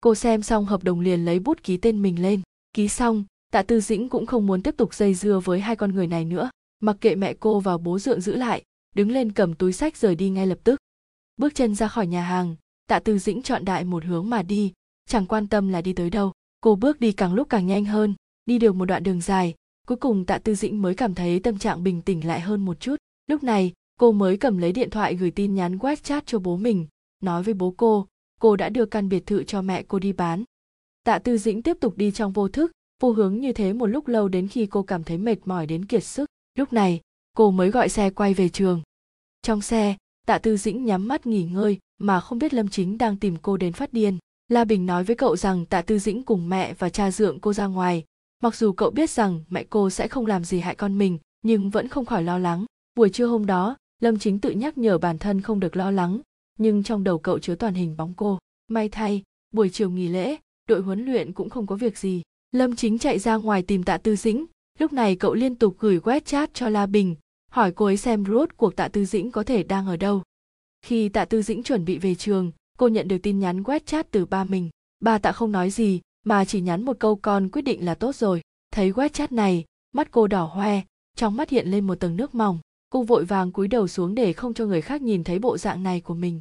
Cô 0.00 0.14
xem 0.14 0.42
xong 0.42 0.66
hợp 0.66 0.84
đồng 0.84 1.00
liền 1.00 1.24
lấy 1.24 1.38
bút 1.38 1.62
ký 1.62 1.76
tên 1.76 2.02
mình 2.02 2.22
lên. 2.22 2.40
Ký 2.72 2.88
xong, 2.88 3.24
tạ 3.52 3.62
tư 3.62 3.80
dĩnh 3.80 4.08
cũng 4.08 4.26
không 4.26 4.46
muốn 4.46 4.62
tiếp 4.62 4.74
tục 4.76 4.94
dây 4.94 5.14
dưa 5.14 5.40
với 5.44 5.60
hai 5.60 5.76
con 5.76 5.94
người 5.94 6.06
này 6.06 6.24
nữa 6.24 6.50
mặc 6.80 6.96
kệ 7.00 7.14
mẹ 7.14 7.34
cô 7.40 7.60
và 7.60 7.78
bố 7.78 7.98
dượng 7.98 8.20
giữ 8.20 8.36
lại, 8.36 8.62
đứng 8.94 9.10
lên 9.10 9.32
cầm 9.32 9.54
túi 9.54 9.72
sách 9.72 9.96
rời 9.96 10.14
đi 10.14 10.30
ngay 10.30 10.46
lập 10.46 10.58
tức. 10.64 10.80
Bước 11.36 11.54
chân 11.54 11.74
ra 11.74 11.88
khỏi 11.88 12.06
nhà 12.06 12.22
hàng, 12.22 12.56
tạ 12.86 12.98
tư 12.98 13.18
dĩnh 13.18 13.42
chọn 13.42 13.64
đại 13.64 13.84
một 13.84 14.04
hướng 14.04 14.30
mà 14.30 14.42
đi, 14.42 14.72
chẳng 15.08 15.26
quan 15.26 15.48
tâm 15.48 15.68
là 15.68 15.80
đi 15.80 15.92
tới 15.92 16.10
đâu. 16.10 16.32
Cô 16.60 16.76
bước 16.76 17.00
đi 17.00 17.12
càng 17.12 17.34
lúc 17.34 17.48
càng 17.48 17.66
nhanh 17.66 17.84
hơn, 17.84 18.14
đi 18.46 18.58
được 18.58 18.74
một 18.74 18.84
đoạn 18.84 19.02
đường 19.02 19.20
dài. 19.20 19.54
Cuối 19.86 19.96
cùng 19.96 20.24
tạ 20.26 20.38
tư 20.38 20.54
dĩnh 20.54 20.82
mới 20.82 20.94
cảm 20.94 21.14
thấy 21.14 21.40
tâm 21.40 21.58
trạng 21.58 21.82
bình 21.82 22.02
tĩnh 22.02 22.26
lại 22.26 22.40
hơn 22.40 22.64
một 22.64 22.80
chút. 22.80 22.96
Lúc 23.26 23.42
này, 23.42 23.72
cô 23.98 24.12
mới 24.12 24.36
cầm 24.36 24.58
lấy 24.58 24.72
điện 24.72 24.90
thoại 24.90 25.14
gửi 25.14 25.30
tin 25.30 25.54
nhắn 25.54 25.76
wechat 25.76 26.20
cho 26.26 26.38
bố 26.38 26.56
mình, 26.56 26.86
nói 27.22 27.42
với 27.42 27.54
bố 27.54 27.74
cô 27.76 28.06
cô 28.40 28.56
đã 28.56 28.68
đưa 28.68 28.86
căn 28.86 29.08
biệt 29.08 29.26
thự 29.26 29.44
cho 29.44 29.62
mẹ 29.62 29.82
cô 29.82 29.98
đi 29.98 30.12
bán. 30.12 30.44
Tạ 31.04 31.18
tư 31.18 31.38
dĩnh 31.38 31.62
tiếp 31.62 31.76
tục 31.80 31.96
đi 31.96 32.10
trong 32.10 32.32
vô 32.32 32.48
thức, 32.48 32.72
vô 33.00 33.12
hướng 33.12 33.40
như 33.40 33.52
thế 33.52 33.72
một 33.72 33.86
lúc 33.86 34.08
lâu 34.08 34.28
đến 34.28 34.48
khi 34.48 34.66
cô 34.66 34.82
cảm 34.82 35.04
thấy 35.04 35.18
mệt 35.18 35.36
mỏi 35.44 35.66
đến 35.66 35.84
kiệt 35.84 36.04
sức 36.04 36.30
lúc 36.54 36.72
này, 36.72 37.00
cô 37.36 37.50
mới 37.50 37.70
gọi 37.70 37.88
xe 37.88 38.10
quay 38.10 38.34
về 38.34 38.48
trường. 38.48 38.82
Trong 39.42 39.60
xe, 39.60 39.96
tạ 40.26 40.38
tư 40.38 40.56
dĩnh 40.56 40.84
nhắm 40.84 41.08
mắt 41.08 41.26
nghỉ 41.26 41.44
ngơi 41.44 41.78
mà 41.98 42.20
không 42.20 42.38
biết 42.38 42.54
lâm 42.54 42.68
chính 42.68 42.98
đang 42.98 43.16
tìm 43.16 43.36
cô 43.42 43.56
đến 43.56 43.72
phát 43.72 43.92
điên. 43.92 44.18
La 44.48 44.64
bình 44.64 44.86
nói 44.86 45.04
với 45.04 45.16
cậu 45.16 45.36
rằng 45.36 45.66
tạ 45.66 45.82
tư 45.82 45.98
dĩnh 45.98 46.22
cùng 46.22 46.48
mẹ 46.48 46.74
và 46.74 46.88
cha 46.88 47.10
dượng 47.10 47.40
cô 47.40 47.52
ra 47.52 47.66
ngoài. 47.66 48.04
Mặc 48.42 48.56
dù 48.56 48.72
cậu 48.72 48.90
biết 48.90 49.10
rằng 49.10 49.44
mẹ 49.50 49.64
cô 49.70 49.90
sẽ 49.90 50.08
không 50.08 50.26
làm 50.26 50.44
gì 50.44 50.60
hại 50.60 50.74
con 50.74 50.98
mình, 50.98 51.18
nhưng 51.42 51.70
vẫn 51.70 51.88
không 51.88 52.06
khỏi 52.06 52.22
lo 52.22 52.38
lắng. 52.38 52.64
Buổi 52.94 53.10
trưa 53.10 53.26
hôm 53.26 53.46
đó, 53.46 53.76
lâm 54.00 54.18
chính 54.18 54.38
tự 54.38 54.50
nhắc 54.50 54.78
nhở 54.78 54.98
bản 54.98 55.18
thân 55.18 55.40
không 55.40 55.60
được 55.60 55.76
lo 55.76 55.90
lắng, 55.90 56.20
nhưng 56.58 56.82
trong 56.82 57.04
đầu 57.04 57.18
cậu 57.18 57.38
chứa 57.38 57.54
toàn 57.54 57.74
hình 57.74 57.96
bóng 57.96 58.14
cô. 58.16 58.38
May 58.68 58.88
thay, 58.88 59.22
buổi 59.52 59.70
chiều 59.70 59.90
nghỉ 59.90 60.08
lễ, 60.08 60.36
đội 60.68 60.80
huấn 60.80 61.04
luyện 61.04 61.32
cũng 61.32 61.50
không 61.50 61.66
có 61.66 61.76
việc 61.76 61.98
gì. 61.98 62.22
Lâm 62.52 62.76
chính 62.76 62.98
chạy 62.98 63.18
ra 63.18 63.36
ngoài 63.36 63.62
tìm 63.62 63.82
tạ 63.82 63.98
tư 63.98 64.16
dĩnh 64.16 64.46
lúc 64.80 64.92
này 64.92 65.16
cậu 65.16 65.34
liên 65.34 65.54
tục 65.54 65.76
gửi 65.78 65.98
web 65.98 66.20
chat 66.20 66.54
cho 66.54 66.68
la 66.68 66.86
bình, 66.86 67.16
hỏi 67.50 67.72
cô 67.72 67.86
ấy 67.86 67.96
xem 67.96 68.24
rốt 68.24 68.48
cuộc 68.56 68.76
tạ 68.76 68.88
tư 68.88 69.04
dĩnh 69.04 69.30
có 69.30 69.42
thể 69.42 69.62
đang 69.62 69.86
ở 69.86 69.96
đâu. 69.96 70.22
Khi 70.82 71.08
tạ 71.08 71.24
tư 71.24 71.42
dĩnh 71.42 71.62
chuẩn 71.62 71.84
bị 71.84 71.98
về 71.98 72.14
trường, 72.14 72.52
cô 72.78 72.88
nhận 72.88 73.08
được 73.08 73.18
tin 73.22 73.38
nhắn 73.38 73.62
web 73.62 73.80
chat 73.86 74.10
từ 74.10 74.26
ba 74.26 74.44
mình. 74.44 74.70
Ba 75.00 75.18
tạ 75.18 75.32
không 75.32 75.52
nói 75.52 75.70
gì, 75.70 76.00
mà 76.26 76.44
chỉ 76.44 76.60
nhắn 76.60 76.84
một 76.84 76.96
câu 77.00 77.16
con 77.16 77.48
quyết 77.48 77.62
định 77.62 77.84
là 77.84 77.94
tốt 77.94 78.14
rồi. 78.14 78.40
Thấy 78.72 78.92
web 78.92 79.08
chat 79.08 79.32
này, 79.32 79.64
mắt 79.92 80.10
cô 80.10 80.26
đỏ 80.26 80.44
hoe, 80.44 80.80
trong 81.16 81.36
mắt 81.36 81.50
hiện 81.50 81.68
lên 81.68 81.86
một 81.86 81.94
tầng 81.94 82.16
nước 82.16 82.34
mỏng. 82.34 82.58
Cô 82.90 83.02
vội 83.02 83.24
vàng 83.24 83.52
cúi 83.52 83.68
đầu 83.68 83.88
xuống 83.88 84.14
để 84.14 84.32
không 84.32 84.54
cho 84.54 84.66
người 84.66 84.80
khác 84.80 85.02
nhìn 85.02 85.24
thấy 85.24 85.38
bộ 85.38 85.58
dạng 85.58 85.82
này 85.82 86.00
của 86.00 86.14
mình. 86.14 86.40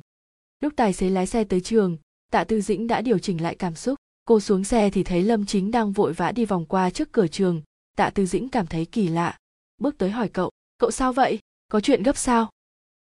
Lúc 0.60 0.74
tài 0.76 0.94
xế 0.94 1.10
lái 1.10 1.26
xe 1.26 1.44
tới 1.44 1.62
trường, 1.62 1.98
tạ 2.32 2.44
tư 2.44 2.62
dĩnh 2.62 2.88
đã 2.88 3.02
điều 3.02 3.20
chỉnh 3.20 3.42
lại 3.42 3.56
cảm 3.56 3.76
xúc. 3.76 3.96
Cô 4.26 4.40
xuống 4.40 4.64
xe 4.64 4.90
thì 4.90 5.04
thấy 5.04 5.24
lâm 5.24 5.46
chính 5.46 5.72
đang 5.72 5.92
vội 5.92 6.14
vã 6.14 6.32
đi 6.32 6.46
vòng 6.46 6.66
qua 6.66 6.90
trước 6.90 7.12
cửa 7.12 7.28
trường 7.28 7.62
tạ 8.00 8.10
tư 8.10 8.26
dĩnh 8.26 8.50
cảm 8.50 8.68
thấy 8.68 8.86
kỳ 8.86 9.08
lạ, 9.08 9.38
bước 9.78 9.98
tới 9.98 10.10
hỏi 10.10 10.30
cậu 10.30 10.52
cậu 10.78 10.92
sao 10.92 11.14
vậy? 11.14 11.40
Có 11.72 11.80
chuyện 11.80 12.04
gấp 12.04 12.18
sao? 12.18 12.50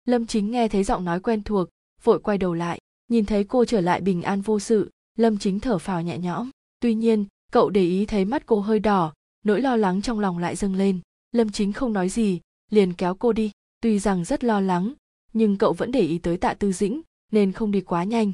Lâm 0.04 0.26
chính 0.26 0.50
nghe 0.50 0.68
thấy 0.68 0.84
giọng 0.84 1.04
nói 1.04 1.20
quen 1.20 1.42
thuộc, 1.42 1.68
vội 2.02 2.20
quay 2.20 2.38
đầu 2.38 2.54
lại, 2.54 2.80
nhìn 3.08 3.24
thấy 3.24 3.44
cô 3.44 3.64
trở 3.64 3.80
lại 3.80 4.00
bình 4.00 4.22
an 4.22 4.40
vô 4.40 4.60
sự. 4.60 4.90
Lâm 5.18 5.38
chính 5.38 5.60
thở 5.60 5.78
phào 5.78 6.02
nhẹ 6.02 6.18
nhõm, 6.18 6.50
tuy 6.80 6.94
nhiên, 6.94 7.24
cậu 7.52 7.70
để 7.70 7.80
ý 7.82 8.06
thấy 8.06 8.24
mắt 8.24 8.46
cô 8.46 8.60
hơi 8.60 8.78
đỏ, 8.78 9.12
nỗi 9.44 9.60
lo 9.60 9.76
lắng 9.76 10.02
trong 10.02 10.20
lòng 10.20 10.38
lại 10.38 10.56
dâng 10.56 10.74
lên. 10.74 11.00
Lâm 11.32 11.52
chính 11.52 11.72
không 11.72 11.92
nói 11.92 12.08
gì, 12.08 12.40
liền 12.70 12.92
kéo 12.92 13.14
cô 13.14 13.32
đi. 13.32 13.50
Tuy 13.80 13.98
rằng 13.98 14.24
rất 14.24 14.44
lo 14.44 14.60
lắng, 14.60 14.92
nhưng 15.32 15.58
cậu 15.58 15.72
vẫn 15.72 15.92
để 15.92 16.00
ý 16.00 16.18
tới 16.18 16.36
tạ 16.36 16.54
tư 16.54 16.72
dĩnh, 16.72 17.00
nên 17.32 17.52
không 17.52 17.70
đi 17.70 17.80
quá 17.80 18.04
nhanh. 18.04 18.32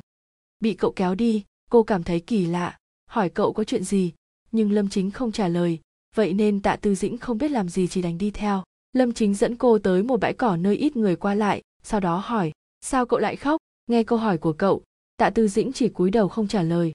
Bị 0.61 0.75
cậu 0.75 0.93
kéo 0.93 1.15
đi, 1.15 1.45
cô 1.71 1.83
cảm 1.83 2.03
thấy 2.03 2.21
kỳ 2.21 2.47
lạ, 2.47 2.79
hỏi 3.07 3.29
cậu 3.29 3.53
có 3.53 3.65
chuyện 3.65 3.85
gì, 3.85 4.13
nhưng 4.53 4.73
lâm 4.73 4.89
chính 4.89 5.11
không 5.11 5.33
trả 5.33 5.49
lời 5.49 5.81
vậy 6.17 6.35
nên 6.35 6.61
tạ 6.61 6.77
tư 6.77 6.95
dĩnh 6.95 7.19
không 7.19 7.39
biết 7.39 7.51
làm 7.51 7.69
gì 7.69 7.89
chỉ 7.89 8.03
đành 8.03 8.19
đi 8.19 8.31
theo. 8.31 8.63
Lâm 8.93 9.13
chính 9.13 9.35
dẫn 9.35 9.57
cô 9.57 9.79
tới 9.79 10.03
một 10.03 10.21
bãi 10.21 10.35
cỏ 10.35 10.57
nơi 10.57 10.77
ít 10.77 10.97
người 10.97 11.17
qua 11.17 11.35
lại, 11.35 11.63
sau 11.83 12.01
đó 12.01 12.17
hỏi, 12.25 12.53
sao 12.81 13.07
cậu 13.07 13.19
lại 13.19 13.37
khóc? 13.37 13.61
Nghe 13.87 14.03
câu 14.03 14.19
hỏi 14.19 14.39
của 14.39 14.53
cậu. 14.53 14.83
Tạ 15.17 15.31
tư 15.31 15.49
dĩnh 15.49 15.73
chỉ 15.73 15.89
cúi 15.89 16.11
đầu 16.11 16.29
không 16.29 16.49
trả 16.49 16.63
lời. 16.63 16.93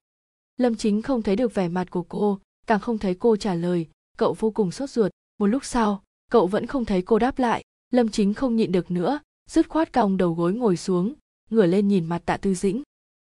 Lâm 0.58 0.76
chính 0.76 1.02
không 1.02 1.22
thấy 1.22 1.36
được 1.36 1.54
vẻ 1.54 1.68
mặt 1.68 1.92
của 1.92 2.04
cô, 2.04 2.40
càng 2.68 2.80
không 2.80 2.98
thấy 2.98 3.16
cô 3.16 3.36
trả 3.36 3.54
lời. 3.54 3.88
Cậu 4.18 4.36
vô 4.40 4.52
cùng 4.52 4.72
sốt 4.72 4.90
ruột. 4.90 5.12
Một 5.40 5.48
lúc 5.48 5.66
sau, 5.66 6.04
cậu 6.32 6.48
vẫn 6.48 6.66
không 6.66 6.86
thấy 6.86 7.02
cô 7.02 7.20
đáp 7.20 7.40
lại. 7.40 7.64
Lâm 7.92 8.10
chính 8.10 8.34
không 8.34 8.56
nhịn 8.56 8.72
được 8.72 8.92
nữa, 8.92 9.20
dứt 9.50 9.70
khoát 9.70 9.94
cong 9.94 10.18
đầu 10.18 10.34
gối 10.34 10.54
ngồi 10.54 10.78
xuống, 10.78 11.14
ngửa 11.50 11.66
lên 11.66 11.88
nhìn 11.88 12.06
mặt 12.06 12.22
tạ 12.26 12.38
tư 12.38 12.54
dĩnh. 12.54 12.84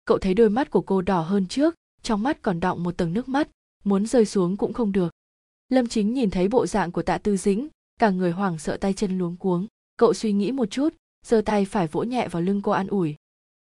Cậu 0.05 0.19
thấy 0.19 0.35
đôi 0.35 0.51
mắt 0.51 0.71
của 0.71 0.81
cô 0.81 1.03
đỏ 1.03 1.21
hơn 1.21 1.47
trước, 1.47 1.75
trong 2.03 2.23
mắt 2.23 2.43
còn 2.43 2.61
đọng 2.61 2.83
một 2.83 2.97
tầng 2.97 3.13
nước 3.13 3.29
mắt. 3.29 3.49
Muốn 3.85 4.07
rơi 4.07 4.27
xuống 4.27 4.57
cũng 4.57 4.73
không 4.73 4.93
được 4.93 5.13
lâm 5.71 5.87
chính 5.87 6.15
nhìn 6.15 6.31
thấy 6.31 6.49
bộ 6.49 6.67
dạng 6.67 6.93
của 6.93 7.03
tạ 7.03 7.19
tư 7.19 7.37
dĩnh, 7.37 7.69
cả 7.99 8.11
người 8.11 8.31
hoảng 8.31 8.59
sợ 8.59 8.77
tay 8.77 8.93
chân 8.93 9.19
luống 9.19 9.37
cuống. 9.37 9.67
Cậu 9.97 10.15
suy 10.15 10.33
nghĩ 10.33 10.53
một 10.53 10.71
chút, 10.71 10.95
giơ 11.27 11.43
tay 11.45 11.65
phải 11.65 11.87
vỗ 11.87 12.03
nhẹ 12.03 12.29
vào 12.29 12.43
lưng 12.43 12.63
cô 12.63 12.73
an 12.73 12.87
ủi. 12.87 13.17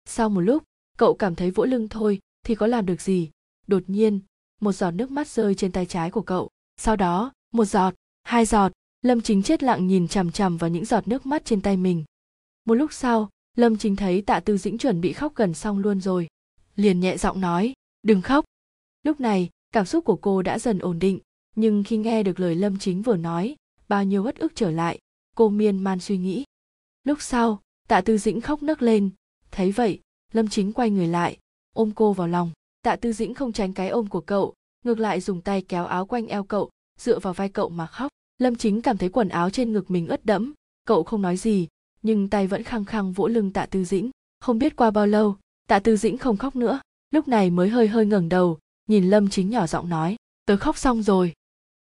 Sau 0.05 0.29
một 0.29 0.41
lúc, 0.41 0.63
cậu 0.99 1.15
cảm 1.15 1.35
thấy 1.35 1.51
vỗ 1.51 1.65
lưng 1.65 1.89
thôi 1.89 2.21
thì 2.47 2.55
có 2.55 2.67
làm 2.67 2.87
được 2.87 3.01
gì? 3.01 3.31
Đột 3.67 3.83
nhiên, 3.87 4.21
một 4.61 4.73
giọt 4.73 4.91
nước 4.91 5.11
mắt 5.11 5.29
rơi 5.29 5.55
trên 5.55 5.73
tay 5.73 5.87
trái 5.87 6.11
của 6.11 6.23
cậu. 6.23 6.51
Sau 6.77 6.97
đó, 6.97 7.33
một 7.53 7.65
giọt, 7.65 7.95
hai 8.23 8.45
giọt, 8.45 8.73
lâm 9.03 9.21
chính 9.21 9.43
chết 9.43 9.63
lặng 9.63 9.87
nhìn 9.87 10.09
chằm 10.09 10.33
chằm 10.33 10.57
vào 10.57 10.71
những 10.71 10.85
giọt 10.85 11.09
nước 11.09 11.27
mắt 11.27 11.45
trên 11.45 11.61
tay 11.61 11.77
mình. 11.77 12.05
Một 12.65 12.75
lúc 12.75 12.93
sau, 12.93 13.29
lâm 13.57 13.77
chính 13.77 13.97
thấy 13.97 14.23
tạ 14.23 14.41
tư 14.41 14.59
dĩnh 14.59 14.79
chuẩn 14.79 15.01
bị 15.01 15.13
khóc 15.13 15.35
gần 15.35 15.55
xong 15.55 15.79
luôn 15.79 16.01
rồi. 16.01 16.29
Liền 16.77 17.01
nhẹ 17.01 17.17
giọng 17.17 17.41
nói, 17.41 17.73
đừng 18.03 18.23
khóc. 18.23 18.45
Lúc 19.03 19.21
này, 19.21 19.49
cảm 19.73 19.87
xúc 19.87 20.05
của 20.05 20.17
cô 20.17 20.43
đã 20.43 20.59
dần 20.59 20.79
ổn 20.79 20.99
định 20.99 21.19
nhưng 21.57 21.85
khi 21.85 21.97
nghe 21.97 22.23
được 22.23 22.41
lời 22.41 22.55
lâm 22.55 22.79
chính 22.79 23.03
vừa 23.03 23.17
nói, 23.17 23.57
bao 23.89 24.05
nhiêu 24.05 24.25
uất 24.25 24.39
ức 24.39 24.53
trở 24.55 24.71
lại, 24.71 24.99
cô 25.37 25.49
miên 25.49 25.79
man 25.79 26.01
suy 26.01 26.17
nghĩ. 26.17 26.45
Lúc 27.05 27.23
sau, 27.23 27.61
tạ 27.89 28.01
tư 28.01 28.19
dĩnh 28.19 28.41
khóc 28.41 28.63
nấc 28.63 28.83
lên. 28.83 29.11
Thấy 29.51 29.73
vậy, 29.73 30.01
lâm 30.33 30.49
chính 30.49 30.73
quay 30.73 30.91
người 30.91 31.07
lại, 31.07 31.39
ôm 31.75 31.91
cô 31.95 32.13
vào 32.13 32.29
lòng. 32.29 32.51
Tạ 32.83 32.97
tư 32.97 33.13
dĩnh 33.13 33.35
không 33.35 33.53
tránh 33.53 33.73
cái 33.73 33.89
ôm 33.89 34.07
của 34.07 34.21
cậu, 34.21 34.55
ngược 34.85 34.99
lại 34.99 35.21
dùng 35.21 35.41
tay 35.41 35.63
kéo 35.63 35.87
áo 35.87 36.07
quanh 36.07 36.27
eo 36.27 36.45
cậu, 36.45 36.71
dựa 36.99 37.19
vào 37.19 37.33
vai 37.33 37.49
cậu 37.49 37.69
mà 37.69 37.87
khóc. 37.87 38.09
Lâm 38.39 38.57
chính 38.57 38.83
cảm 38.83 38.99
thấy 38.99 39.09
quần 39.09 39.29
áo 39.29 39.51
trên 39.51 39.73
ngực 39.73 39.91
mình 39.91 40.07
ướt 40.07 40.27
đẫm. 40.27 40.53
Cậu 40.85 41.03
không 41.03 41.23
nói 41.23 41.37
gì, 41.37 41.69
nhưng 42.03 42.29
tay 42.29 42.47
vẫn 42.47 42.65
khăng 42.65 42.85
khăng 42.85 43.13
vỗ 43.13 43.29
lưng 43.29 43.53
tạ 43.53 43.67
tư 43.67 43.85
dĩnh. 43.85 44.11
Không 44.41 44.59
biết 44.59 44.77
qua 44.77 44.91
bao 44.91 45.07
lâu, 45.07 45.37
tạ 45.69 45.79
tư 45.79 45.97
dĩnh 45.97 46.19
không 46.19 46.37
khóc 46.37 46.57
nữa. 46.57 46.81
Lúc 47.11 47.29
này 47.29 47.51
mới 47.51 47.69
hơi 47.69 47.89
hơi 47.89 48.07
ngẩng 48.07 48.29
đầu, 48.29 48.59
nhìn 48.89 49.11
lâm 49.11 49.29
chính 49.29 49.51
nhỏ 49.51 49.67
giọng 49.67 49.89
nói, 49.89 50.17
tớ 50.47 50.57
khóc 50.57 50.79
xong 50.79 51.03
rồi 51.03 51.33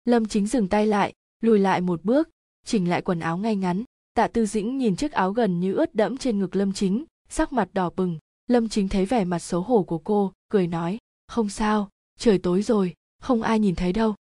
lâm 0.04 0.26
chính 0.26 0.46
dừng 0.46 0.68
tay 0.68 0.86
lại, 0.86 1.12
lùi 1.40 1.58
lại 1.58 1.80
một 1.80 2.04
bước, 2.04 2.28
chỉnh 2.64 2.90
lại 2.90 3.02
quần 3.02 3.20
áo 3.20 3.38
ngay 3.38 3.56
ngắn. 3.56 3.84
Tạ 4.14 4.28
tư 4.28 4.46
dĩnh 4.46 4.78
nhìn 4.78 4.96
chiếc 4.96 5.12
áo 5.12 5.32
gần 5.32 5.60
như 5.60 5.74
ướt 5.74 5.94
đẫm 5.94 6.16
trên 6.16 6.38
ngực 6.38 6.56
lâm 6.56 6.72
chính, 6.72 7.04
sắc 7.28 7.52
mặt 7.52 7.68
đỏ 7.72 7.90
bừng. 7.96 8.18
Lâm 8.46 8.68
chính 8.68 8.88
thấy 8.88 9.06
vẻ 9.06 9.24
mặt 9.24 9.38
xấu 9.38 9.62
hổ 9.62 9.82
của 9.82 9.98
cô, 9.98 10.32
cười 10.48 10.66
nói, 10.66 10.98
không 11.28 11.48
sao, 11.48 11.88
trời 12.18 12.38
tối 12.38 12.62
rồi, 12.62 12.94
không 13.18 13.42
ai 13.42 13.58
nhìn 13.58 13.74
thấy 13.74 13.92
đâu. 13.92 14.14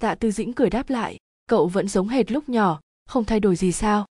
Tạ 0.00 0.14
tư 0.14 0.30
dĩnh 0.30 0.52
cười 0.52 0.70
đáp 0.70 0.90
lại, 0.90 1.16
cậu 1.46 1.68
vẫn 1.68 1.88
giống 1.88 2.08
hệt 2.08 2.32
lúc 2.32 2.48
nhỏ, 2.48 2.80
không 3.06 3.24
thay 3.24 3.40
đổi 3.40 3.56
gì 3.56 3.72
sao? 3.72 4.06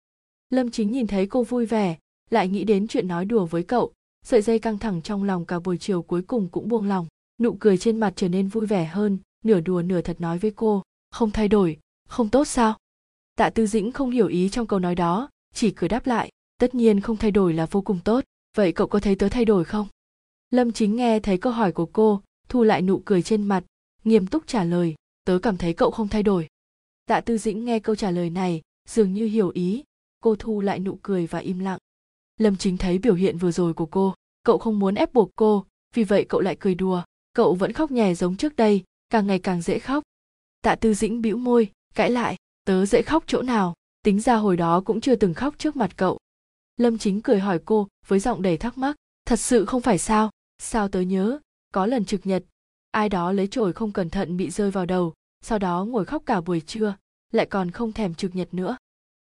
Lâm 0.50 0.70
chính 0.70 0.92
nhìn 0.92 1.06
thấy 1.06 1.26
cô 1.26 1.42
vui 1.42 1.66
vẻ, 1.66 1.98
lại 2.30 2.48
nghĩ 2.48 2.64
đến 2.64 2.88
chuyện 2.88 3.08
nói 3.08 3.24
đùa 3.24 3.46
với 3.46 3.62
cậu, 3.62 3.92
sợi 4.24 4.42
dây 4.42 4.58
căng 4.58 4.78
thẳng 4.78 5.02
trong 5.02 5.24
lòng 5.24 5.44
cả 5.44 5.60
buổi 5.60 5.78
chiều 5.78 6.02
cuối 6.02 6.22
cùng 6.22 6.48
cũng 6.48 6.68
buông 6.68 6.88
lòng 6.88 7.06
nụ 7.40 7.56
cười 7.60 7.78
trên 7.78 8.00
mặt 8.00 8.12
trở 8.16 8.28
nên 8.28 8.48
vui 8.48 8.66
vẻ 8.66 8.84
hơn, 8.84 9.18
nửa 9.44 9.60
đùa 9.60 9.82
nửa 9.82 10.00
thật 10.00 10.20
nói 10.20 10.38
với 10.38 10.50
cô 10.50 10.82
không 11.12 11.30
thay 11.30 11.48
đổi, 11.48 11.78
không 12.08 12.28
tốt 12.28 12.44
sao? 12.44 12.78
Tạ 13.36 13.50
tư 13.50 13.66
dĩnh 13.66 13.92
không 13.92 14.10
hiểu 14.10 14.26
ý 14.26 14.48
trong 14.48 14.66
câu 14.66 14.78
nói 14.78 14.94
đó, 14.94 15.30
chỉ 15.54 15.70
cười 15.70 15.88
đáp 15.88 16.06
lại, 16.06 16.30
tất 16.58 16.74
nhiên 16.74 17.00
không 17.00 17.16
thay 17.16 17.30
đổi 17.30 17.52
là 17.52 17.66
vô 17.66 17.80
cùng 17.80 17.98
tốt, 18.04 18.24
vậy 18.56 18.72
cậu 18.72 18.86
có 18.86 19.00
thấy 19.00 19.14
tớ 19.16 19.28
thay 19.28 19.44
đổi 19.44 19.64
không? 19.64 19.88
Lâm 20.50 20.72
chính 20.72 20.96
nghe 20.96 21.20
thấy 21.20 21.38
câu 21.38 21.52
hỏi 21.52 21.72
của 21.72 21.86
cô, 21.86 22.22
thu 22.48 22.62
lại 22.62 22.82
nụ 22.82 23.02
cười 23.04 23.22
trên 23.22 23.42
mặt, 23.42 23.64
nghiêm 24.04 24.26
túc 24.26 24.46
trả 24.46 24.64
lời, 24.64 24.94
tớ 25.24 25.38
cảm 25.42 25.56
thấy 25.56 25.74
cậu 25.74 25.90
không 25.90 26.08
thay 26.08 26.22
đổi. 26.22 26.48
Tạ 27.06 27.20
tư 27.20 27.38
dĩnh 27.38 27.64
nghe 27.64 27.78
câu 27.78 27.94
trả 27.94 28.10
lời 28.10 28.30
này, 28.30 28.62
dường 28.88 29.12
như 29.12 29.26
hiểu 29.26 29.48
ý, 29.48 29.84
cô 30.20 30.36
thu 30.36 30.60
lại 30.60 30.78
nụ 30.78 30.98
cười 31.02 31.26
và 31.26 31.38
im 31.38 31.58
lặng. 31.58 31.78
Lâm 32.38 32.56
chính 32.56 32.76
thấy 32.76 32.98
biểu 32.98 33.14
hiện 33.14 33.38
vừa 33.38 33.52
rồi 33.52 33.74
của 33.74 33.86
cô, 33.86 34.14
cậu 34.42 34.58
không 34.58 34.78
muốn 34.78 34.94
ép 34.94 35.12
buộc 35.12 35.30
cô, 35.36 35.66
vì 35.94 36.04
vậy 36.04 36.26
cậu 36.28 36.40
lại 36.40 36.56
cười 36.60 36.74
đùa, 36.74 37.02
cậu 37.32 37.54
vẫn 37.54 37.72
khóc 37.72 37.90
nhè 37.90 38.14
giống 38.14 38.36
trước 38.36 38.56
đây, 38.56 38.82
càng 39.10 39.26
ngày 39.26 39.38
càng 39.38 39.62
dễ 39.62 39.78
khóc 39.78 40.04
tạ 40.62 40.74
tư 40.74 40.94
dĩnh 40.94 41.22
bĩu 41.22 41.36
môi, 41.36 41.70
cãi 41.94 42.10
lại, 42.10 42.36
tớ 42.64 42.86
dễ 42.86 43.02
khóc 43.02 43.24
chỗ 43.26 43.42
nào? 43.42 43.74
Tính 44.02 44.20
ra 44.20 44.34
hồi 44.34 44.56
đó 44.56 44.82
cũng 44.84 45.00
chưa 45.00 45.14
từng 45.14 45.34
khóc 45.34 45.54
trước 45.58 45.76
mặt 45.76 45.90
cậu. 45.96 46.18
Lâm 46.76 46.98
chính 46.98 47.22
cười 47.22 47.38
hỏi 47.38 47.60
cô, 47.64 47.88
với 48.06 48.18
giọng 48.18 48.42
đầy 48.42 48.56
thắc 48.56 48.78
mắc, 48.78 48.96
thật 49.26 49.40
sự 49.40 49.64
không 49.64 49.80
phải 49.80 49.98
sao? 49.98 50.30
Sao 50.58 50.88
tớ 50.88 51.00
nhớ, 51.00 51.38
có 51.72 51.86
lần 51.86 52.04
trực 52.04 52.26
nhật, 52.26 52.44
ai 52.90 53.08
đó 53.08 53.32
lấy 53.32 53.46
chổi 53.46 53.72
không 53.72 53.92
cẩn 53.92 54.10
thận 54.10 54.36
bị 54.36 54.50
rơi 54.50 54.70
vào 54.70 54.86
đầu, 54.86 55.14
sau 55.40 55.58
đó 55.58 55.84
ngồi 55.84 56.04
khóc 56.04 56.22
cả 56.26 56.40
buổi 56.40 56.60
trưa, 56.60 56.96
lại 57.32 57.46
còn 57.46 57.70
không 57.70 57.92
thèm 57.92 58.14
trực 58.14 58.34
nhật 58.34 58.54
nữa. 58.54 58.76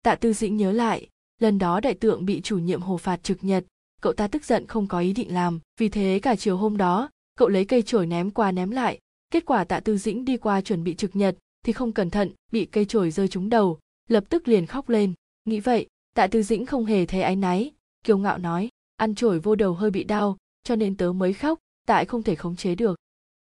Tạ 0.02 0.14
tư 0.14 0.32
dĩnh 0.32 0.56
nhớ 0.56 0.72
lại, 0.72 1.08
lần 1.38 1.58
đó 1.58 1.80
đại 1.80 1.94
tượng 1.94 2.26
bị 2.26 2.40
chủ 2.40 2.58
nhiệm 2.58 2.80
hồ 2.80 2.96
phạt 2.96 3.22
trực 3.22 3.44
nhật, 3.44 3.64
cậu 4.00 4.12
ta 4.12 4.28
tức 4.28 4.44
giận 4.44 4.66
không 4.66 4.86
có 4.86 4.98
ý 5.00 5.12
định 5.12 5.34
làm, 5.34 5.60
vì 5.80 5.88
thế 5.88 6.20
cả 6.22 6.36
chiều 6.36 6.56
hôm 6.56 6.76
đó, 6.76 7.10
cậu 7.38 7.48
lấy 7.48 7.64
cây 7.64 7.82
chổi 7.82 8.06
ném 8.06 8.30
qua 8.30 8.52
ném 8.52 8.70
lại 8.70 8.98
kết 9.30 9.46
quả 9.46 9.64
tạ 9.64 9.80
tư 9.80 9.96
dĩnh 9.96 10.24
đi 10.24 10.36
qua 10.36 10.60
chuẩn 10.60 10.84
bị 10.84 10.94
trực 10.94 11.16
nhật 11.16 11.36
thì 11.64 11.72
không 11.72 11.92
cẩn 11.92 12.10
thận, 12.10 12.30
bị 12.52 12.66
cây 12.66 12.84
chổi 12.84 13.10
rơi 13.10 13.28
trúng 13.28 13.48
đầu, 13.48 13.78
lập 14.08 14.24
tức 14.28 14.48
liền 14.48 14.66
khóc 14.66 14.88
lên. 14.88 15.12
Nghĩ 15.44 15.60
vậy, 15.60 15.86
tạ 16.14 16.26
tư 16.26 16.42
dĩnh 16.42 16.66
không 16.66 16.84
hề 16.84 17.06
thấy 17.06 17.22
áy 17.22 17.36
náy, 17.36 17.72
kiêu 18.04 18.18
ngạo 18.18 18.38
nói, 18.38 18.68
ăn 18.96 19.14
chổi 19.14 19.38
vô 19.38 19.54
đầu 19.54 19.74
hơi 19.74 19.90
bị 19.90 20.04
đau, 20.04 20.36
cho 20.64 20.76
nên 20.76 20.96
tớ 20.96 21.12
mới 21.12 21.32
khóc 21.32 21.58
tại 21.86 22.04
không 22.04 22.22
thể 22.22 22.34
khống 22.34 22.56
chế 22.56 22.74
được. 22.74 22.98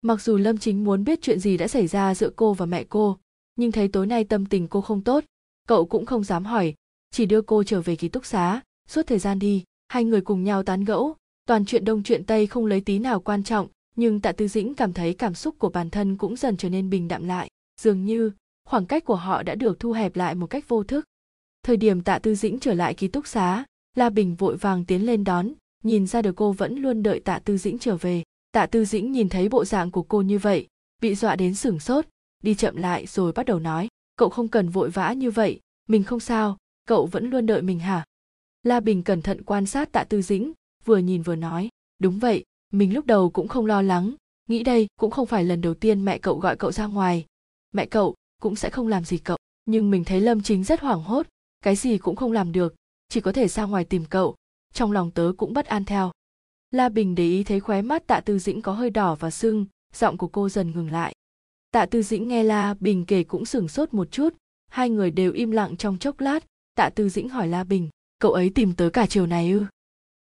Mặc 0.01 0.21
dù 0.21 0.37
lâm 0.37 0.57
chính 0.57 0.83
muốn 0.83 1.03
biết 1.03 1.19
chuyện 1.21 1.39
gì 1.39 1.57
đã 1.57 1.67
xảy 1.67 1.87
ra 1.87 2.15
giữa 2.15 2.29
cô 2.35 2.53
và 2.53 2.65
mẹ 2.65 2.83
cô, 2.83 3.17
nhưng 3.55 3.71
thấy 3.71 3.87
tối 3.87 4.07
nay 4.07 4.23
tâm 4.23 4.45
tình 4.45 4.67
cô 4.67 4.81
không 4.81 5.01
tốt, 5.01 5.23
cậu 5.67 5.85
cũng 5.85 6.05
không 6.05 6.23
dám 6.23 6.45
hỏi, 6.45 6.73
chỉ 7.11 7.25
đưa 7.25 7.41
cô 7.41 7.63
trở 7.63 7.81
về 7.81 7.95
ký 7.95 8.07
túc 8.07 8.25
xá. 8.25 8.61
Suốt 8.87 9.07
thời 9.07 9.19
gian 9.19 9.39
đi, 9.39 9.63
hai 9.87 10.03
người 10.03 10.21
cùng 10.21 10.43
nhau 10.43 10.63
tán 10.63 10.83
gẫu, 10.83 11.15
toàn 11.47 11.65
chuyện 11.65 11.85
đông 11.85 12.03
chuyện 12.03 12.23
tây 12.23 12.47
không 12.47 12.65
lấy 12.65 12.81
tí 12.81 12.99
nào 12.99 13.19
quan 13.19 13.43
trọng 13.43 13.67
nhưng 13.95 14.21
tạ 14.21 14.31
tư 14.31 14.47
dĩnh 14.47 14.75
cảm 14.75 14.93
thấy 14.93 15.13
cảm 15.13 15.33
xúc 15.33 15.55
của 15.59 15.69
bản 15.69 15.89
thân 15.89 16.17
cũng 16.17 16.35
dần 16.35 16.57
trở 16.57 16.69
nên 16.69 16.89
bình 16.89 17.07
đạm 17.07 17.27
lại, 17.27 17.49
dường 17.81 18.05
như 18.05 18.31
khoảng 18.65 18.85
cách 18.85 19.05
của 19.05 19.15
họ 19.15 19.43
đã 19.43 19.55
được 19.55 19.79
thu 19.79 19.91
hẹp 19.91 20.15
lại 20.15 20.35
một 20.35 20.47
cách 20.47 20.67
vô 20.67 20.83
thức. 20.83 21.05
Thời 21.63 21.77
điểm 21.77 22.01
tạ 22.01 22.19
tư 22.19 22.35
dĩnh 22.35 22.59
trở 22.59 22.73
lại 22.73 22.93
ký 22.93 23.07
túc 23.07 23.27
xá, 23.27 23.65
la 23.95 24.09
bình 24.09 24.35
vội 24.35 24.57
vàng 24.57 24.85
tiến 24.85 25.05
lên 25.05 25.23
đón, 25.23 25.51
nhìn 25.83 26.07
ra 26.07 26.21
được 26.21 26.35
cô 26.35 26.51
vẫn 26.51 26.75
luôn 26.75 27.03
đợi 27.03 27.19
tạ 27.19 27.39
tư 27.39 27.57
dĩnh 27.57 27.79
trở 27.79 27.97
về. 27.97 28.23
Tạ 28.51 28.65
tư 28.65 28.85
dĩnh 28.85 29.11
nhìn 29.11 29.29
thấy 29.29 29.49
bộ 29.49 29.65
dạng 29.65 29.91
của 29.91 30.03
cô 30.03 30.21
như 30.21 30.39
vậy, 30.39 30.67
bị 31.01 31.15
dọa 31.15 31.35
đến 31.35 31.55
sửng 31.55 31.79
sốt, 31.79 32.05
đi 32.43 32.55
chậm 32.55 32.75
lại 32.75 33.05
rồi 33.05 33.31
bắt 33.31 33.45
đầu 33.45 33.59
nói, 33.59 33.87
cậu 34.15 34.29
không 34.29 34.47
cần 34.47 34.69
vội 34.69 34.89
vã 34.89 35.13
như 35.13 35.31
vậy, 35.31 35.59
mình 35.87 36.03
không 36.03 36.19
sao, 36.19 36.57
cậu 36.87 37.05
vẫn 37.05 37.29
luôn 37.29 37.45
đợi 37.45 37.61
mình 37.61 37.79
hả? 37.79 38.05
La 38.63 38.79
bình 38.79 39.03
cẩn 39.03 39.21
thận 39.21 39.43
quan 39.43 39.65
sát 39.65 39.91
tạ 39.91 40.03
tư 40.03 40.21
dĩnh, 40.21 40.51
vừa 40.85 40.97
nhìn 40.97 41.21
vừa 41.21 41.35
nói, 41.35 41.69
đúng 41.99 42.19
vậy 42.19 42.43
mình 42.71 42.93
lúc 42.93 43.05
đầu 43.05 43.29
cũng 43.29 43.47
không 43.47 43.65
lo 43.65 43.81
lắng, 43.81 44.15
nghĩ 44.49 44.63
đây 44.63 44.87
cũng 44.99 45.11
không 45.11 45.27
phải 45.27 45.43
lần 45.43 45.61
đầu 45.61 45.73
tiên 45.73 46.05
mẹ 46.05 46.17
cậu 46.17 46.39
gọi 46.39 46.57
cậu 46.57 46.71
ra 46.71 46.85
ngoài. 46.85 47.25
Mẹ 47.71 47.85
cậu 47.85 48.15
cũng 48.41 48.55
sẽ 48.55 48.69
không 48.69 48.87
làm 48.87 49.05
gì 49.05 49.17
cậu. 49.17 49.37
Nhưng 49.65 49.91
mình 49.91 50.03
thấy 50.03 50.21
lâm 50.21 50.41
chính 50.41 50.63
rất 50.63 50.79
hoảng 50.79 51.03
hốt, 51.03 51.27
cái 51.61 51.75
gì 51.75 51.97
cũng 51.97 52.15
không 52.15 52.31
làm 52.31 52.51
được, 52.51 52.75
chỉ 53.09 53.21
có 53.21 53.31
thể 53.31 53.47
ra 53.47 53.63
ngoài 53.63 53.85
tìm 53.85 54.05
cậu. 54.05 54.35
Trong 54.73 54.91
lòng 54.91 55.11
tớ 55.11 55.31
cũng 55.37 55.53
bất 55.53 55.65
an 55.65 55.85
theo. 55.85 56.11
La 56.71 56.89
bình 56.89 57.15
để 57.15 57.23
ý 57.23 57.43
thấy 57.43 57.59
khóe 57.59 57.81
mắt 57.81 58.07
tạ 58.07 58.19
tư 58.19 58.39
dĩnh 58.39 58.61
có 58.61 58.73
hơi 58.73 58.89
đỏ 58.89 59.15
và 59.15 59.31
sưng, 59.31 59.65
giọng 59.93 60.17
của 60.17 60.27
cô 60.27 60.49
dần 60.49 60.71
ngừng 60.71 60.91
lại. 60.91 61.13
Tạ 61.71 61.85
tư 61.85 62.01
dĩnh 62.01 62.27
nghe 62.27 62.43
la 62.43 62.73
bình 62.79 63.05
kể 63.05 63.23
cũng 63.23 63.45
sửng 63.45 63.67
sốt 63.67 63.93
một 63.93 64.11
chút, 64.11 64.35
hai 64.67 64.89
người 64.89 65.11
đều 65.11 65.31
im 65.31 65.51
lặng 65.51 65.77
trong 65.77 65.97
chốc 65.97 66.19
lát. 66.19 66.45
Tạ 66.75 66.89
tư 66.95 67.09
dĩnh 67.09 67.29
hỏi 67.29 67.47
la 67.47 67.63
bình, 67.63 67.89
cậu 68.19 68.33
ấy 68.33 68.49
tìm 68.49 68.73
tới 68.73 68.89
cả 68.89 69.05
chiều 69.05 69.27
này 69.27 69.51
ư? 69.51 69.65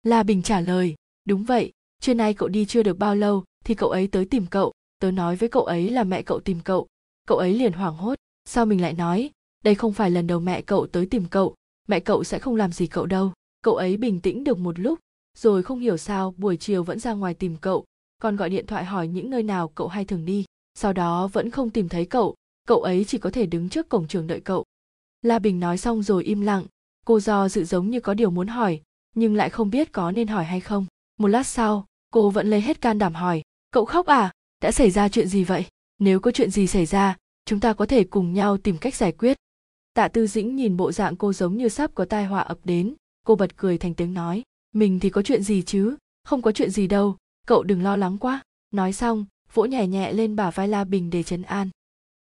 La 0.04 0.24
bình 0.24 0.42
trả 0.42 0.62
lời, 0.62 0.96
đúng 1.26 1.44
vậy 1.44 1.72
trưa 2.00 2.14
nay 2.14 2.34
cậu 2.34 2.50
đi 2.50 2.66
chưa 2.66 2.84
được 2.84 2.98
bao 2.98 3.16
lâu 3.16 3.44
thì 3.66 3.76
cậu 3.76 3.90
ấy 3.90 4.08
tới 4.08 4.26
tìm 4.26 4.46
cậu. 4.46 4.74
Tớ 5.00 5.12
nói 5.12 5.36
với 5.36 5.50
cậu 5.50 5.64
ấy 5.64 5.90
là 5.90 6.04
mẹ 6.04 6.22
cậu 6.22 6.40
tìm 6.40 6.60
cậu. 6.64 6.88
Cậu 7.28 7.38
ấy 7.38 7.54
liền 7.54 7.74
hoảng 7.74 7.96
hốt. 7.96 8.16
Sao 8.46 8.66
mình 8.66 8.82
lại 8.82 8.94
nói? 8.94 9.32
Đây 9.64 9.76
không 9.76 9.94
phải 9.94 10.12
lần 10.12 10.28
đầu 10.28 10.40
mẹ 10.40 10.62
cậu 10.62 10.88
tới 10.88 11.06
tìm 11.06 11.26
cậu. 11.26 11.56
Mẹ 11.88 12.00
cậu 12.00 12.24
sẽ 12.24 12.40
không 12.40 12.56
làm 12.56 12.72
gì 12.72 12.88
cậu 12.88 13.06
đâu. 13.06 13.34
Cậu 13.62 13.76
ấy 13.76 13.98
bình 13.98 14.22
tĩnh 14.22 14.44
được 14.44 14.58
một 14.58 14.80
lúc, 14.80 15.00
rồi 15.38 15.64
không 15.64 15.80
hiểu 15.80 15.98
sao 15.98 16.34
buổi 16.38 16.58
chiều 16.58 16.84
vẫn 16.84 17.00
ra 17.00 17.14
ngoài 17.14 17.34
tìm 17.34 17.58
cậu. 17.58 17.86
Còn 18.22 18.36
gọi 18.36 18.50
điện 18.50 18.66
thoại 18.68 18.86
hỏi 18.86 19.08
những 19.08 19.30
nơi 19.30 19.44
nào 19.44 19.68
cậu 19.68 19.88
hay 19.88 20.06
thường 20.06 20.26
đi. 20.26 20.46
Sau 20.76 20.94
đó 20.94 21.28
vẫn 21.28 21.50
không 21.50 21.70
tìm 21.70 21.90
thấy 21.90 22.06
cậu. 22.06 22.36
Cậu 22.68 22.82
ấy 22.82 23.06
chỉ 23.06 23.18
có 23.18 23.30
thể 23.30 23.46
đứng 23.46 23.70
trước 23.70 23.90
cổng 23.90 24.08
trường 24.08 24.28
đợi 24.28 24.40
cậu. 24.40 24.66
La 25.22 25.40
bình 25.40 25.60
nói 25.60 25.78
xong 25.78 26.04
rồi 26.04 26.24
im 26.24 26.42
lặng. 26.42 26.66
Cô 27.06 27.20
do 27.20 27.50
dự 27.50 27.64
giống 27.64 27.90
như 27.90 28.00
có 28.00 28.14
điều 28.14 28.32
muốn 28.32 28.48
hỏi, 28.48 28.82
nhưng 29.16 29.36
lại 29.36 29.50
không 29.50 29.70
biết 29.70 29.92
có 29.92 30.12
nên 30.12 30.28
hỏi 30.28 30.46
hay 30.46 30.60
không. 30.60 30.86
Một 31.18 31.28
lát 31.28 31.48
sau 31.48 31.86
cô 32.10 32.30
vẫn 32.30 32.50
lấy 32.50 32.62
hết 32.62 32.82
can 32.82 32.98
đảm 32.98 33.16
hỏi, 33.16 33.42
cậu 33.72 33.86
khóc 33.86 34.06
à? 34.06 34.32
Đã 34.62 34.72
xảy 34.72 34.92
ra 34.92 35.10
chuyện 35.10 35.28
gì 35.28 35.44
vậy? 35.44 35.66
Nếu 36.00 36.20
có 36.20 36.32
chuyện 36.32 36.52
gì 36.52 36.68
xảy 36.68 36.86
ra, 36.86 37.18
chúng 37.46 37.60
ta 37.60 37.74
có 37.74 37.86
thể 37.86 38.04
cùng 38.04 38.34
nhau 38.34 38.58
tìm 38.58 38.78
cách 38.78 38.96
giải 38.96 39.12
quyết. 39.12 39.38
Tạ 39.94 40.08
tư 40.08 40.28
dĩnh 40.28 40.56
nhìn 40.56 40.78
bộ 40.78 40.92
dạng 40.92 41.16
cô 41.16 41.34
giống 41.34 41.58
như 41.58 41.70
sắp 41.70 41.92
có 41.96 42.06
tai 42.06 42.26
họa 42.26 42.42
ập 42.42 42.60
đến. 42.64 42.94
Cô 43.26 43.36
bật 43.36 43.58
cười 43.58 43.78
thành 43.78 43.94
tiếng 43.94 44.14
nói, 44.14 44.44
mình 44.72 45.00
thì 45.00 45.10
có 45.10 45.22
chuyện 45.22 45.44
gì 45.44 45.62
chứ? 45.62 45.96
Không 46.24 46.42
có 46.42 46.52
chuyện 46.52 46.70
gì 46.70 46.88
đâu. 46.88 47.18
Cậu 47.48 47.64
đừng 47.64 47.84
lo 47.84 47.96
lắng 47.96 48.18
quá. 48.18 48.42
Nói 48.72 48.94
xong, 48.94 49.26
vỗ 49.54 49.66
nhẹ 49.66 49.88
nhẹ 49.88 50.14
lên 50.14 50.36
bả 50.36 50.52
vai 50.52 50.68
la 50.68 50.84
bình 50.84 51.10
để 51.10 51.24
trấn 51.24 51.42
an. 51.42 51.70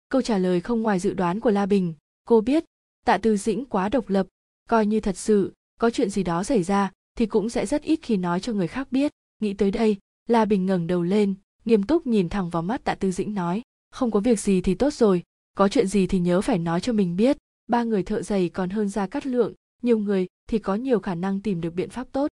Câu 0.08 0.22
trả 0.22 0.38
lời 0.38 0.60
không 0.60 0.82
ngoài 0.82 0.98
dự 0.98 1.14
đoán 1.14 1.40
của 1.40 1.50
la 1.50 1.66
bình. 1.66 1.94
Cô 2.24 2.40
biết, 2.40 2.64
tạ 3.04 3.18
tư 3.18 3.36
dĩnh 3.36 3.64
quá 3.64 3.88
độc 3.88 4.08
lập. 4.08 4.26
Coi 4.68 4.86
như 4.86 5.00
thật 5.00 5.16
sự, 5.16 5.52
có 5.80 5.90
chuyện 5.90 6.10
gì 6.10 6.22
đó 6.22 6.44
xảy 6.44 6.62
ra 6.62 6.92
thì 7.16 7.26
cũng 7.26 7.48
sẽ 7.48 7.66
rất 7.66 7.82
ít 7.82 7.98
khi 8.02 8.16
nói 8.16 8.40
cho 8.40 8.52
người 8.52 8.68
khác 8.68 8.92
biết 8.92 9.12
nghĩ 9.40 9.54
tới 9.54 9.70
đây, 9.70 9.96
la 10.28 10.44
bình 10.44 10.66
ngẩng 10.66 10.86
đầu 10.86 11.02
lên, 11.02 11.34
nghiêm 11.64 11.82
túc 11.82 12.06
nhìn 12.06 12.28
thẳng 12.28 12.50
vào 12.50 12.62
mắt 12.62 12.84
tạ 12.84 12.94
tư 12.94 13.10
dĩnh 13.10 13.34
nói, 13.34 13.62
không 13.90 14.10
có 14.10 14.20
việc 14.20 14.40
gì 14.40 14.60
thì 14.60 14.74
tốt 14.74 14.94
rồi, 14.94 15.22
có 15.54 15.68
chuyện 15.68 15.86
gì 15.86 16.06
thì 16.06 16.18
nhớ 16.18 16.40
phải 16.40 16.58
nói 16.58 16.80
cho 16.80 16.92
mình 16.92 17.16
biết, 17.16 17.36
ba 17.66 17.82
người 17.82 18.02
thợ 18.02 18.22
giày 18.22 18.48
còn 18.48 18.70
hơn 18.70 18.88
ra 18.88 19.06
cắt 19.06 19.26
lượng, 19.26 19.54
nhiều 19.82 19.98
người 19.98 20.26
thì 20.48 20.58
có 20.58 20.74
nhiều 20.74 21.00
khả 21.00 21.14
năng 21.14 21.40
tìm 21.40 21.60
được 21.60 21.74
biện 21.74 21.90
pháp 21.90 22.06
tốt. 22.12 22.28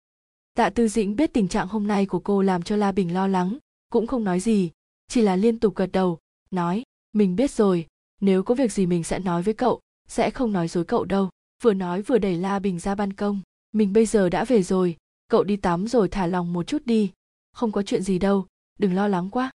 Tạ 0.53 0.69
tư 0.69 0.87
dĩnh 0.87 1.15
biết 1.15 1.33
tình 1.33 1.47
trạng 1.47 1.67
hôm 1.67 1.87
nay 1.87 2.05
của 2.05 2.19
cô 2.19 2.41
làm 2.41 2.63
cho 2.63 2.75
la 2.75 2.91
bình 2.91 3.13
lo 3.13 3.27
lắng, 3.27 3.57
cũng 3.89 4.07
không 4.07 4.23
nói 4.23 4.39
gì, 4.39 4.71
chỉ 5.07 5.21
là 5.21 5.35
liên 5.35 5.59
tục 5.59 5.75
gật 5.75 5.89
đầu, 5.93 6.19
nói, 6.51 6.83
mình 7.13 7.35
biết 7.35 7.51
rồi, 7.51 7.85
nếu 8.21 8.43
có 8.43 8.55
việc 8.55 8.71
gì 8.71 8.85
mình 8.85 9.03
sẽ 9.03 9.19
nói 9.19 9.43
với 9.43 9.53
cậu, 9.53 9.79
sẽ 10.07 10.29
không 10.29 10.51
nói 10.51 10.67
dối 10.67 10.83
cậu 10.83 11.05
đâu. 11.05 11.29
Vừa 11.63 11.73
nói 11.73 12.01
vừa 12.01 12.17
đẩy 12.17 12.35
la 12.35 12.59
bình 12.59 12.79
ra 12.79 12.95
ban 12.95 13.13
công, 13.13 13.41
mình 13.71 13.93
bây 13.93 14.05
giờ 14.05 14.29
đã 14.29 14.45
về 14.45 14.63
rồi 14.63 14.97
cậu 15.27 15.43
đi 15.43 15.57
tắm 15.57 15.87
rồi 15.87 16.09
thả 16.09 16.27
lòng 16.27 16.53
một 16.53 16.67
chút 16.67 16.81
đi. 16.85 17.11
Không 17.53 17.71
có 17.71 17.83
chuyện 17.83 18.01
gì 18.01 18.19
đâu, 18.19 18.45
đừng 18.79 18.93
lo 18.93 19.07
lắng 19.07 19.29
quá. 19.29 19.51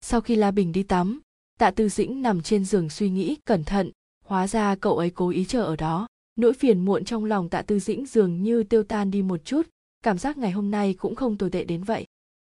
Sau 0.00 0.20
khi 0.20 0.36
la 0.36 0.50
bình 0.50 0.72
đi 0.72 0.82
tắm, 0.82 1.20
tạ 1.58 1.70
tư 1.70 1.88
dĩnh 1.88 2.22
nằm 2.22 2.42
trên 2.42 2.64
giường 2.64 2.90
suy 2.90 3.10
nghĩ 3.10 3.36
cẩn 3.44 3.64
thận. 3.64 3.90
Hóa 4.24 4.46
ra 4.46 4.74
cậu 4.74 4.98
ấy 4.98 5.10
cố 5.10 5.28
ý 5.28 5.44
chờ 5.44 5.62
ở 5.62 5.76
đó. 5.76 6.06
Nỗi 6.36 6.52
phiền 6.52 6.84
muộn 6.84 7.04
trong 7.04 7.24
lòng 7.24 7.48
tạ 7.48 7.62
tư 7.62 7.78
dĩnh 7.78 8.06
dường 8.06 8.42
như 8.42 8.62
tiêu 8.62 8.82
tan 8.82 9.10
đi 9.10 9.22
một 9.22 9.44
chút. 9.44 9.62
Cảm 10.02 10.18
giác 10.18 10.38
ngày 10.38 10.50
hôm 10.50 10.70
nay 10.70 10.94
cũng 10.94 11.14
không 11.14 11.36
tồi 11.36 11.50
tệ 11.50 11.64
đến 11.64 11.82
vậy. 11.84 12.06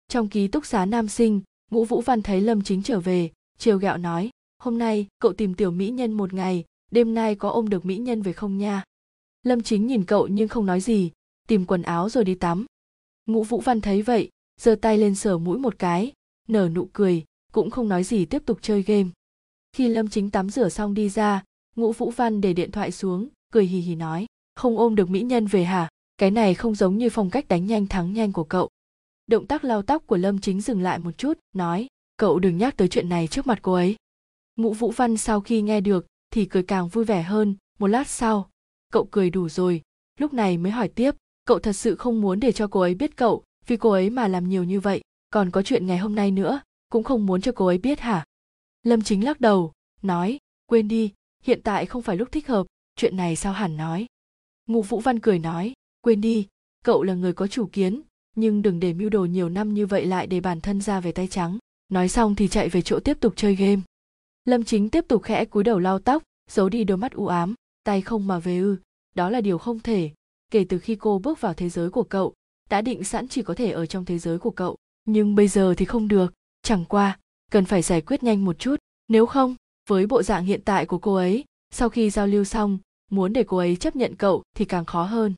Trong 0.08 0.28
ký 0.28 0.48
túc 0.48 0.66
xá 0.66 0.84
nam 0.84 1.08
sinh, 1.08 1.40
ngũ 1.70 1.84
vũ 1.84 2.00
văn 2.00 2.22
thấy 2.22 2.40
lâm 2.40 2.62
chính 2.62 2.82
trở 2.82 3.00
về. 3.00 3.30
Chiều 3.58 3.78
gạo 3.78 3.98
nói, 3.98 4.30
hôm 4.58 4.78
nay, 4.78 5.06
cậu 5.18 5.32
tìm 5.32 5.54
tiểu 5.54 5.70
mỹ 5.70 5.90
nhân 5.90 6.12
một 6.12 6.32
ngày, 6.34 6.64
đêm 6.90 7.14
nay 7.14 7.34
có 7.34 7.50
ôm 7.50 7.68
được 7.68 7.84
mỹ 7.84 7.96
nhân 7.96 8.22
về 8.22 8.32
không 8.32 8.58
nha? 8.58 8.84
Lâm 9.42 9.62
chính 9.62 9.86
nhìn 9.86 10.04
cậu 10.04 10.26
nhưng 10.26 10.48
không 10.48 10.66
nói 10.66 10.80
gì 10.80 11.10
tìm 11.50 11.66
quần 11.66 11.82
áo 11.82 12.08
rồi 12.08 12.24
đi 12.24 12.34
tắm. 12.34 12.66
Ngũ 13.26 13.42
vũ 13.42 13.60
văn 13.60 13.80
thấy 13.80 14.02
vậy, 14.02 14.30
giơ 14.60 14.74
tay 14.74 14.98
lên 14.98 15.14
sờ 15.14 15.38
mũi 15.38 15.58
một 15.58 15.78
cái, 15.78 16.12
nở 16.48 16.68
nụ 16.68 16.88
cười, 16.92 17.24
cũng 17.52 17.70
không 17.70 17.88
nói 17.88 18.04
gì 18.04 18.24
tiếp 18.24 18.42
tục 18.46 18.58
chơi 18.62 18.82
game. 18.82 19.08
Khi 19.72 19.88
lâm 19.88 20.08
chính 20.08 20.30
tắm 20.30 20.50
rửa 20.50 20.68
xong 20.68 20.94
đi 20.94 21.08
ra, 21.08 21.44
ngũ 21.76 21.92
vũ 21.92 22.10
văn 22.10 22.40
để 22.40 22.52
điện 22.52 22.70
thoại 22.70 22.90
xuống, 22.90 23.28
cười 23.52 23.66
hì 23.66 23.80
hì 23.80 23.94
nói, 23.94 24.26
không 24.54 24.78
ôm 24.78 24.94
được 24.94 25.10
mỹ 25.10 25.20
nhân 25.20 25.46
về 25.46 25.64
hả? 25.64 25.88
Cái 26.18 26.30
này 26.30 26.54
không 26.54 26.74
giống 26.74 26.98
như 26.98 27.08
phong 27.10 27.30
cách 27.30 27.48
đánh 27.48 27.66
nhanh 27.66 27.86
thắng 27.86 28.12
nhanh 28.12 28.32
của 28.32 28.44
cậu. 28.44 28.68
Động 29.26 29.46
tác 29.46 29.64
lau 29.64 29.82
tóc 29.82 30.06
của 30.06 30.16
lâm 30.16 30.38
chính 30.38 30.60
dừng 30.60 30.82
lại 30.82 30.98
một 30.98 31.18
chút, 31.18 31.38
nói, 31.52 31.86
cậu 32.16 32.38
đừng 32.38 32.58
nhắc 32.58 32.76
tới 32.76 32.88
chuyện 32.88 33.08
này 33.08 33.26
trước 33.26 33.46
mặt 33.46 33.58
cô 33.62 33.72
ấy. 33.72 33.96
Ngũ 34.56 34.72
vũ 34.72 34.90
văn 34.90 35.16
sau 35.16 35.40
khi 35.40 35.62
nghe 35.62 35.80
được, 35.80 36.06
thì 36.30 36.44
cười 36.44 36.62
càng 36.62 36.88
vui 36.88 37.04
vẻ 37.04 37.22
hơn, 37.22 37.54
một 37.78 37.86
lát 37.86 38.08
sau, 38.08 38.50
cậu 38.92 39.08
cười 39.10 39.30
đủ 39.30 39.48
rồi, 39.48 39.82
lúc 40.18 40.32
này 40.32 40.58
mới 40.58 40.72
hỏi 40.72 40.88
tiếp 40.88 41.14
cậu 41.50 41.58
thật 41.58 41.72
sự 41.72 41.96
không 41.96 42.20
muốn 42.20 42.40
để 42.40 42.52
cho 42.52 42.68
cô 42.70 42.80
ấy 42.80 42.94
biết 42.94 43.16
cậu, 43.16 43.44
vì 43.66 43.76
cô 43.76 43.90
ấy 43.90 44.10
mà 44.10 44.28
làm 44.28 44.48
nhiều 44.48 44.64
như 44.64 44.80
vậy. 44.80 45.00
Còn 45.30 45.50
có 45.50 45.62
chuyện 45.62 45.86
ngày 45.86 45.98
hôm 45.98 46.14
nay 46.14 46.30
nữa, 46.30 46.60
cũng 46.90 47.04
không 47.04 47.26
muốn 47.26 47.40
cho 47.40 47.52
cô 47.52 47.66
ấy 47.66 47.78
biết 47.78 48.00
hả? 48.00 48.24
Lâm 48.82 49.02
chính 49.02 49.24
lắc 49.24 49.40
đầu, 49.40 49.72
nói, 50.02 50.38
quên 50.66 50.88
đi, 50.88 51.12
hiện 51.42 51.60
tại 51.64 51.86
không 51.86 52.02
phải 52.02 52.16
lúc 52.16 52.32
thích 52.32 52.48
hợp, 52.48 52.66
chuyện 52.96 53.16
này 53.16 53.36
sao 53.36 53.52
hẳn 53.52 53.76
nói? 53.76 54.06
Ngụ 54.66 54.82
vũ 54.82 55.00
văn 55.00 55.20
cười 55.20 55.38
nói, 55.38 55.72
quên 56.00 56.20
đi, 56.20 56.46
cậu 56.84 57.02
là 57.02 57.14
người 57.14 57.32
có 57.32 57.46
chủ 57.46 57.68
kiến, 57.72 58.02
nhưng 58.36 58.62
đừng 58.62 58.80
để 58.80 58.92
mưu 58.92 59.08
đồ 59.08 59.24
nhiều 59.24 59.48
năm 59.48 59.74
như 59.74 59.86
vậy 59.86 60.06
lại 60.06 60.26
để 60.26 60.40
bản 60.40 60.60
thân 60.60 60.80
ra 60.80 61.00
về 61.00 61.12
tay 61.12 61.28
trắng. 61.28 61.58
Nói 61.88 62.08
xong 62.08 62.34
thì 62.34 62.48
chạy 62.48 62.68
về 62.68 62.82
chỗ 62.82 63.00
tiếp 63.00 63.16
tục 63.20 63.32
chơi 63.36 63.56
game. 63.56 63.82
Lâm 64.44 64.64
chính 64.64 64.90
tiếp 64.90 65.04
tục 65.08 65.22
khẽ 65.22 65.44
cúi 65.44 65.64
đầu 65.64 65.78
lau 65.78 65.98
tóc, 65.98 66.22
giấu 66.50 66.68
đi 66.68 66.84
đôi 66.84 66.98
mắt 66.98 67.12
u 67.12 67.26
ám, 67.26 67.54
tay 67.84 68.00
không 68.00 68.26
mà 68.26 68.38
về 68.38 68.58
ư. 68.58 68.76
Đó 69.14 69.30
là 69.30 69.40
điều 69.40 69.58
không 69.58 69.80
thể 69.80 70.10
kể 70.50 70.64
từ 70.68 70.78
khi 70.78 70.96
cô 70.96 71.18
bước 71.18 71.40
vào 71.40 71.54
thế 71.54 71.68
giới 71.68 71.90
của 71.90 72.02
cậu, 72.02 72.34
đã 72.70 72.80
định 72.80 73.04
sẵn 73.04 73.28
chỉ 73.28 73.42
có 73.42 73.54
thể 73.54 73.70
ở 73.70 73.86
trong 73.86 74.04
thế 74.04 74.18
giới 74.18 74.38
của 74.38 74.50
cậu. 74.50 74.76
Nhưng 75.04 75.34
bây 75.34 75.48
giờ 75.48 75.74
thì 75.76 75.84
không 75.84 76.08
được. 76.08 76.34
Chẳng 76.62 76.84
qua, 76.84 77.18
cần 77.50 77.64
phải 77.64 77.82
giải 77.82 78.00
quyết 78.00 78.22
nhanh 78.22 78.44
một 78.44 78.58
chút. 78.58 78.76
Nếu 79.08 79.26
không, 79.26 79.54
với 79.88 80.06
bộ 80.06 80.22
dạng 80.22 80.44
hiện 80.44 80.60
tại 80.64 80.86
của 80.86 80.98
cô 80.98 81.14
ấy, 81.14 81.44
sau 81.70 81.88
khi 81.88 82.10
giao 82.10 82.26
lưu 82.26 82.44
xong, 82.44 82.78
muốn 83.10 83.32
để 83.32 83.44
cô 83.46 83.56
ấy 83.56 83.76
chấp 83.76 83.96
nhận 83.96 84.16
cậu 84.16 84.42
thì 84.56 84.64
càng 84.64 84.84
khó 84.84 85.02
hơn. 85.02 85.34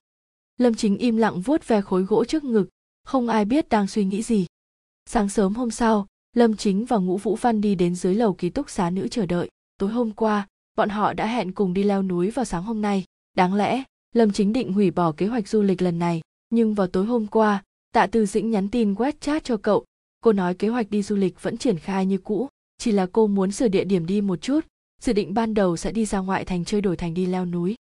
Lâm 0.59 0.75
chính 0.75 0.99
im 0.99 1.17
lặng 1.17 1.41
vuốt 1.41 1.69
ve 1.69 1.81
khối 1.81 2.03
gỗ 2.03 2.25
trước 2.25 2.45
ngực. 2.45 2.69
Không 3.05 3.29
ai 3.29 3.45
biết 3.45 3.69
đang 3.69 3.87
suy 3.87 4.05
nghĩ 4.05 4.23
gì. 4.23 4.47
Sáng 5.07 5.29
sớm 5.29 5.55
hôm 5.55 5.71
sau, 5.71 6.07
lâm 6.37 6.57
chính 6.57 6.85
và 6.85 6.97
ngũ 6.97 7.17
vũ 7.17 7.37
văn 7.37 7.61
đi 7.61 7.75
đến 7.75 7.95
dưới 7.95 8.15
lầu 8.15 8.35
ký 8.35 8.51
túc 8.51 8.71
xá 8.71 8.91
nữ 8.91 9.09
chờ 9.09 9.27
đợi. 9.27 9.49
Tối 9.79 9.91
hôm 9.91 10.11
qua, 10.11 10.47
bọn 10.77 10.89
họ 10.89 11.13
đã 11.13 11.27
hẹn 11.27 11.53
cùng 11.53 11.75
đi 11.75 11.83
leo 11.83 12.03
núi 12.03 12.31
vào 12.31 12.45
sáng 12.45 12.63
hôm 12.63 12.83
nay. 12.83 13.05
Đáng 13.37 13.55
lẽ 13.55 13.83
lâm 14.13 14.33
chính 14.33 14.53
định 14.53 14.73
hủy 14.73 14.91
bỏ 14.91 15.13
kế 15.13 15.27
hoạch 15.27 15.49
du 15.49 15.63
lịch 15.63 15.83
lần 15.83 15.99
này, 15.99 16.21
nhưng 16.51 16.75
vào 16.75 16.87
tối 16.87 17.05
hôm 17.05 17.27
qua, 17.27 17.63
tạ 17.93 18.07
tư 18.07 18.27
dĩnh 18.27 18.51
nhắn 18.51 18.69
tin 18.69 18.95
WeChat 18.95 19.41
cho 19.41 19.57
cậu. 19.57 19.85
Cô 20.21 20.33
nói 20.33 20.55
kế 20.55 20.69
hoạch 20.69 20.91
đi 20.91 21.03
du 21.03 21.17
lịch 21.17 21.43
vẫn 21.43 21.57
triển 21.59 21.79
khai 21.79 22.07
như 22.07 22.19
cũ, 22.19 22.49
chỉ 22.79 22.93
là 22.93 23.07
cô 23.13 23.27
muốn 23.27 23.53
sửa 23.53 23.69
địa 23.69 23.85
điểm 23.85 24.07
đi 24.07 24.21
một 24.21 24.41
chút, 24.41 24.61
dự 25.03 25.13
định 25.13 25.35
ban 25.35 25.55
đầu 25.55 25.77
sẽ 25.77 25.93
đi 25.93 26.05
ra 26.05 26.19
ngoại 26.19 26.45
thành 26.45 26.65
chơi 26.65 26.81
đổi 26.81 26.97
thành 26.97 27.15
đi 27.15 27.27
leo 27.27 27.47
núi. 27.47 27.75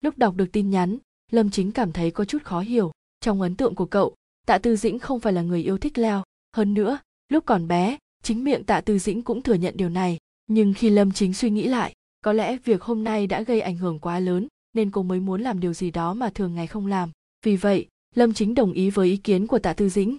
Lúc 0.00 0.18
đọc 0.18 0.34
được 0.34 0.46
tin 0.52 0.70
nhắn, 0.70 0.98
lâm 1.30 1.50
chính 1.50 1.72
cảm 1.72 1.92
thấy 1.92 2.10
có 2.10 2.24
chút 2.24 2.44
khó 2.44 2.60
hiểu. 2.60 2.92
Trong 3.20 3.42
ấn 3.42 3.56
tượng 3.56 3.74
của 3.74 3.86
cậu, 3.86 4.14
tạ 4.46 4.58
tư 4.58 4.76
dĩnh 4.76 4.98
không 4.98 5.20
phải 5.20 5.32
là 5.32 5.42
người 5.42 5.62
yêu 5.62 5.78
thích 5.78 5.98
leo. 5.98 6.22
Hơn 6.56 6.74
nữa, 6.74 6.98
lúc 7.28 7.44
còn 7.46 7.68
bé, 7.68 7.98
chính 8.22 8.44
miệng 8.44 8.64
tạ 8.64 8.80
tư 8.80 8.98
dĩnh 8.98 9.22
cũng 9.22 9.42
thừa 9.42 9.54
nhận 9.54 9.76
điều 9.76 9.88
này. 9.88 10.18
Nhưng 10.46 10.74
khi 10.74 10.90
lâm 10.90 11.12
chính 11.12 11.34
suy 11.34 11.50
nghĩ 11.50 11.68
lại, 11.68 11.94
có 12.24 12.32
lẽ 12.32 12.56
việc 12.64 12.82
hôm 12.82 13.04
nay 13.04 13.26
đã 13.26 13.42
gây 13.42 13.60
ảnh 13.60 13.76
hưởng 13.76 13.98
quá 13.98 14.20
lớn 14.20 14.46
nên 14.72 14.90
cô 14.90 15.02
mới 15.02 15.20
muốn 15.20 15.40
làm 15.42 15.60
điều 15.60 15.72
gì 15.72 15.90
đó 15.90 16.14
mà 16.14 16.30
thường 16.30 16.54
ngày 16.54 16.66
không 16.66 16.86
làm. 16.86 17.10
Vì 17.44 17.56
vậy, 17.56 17.86
lâm 18.14 18.34
chính 18.34 18.54
đồng 18.54 18.72
ý 18.72 18.90
với 18.90 19.08
ý 19.08 19.16
kiến 19.16 19.46
của 19.46 19.58
tạ 19.58 19.72
tư 19.72 19.88
dĩnh. 19.88 20.16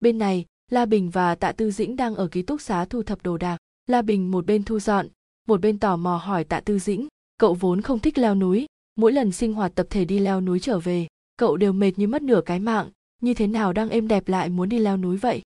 Bên 0.00 0.18
này, 0.18 0.44
la 0.70 0.86
bình 0.86 1.10
và 1.10 1.34
tạ 1.34 1.52
tư 1.52 1.70
dĩnh 1.70 1.96
đang 1.96 2.14
ở 2.14 2.28
ký 2.28 2.42
túc 2.42 2.60
xá 2.60 2.84
thu 2.84 3.02
thập 3.02 3.22
đồ 3.22 3.36
đạc. 3.36 3.58
La 3.86 4.02
bình 4.02 4.30
một 4.30 4.46
bên 4.46 4.62
thu 4.62 4.78
dọn, 4.78 5.08
một 5.48 5.60
bên 5.60 5.78
tò 5.78 5.96
mò 5.96 6.16
hỏi 6.16 6.44
tạ 6.44 6.60
tư 6.60 6.78
dĩnh, 6.78 7.08
cậu 7.38 7.54
vốn 7.54 7.80
không 7.80 7.98
thích 7.98 8.18
leo 8.18 8.34
núi, 8.34 8.66
mỗi 8.96 9.12
lần 9.12 9.32
sinh 9.32 9.54
hoạt 9.54 9.74
tập 9.74 9.86
thể 9.90 10.04
đi 10.04 10.18
leo 10.18 10.40
núi 10.40 10.60
trở 10.60 10.78
về, 10.78 11.06
cậu 11.36 11.56
đều 11.56 11.72
mệt 11.72 11.98
như 11.98 12.06
mất 12.06 12.22
nửa 12.22 12.40
cái 12.46 12.58
mạng, 12.58 12.90
như 13.20 13.34
thế 13.34 13.46
nào 13.46 13.72
đang 13.72 13.88
êm 13.88 14.08
đẹp 14.08 14.28
lại 14.28 14.48
muốn 14.48 14.68
đi 14.68 14.78
leo 14.78 14.96
núi 14.96 15.16
vậy? 15.16 15.42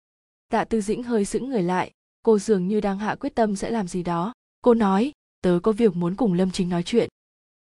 Tạ 0.49 0.65
tư 0.65 0.81
dĩnh 0.81 1.03
hơi 1.03 1.25
sững 1.25 1.49
người 1.49 1.63
lại, 1.63 1.91
cô 2.23 2.39
dường 2.39 2.69
như 2.69 2.81
đang 2.81 2.99
hạ 2.99 3.15
quyết 3.15 3.35
tâm 3.35 3.57
sẽ 3.57 3.71
làm 3.71 3.89
gì 3.89 4.03
đó. 4.03 4.33
Cô 4.63 4.75
nói, 4.75 5.13
tớ 5.43 5.59
có 5.63 5.73
việc 5.73 5.97
muốn 5.97 6.15
cùng 6.15 6.33
lâm 6.33 6.51
chính 6.51 6.69
nói 6.69 6.83
chuyện 6.83 7.09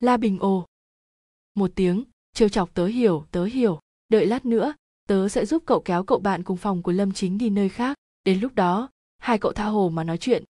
la 0.01 0.17
bình 0.17 0.39
ồ. 0.39 0.67
Một 1.55 1.71
tiếng 1.75 2.05
trêu 2.35 2.49
chọc 2.49 2.75
tớ 2.75 2.87
hiểu 2.87 3.25
tớ 3.31 3.45
hiểu. 3.45 3.81
Đợi 4.09 4.27
lát 4.27 4.47
nữa, 4.47 4.75
tớ 5.09 5.29
sẽ 5.29 5.47
giúp 5.47 5.63
cậu 5.67 5.81
kéo 5.81 6.05
cậu 6.05 6.19
bạn 6.19 6.43
cùng 6.43 6.57
phòng 6.57 6.83
của 6.83 6.93
lâm 6.93 7.13
chính 7.13 7.39
đi 7.39 7.51
nơi 7.51 7.69
khác. 7.69 7.97
Đến 8.25 8.41
lúc 8.41 8.55
đó, 8.55 8.89
hai 9.19 9.39
cậu 9.39 9.53
tha 9.53 9.65
hồ 9.65 9.89
mà 9.89 10.05
nói 10.05 10.19
chuyện. 10.19 10.45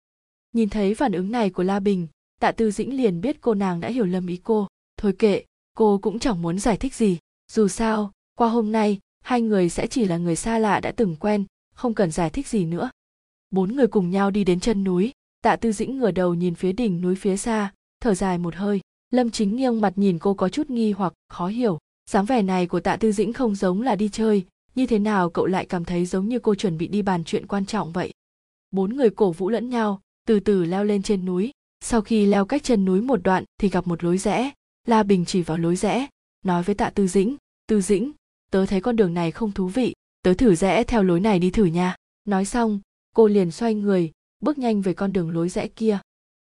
Nhìn 0.52 0.68
thấy 0.68 0.94
phản 0.94 1.12
ứng 1.12 1.30
này 1.30 1.50
của 1.50 1.62
la 1.62 1.80
bình, 1.80 2.06
tạ 2.40 2.52
tư 2.52 2.70
dĩnh 2.70 2.96
liền 2.96 3.20
biết 3.20 3.40
cô 3.40 3.54
nàng 3.54 3.80
đã 3.80 3.88
hiểu 3.88 4.04
lầm 4.04 4.26
ý 4.26 4.40
cô. 4.44 4.66
Thôi 4.96 5.14
kệ, 5.18 5.44
cô 5.74 5.98
cũng 6.02 6.18
chẳng 6.18 6.42
muốn 6.42 6.58
giải 6.58 6.76
thích 6.76 6.94
gì. 6.94 7.18
Dù 7.52 7.68
sao, 7.68 8.12
qua 8.34 8.48
hôm 8.48 8.72
nay, 8.72 8.98
hai 9.20 9.42
người 9.42 9.68
sẽ 9.68 9.86
chỉ 9.86 10.04
là 10.04 10.16
người 10.16 10.36
xa 10.36 10.58
lạ 10.58 10.80
đã 10.80 10.92
từng 10.92 11.16
quen, 11.16 11.44
không 11.74 11.94
cần 11.94 12.10
giải 12.10 12.30
thích 12.30 12.48
gì 12.48 12.64
nữa. 12.64 12.90
Bốn 13.50 13.76
người 13.76 13.86
cùng 13.86 14.10
nhau 14.10 14.30
đi 14.30 14.44
đến 14.44 14.60
chân 14.60 14.84
núi. 14.84 15.12
Tạ 15.42 15.56
tư 15.56 15.72
dĩnh 15.72 15.98
ngửa 15.98 16.10
đầu 16.10 16.34
nhìn 16.34 16.54
phía 16.54 16.72
đỉnh 16.72 17.00
núi 17.00 17.14
phía 17.14 17.36
xa, 17.36 17.72
thở 18.00 18.14
dài 18.14 18.38
một 18.38 18.54
hơi 18.54 18.80
lâm 19.10 19.30
chính 19.30 19.56
nghiêng 19.56 19.80
mặt 19.80 19.92
nhìn 19.96 20.18
cô 20.18 20.34
có 20.34 20.48
chút 20.48 20.70
nghi 20.70 20.92
hoặc, 20.92 21.12
khó 21.28 21.46
hiểu. 21.46 21.78
Dáng 22.10 22.24
vẻ 22.24 22.42
này 22.42 22.66
của 22.66 22.80
tạ 22.80 22.96
tư 22.96 23.12
dĩnh 23.12 23.32
không 23.32 23.54
giống 23.54 23.82
là 23.82 23.96
đi 23.96 24.08
chơi. 24.08 24.46
Như 24.74 24.86
thế 24.86 24.98
nào 24.98 25.30
cậu 25.30 25.46
lại 25.46 25.66
cảm 25.66 25.84
thấy 25.84 26.06
giống 26.06 26.28
như 26.28 26.38
cô 26.38 26.54
chuẩn 26.54 26.78
bị 26.78 26.86
đi 26.86 27.02
bàn 27.02 27.24
chuyện 27.24 27.46
quan 27.46 27.66
trọng 27.66 27.92
vậy? 27.92 28.12
Bốn 28.70 28.96
người 28.96 29.10
cổ 29.10 29.32
vũ 29.32 29.50
lẫn 29.50 29.70
nhau, 29.70 30.00
từ 30.26 30.40
từ 30.40 30.64
leo 30.64 30.84
lên 30.84 31.02
trên 31.02 31.24
núi. 31.24 31.50
Sau 31.80 32.00
khi 32.00 32.26
leo 32.26 32.44
cách 32.44 32.62
chân 32.62 32.84
núi 32.84 33.00
một 33.00 33.22
đoạn 33.22 33.44
thì 33.60 33.68
gặp 33.68 33.86
một 33.86 34.04
lối 34.04 34.18
rẽ. 34.18 34.50
La 34.86 35.02
bình 35.02 35.24
chỉ 35.24 35.42
vào 35.42 35.58
lối 35.58 35.76
rẽ, 35.76 36.06
nói 36.44 36.62
với 36.62 36.74
tạ 36.74 36.90
tư 36.90 37.06
dĩnh 37.06 37.36
tư 37.68 37.80
dĩnh, 37.80 38.12
tớ 38.50 38.66
thấy 38.66 38.80
con 38.80 38.96
đường 38.96 39.14
này 39.14 39.30
không 39.30 39.52
thú 39.52 39.66
vị. 39.66 39.94
Tớ 40.22 40.34
thử 40.34 40.54
rẽ 40.54 40.84
theo 40.84 41.02
lối 41.02 41.20
này 41.20 41.38
đi 41.38 41.50
thử 41.50 41.64
nha. 41.64 41.96
Nói 42.24 42.44
xong, 42.44 42.80
cô 43.14 43.26
liền 43.26 43.50
xoay 43.50 43.74
người, 43.74 44.12
bước 44.40 44.58
nhanh 44.58 44.80
về 44.80 44.94
con 44.94 45.12
đường 45.12 45.30
lối 45.30 45.48
rẽ 45.48 45.68
kia. 45.68 45.98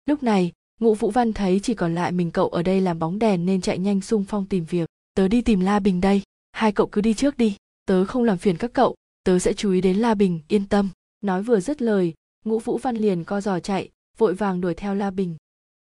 Lúc 0.06 0.22
này 0.22 0.52
ngũ 0.84 0.94
vũ 0.94 1.10
văn 1.10 1.32
thấy 1.32 1.60
chỉ 1.60 1.74
còn 1.74 1.94
lại 1.94 2.12
mình 2.12 2.30
cậu 2.30 2.48
ở 2.48 2.62
đây 2.62 2.80
làm 2.80 2.98
bóng 2.98 3.18
đèn 3.18 3.46
nên 3.46 3.60
chạy 3.60 3.78
nhanh 3.78 4.00
xung 4.00 4.24
phong 4.24 4.46
tìm 4.46 4.64
việc. 4.64 4.88
Tớ 5.14 5.28
đi 5.28 5.42
tìm 5.42 5.60
la 5.60 5.78
bình 5.78 6.00
đây. 6.00 6.22
Hai 6.52 6.72
cậu 6.72 6.86
cứ 6.86 7.00
đi 7.00 7.14
trước 7.14 7.36
đi. 7.36 7.56
Tớ 7.86 8.04
không 8.04 8.24
làm 8.24 8.38
phiền 8.38 8.56
các 8.56 8.72
cậu. 8.72 8.94
Tớ 9.24 9.38
sẽ 9.38 9.52
chú 9.52 9.72
ý 9.72 9.80
đến 9.80 9.96
la 9.96 10.14
bình, 10.14 10.40
yên 10.48 10.68
tâm. 10.68 10.88
Nói 11.20 11.42
vừa 11.42 11.60
dứt 11.60 11.82
lời, 11.82 12.14
ngũ 12.44 12.58
vũ 12.58 12.78
văn 12.78 12.96
liền 12.96 13.24
co 13.24 13.40
giò 13.40 13.60
chạy, 13.60 13.88
vội 14.18 14.34
vàng 14.34 14.60
đuổi 14.60 14.74
theo 14.74 14.94
la 14.94 15.10
bình. 15.10 15.36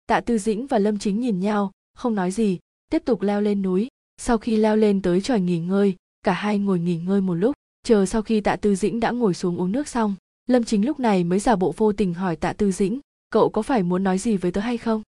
Tạ 0.07 0.21
tư 0.21 0.39
dĩnh 0.39 0.67
và 0.67 0.79
lâm 0.79 0.99
chính 0.99 1.21
nhìn 1.21 1.41
nhau, 1.41 1.71
không 1.95 2.15
nói 2.15 2.31
gì, 2.31 2.59
tiếp 2.91 3.03
tục 3.05 3.23
leo 3.23 3.41
lên 3.41 3.63
núi. 3.63 3.89
Sau 4.21 4.39
khi 4.39 4.57
leo 4.57 4.77
lên 4.77 5.03
tới 5.03 5.21
tròi 5.21 5.41
nghỉ 5.41 5.59
ngơi, 5.59 5.97
cả 6.23 6.33
hai 6.33 6.59
ngồi 6.59 6.79
nghỉ 6.79 6.97
ngơi 6.97 7.21
một 7.21 7.35
lúc, 7.35 7.55
chờ 7.83 8.07
sau 8.07 8.23
khi 8.23 8.41
tạ 8.41 8.57
tư 8.57 8.75
dĩnh 8.75 9.01
đã 9.01 9.11
ngồi 9.11 9.35
xuống 9.35 9.57
uống 9.57 9.73
nước 9.73 9.89
xong. 9.89 10.15
Lâm 10.47 10.65
chính 10.65 10.87
lúc 10.87 11.01
này 11.01 11.25
mới 11.25 11.39
giả 11.39 11.57
bộ 11.57 11.75
vô 11.77 11.93
tình 11.93 12.15
hỏi 12.15 12.37
tạ 12.37 12.53
tư 12.53 12.73
dĩnh 12.73 13.01
cậu 13.35 13.51
có 13.51 13.63
phải 13.63 13.83
muốn 13.83 14.05
nói 14.05 14.19
gì 14.19 14.37
với 14.37 14.53
tớ 14.53 14.61
hay 14.61 14.79
không? 14.79 15.03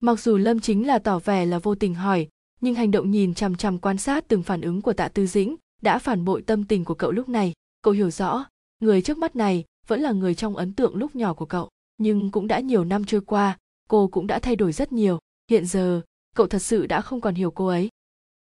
Mặc 0.00 0.20
dù 0.20 0.36
lâm 0.36 0.60
chính 0.60 0.86
là 0.86 0.98
tỏ 0.98 1.18
vẻ 1.18 1.46
là 1.46 1.58
vô 1.58 1.74
tình 1.74 1.94
hỏi, 1.94 2.28
nhưng 2.60 2.74
hành 2.74 2.90
động 2.90 3.10
nhìn 3.10 3.34
chằm 3.34 3.54
chằm 3.54 3.78
quan 3.78 3.98
sát 3.98 4.28
từng 4.28 4.42
phản 4.42 4.60
ứng 4.60 4.82
của 4.82 4.92
tạ 4.92 5.08
tư 5.08 5.26
dĩnh 5.26 5.56
đã 5.82 5.98
phản 5.98 6.24
bội 6.24 6.42
tâm 6.42 6.64
tình 6.64 6.84
của 6.84 6.94
cậu 6.94 7.10
lúc 7.10 7.28
này. 7.28 7.52
Cậu 7.82 7.94
hiểu 7.94 8.10
rõ, 8.10 8.44
người 8.80 9.02
trước 9.02 9.18
mắt 9.18 9.36
này 9.36 9.64
vẫn 9.86 10.00
là 10.00 10.12
người 10.12 10.34
trong 10.34 10.56
ấn 10.56 10.72
tượng 10.72 10.96
lúc 10.96 11.16
nhỏ 11.16 11.34
của 11.34 11.44
cậu, 11.44 11.68
nhưng 11.98 12.30
cũng 12.30 12.46
đã 12.46 12.60
nhiều 12.60 12.84
năm 12.84 13.04
trôi 13.04 13.20
qua, 13.20 13.58
cô 13.88 14.08
cũng 14.08 14.26
đã 14.26 14.38
thay 14.38 14.56
đổi 14.56 14.72
rất 14.72 14.92
nhiều. 14.92 15.18
Hiện 15.50 15.66
giờ, 15.66 16.00
cậu 16.36 16.46
thật 16.46 16.62
sự 16.62 16.86
đã 16.86 17.00
không 17.00 17.20
còn 17.20 17.34
hiểu 17.34 17.50
cô 17.50 17.66
ấy. 17.66 17.88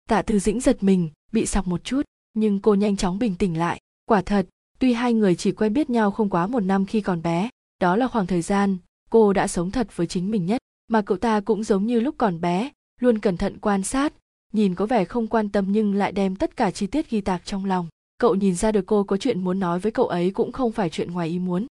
Tạ 0.09 0.23
tư 0.23 0.39
dĩnh 0.39 0.61
giật 0.61 0.83
mình, 0.83 1.11
bị 1.33 1.47
sọc 1.47 1.67
một 1.67 1.85
chút, 1.85 2.03
nhưng 2.35 2.61
cô 2.61 2.75
nhanh 2.75 2.97
chóng 2.97 3.19
bình 3.19 3.35
tĩnh 3.35 3.59
lại. 3.59 3.81
Quả 4.05 4.23
thật, 4.23 4.47
tuy 4.79 4.93
hai 4.93 5.15
người 5.15 5.35
chỉ 5.35 5.53
quen 5.53 5.73
biết 5.73 5.91
nhau 5.91 6.11
không 6.11 6.31
quá 6.31 6.47
một 6.47 6.61
năm 6.61 6.87
khi 6.87 7.01
còn 7.01 7.23
bé, 7.23 7.51
đó 7.81 7.97
là 7.97 8.09
khoảng 8.09 8.27
thời 8.27 8.43
gian 8.43 8.79
cô 9.11 9.33
đã 9.33 9.49
sống 9.49 9.71
thật 9.71 9.97
với 9.97 10.07
chính 10.07 10.31
mình 10.31 10.47
nhất, 10.47 10.59
mà 10.89 11.03
cậu 11.03 11.19
ta 11.19 11.41
cũng 11.41 11.65
giống 11.65 11.87
như 11.87 12.01
lúc 12.01 12.15
còn 12.19 12.41
bé, 12.41 12.71
luôn 13.01 13.19
cẩn 13.19 13.37
thận 13.37 13.59
quan 13.61 13.83
sát, 13.83 14.13
nhìn 14.53 14.75
có 14.75 14.87
vẻ 14.87 15.05
không 15.05 15.27
quan 15.27 15.49
tâm 15.49 15.67
nhưng 15.69 15.95
lại 15.95 16.13
đem 16.13 16.37
tất 16.37 16.57
cả 16.57 16.71
chi 16.71 16.87
tiết 16.87 17.11
ghi 17.11 17.21
tạc 17.21 17.43
trong 17.45 17.65
lòng. 17.65 17.89
Cậu 18.19 18.35
nhìn 18.35 18.55
ra 18.55 18.73
được 18.73 18.87
cô 18.87 19.05
có 19.05 19.17
chuyện 19.17 19.45
muốn 19.45 19.61
nói 19.61 19.79
với 19.79 19.93
cậu 19.93 20.07
ấy 20.07 20.31
cũng 20.31 20.53
không 20.53 20.73
phải 20.73 20.91
chuyện 20.91 21.13
ngoài 21.13 21.29
ý 21.29 21.39
muốn. 21.39 21.67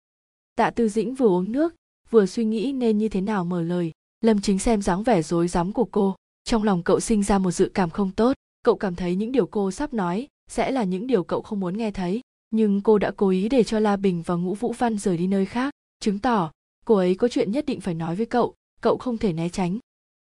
Tạ 0.56 0.70
tư 0.70 0.90
dĩnh 0.90 1.16
vừa 1.16 1.28
uống 1.28 1.52
nước, 1.52 1.76
vừa 2.10 2.26
suy 2.26 2.46
nghĩ 2.46 2.72
nên 2.72 2.98
như 2.98 3.10
thế 3.10 3.22
nào 3.22 3.46
mở 3.46 3.62
lời. 3.62 3.92
Lâm 4.22 4.42
chính 4.42 4.60
xem 4.60 4.82
dáng 4.82 5.04
vẻ 5.04 5.22
rối 5.22 5.48
rắm 5.48 5.74
của 5.74 5.86
cô, 5.86 6.16
trong 6.44 6.64
lòng 6.64 6.84
cậu 6.84 7.00
sinh 7.00 7.24
ra 7.24 7.38
một 7.38 7.52
dự 7.52 7.72
cảm 7.74 7.90
không 7.90 8.12
tốt. 8.12 8.34
Cậu 8.64 8.76
cảm 8.76 8.96
thấy 8.96 9.16
những 9.16 9.32
điều 9.32 9.46
cô 9.46 9.72
sắp 9.72 9.94
nói 9.94 10.28
sẽ 10.50 10.72
là 10.72 10.84
những 10.84 11.08
điều 11.08 11.24
cậu 11.24 11.42
không 11.42 11.60
muốn 11.60 11.78
nghe 11.78 11.92
thấy, 11.92 12.22
nhưng 12.52 12.82
cô 12.82 12.98
đã 12.98 13.12
cố 13.18 13.30
ý 13.30 13.50
để 13.50 13.64
cho 13.64 13.80
la 13.80 13.96
bình 13.96 14.24
và 14.26 14.36
ngũ 14.36 14.54
vũ 14.54 14.74
văn 14.78 14.98
rời 14.98 15.18
đi 15.18 15.28
nơi 15.28 15.46
khác, 15.46 15.74
chứng 16.00 16.20
tỏ 16.20 16.52
cô 16.90 16.96
ấy 16.96 17.16
có 17.16 17.28
chuyện 17.28 17.52
nhất 17.52 17.66
định 17.66 17.82
phải 17.82 17.94
nói 17.94 18.16
với 18.16 18.26
cậu 18.26 18.56
cậu 18.82 18.98
không 18.98 19.18
thể 19.18 19.34
né 19.34 19.50
tránh. 19.50 19.80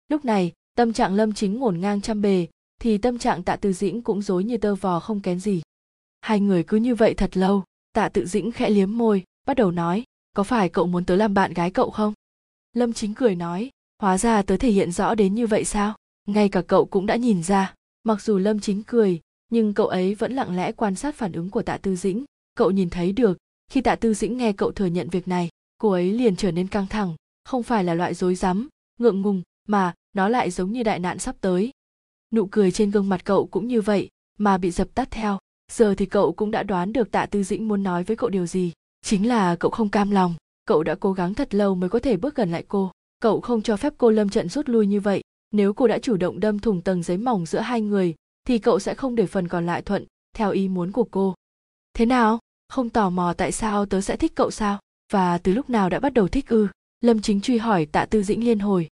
Lúc 0.09 0.25
này, 0.25 0.53
tâm 0.77 0.93
trạng 0.93 1.15
lâm 1.15 1.33
chính 1.33 1.59
ngổn 1.59 1.81
ngang 1.81 2.01
trăm 2.01 2.23
bề, 2.23 2.47
thì 2.81 2.99
tâm 2.99 3.19
trạng 3.19 3.43
tạ 3.43 3.57
tư 3.57 3.73
dĩnh 3.73 4.03
cũng 4.03 4.23
dối 4.23 4.45
như 4.45 4.57
tơ 4.57 4.75
vò 4.75 5.01
không 5.01 5.21
kén 5.21 5.41
gì. 5.41 5.63
Hai 6.21 6.41
người 6.41 6.63
cứ 6.63 6.77
như 6.77 6.95
vậy 6.95 7.15
thật 7.15 7.37
lâu, 7.37 7.65
tạ 7.93 8.09
tự 8.09 8.27
dĩnh 8.27 8.53
khẽ 8.53 8.71
liếm 8.71 8.99
môi, 8.99 9.25
bắt 9.47 9.57
đầu 9.57 9.71
nói, 9.71 10.05
có 10.37 10.43
phải 10.43 10.69
cậu 10.69 10.87
muốn 10.87 11.05
tớ 11.05 11.17
làm 11.17 11.35
bạn 11.35 11.53
gái 11.53 11.71
cậu 11.71 11.91
không? 11.91 12.15
Lâm 12.73 12.93
chính 12.93 13.15
cười 13.15 13.35
nói, 13.35 13.71
hóa 13.99 14.19
ra 14.19 14.43
tớ 14.43 14.57
thể 14.57 14.71
hiện 14.71 14.93
rõ 14.93 15.15
đến 15.15 15.35
như 15.35 15.47
vậy 15.47 15.65
sao? 15.65 15.97
Ngay 16.27 16.49
cả 16.49 16.63
cậu 16.63 16.87
cũng 16.87 17.07
đã 17.07 17.17
nhìn 17.17 17.43
ra. 17.43 17.75
Mặc 18.03 18.23
dù 18.23 18.39
lâm 18.39 18.61
chính 18.61 18.83
cười, 18.83 19.21
nhưng 19.51 19.75
cậu 19.75 19.87
ấy 19.87 20.15
vẫn 20.15 20.33
lặng 20.33 20.57
lẽ 20.57 20.73
quan 20.73 20.95
sát 20.95 21.15
phản 21.15 21.33
ứng 21.33 21.51
của 21.51 21.63
tạ 21.63 21.79
tư 21.83 21.97
dĩnh. 21.97 22.25
Cậu 22.55 22.71
nhìn 22.71 22.91
thấy 22.91 23.13
được, 23.13 23.39
khi 23.71 23.81
tạ 23.81 23.97
tư 23.97 24.15
dĩnh 24.15 24.37
nghe 24.37 24.53
cậu 24.53 24.73
thừa 24.73 24.87
nhận 24.87 25.09
việc 25.09 25.29
này 25.29 25.49
cô 25.79 25.91
ấy 25.91 26.13
liền 26.13 26.37
trở 26.37 26.53
nên 26.53 26.69
căng 26.69 26.87
thẳng, 26.87 27.15
không 27.45 27.63
phải 27.63 27.85
là 27.85 27.95
loại 27.95 28.15
rối 28.15 28.35
rắm, 28.35 28.69
ngượng 28.99 29.23
ngùng, 29.23 29.43
mà 29.69 29.95
nó 30.13 30.29
lại 30.29 30.51
giống 30.51 30.73
như 30.73 30.83
đại 30.83 30.99
nạn 30.99 31.19
sắp 31.19 31.37
tới. 31.41 31.71
Nụ 32.33 32.47
cười 32.47 32.71
trên 32.71 32.91
gương 32.91 33.09
mặt 33.09 33.25
cậu 33.25 33.47
cũng 33.47 33.69
như 33.69 33.81
vậy, 33.81 34.09
mà 34.39 34.59
bị 34.59 34.71
dập 34.71 34.89
tắt 34.95 35.09
theo. 35.11 35.39
Giờ 35.73 35.95
thì 35.95 36.07
cậu 36.07 36.33
cũng 36.33 36.51
đã 36.51 36.63
đoán 36.63 36.93
được 36.93 37.11
tạ 37.11 37.27
tư 37.27 37.43
dĩnh 37.43 37.69
muốn 37.69 37.83
nói 37.83 38.05
với 38.05 38.17
cậu 38.17 38.31
điều 38.31 38.47
gì. 38.47 38.73
Chính 39.05 39.29
là 39.29 39.57
cậu 39.57 39.71
không 39.71 39.89
cam 39.89 40.11
lòng, 40.11 40.35
cậu 40.65 40.83
đã 40.83 40.95
cố 40.95 41.13
gắng 41.13 41.35
thật 41.35 41.55
lâu 41.55 41.75
mới 41.75 41.91
có 41.91 41.99
thể 41.99 42.17
bước 42.17 42.35
gần 42.35 42.51
lại 42.51 42.65
cô. 42.69 42.91
Cậu 43.21 43.41
không 43.41 43.63
cho 43.63 43.77
phép 43.77 43.95
cô 43.99 44.11
lâm 44.11 44.29
trận 44.29 44.49
rút 44.49 44.69
lui 44.69 44.87
như 44.87 45.01
vậy. 45.01 45.23
Nếu 45.51 45.73
cô 45.73 45.87
đã 45.87 45.99
chủ 45.99 46.17
động 46.17 46.41
đâm 46.41 46.59
thủng 46.59 46.83
tầng 46.83 47.03
giấy 47.03 47.17
mỏng 47.17 47.47
giữa 47.47 47.61
hai 47.61 47.81
người, 47.81 48.15
thì 48.45 48.59
cậu 48.59 48.79
sẽ 48.79 48.95
không 48.95 49.15
để 49.15 49.27
phần 49.27 49.49
còn 49.49 49.67
lại 49.67 49.83
thuận 49.83 50.05
theo 50.37 50.51
ý 50.51 50.69
muốn 50.69 50.93
của 50.93 51.05
cô. 51.05 51.35
Thế 51.95 52.07
nào? 52.07 52.39
Không 52.69 52.91
tò 52.91 53.11
mò 53.11 53.33
tại 53.33 53.53
sao 53.53 53.87
tớ 53.87 54.01
sẽ 54.01 54.17
thích 54.17 54.33
cậu 54.35 54.51
sao? 54.51 54.79
Và 55.13 55.39
từ 55.39 55.53
lúc 55.53 55.71
nào 55.71 55.91
đã 55.91 56.01
bắt 56.01 56.15
đầu 56.15 56.29
thích 56.29 56.49
ư? 56.49 56.69
Lâm 57.01 57.21
chính 57.21 57.41
truy 57.41 57.59
hỏi 57.59 57.87
tạ 57.87 58.07
tư 58.07 58.23
dĩnh 58.23 58.45
liên 58.45 58.59
hồi. 58.59 58.89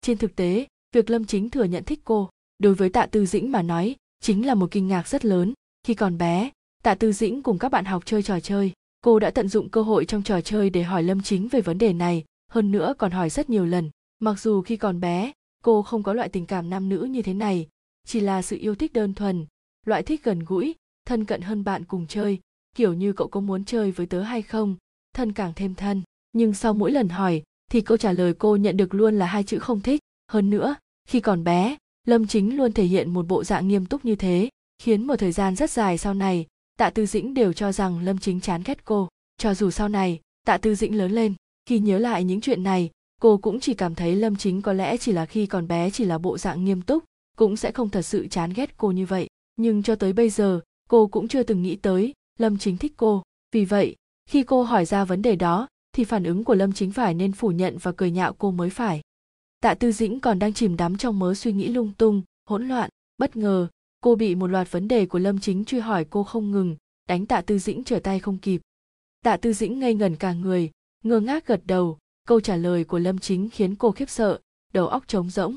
Trên 0.00 0.18
thực 0.18 0.36
tế, 0.36 0.66
việc 0.94 1.10
lâm 1.10 1.24
chính 1.24 1.50
thừa 1.50 1.64
nhận 1.64 1.84
thích 1.84 2.00
cô, 2.04 2.30
đối 2.58 2.74
với 2.74 2.88
tạ 2.90 3.06
tư 3.06 3.26
dĩnh 3.26 3.52
mà 3.52 3.62
nói, 3.62 3.96
chính 4.20 4.46
là 4.46 4.54
một 4.54 4.70
kinh 4.70 4.88
ngạc 4.88 5.08
rất 5.08 5.24
lớn. 5.24 5.52
Khi 5.84 5.94
còn 5.94 6.18
bé, 6.18 6.50
tạ 6.82 6.94
tư 6.94 7.12
dĩnh 7.12 7.42
cùng 7.42 7.58
các 7.58 7.68
bạn 7.68 7.84
học 7.84 8.02
chơi 8.06 8.22
trò 8.22 8.40
chơi. 8.40 8.72
Cô 9.00 9.18
đã 9.18 9.30
tận 9.30 9.48
dụng 9.48 9.68
cơ 9.68 9.82
hội 9.82 10.04
trong 10.04 10.22
trò 10.22 10.40
chơi 10.40 10.70
để 10.70 10.82
hỏi 10.82 11.02
lâm 11.02 11.22
chính 11.22 11.48
về 11.48 11.60
vấn 11.60 11.78
đề 11.78 11.92
này, 11.92 12.24
hơn 12.50 12.72
nữa 12.72 12.94
còn 12.98 13.10
hỏi 13.10 13.30
rất 13.30 13.50
nhiều 13.50 13.66
lần. 13.66 13.90
Mặc 14.18 14.40
dù 14.40 14.62
khi 14.62 14.76
còn 14.76 15.00
bé, 15.00 15.32
cô 15.64 15.82
không 15.82 16.02
có 16.02 16.12
loại 16.12 16.28
tình 16.28 16.46
cảm 16.46 16.70
nam 16.70 16.88
nữ 16.88 17.04
như 17.10 17.22
thế 17.22 17.34
này, 17.34 17.68
chỉ 18.06 18.20
là 18.20 18.42
sự 18.42 18.56
yêu 18.60 18.74
thích 18.74 18.92
đơn 18.92 19.14
thuần, 19.14 19.46
loại 19.86 20.02
thích 20.02 20.24
gần 20.24 20.38
gũi, 20.38 20.74
thân 21.04 21.24
cận 21.24 21.40
hơn 21.40 21.64
bạn 21.64 21.84
cùng 21.84 22.06
chơi, 22.06 22.40
kiểu 22.76 22.92
như 22.92 23.12
cậu 23.12 23.28
có 23.28 23.40
muốn 23.40 23.64
chơi 23.64 23.90
với 23.90 24.06
tớ 24.06 24.22
hay 24.22 24.42
không? 24.42 24.76
Thân 25.14 25.32
càng 25.32 25.52
thêm 25.56 25.74
thân. 25.74 26.02
Nhưng 26.32 26.54
sau 26.54 26.74
mỗi 26.74 26.92
lần 26.92 27.08
hỏi, 27.08 27.42
thì 27.70 27.80
câu 27.80 27.96
trả 27.96 28.12
lời 28.12 28.34
cô 28.38 28.56
nhận 28.56 28.76
được 28.76 28.94
luôn 28.94 29.18
là 29.18 29.26
hai 29.26 29.42
chữ 29.42 29.58
không 29.58 29.80
thích. 29.80 30.00
Hơn 30.28 30.50
nữa, 30.50 30.74
khi 31.08 31.20
còn 31.20 31.44
bé, 31.44 31.76
lâm 32.06 32.26
chính 32.26 32.56
luôn 32.56 32.72
thể 32.72 32.84
hiện 32.84 33.10
một 33.10 33.26
bộ 33.28 33.44
dạng 33.44 33.68
nghiêm 33.68 33.86
túc 33.86 34.04
như 34.04 34.14
thế, 34.14 34.48
khiến 34.78 35.06
một 35.06 35.16
thời 35.16 35.32
gian 35.32 35.56
rất 35.56 35.70
dài 35.70 35.98
sau 35.98 36.14
này, 36.14 36.46
tạ 36.78 36.90
tư 36.90 37.06
dĩnh 37.06 37.34
đều 37.34 37.52
cho 37.52 37.72
rằng 37.72 38.00
lâm 38.00 38.18
chính 38.18 38.40
chán 38.40 38.62
ghét 38.64 38.84
cô. 38.84 39.08
Cho 39.36 39.54
dù 39.54 39.70
sau 39.70 39.88
này, 39.88 40.20
tạ 40.46 40.58
tư 40.58 40.74
dĩnh 40.74 40.98
lớn 40.98 41.12
lên, 41.12 41.34
khi 41.66 41.78
nhớ 41.78 41.98
lại 41.98 42.24
những 42.24 42.40
chuyện 42.40 42.62
này, 42.62 42.90
cô 43.20 43.36
cũng 43.36 43.60
chỉ 43.60 43.74
cảm 43.74 43.94
thấy 43.94 44.16
lâm 44.16 44.36
chính 44.36 44.62
có 44.62 44.72
lẽ 44.72 44.96
chỉ 44.96 45.12
là 45.12 45.26
khi 45.26 45.46
còn 45.46 45.68
bé 45.68 45.90
chỉ 45.90 46.04
là 46.04 46.18
bộ 46.18 46.38
dạng 46.38 46.64
nghiêm 46.64 46.82
túc, 46.82 47.04
cũng 47.36 47.56
sẽ 47.56 47.72
không 47.72 47.90
thật 47.90 48.02
sự 48.02 48.28
chán 48.28 48.52
ghét 48.56 48.76
cô 48.76 48.90
như 48.90 49.06
vậy. 49.06 49.28
Nhưng 49.56 49.82
cho 49.82 49.94
tới 49.94 50.12
bây 50.12 50.30
giờ, 50.30 50.60
cô 50.88 51.06
cũng 51.06 51.28
chưa 51.28 51.42
từng 51.42 51.62
nghĩ 51.62 51.76
tới 51.76 52.12
lâm 52.38 52.58
chính 52.58 52.76
thích 52.76 52.92
cô. 52.96 53.22
Vì 53.52 53.64
vậy 53.64 53.96
khi 54.26 54.42
cô 54.42 54.62
hỏi 54.62 54.84
ra 54.84 55.04
vấn 55.04 55.22
đề 55.22 55.36
đó, 55.36 55.68
thì 55.92 56.04
phản 56.04 56.24
ứng 56.24 56.44
của 56.44 56.54
lâm 56.54 56.72
chính 56.72 56.92
phải 56.92 57.14
nên 57.14 57.32
phủ 57.32 57.50
nhận 57.50 57.78
và 57.78 57.92
cười 57.92 58.10
nhạo 58.10 58.32
cô 58.32 58.50
mới 58.50 58.70
phải. 58.70 59.00
Tạ 59.60 59.74
tư 59.74 59.92
dĩnh 59.92 60.20
còn 60.20 60.38
đang 60.38 60.52
chìm 60.52 60.76
đắm 60.76 60.96
trong 60.96 61.18
mớ 61.18 61.34
suy 61.34 61.52
nghĩ 61.52 61.68
lung 61.68 61.92
tung, 61.98 62.22
hỗn 62.48 62.68
loạn, 62.68 62.90
bất 63.18 63.36
ngờ, 63.36 63.68
cô 64.00 64.14
bị 64.14 64.34
một 64.34 64.46
loạt 64.46 64.72
vấn 64.72 64.88
đề 64.88 65.06
của 65.06 65.18
lâm 65.18 65.40
chính 65.40 65.64
truy 65.64 65.78
hỏi 65.78 66.06
cô 66.10 66.24
không 66.24 66.50
ngừng, 66.50 66.76
đánh 67.08 67.26
tạ 67.26 67.40
tư 67.40 67.58
dĩnh 67.58 67.84
trở 67.84 67.98
tay 67.98 68.20
không 68.20 68.38
kịp. 68.38 68.60
Tạ 69.24 69.36
tư 69.36 69.52
dĩnh 69.52 69.78
ngây 69.78 69.94
ngẩn 69.94 70.16
cả 70.16 70.32
người, 70.32 70.70
ngơ 71.04 71.20
ngác 71.20 71.46
gật 71.46 71.60
đầu, 71.64 71.98
câu 72.28 72.40
trả 72.40 72.56
lời 72.56 72.84
của 72.84 72.98
lâm 72.98 73.18
chính 73.18 73.50
khiến 73.50 73.74
cô 73.74 73.90
khiếp 73.90 74.10
sợ, 74.10 74.40
đầu 74.72 74.88
óc 74.88 75.04
trống 75.08 75.30
rỗng. 75.30 75.56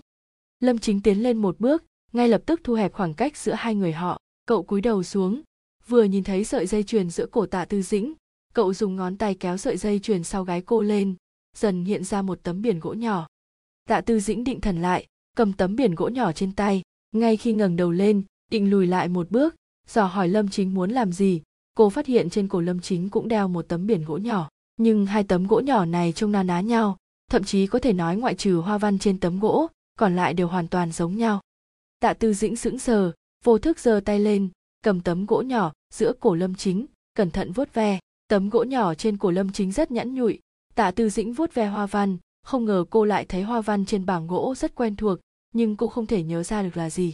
Lâm 0.60 0.78
chính 0.78 1.02
tiến 1.02 1.24
lên 1.24 1.38
một 1.38 1.60
bước, 1.60 1.84
ngay 2.14 2.28
lập 2.28 2.42
tức 2.46 2.62
thu 2.64 2.74
hẹp 2.74 2.94
khoảng 2.94 3.14
cách 3.14 3.38
giữa 3.38 3.54
hai 3.54 3.76
người 3.76 3.92
họ. 3.92 4.20
Cậu 4.46 4.64
cúi 4.64 4.82
đầu 4.82 5.04
xuống, 5.04 5.42
vừa 5.88 6.04
nhìn 6.04 6.24
thấy 6.24 6.44
sợi 6.44 6.68
dây 6.68 6.84
chuyền 6.84 7.10
giữa 7.10 7.26
cổ 7.26 7.46
tạ 7.46 7.66
tư 7.66 7.82
dĩnh 7.82 8.14
cậu 8.56 8.74
dùng 8.74 8.96
ngón 8.96 9.18
tay 9.18 9.36
kéo 9.36 9.58
sợi 9.58 9.78
dây 9.78 10.00
chuyền 10.00 10.24
sau 10.24 10.44
gái 10.44 10.62
cô 10.62 10.82
lên, 10.82 11.16
dần 11.58 11.86
hiện 11.86 12.04
ra 12.04 12.22
một 12.22 12.40
tấm 12.44 12.62
biển 12.62 12.80
gỗ 12.80 12.94
nhỏ. 12.94 13.28
Tạ 13.90 14.02
tư 14.02 14.20
dĩnh 14.20 14.44
định 14.44 14.62
thần 14.62 14.82
lại, 14.82 15.08
cầm 15.38 15.54
tấm 15.54 15.76
biển 15.76 15.96
gỗ 15.96 16.08
nhỏ 16.08 16.32
trên 16.32 16.52
tay. 16.52 16.82
Ngay 17.12 17.38
khi 17.38 17.54
ngẩng 17.54 17.76
đầu 17.76 17.92
lên, 17.92 18.24
định 18.52 18.70
lùi 18.70 18.88
lại 18.88 19.08
một 19.08 19.32
bước, 19.32 19.56
dò 19.88 20.06
hỏi 20.06 20.28
lâm 20.28 20.50
chính 20.50 20.74
muốn 20.74 20.92
làm 20.92 21.12
gì. 21.12 21.42
Cô 21.78 21.90
phát 21.90 22.06
hiện 22.06 22.30
trên 22.30 22.48
cổ 22.48 22.62
lâm 22.62 22.80
chính 22.80 23.10
cũng 23.10 23.28
đeo 23.28 23.48
một 23.48 23.66
tấm 23.68 23.88
biển 23.88 24.06
gỗ 24.06 24.18
nhỏ. 24.18 24.50
Nhưng 24.78 25.06
hai 25.06 25.24
tấm 25.24 25.48
gỗ 25.48 25.60
nhỏ 25.60 25.86
này 25.86 26.12
trông 26.12 26.32
na 26.32 26.44
ná 26.44 26.62
nhau, 26.62 26.98
thậm 27.32 27.44
chí 27.44 27.68
có 27.68 27.80
thể 27.80 27.94
nói 27.94 28.18
ngoại 28.18 28.36
trừ 28.36 28.56
hoa 28.56 28.78
văn 28.78 29.00
trên 29.00 29.20
tấm 29.20 29.40
gỗ, 29.40 29.68
còn 30.00 30.16
lại 30.16 30.34
đều 30.34 30.48
hoàn 30.48 30.68
toàn 30.68 30.92
giống 30.92 31.18
nhau. 31.18 31.42
Tạ 32.00 32.14
tư 32.14 32.34
dĩnh 32.34 32.56
sững 32.56 32.80
sờ, 32.80 33.12
vô 33.44 33.58
thức 33.58 33.80
giơ 33.80 34.00
tay 34.06 34.20
lên, 34.20 34.50
cầm 34.84 35.02
tấm 35.02 35.26
gỗ 35.26 35.42
nhỏ 35.42 35.74
giữa 35.94 36.14
cổ 36.20 36.36
lâm 36.36 36.56
chính, 36.56 36.86
cẩn 37.14 37.32
thận 37.32 37.52
vuốt 37.52 37.74
ve 37.74 38.00
tấm 38.28 38.50
gỗ 38.50 38.64
nhỏ 38.64 38.94
trên 38.94 39.18
cổ 39.18 39.32
lâm 39.32 39.52
chính 39.52 39.72
rất 39.72 39.92
nhẵn 39.92 40.14
nhụi 40.14 40.40
tạ 40.76 40.92
tư 40.92 41.10
dĩnh 41.10 41.34
vuốt 41.34 41.54
ve 41.54 41.68
hoa 41.68 41.86
văn 41.86 42.18
không 42.44 42.66
ngờ 42.66 42.86
cô 42.90 43.06
lại 43.06 43.26
thấy 43.26 43.42
hoa 43.42 43.62
văn 43.62 43.86
trên 43.86 44.06
bảng 44.06 44.28
gỗ 44.28 44.56
rất 44.58 44.76
quen 44.76 44.96
thuộc 44.96 45.20
nhưng 45.54 45.76
cô 45.76 45.88
không 45.88 46.06
thể 46.06 46.24
nhớ 46.24 46.44
ra 46.44 46.64
được 46.64 46.78
là 46.78 46.90
gì. 46.90 47.14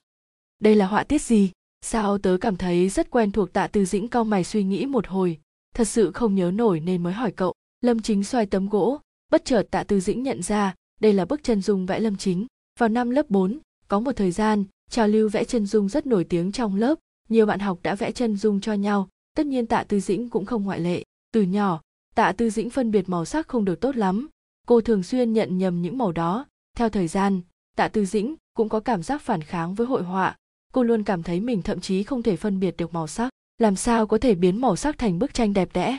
Đây 0.60 0.76
là 0.76 0.88
họa 0.88 1.04
tiết 1.04 1.22
gì? 1.22 1.52
Sao 1.82 2.18
tớ 2.18 2.38
cảm 2.42 2.56
thấy 2.56 2.90
rất 2.90 3.12
quen 3.12 3.32
thuộc 3.32 3.54
tạ 3.54 3.68
tư 3.68 3.86
dĩnh 3.86 4.08
cau 4.08 4.24
mày 4.24 4.44
suy 4.44 4.64
nghĩ 4.64 4.86
một 4.86 5.08
hồi 5.08 5.40
thật 5.76 5.88
sự 5.88 6.12
không 6.12 6.36
nhớ 6.36 6.52
nổi 6.52 6.80
nên 6.80 7.04
mới 7.04 7.14
hỏi 7.14 7.32
cậu. 7.32 7.54
Lâm 7.82 8.00
chính 8.00 8.24
xoay 8.24 8.46
tấm 8.46 8.70
gỗ 8.70 9.00
bất 9.32 9.46
chợt 9.46 9.64
tạ 9.72 9.84
tư 9.84 10.00
dĩnh 10.00 10.24
nhận 10.24 10.42
ra 10.42 10.76
đây 11.02 11.14
là 11.14 11.26
bức 11.26 11.44
chân 11.44 11.62
dung 11.62 11.86
vẽ 11.86 12.00
lâm 12.00 12.18
chính. 12.18 12.46
Vào 12.80 12.90
năm 12.90 13.10
lớp 13.10 13.30
4, 13.30 13.60
có 13.88 14.00
một 14.00 14.12
thời 14.16 14.32
gian 14.32 14.64
trào 14.90 15.08
lưu 15.08 15.30
vẽ 15.30 15.44
chân 15.44 15.66
dung 15.66 15.90
rất 15.90 16.06
nổi 16.06 16.24
tiếng 16.24 16.52
trong 16.52 16.76
lớp 16.76 16.96
nhiều 17.30 17.46
bạn 17.46 17.60
học 17.60 17.80
đã 17.84 17.96
vẽ 17.96 18.12
chân 18.12 18.38
dung 18.38 18.62
cho 18.62 18.74
nhau 18.74 19.10
tất 19.34 19.46
nhiên 19.46 19.68
tạ 19.68 19.84
tư 19.84 20.00
dĩnh 20.00 20.30
cũng 20.30 20.46
không 20.46 20.64
ngoại 20.64 20.80
lệ. 20.80 21.04
Từ 21.34 21.42
nhỏ, 21.42 21.82
tạ 22.16 22.32
tư 22.32 22.50
dĩnh 22.50 22.70
phân 22.70 22.92
biệt 22.92 23.10
màu 23.10 23.26
sắc 23.26 23.48
không 23.48 23.66
được 23.66 23.80
tốt 23.82 23.96
lắm. 23.96 24.30
Cô 24.68 24.82
thường 24.82 25.04
xuyên 25.04 25.34
nhận 25.34 25.58
nhầm 25.58 25.82
những 25.82 25.98
màu 25.98 26.12
đó. 26.12 26.46
Theo 26.78 26.90
thời 26.90 27.08
gian, 27.08 27.42
tạ 27.76 27.88
tư 27.88 28.06
dĩnh 28.06 28.36
cũng 28.54 28.70
có 28.70 28.80
cảm 28.80 29.04
giác 29.04 29.22
phản 29.22 29.42
kháng 29.42 29.76
với 29.76 29.88
hội 29.88 30.04
họa. 30.04 30.38
Cô 30.74 30.84
luôn 30.84 31.04
cảm 31.04 31.24
thấy 31.24 31.40
mình 31.40 31.62
thậm 31.62 31.80
chí 31.80 32.04
không 32.04 32.24
thể 32.24 32.36
phân 32.36 32.60
biệt 32.60 32.78
được 32.78 32.94
màu 32.94 33.08
sắc. 33.08 33.30
Làm 33.58 33.76
sao 33.76 34.08
có 34.08 34.18
thể 34.18 34.36
biến 34.36 34.62
màu 34.62 34.76
sắc 34.76 34.98
thành 34.98 35.20
bức 35.20 35.34
tranh 35.34 35.54
đẹp 35.54 35.70
đẽ? 35.74 35.98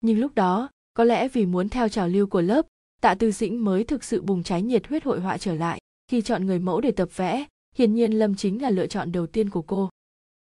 Nhưng 0.00 0.18
lúc 0.18 0.34
đó, 0.34 0.68
có 0.94 1.04
lẽ 1.04 1.28
vì 1.28 1.46
muốn 1.46 1.68
theo 1.68 1.88
trào 1.88 2.08
lưu 2.08 2.26
của 2.26 2.40
lớp, 2.40 2.66
tạ 3.00 3.14
tư 3.14 3.30
dĩnh 3.30 3.64
mới 3.64 3.84
thực 3.84 4.04
sự 4.04 4.22
bùng 4.22 4.42
cháy 4.42 4.62
nhiệt 4.62 4.86
huyết 4.86 5.04
hội 5.04 5.20
họa 5.20 5.38
trở 5.38 5.54
lại. 5.54 5.80
Khi 6.08 6.22
chọn 6.22 6.46
người 6.46 6.58
mẫu 6.58 6.80
để 6.80 6.90
tập 6.90 7.08
vẽ, 7.16 7.44
hiển 7.76 7.94
nhiên 7.94 8.12
lâm 8.12 8.34
chính 8.34 8.62
là 8.62 8.70
lựa 8.70 8.86
chọn 8.86 9.12
đầu 9.12 9.26
tiên 9.26 9.50
của 9.50 9.62
cô. 9.62 9.90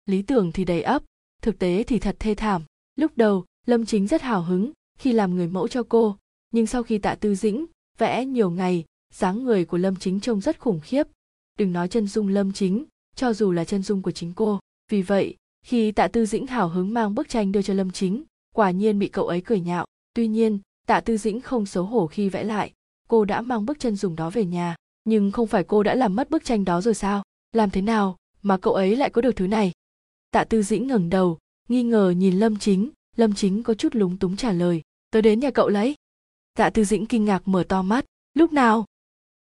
Lý 0.06 0.22
tưởng 0.22 0.52
thì 0.52 0.66
đầy 0.66 0.82
ấp 0.82 1.04
thực 1.42 1.60
tế 1.60 1.84
thì 1.84 2.00
thật 2.00 2.16
thê 2.20 2.36
thảm. 2.36 2.64
Lúc 2.96 3.12
đầu, 3.16 3.46
lâm 3.66 3.86
chính 3.86 4.08
rất 4.08 4.22
hào 4.22 4.42
hứng 4.42 4.72
khi 5.00 5.12
làm 5.12 5.36
người 5.36 5.48
mẫu 5.48 5.68
cho 5.68 5.84
cô, 5.84 6.18
nhưng 6.52 6.68
sau 6.68 6.84
khi 6.84 6.98
tạ 6.98 7.16
tư 7.16 7.36
dĩnh 7.36 7.66
vẽ 7.98 8.26
nhiều 8.26 8.50
ngày, 8.50 8.86
dáng 9.14 9.44
người 9.44 9.66
của 9.66 9.78
lâm 9.78 9.96
chính 9.96 10.20
trông 10.20 10.42
rất 10.42 10.60
khủng 10.60 10.80
khiếp. 10.84 11.08
Đừng 11.60 11.74
nói 11.74 11.88
chân 11.88 12.08
dung 12.08 12.28
lâm 12.28 12.52
chính, 12.54 12.86
cho 13.16 13.34
dù 13.34 13.52
là 13.52 13.66
chân 13.66 13.84
dung 13.84 14.02
của 14.02 14.12
chính 14.12 14.34
cô. 14.34 14.60
Vì 14.92 15.02
vậy, 15.02 15.36
khi 15.66 15.92
tạ 15.92 16.08
tư 16.08 16.26
dĩnh 16.26 16.48
hào 16.48 16.70
hứng 16.70 16.94
mang 16.94 17.16
bức 17.16 17.30
tranh 17.30 17.52
đưa 17.52 17.62
cho 17.62 17.74
lâm 17.74 17.92
chính, 17.92 18.24
quả 18.56 18.72
nhiên 18.72 19.00
bị 19.00 19.08
cậu 19.08 19.28
ấy 19.28 19.42
cười 19.42 19.60
nhạo. 19.60 19.86
Tuy 20.14 20.28
nhiên, 20.28 20.60
tạ 20.88 21.00
tư 21.00 21.18
dĩnh 21.18 21.42
không 21.42 21.66
xấu 21.66 21.84
hổ 21.84 22.08
khi 22.08 22.30
vẽ 22.30 22.44
lại. 22.44 22.72
Cô 23.10 23.26
đã 23.26 23.42
mang 23.42 23.66
bức 23.66 23.80
chân 23.80 23.96
dùng 23.96 24.16
đó 24.16 24.30
về 24.30 24.46
nhà, 24.46 24.76
nhưng 25.04 25.32
không 25.32 25.48
phải 25.48 25.64
cô 25.64 25.84
đã 25.84 25.96
làm 25.96 26.16
mất 26.16 26.30
bức 26.30 26.46
tranh 26.46 26.66
đó 26.66 26.82
rồi 26.82 26.94
sao? 26.94 27.24
Làm 27.52 27.70
thế 27.70 27.82
nào 27.82 28.18
mà 28.42 28.58
cậu 28.58 28.74
ấy 28.74 28.96
lại 28.96 29.10
có 29.10 29.22
được 29.22 29.36
thứ 29.36 29.48
này? 29.48 29.72
Tạ 30.32 30.44
tư 30.44 30.64
dĩnh 30.64 30.88
ngẩng 30.88 31.10
đầu, 31.10 31.38
nghi 31.70 31.84
ngờ 31.84 32.14
nhìn 32.18 32.40
lâm 32.40 32.60
chính. 32.60 32.90
Lâm 33.16 33.34
chính 33.34 33.64
có 33.64 33.74
chút 33.74 33.96
lúng 33.96 34.18
túng 34.18 34.38
trả 34.38 34.52
lời, 34.52 34.82
tớ 35.12 35.22
đến 35.22 35.40
nhà 35.40 35.52
cậu 35.52 35.70
lấy. 35.70 35.96
Tạ 36.54 36.70
tư 36.70 36.84
dĩnh 36.84 37.06
kinh 37.06 37.26
ngạc 37.26 37.48
mở 37.48 37.64
to 37.64 37.82
mắt, 37.82 38.06
lúc 38.34 38.54
nào? 38.54 38.86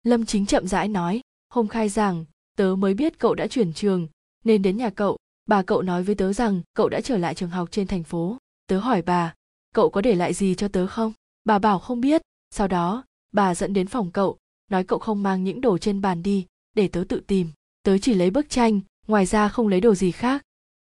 Lâm 0.03 0.26
chính 0.26 0.47
chậm 0.47 0.66
rãi 0.66 0.88
nói, 0.88 1.20
hôm 1.49 1.68
khai 1.68 1.88
giảng, 1.88 2.24
tớ 2.57 2.74
mới 2.78 2.95
biết 2.95 3.18
cậu 3.18 3.34
đã 3.34 3.47
chuyển 3.47 3.72
trường, 3.72 4.09
nên 4.45 4.62
đến 4.62 4.76
nhà 4.76 4.91
cậu. 4.91 5.16
Bà 5.47 5.62
cậu 5.62 5.82
nói 5.82 6.03
với 6.03 6.14
tớ 6.14 6.32
rằng 6.32 6.62
cậu 6.74 6.88
đã 6.88 7.01
trở 7.01 7.18
lại 7.18 7.34
trường 7.34 7.51
học 7.51 7.68
trên 7.70 7.86
thành 7.86 8.03
phố. 8.03 8.38
Tớ 8.66 8.78
hỏi 8.78 9.03
bà, 9.03 9.34
cậu 9.74 9.91
có 9.91 10.01
để 10.01 10.14
lại 10.14 10.34
gì 10.34 10.55
cho 10.55 10.68
tớ 10.68 10.86
không? 10.86 11.12
Bà 11.45 11.59
bảo, 11.59 11.78
không 11.78 12.01
biết. 12.01 12.22
Sau 12.51 12.68
đó, 12.68 13.05
bà 13.32 13.55
dẫn 13.55 13.72
đến 13.72 13.86
phòng 13.86 14.11
cậu, 14.11 14.38
nói, 14.70 14.84
cậu 14.84 14.99
không 14.99 15.22
mang 15.22 15.45
những 15.45 15.61
đồ 15.61 15.78
trên 15.78 16.01
bàn 16.01 16.22
đi, 16.22 16.47
để 16.74 16.88
tớ 16.88 17.05
tự 17.09 17.20
tìm. 17.26 17.49
Tớ 17.82 17.99
chỉ 17.99 18.14
lấy 18.14 18.30
bức 18.30 18.51
tranh, 18.51 18.80
ngoài 19.07 19.26
ra 19.26 19.49
không 19.49 19.68
lấy 19.68 19.80
đồ 19.80 19.95
gì 19.95 20.11
khác 20.11 20.43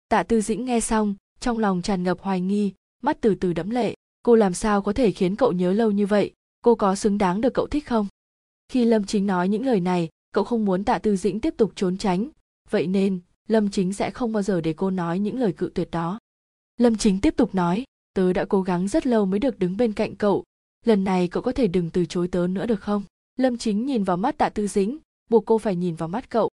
tạ 0.08 0.22
tư 0.22 0.40
dĩnh 0.40 0.64
nghe 0.64 0.80
xong, 0.80 1.14
trong 1.40 1.58
lòng 1.58 1.82
tràn 1.82 2.02
ngập 2.02 2.20
hoài 2.20 2.40
nghi, 2.40 2.72
mắt 3.02 3.18
từ 3.20 3.34
từ 3.34 3.52
đẫm 3.52 3.70
lệ. 3.70 3.94
Cô 4.22 4.34
làm 4.34 4.54
sao 4.54 4.82
có 4.82 4.92
thể 4.92 5.12
khiến 5.12 5.36
cậu 5.36 5.52
nhớ 5.52 5.72
lâu 5.72 5.90
như 5.90 6.06
vậy? 6.06 6.32
Cô 6.64 6.74
có 6.74 6.94
xứng 6.94 7.18
đáng 7.18 7.40
được 7.40 7.54
cậu 7.54 7.66
thích 7.66 7.86
không? 7.86 8.06
Khi 8.68 8.84
lâm 8.84 9.04
chính 9.04 9.26
nói 9.26 9.48
những 9.48 9.66
lời 9.66 9.80
này, 9.80 10.08
cậu 10.32 10.44
không 10.44 10.64
muốn 10.64 10.84
tạ 10.84 10.98
tư 10.98 11.16
dĩnh 11.16 11.40
tiếp 11.40 11.54
tục 11.56 11.72
trốn 11.74 11.96
tránh. 11.96 12.28
Vậy 12.70 12.86
nên, 12.86 13.20
lâm 13.48 13.70
chính 13.70 13.92
sẽ 13.92 14.10
không 14.10 14.32
bao 14.32 14.42
giờ 14.42 14.60
để 14.60 14.72
cô 14.72 14.90
nói 14.90 15.18
những 15.18 15.38
lời 15.38 15.52
cự 15.52 15.70
tuyệt 15.74 15.90
đó. 15.90 16.18
Lâm 16.76 16.96
chính 16.96 17.20
tiếp 17.20 17.34
tục 17.36 17.54
nói, 17.54 17.84
tớ 18.14 18.32
đã 18.32 18.44
cố 18.44 18.62
gắng 18.62 18.88
rất 18.88 19.06
lâu 19.06 19.26
mới 19.26 19.38
được 19.38 19.58
đứng 19.58 19.76
bên 19.76 19.92
cạnh 19.92 20.16
cậu. 20.16 20.44
Lần 20.84 21.04
này 21.04 21.28
cậu 21.28 21.42
có 21.42 21.52
thể 21.52 21.66
đừng 21.66 21.90
từ 21.90 22.04
chối 22.04 22.28
tớ 22.28 22.46
nữa 22.46 22.66
được 22.66 22.80
không? 22.80 23.02
Lâm 23.36 23.58
chính 23.58 23.86
nhìn 23.86 24.04
vào 24.04 24.16
mắt 24.16 24.38
tạ 24.38 24.48
tư 24.48 24.66
dĩnh, 24.66 24.98
buộc 25.30 25.46
cô 25.46 25.58
phải 25.58 25.76
nhìn 25.76 25.94
vào 25.94 26.08
mắt 26.08 26.30
cậu. 26.30 26.50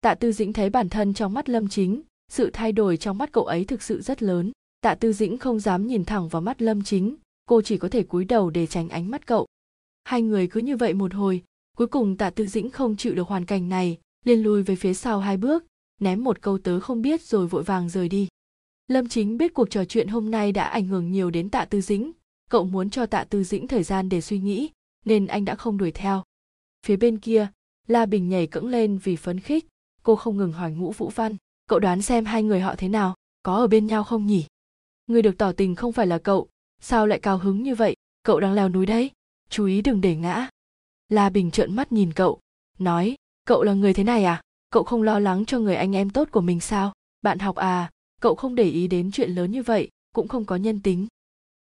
Tạ 0.00 0.14
tư 0.14 0.32
dĩnh 0.32 0.52
thấy 0.52 0.70
bản 0.70 0.88
thân 0.88 1.14
trong 1.14 1.34
mắt 1.34 1.48
lâm 1.48 1.68
chính 1.68 2.02
sự 2.32 2.50
thay 2.52 2.72
đổi 2.72 2.96
trong 2.96 3.18
mắt 3.18 3.32
cậu 3.32 3.44
ấy 3.44 3.64
thực 3.64 3.82
sự 3.82 4.00
rất 4.00 4.22
lớn. 4.22 4.52
Tạ 4.80 4.94
tư 4.94 5.12
dĩnh 5.12 5.38
không 5.38 5.60
dám 5.60 5.86
nhìn 5.86 6.04
thẳng 6.04 6.28
vào 6.28 6.42
mắt 6.42 6.62
lâm 6.62 6.82
chính. 6.82 7.16
Cô 7.46 7.62
chỉ 7.62 7.78
có 7.78 7.88
thể 7.88 8.02
cúi 8.02 8.24
đầu 8.24 8.50
để 8.50 8.66
tránh 8.66 8.88
ánh 8.88 9.10
mắt 9.10 9.26
cậu. 9.26 9.46
Hai 10.04 10.22
người 10.22 10.46
cứ 10.46 10.60
như 10.60 10.76
vậy 10.76 10.94
một 10.94 11.14
hồi, 11.14 11.42
cuối 11.76 11.86
cùng 11.86 12.16
tạ 12.16 12.30
tư 12.30 12.46
dĩnh 12.46 12.70
không 12.70 12.96
chịu 12.96 13.14
được 13.14 13.28
hoàn 13.28 13.44
cảnh 13.44 13.68
này, 13.68 13.98
liền 14.24 14.42
lùi 14.42 14.62
về 14.62 14.76
phía 14.76 14.94
sau 14.94 15.20
hai 15.20 15.36
bước, 15.36 15.64
ném 16.00 16.24
một 16.24 16.42
câu 16.42 16.58
tớ 16.58 16.80
không 16.80 17.02
biết 17.02 17.22
rồi 17.22 17.46
vội 17.46 17.62
vàng 17.62 17.88
rời 17.88 18.08
đi. 18.08 18.28
Lâm 18.88 19.08
chính 19.08 19.36
biết 19.36 19.54
cuộc 19.54 19.70
trò 19.70 19.84
chuyện 19.84 20.08
hôm 20.08 20.30
nay 20.30 20.52
đã 20.52 20.64
ảnh 20.64 20.86
hưởng 20.86 21.12
nhiều 21.12 21.30
đến 21.30 21.50
tạ 21.50 21.64
tư 21.64 21.80
dĩnh. 21.80 22.12
Cậu 22.50 22.64
muốn 22.64 22.90
cho 22.90 23.06
tạ 23.06 23.24
tư 23.24 23.44
dĩnh 23.44 23.66
thời 23.66 23.82
gian 23.82 24.08
để 24.08 24.20
suy 24.20 24.38
nghĩ, 24.38 24.70
nên 25.04 25.26
anh 25.26 25.44
đã 25.44 25.54
không 25.54 25.78
đuổi 25.78 25.92
theo. 25.92 26.22
Phía 26.86 26.96
bên 26.96 27.18
kia, 27.18 27.48
la 27.88 28.06
bình 28.06 28.28
nhảy 28.28 28.46
cẫng 28.46 28.66
lên 28.66 28.98
vì 28.98 29.16
phấn 29.16 29.40
khích. 29.40 29.66
Cô 30.02 30.16
không 30.16 30.36
ngừng 30.36 30.52
hỏi 30.52 30.72
ngũ 30.72 30.92
vũ 30.92 31.10
văn 31.14 31.36
cậu 31.66 31.78
đoán 31.78 32.02
xem 32.02 32.24
hai 32.24 32.42
người 32.42 32.60
họ 32.60 32.74
thế 32.78 32.88
nào, 32.88 33.14
có 33.42 33.56
ở 33.56 33.66
bên 33.66 33.86
nhau 33.86 34.04
không 34.04 34.26
nhỉ? 34.26 34.46
Người 35.06 35.22
được 35.22 35.38
tỏ 35.38 35.52
tình 35.52 35.74
không 35.74 35.92
phải 35.92 36.06
là 36.06 36.18
cậu, 36.18 36.48
sao 36.80 37.06
lại 37.06 37.18
cao 37.20 37.38
hứng 37.38 37.62
như 37.62 37.74
vậy? 37.74 37.96
Cậu 38.22 38.40
đang 38.40 38.52
leo 38.52 38.68
núi 38.68 38.86
đấy, 38.86 39.10
chú 39.48 39.66
ý 39.66 39.82
đừng 39.82 40.00
để 40.00 40.16
ngã. 40.16 40.48
La 41.08 41.30
bình 41.30 41.50
trợn 41.50 41.76
mắt 41.76 41.92
nhìn 41.92 42.12
cậu, 42.12 42.40
nói, 42.78 43.14
cậu 43.44 43.62
là 43.62 43.72
người 43.72 43.94
thế 43.94 44.04
này 44.04 44.24
à? 44.24 44.42
Cậu 44.70 44.84
không 44.84 45.02
lo 45.02 45.18
lắng 45.18 45.44
cho 45.44 45.58
người 45.58 45.76
anh 45.76 45.96
em 45.96 46.10
tốt 46.10 46.28
của 46.30 46.40
mình 46.40 46.60
sao? 46.60 46.92
Bạn 47.22 47.38
học 47.38 47.56
à 47.56 47.90
cậu 48.22 48.34
không 48.34 48.54
để 48.54 48.64
ý 48.64 48.88
đến 48.88 49.10
chuyện 49.12 49.30
lớn 49.30 49.52
như 49.52 49.62
vậy, 49.62 49.88
cũng 50.14 50.28
không 50.28 50.44
có 50.44 50.56
nhân 50.56 50.80
tính. 50.82 51.06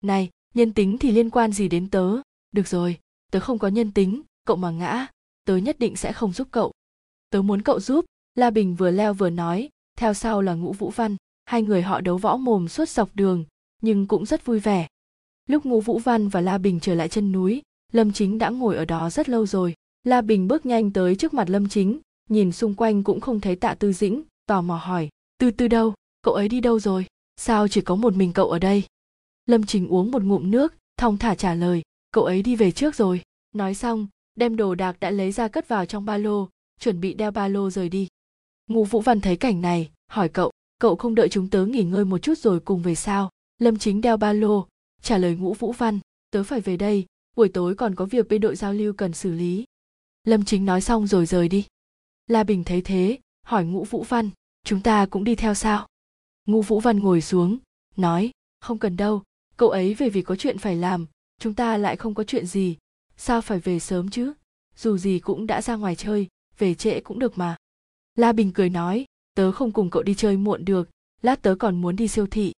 Này, 0.02 0.30
nhân 0.54 0.74
tính 0.74 0.98
thì 0.98 1.12
liên 1.12 1.30
quan 1.30 1.52
gì 1.52 1.68
đến 1.68 1.90
tớ? 1.90 2.22
Được 2.52 2.68
rồi, 2.68 3.00
tớ 3.32 3.40
không 3.40 3.60
có 3.60 3.68
nhân 3.68 3.92
tính, 3.92 4.22
cậu 4.46 4.58
mà 4.58 4.72
ngã, 4.72 5.08
tớ 5.46 5.58
nhất 5.58 5.80
định 5.80 5.96
sẽ 5.96 6.14
không 6.14 6.34
giúp 6.34 6.48
cậu. 6.52 6.72
Tớ 7.30 7.42
muốn 7.42 7.62
cậu 7.62 7.80
giúp, 7.80 8.06
la 8.36 8.50
bình 8.50 8.76
vừa 8.76 8.92
leo 8.92 9.14
vừa 9.14 9.30
nói 9.30 9.70
theo 9.96 10.14
sau 10.14 10.42
là 10.42 10.54
ngũ 10.54 10.74
vũ 10.74 10.90
văn, 10.90 11.16
hai 11.46 11.62
người 11.62 11.82
họ 11.82 12.02
đấu 12.02 12.18
võ 12.18 12.38
mồm 12.38 12.68
suốt 12.68 12.90
dọc 12.90 13.10
đường, 13.16 13.46
nhưng 13.82 14.08
cũng 14.08 14.26
rất 14.26 14.46
vui 14.46 14.60
vẻ. 14.60 14.88
Lúc 15.50 15.66
ngũ 15.66 15.82
vũ 15.82 16.00
văn 16.00 16.28
và 16.28 16.42
la 16.42 16.58
bình 16.58 16.80
trở 16.80 16.96
lại 16.96 17.10
chân 17.10 17.32
núi, 17.32 17.62
lâm 17.94 18.12
chính 18.12 18.38
đã 18.38 18.50
ngồi 18.50 18.76
ở 18.76 18.86
đó 18.86 19.10
rất 19.10 19.30
lâu 19.30 19.46
rồi. 19.46 19.74
La 20.04 20.22
bình 20.22 20.48
bước 20.48 20.66
nhanh 20.66 20.92
tới 20.92 21.16
trước 21.16 21.34
mặt 21.34 21.50
lâm 21.50 21.70
chính, 21.70 22.00
nhìn 22.30 22.52
xung 22.52 22.74
quanh 22.74 23.04
cũng 23.04 23.22
không 23.22 23.40
thấy 23.40 23.56
tạ 23.56 23.76
tư 23.80 23.94
dĩnh, 23.94 24.24
tò 24.48 24.62
mò 24.62 24.76
hỏi, 24.76 25.10
tư 25.38 25.52
tư 25.52 25.68
đâu? 25.68 25.94
Cậu 26.22 26.34
ấy 26.34 26.50
đi 26.50 26.62
đâu 26.62 26.80
rồi? 26.80 27.06
Sao 27.38 27.68
chỉ 27.68 27.82
có 27.82 27.96
một 27.96 28.16
mình 28.16 28.34
cậu 28.34 28.50
ở 28.50 28.60
đây? 28.60 28.84
Lâm 29.46 29.66
chính 29.66 29.88
uống 29.88 30.12
một 30.12 30.24
ngụm 30.24 30.52
nước, 30.52 30.74
thong 30.98 31.18
thả 31.18 31.36
trả 31.36 31.54
lời, 31.54 31.82
cậu 32.12 32.24
ấy 32.24 32.42
đi 32.42 32.56
về 32.56 32.72
trước 32.72 32.96
rồi. 32.96 33.22
Nói 33.54 33.74
xong, 33.74 34.08
đem 34.36 34.56
đồ 34.56 34.76
đạc 34.76 35.00
đã 35.00 35.12
lấy 35.12 35.32
ra 35.32 35.48
cất 35.48 35.68
vào 35.68 35.86
trong 35.86 36.06
ba 36.06 36.18
lô, 36.18 36.50
chuẩn 36.80 37.02
bị 37.02 37.14
đeo 37.14 37.32
ba 37.32 37.48
lô 37.48 37.70
rời 37.70 37.90
đi 37.90 38.08
ngô 38.68 38.84
vũ 38.84 39.02
văn 39.02 39.22
thấy 39.22 39.36
cảnh 39.36 39.62
này, 39.62 39.92
hỏi 40.08 40.30
cậu 40.30 40.52
cậu 40.80 40.96
không 40.96 41.16
đợi 41.16 41.30
chúng 41.30 41.50
tớ 41.50 41.66
nghỉ 41.66 41.84
ngơi 41.84 42.06
một 42.06 42.18
chút 42.18 42.38
rồi 42.38 42.60
cùng 42.60 42.82
về 42.82 42.96
sao? 42.96 43.30
Lâm 43.58 43.78
chính 43.78 44.02
đeo 44.02 44.18
ba 44.18 44.34
lô, 44.34 44.68
trả 45.02 45.18
lời 45.18 45.36
ngũ 45.36 45.54
vũ 45.54 45.72
văn, 45.72 46.00
tớ 46.32 46.44
phải 46.44 46.62
về 46.62 46.78
đây, 46.78 47.06
buổi 47.36 47.50
tối 47.50 47.76
còn 47.76 47.96
có 47.96 48.06
việc 48.06 48.28
bên 48.28 48.42
đội 48.42 48.56
giao 48.56 48.74
lưu 48.74 48.94
cần 48.94 49.14
xử 49.14 49.32
lý. 49.32 49.66
Lâm 50.24 50.46
chính 50.46 50.66
nói 50.66 50.82
xong 50.82 51.08
rồi 51.08 51.26
rời 51.26 51.50
đi. 51.50 51.66
La 52.28 52.44
bình 52.44 52.64
thấy 52.64 52.82
thế, 52.82 53.20
hỏi 53.44 53.66
ngũ 53.66 53.84
vũ 53.84 54.04
văn, 54.04 54.30
chúng 54.64 54.82
ta 54.82 55.06
cũng 55.06 55.24
đi 55.24 55.36
theo 55.36 55.54
sao? 55.54 55.88
Ngũ 56.46 56.62
vũ 56.62 56.80
văn 56.80 57.00
ngồi 57.00 57.22
xuống, 57.22 57.58
nói, 57.98 58.32
không 58.60 58.78
cần 58.78 58.98
đâu, 58.98 59.24
cậu 59.58 59.70
ấy 59.70 59.94
về 59.94 60.10
vì 60.10 60.22
có 60.22 60.36
chuyện 60.36 60.58
phải 60.58 60.76
làm, 60.76 61.06
chúng 61.40 61.54
ta 61.54 61.78
lại 61.78 61.96
không 61.96 62.14
có 62.14 62.24
chuyện 62.24 62.46
gì, 62.46 62.78
sao 63.18 63.42
phải 63.42 63.60
về 63.60 63.80
sớm 63.80 64.10
chứ? 64.10 64.34
Dù 64.78 64.98
gì 64.98 65.20
cũng 65.20 65.48
đã 65.48 65.62
ra 65.62 65.76
ngoài 65.76 65.96
chơi, 65.96 66.28
về 66.58 66.76
trễ 66.76 67.00
cũng 67.00 67.20
được 67.20 67.38
mà 67.38 67.56
la 68.16 68.32
bình 68.32 68.52
cười 68.54 68.70
nói, 68.70 69.06
tớ 69.36 69.52
không 69.52 69.72
cùng 69.72 69.90
cậu 69.90 70.04
đi 70.04 70.14
chơi 70.14 70.38
muộn 70.38 70.66
được, 70.66 70.90
lát 71.22 71.42
tớ 71.42 71.56
còn 71.60 71.82
muốn 71.82 71.96
đi 71.96 72.08
siêu 72.08 72.28
thị. 72.32 72.54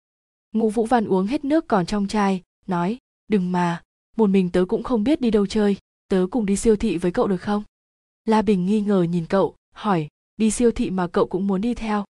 Ngũ 0.52 0.70
vũ 0.70 0.86
văn 0.86 1.06
uống 1.06 1.28
hết 1.28 1.46
nước 1.46 1.68
còn 1.68 1.86
trong 1.86 2.08
chai, 2.08 2.42
nói, 2.68 2.98
đừng 3.28 3.52
mà, 3.52 3.82
một 4.18 4.28
mình 4.28 4.50
tớ 4.50 4.66
cũng 4.68 4.84
không 4.84 5.04
biết 5.04 5.22
đi 5.22 5.32
đâu 5.32 5.46
chơi, 5.46 5.78
tớ 6.08 6.28
cùng 6.32 6.46
đi 6.46 6.56
siêu 6.56 6.76
thị 6.76 6.98
với 6.98 7.12
cậu 7.12 7.28
được 7.28 7.42
không? 7.42 7.64
La 8.26 8.42
bình 8.42 8.66
nghi 8.66 8.82
ngờ 8.82 9.04
nhìn 9.04 9.26
cậu, 9.26 9.56
hỏi, 9.72 10.08
đi 10.38 10.52
siêu 10.52 10.72
thị 10.72 10.90
mà 10.90 11.08
cậu 11.08 11.28
cũng 11.28 11.48
muốn 11.48 11.62
đi 11.62 11.74
theo? 11.74 12.06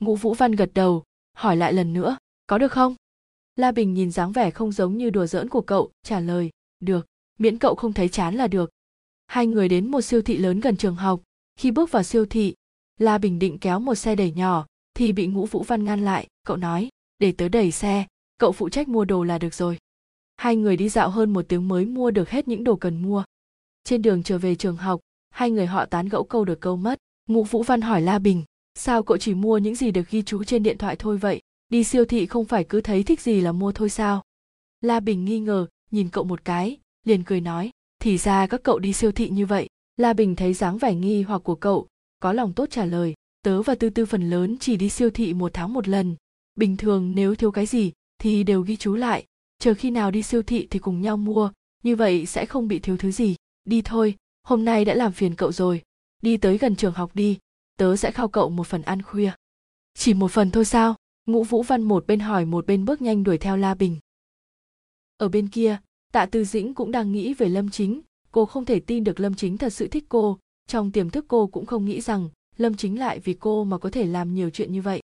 Ngũ 0.00 0.16
vũ 0.16 0.34
văn 0.34 0.52
gật 0.52 0.70
đầu, 0.74 1.04
hỏi 1.36 1.56
lại 1.56 1.72
lần 1.72 1.92
nữa, 1.92 2.16
có 2.46 2.58
được 2.58 2.72
không? 2.72 2.94
La 3.56 3.72
bình 3.72 3.94
nhìn 3.94 4.10
dáng 4.10 4.32
vẻ 4.32 4.50
không 4.50 4.72
giống 4.72 4.96
như 4.96 5.10
đùa 5.10 5.26
giỡn 5.26 5.48
của 5.48 5.60
cậu, 5.60 5.90
trả 6.02 6.20
lời, 6.20 6.50
được, 6.80 7.06
miễn 7.38 7.58
cậu 7.58 7.74
không 7.74 7.92
thấy 7.92 8.08
chán 8.08 8.34
là 8.34 8.46
được. 8.46 8.70
Hai 9.26 9.46
người 9.46 9.68
đến 9.68 9.90
một 9.90 10.00
siêu 10.00 10.22
thị 10.22 10.36
lớn 10.36 10.60
gần 10.60 10.76
trường 10.76 10.96
học, 10.96 11.20
khi 11.56 11.70
bước 11.70 11.90
vào 11.90 12.02
siêu 12.02 12.26
thị 12.30 12.54
la 13.00 13.18
bình 13.18 13.38
định 13.38 13.58
kéo 13.58 13.80
một 13.80 13.94
xe 13.94 14.14
đẩy 14.14 14.32
nhỏ, 14.32 14.66
thì 14.94 15.12
bị 15.12 15.26
ngũ 15.26 15.46
vũ 15.46 15.62
văn 15.62 15.84
ngăn 15.84 16.04
lại. 16.04 16.26
Cậu 16.46 16.56
nói, 16.56 16.88
để 17.18 17.32
tớ 17.32 17.48
đẩy 17.48 17.70
xe, 17.70 18.06
cậu 18.38 18.52
phụ 18.52 18.68
trách 18.68 18.88
mua 18.88 19.04
đồ 19.04 19.24
là 19.24 19.38
được 19.38 19.54
rồi. 19.54 19.78
Hai 20.36 20.56
người 20.56 20.76
đi 20.76 20.88
dạo 20.88 21.10
hơn 21.10 21.32
một 21.32 21.44
tiếng 21.48 21.68
mới 21.68 21.84
mua 21.86 22.10
được 22.10 22.30
hết 22.30 22.48
những 22.48 22.64
đồ 22.64 22.76
cần 22.76 23.02
mua. 23.02 23.24
Trên 23.84 24.02
đường 24.02 24.22
trở 24.22 24.38
về 24.38 24.54
trường 24.54 24.76
học, 24.76 25.00
hai 25.30 25.50
người 25.50 25.66
họ 25.66 25.86
tán 25.86 26.08
gẫu 26.08 26.24
câu 26.24 26.44
được 26.44 26.60
câu 26.60 26.76
mất. 26.76 26.98
Ngũ 27.28 27.42
vũ 27.44 27.62
văn 27.62 27.80
hỏi 27.80 28.02
la 28.02 28.18
bình, 28.18 28.44
sao 28.74 29.02
cậu 29.02 29.16
chỉ 29.16 29.34
mua 29.34 29.58
những 29.58 29.74
gì 29.74 29.90
được 29.90 30.10
ghi 30.10 30.22
chú 30.22 30.44
trên 30.44 30.62
điện 30.62 30.78
thoại 30.78 30.96
thôi 30.96 31.18
vậy? 31.18 31.40
Đi 31.68 31.84
siêu 31.84 32.04
thị 32.04 32.26
không 32.26 32.44
phải 32.44 32.64
cứ 32.64 32.80
thấy 32.80 33.02
thích 33.02 33.20
gì 33.20 33.40
là 33.40 33.52
mua 33.52 33.72
thôi 33.72 33.90
sao? 33.90 34.22
La 34.80 35.00
bình 35.00 35.24
nghi 35.24 35.40
ngờ, 35.40 35.66
nhìn 35.90 36.08
cậu 36.08 36.24
một 36.24 36.44
cái, 36.44 36.78
liền 37.04 37.24
cười 37.24 37.40
nói, 37.40 37.70
thì 37.98 38.18
ra 38.18 38.46
các 38.46 38.62
cậu 38.62 38.78
đi 38.78 38.92
siêu 38.92 39.12
thị 39.12 39.28
như 39.28 39.46
vậy. 39.46 39.68
La 39.96 40.12
bình 40.12 40.36
thấy 40.36 40.54
dáng 40.54 40.78
vẻ 40.78 40.94
nghi 40.94 41.22
hoặc 41.22 41.38
của 41.38 41.54
cậu 41.54 41.86
có 42.20 42.32
lòng 42.32 42.52
tốt 42.52 42.66
trả 42.70 42.84
lời, 42.84 43.14
tớ 43.42 43.62
và 43.62 43.74
tư 43.74 43.90
tư 43.90 44.06
phần 44.06 44.30
lớn 44.30 44.56
chỉ 44.60 44.76
đi 44.76 44.90
siêu 44.90 45.10
thị 45.10 45.34
một 45.34 45.50
tháng 45.54 45.72
một 45.72 45.88
lần. 45.88 46.16
Bình 46.54 46.76
thường 46.76 47.12
nếu 47.14 47.34
thiếu 47.34 47.50
cái 47.50 47.66
gì, 47.66 47.92
thì 48.18 48.44
đều 48.44 48.62
ghi 48.62 48.76
chú 48.76 48.94
lại. 48.94 49.26
Chờ 49.58 49.74
khi 49.74 49.90
nào 49.90 50.10
đi 50.10 50.22
siêu 50.22 50.42
thị 50.42 50.66
thì 50.70 50.78
cùng 50.78 51.00
nhau 51.00 51.16
mua, 51.16 51.52
như 51.82 51.96
vậy 51.96 52.26
sẽ 52.26 52.46
không 52.46 52.68
bị 52.68 52.78
thiếu 52.78 52.96
thứ 52.96 53.10
gì. 53.10 53.36
Đi 53.64 53.82
thôi, 53.82 54.16
hôm 54.42 54.64
nay 54.64 54.84
đã 54.84 54.94
làm 54.94 55.12
phiền 55.12 55.34
cậu 55.34 55.52
rồi. 55.52 55.82
Đi 56.22 56.36
tới 56.36 56.58
gần 56.58 56.76
trường 56.76 56.94
học 56.94 57.10
đi, 57.14 57.38
tớ 57.76 57.96
sẽ 57.96 58.10
khao 58.10 58.28
cậu 58.28 58.50
một 58.50 58.66
phần 58.66 58.82
ăn 58.82 59.02
khuya. 59.02 59.32
Chỉ 59.94 60.14
một 60.14 60.30
phần 60.30 60.50
thôi 60.50 60.64
sao? 60.64 60.94
Ngũ 61.26 61.44
vũ 61.44 61.62
văn 61.62 61.82
một 61.82 62.06
bên 62.06 62.20
hỏi 62.20 62.44
một 62.44 62.66
bên 62.66 62.84
bước 62.84 63.02
nhanh 63.02 63.24
đuổi 63.24 63.38
theo 63.38 63.56
la 63.56 63.74
bình. 63.74 63.96
Ở 65.16 65.28
bên 65.28 65.48
kia, 65.48 65.78
tạ 66.12 66.26
tư 66.26 66.44
dĩnh 66.44 66.74
cũng 66.74 66.90
đang 66.90 67.12
nghĩ 67.12 67.34
về 67.34 67.48
lâm 67.48 67.70
chính. 67.70 68.00
Cô 68.30 68.46
không 68.46 68.64
thể 68.64 68.80
tin 68.80 69.04
được 69.04 69.20
lâm 69.20 69.34
chính 69.34 69.58
thật 69.58 69.72
sự 69.72 69.88
thích 69.88 70.04
cô 70.08 70.38
trong 70.70 70.92
tiềm 70.92 71.10
thức 71.10 71.24
cô 71.28 71.46
cũng 71.46 71.66
không 71.66 71.84
nghĩ 71.84 72.00
rằng 72.00 72.28
lâm 72.56 72.74
chính 72.74 72.98
lại 72.98 73.20
vì 73.20 73.34
cô 73.34 73.64
mà 73.64 73.78
có 73.78 73.90
thể 73.90 74.06
làm 74.06 74.34
nhiều 74.34 74.50
chuyện 74.50 74.72
như 74.72 74.82
vậy. 74.82 75.00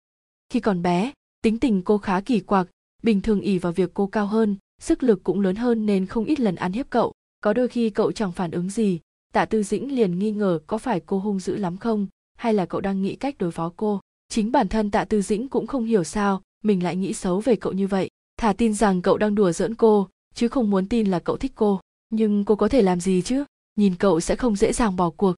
Khi 0.49 0.59
còn 0.59 0.81
bé, 0.81 1.11
tính 1.41 1.59
tình 1.59 1.81
cô 1.81 1.97
khá 1.97 2.21
kỳ 2.21 2.39
quặc, 2.39 2.67
bình 3.03 3.21
thường 3.21 3.41
ỉ 3.41 3.57
vào 3.57 3.71
việc 3.71 3.91
cô 3.93 4.07
cao 4.07 4.27
hơn, 4.27 4.55
sức 4.81 5.03
lực 5.03 5.23
cũng 5.23 5.41
lớn 5.41 5.55
hơn 5.55 5.85
nên 5.85 6.05
không 6.05 6.25
ít 6.25 6.39
lần 6.39 6.55
ăn 6.55 6.71
hiếp 6.71 6.89
cậu. 6.89 7.13
Có 7.41 7.53
đôi 7.53 7.67
khi 7.67 7.89
cậu 7.89 8.11
chẳng 8.11 8.31
phản 8.31 8.51
ứng 8.51 8.69
gì, 8.69 8.99
tạ 9.33 9.45
tư 9.45 9.63
dĩnh 9.63 9.95
liền 9.95 10.19
nghi 10.19 10.31
ngờ 10.31 10.59
có 10.67 10.77
phải 10.77 10.99
cô 10.99 11.19
hung 11.19 11.39
dữ 11.39 11.55
lắm 11.55 11.77
không, 11.77 12.07
hay 12.37 12.53
là 12.53 12.65
cậu 12.65 12.81
đang 12.81 13.01
nghĩ 13.01 13.15
cách 13.15 13.35
đối 13.37 13.51
phó 13.51 13.73
cô. 13.75 13.99
Chính 14.29 14.51
bản 14.51 14.67
thân 14.67 14.91
tạ 14.91 15.05
tư 15.05 15.21
dĩnh 15.21 15.49
cũng 15.49 15.67
không 15.67 15.85
hiểu 15.85 16.03
sao 16.03 16.41
mình 16.63 16.83
lại 16.83 16.95
nghĩ 16.95 17.13
xấu 17.13 17.39
về 17.39 17.55
cậu 17.55 17.73
như 17.73 17.87
vậy. 17.87 18.09
Thà 18.37 18.53
tin 18.53 18.73
rằng 18.73 19.01
cậu 19.01 19.17
đang 19.17 19.35
đùa 19.35 19.51
giỡn 19.51 19.75
cô, 19.75 20.07
chứ 20.33 20.47
không 20.47 20.69
muốn 20.69 20.87
tin 20.87 21.07
là 21.11 21.19
cậu 21.19 21.37
thích 21.37 21.51
cô. 21.55 21.79
Nhưng 22.09 22.45
cô 22.45 22.55
có 22.55 22.67
thể 22.67 22.81
làm 22.81 22.99
gì 22.99 23.21
chứ? 23.21 23.43
Nhìn 23.75 23.95
cậu 23.95 24.19
sẽ 24.19 24.35
không 24.35 24.55
dễ 24.55 24.73
dàng 24.73 24.95
bỏ 24.95 25.09
cuộc 25.09 25.35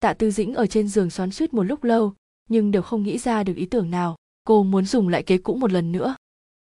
tạ 0.00 0.12
tư 0.14 0.30
dĩnh 0.30 0.54
ở 0.54 0.66
trên 0.66 0.88
giường 0.88 1.10
xoắn 1.10 1.30
suýt 1.30 1.54
một 1.54 1.62
lúc 1.62 1.84
lâu, 1.84 2.14
nhưng 2.48 2.70
đều 2.70 2.82
không 2.82 3.02
nghĩ 3.02 3.18
ra 3.18 3.44
được 3.44 3.56
ý 3.56 3.66
tưởng 3.66 3.90
nào, 3.90 4.16
cô 4.44 4.62
muốn 4.62 4.84
dùng 4.84 5.08
lại 5.08 5.22
kế 5.22 5.38
cũ 5.38 5.54
một 5.54 5.72
lần 5.72 5.92
nữa. 5.92 6.16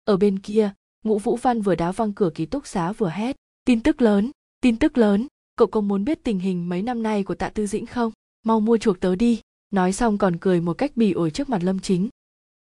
Ở 0.04 0.16
bên 0.16 0.38
kia, 0.38 0.70
ngũ 1.04 1.18
vũ 1.18 1.36
văn 1.36 1.62
vừa 1.62 1.74
đá 1.74 1.92
văng 1.92 2.12
cửa 2.12 2.30
ký 2.34 2.46
túc 2.46 2.66
xá 2.66 2.92
vừa 2.92 3.08
hét, 3.08 3.36
tin 3.64 3.80
tức 3.80 4.02
lớn, 4.02 4.30
tin 4.60 4.76
tức 4.76 4.98
lớn, 4.98 5.26
cậu 5.56 5.68
có 5.68 5.80
muốn 5.80 6.04
biết 6.04 6.24
tình 6.24 6.38
hình 6.38 6.68
mấy 6.68 6.82
năm 6.82 7.02
nay 7.02 7.24
của 7.24 7.34
tạ 7.34 7.48
tư 7.48 7.66
dĩnh 7.66 7.86
không? 7.86 8.12
Mau 8.46 8.60
mua 8.60 8.76
chuộc 8.76 9.00
tớ 9.00 9.16
đi. 9.16 9.40
Nói 9.70 9.92
xong 9.92 10.18
còn 10.18 10.36
cười 10.36 10.60
một 10.60 10.74
cách 10.74 10.92
bỉ 10.96 11.12
ổi 11.12 11.30
trước 11.30 11.48
mặt 11.48 11.62
lâm 11.62 11.78
chính. 11.78 12.08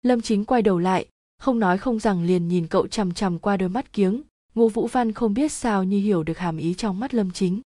Lâm 0.02 0.22
chính 0.22 0.46
quay 0.46 0.62
đầu 0.62 0.80
lại, 0.80 1.08
không 1.38 1.60
nói 1.60 1.78
không 1.78 2.00
rằng 2.00 2.24
liền 2.24 2.48
nhìn 2.48 2.68
cậu 2.68 2.88
chằm 2.88 3.14
chằm 3.14 3.40
qua 3.40 3.58
đôi 3.58 3.70
mắt 3.70 3.94
kiếng 3.94 4.22
ngô 4.56 4.68
vũ 4.68 4.88
văn 4.88 5.12
không 5.12 5.34
biết 5.34 5.52
sao 5.52 5.84
như 5.84 6.00
hiểu 6.00 6.24
được 6.24 6.38
hàm 6.38 6.58
ý 6.58 6.74
trong 6.74 7.00
mắt 7.00 7.14
lâm 7.14 7.32
chính. 7.32 7.62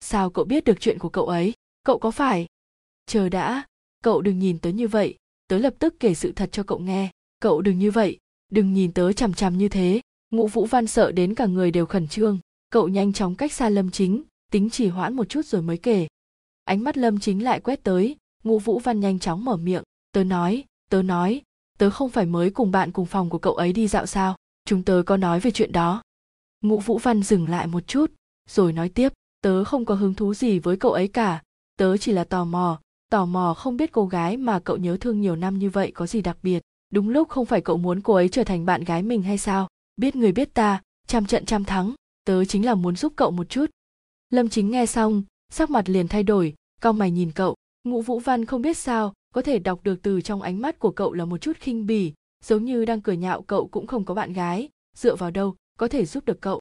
Sao 0.00 0.30
cậu 0.30 0.44
biết 0.44 0.64
được 0.64 0.80
chuyện 0.80 0.98
của 0.98 1.08
cậu 1.08 1.26
ấy? 1.26 1.52
Cậu 1.82 1.98
có 1.98 2.10
phải? 2.10 2.46
Chờ 3.06 3.28
đã, 3.28 3.62
cậu 4.04 4.22
đừng 4.22 4.38
nhìn 4.38 4.58
tớ 4.58 4.70
như 4.70 4.88
vậy. 4.88 5.16
Tớ 5.48 5.58
lập 5.58 5.74
tức 5.78 5.94
kể 6.00 6.14
sự 6.14 6.32
thật 6.32 6.48
cho 6.52 6.62
cậu 6.62 6.78
nghe. 6.78 7.10
Cậu 7.40 7.60
đừng 7.60 7.78
như 7.78 7.90
vậy. 7.90 8.18
Đừng 8.52 8.72
nhìn 8.74 8.92
tớ 8.92 9.12
chằm 9.12 9.34
chằm 9.34 9.58
như 9.58 9.68
thế. 9.68 10.00
Ngũ 10.30 10.46
vũ 10.46 10.66
văn 10.66 10.86
sợ 10.86 11.12
đến 11.12 11.34
cả 11.34 11.46
người 11.46 11.70
đều 11.70 11.86
khẩn 11.86 12.08
trương. 12.08 12.38
Cậu 12.70 12.88
nhanh 12.88 13.12
chóng 13.12 13.34
cách 13.34 13.52
xa 13.52 13.68
lâm 13.68 13.90
chính, 13.90 14.22
tính 14.50 14.70
chỉ 14.70 14.88
hoãn 14.88 15.14
một 15.14 15.28
chút 15.28 15.46
rồi 15.46 15.62
mới 15.62 15.78
kể. 15.78 16.08
Ánh 16.64 16.84
mắt 16.84 16.96
lâm 16.96 17.20
chính 17.20 17.44
lại 17.44 17.60
quét 17.60 17.82
tới. 17.82 18.16
Ngũ 18.44 18.58
vũ 18.58 18.78
văn 18.78 19.00
nhanh 19.00 19.18
chóng 19.18 19.44
mở 19.44 19.56
miệng. 19.56 19.82
Tớ 20.12 20.24
nói 20.24 20.64
tớ 20.90 21.02
nói, 21.02 21.42
tớ 21.78 21.90
không 21.90 22.10
phải 22.10 22.26
mới 22.26 22.50
cùng 22.50 22.70
bạn 22.70 22.92
cùng 22.92 23.06
phòng 23.06 23.30
của 23.30 23.38
cậu 23.38 23.54
ấy 23.54 23.72
đi 23.72 23.88
dạo 23.88 24.06
sao? 24.06 24.36
Chúng 24.64 24.82
tớ 24.82 25.02
có 25.06 25.16
nói 25.16 25.40
về 25.40 25.50
chuyện 25.50 25.72
đó. 25.72 26.02
Ngũ 26.60 26.78
vũ 26.78 26.98
văn 26.98 27.22
dừng 27.22 27.48
lại 27.48 27.66
một 27.66 27.86
chút, 27.86 28.12
rồi 28.48 28.72
nói 28.72 28.88
tiếp. 28.88 29.12
Tớ 29.42 29.64
không 29.64 29.84
có 29.84 29.94
hứng 29.94 30.14
thú 30.14 30.34
gì 30.34 30.58
với 30.58 30.76
cậu 30.76 30.92
ấy 30.92 31.08
cả 31.08 31.42
tớ 31.80 31.96
chỉ 31.96 32.12
là 32.12 32.24
tò 32.24 32.44
mò 32.44 32.80
tò 33.10 33.26
mò 33.26 33.54
không 33.54 33.76
biết 33.76 33.92
cô 33.92 34.06
gái 34.06 34.36
mà 34.36 34.60
cậu 34.60 34.76
nhớ 34.76 34.96
thương 35.00 35.20
nhiều 35.20 35.36
năm 35.36 35.58
như 35.58 35.70
vậy 35.70 35.90
có 35.94 36.06
gì 36.06 36.22
đặc 36.22 36.38
biệt. 36.42 36.62
Đúng 36.92 37.08
lúc 37.08 37.28
không 37.28 37.46
phải 37.46 37.60
cậu 37.60 37.76
muốn 37.76 38.00
cô 38.00 38.14
ấy 38.14 38.28
trở 38.28 38.44
thành 38.44 38.66
bạn 38.66 38.84
gái 38.84 39.02
mình 39.02 39.22
hay 39.22 39.38
sao? 39.38 39.68
Biết 39.96 40.16
người 40.16 40.32
biết 40.32 40.54
ta, 40.54 40.82
trăm 41.06 41.26
trận 41.26 41.44
trăm 41.46 41.64
thắng, 41.64 41.94
tớ 42.24 42.44
chính 42.44 42.66
là 42.66 42.74
muốn 42.74 42.96
giúp 42.96 43.12
cậu 43.16 43.30
một 43.30 43.48
chút. 43.48 43.66
Lâm 44.30 44.48
chính 44.48 44.70
nghe 44.70 44.86
xong, 44.86 45.22
sắc 45.52 45.70
mặt 45.70 45.88
liền 45.88 46.08
thay 46.08 46.22
đổi, 46.22 46.54
cau 46.80 46.92
mày 46.92 47.10
nhìn 47.10 47.32
cậu. 47.32 47.54
Ngũ 47.84 48.00
vũ 48.00 48.18
văn 48.18 48.44
không 48.44 48.62
biết 48.62 48.76
sao, 48.76 49.12
có 49.34 49.42
thể 49.42 49.58
đọc 49.58 49.80
được 49.82 50.02
từ 50.02 50.20
trong 50.20 50.42
ánh 50.42 50.60
mắt 50.60 50.78
của 50.78 50.90
cậu 50.90 51.12
là 51.12 51.24
một 51.24 51.38
chút 51.38 51.56
khinh 51.60 51.86
bỉ, 51.86 52.12
giống 52.44 52.64
như 52.64 52.84
đang 52.84 53.00
cười 53.00 53.16
nhạo 53.16 53.42
cậu 53.42 53.68
cũng 53.68 53.86
không 53.86 54.04
có 54.04 54.14
bạn 54.14 54.32
gái. 54.32 54.68
Dựa 54.96 55.16
vào 55.16 55.30
đâu, 55.30 55.54
có 55.78 55.88
thể 55.88 56.06
giúp 56.06 56.24
được 56.24 56.40
cậu? 56.40 56.60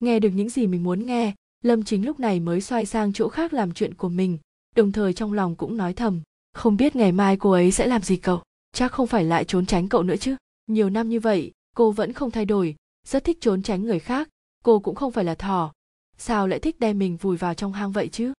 Nghe 0.00 0.20
được 0.20 0.30
những 0.30 0.48
gì 0.48 0.66
mình 0.66 0.82
muốn 0.82 1.06
nghe, 1.06 1.34
lâm 1.64 1.82
chính 1.82 2.06
lúc 2.06 2.20
này 2.20 2.40
mới 2.40 2.60
xoay 2.60 2.86
sang 2.86 3.12
chỗ 3.12 3.28
khác 3.28 3.52
làm 3.52 3.72
chuyện 3.72 3.94
của 3.94 4.08
mình 4.08 4.38
đồng 4.76 4.92
thời 4.92 5.12
trong 5.12 5.32
lòng 5.32 5.56
cũng 5.56 5.76
nói 5.76 5.94
thầm, 5.94 6.20
không 6.52 6.76
biết 6.76 6.96
ngày 6.96 7.12
mai 7.12 7.36
cô 7.36 7.50
ấy 7.50 7.72
sẽ 7.72 7.86
làm 7.86 8.02
gì 8.02 8.16
cậu, 8.16 8.42
chắc 8.72 8.92
không 8.92 9.06
phải 9.06 9.24
lại 9.24 9.44
trốn 9.44 9.66
tránh 9.66 9.88
cậu 9.88 10.02
nữa 10.02 10.16
chứ. 10.16 10.36
Nhiều 10.66 10.90
năm 10.90 11.08
như 11.08 11.20
vậy, 11.20 11.52
cô 11.76 11.90
vẫn 11.90 12.12
không 12.12 12.30
thay 12.30 12.44
đổi, 12.44 12.76
rất 13.06 13.24
thích 13.24 13.38
trốn 13.40 13.62
tránh 13.62 13.82
người 13.82 13.98
khác, 13.98 14.28
cô 14.64 14.78
cũng 14.78 14.94
không 14.94 15.12
phải 15.12 15.24
là 15.24 15.34
thỏ. 15.34 15.72
Sao 16.18 16.48
lại 16.48 16.58
thích 16.58 16.80
đem 16.80 16.98
mình 16.98 17.16
vùi 17.16 17.36
vào 17.36 17.54
trong 17.54 17.72
hang 17.72 17.92
vậy 17.92 18.08
chứ? 18.08 18.32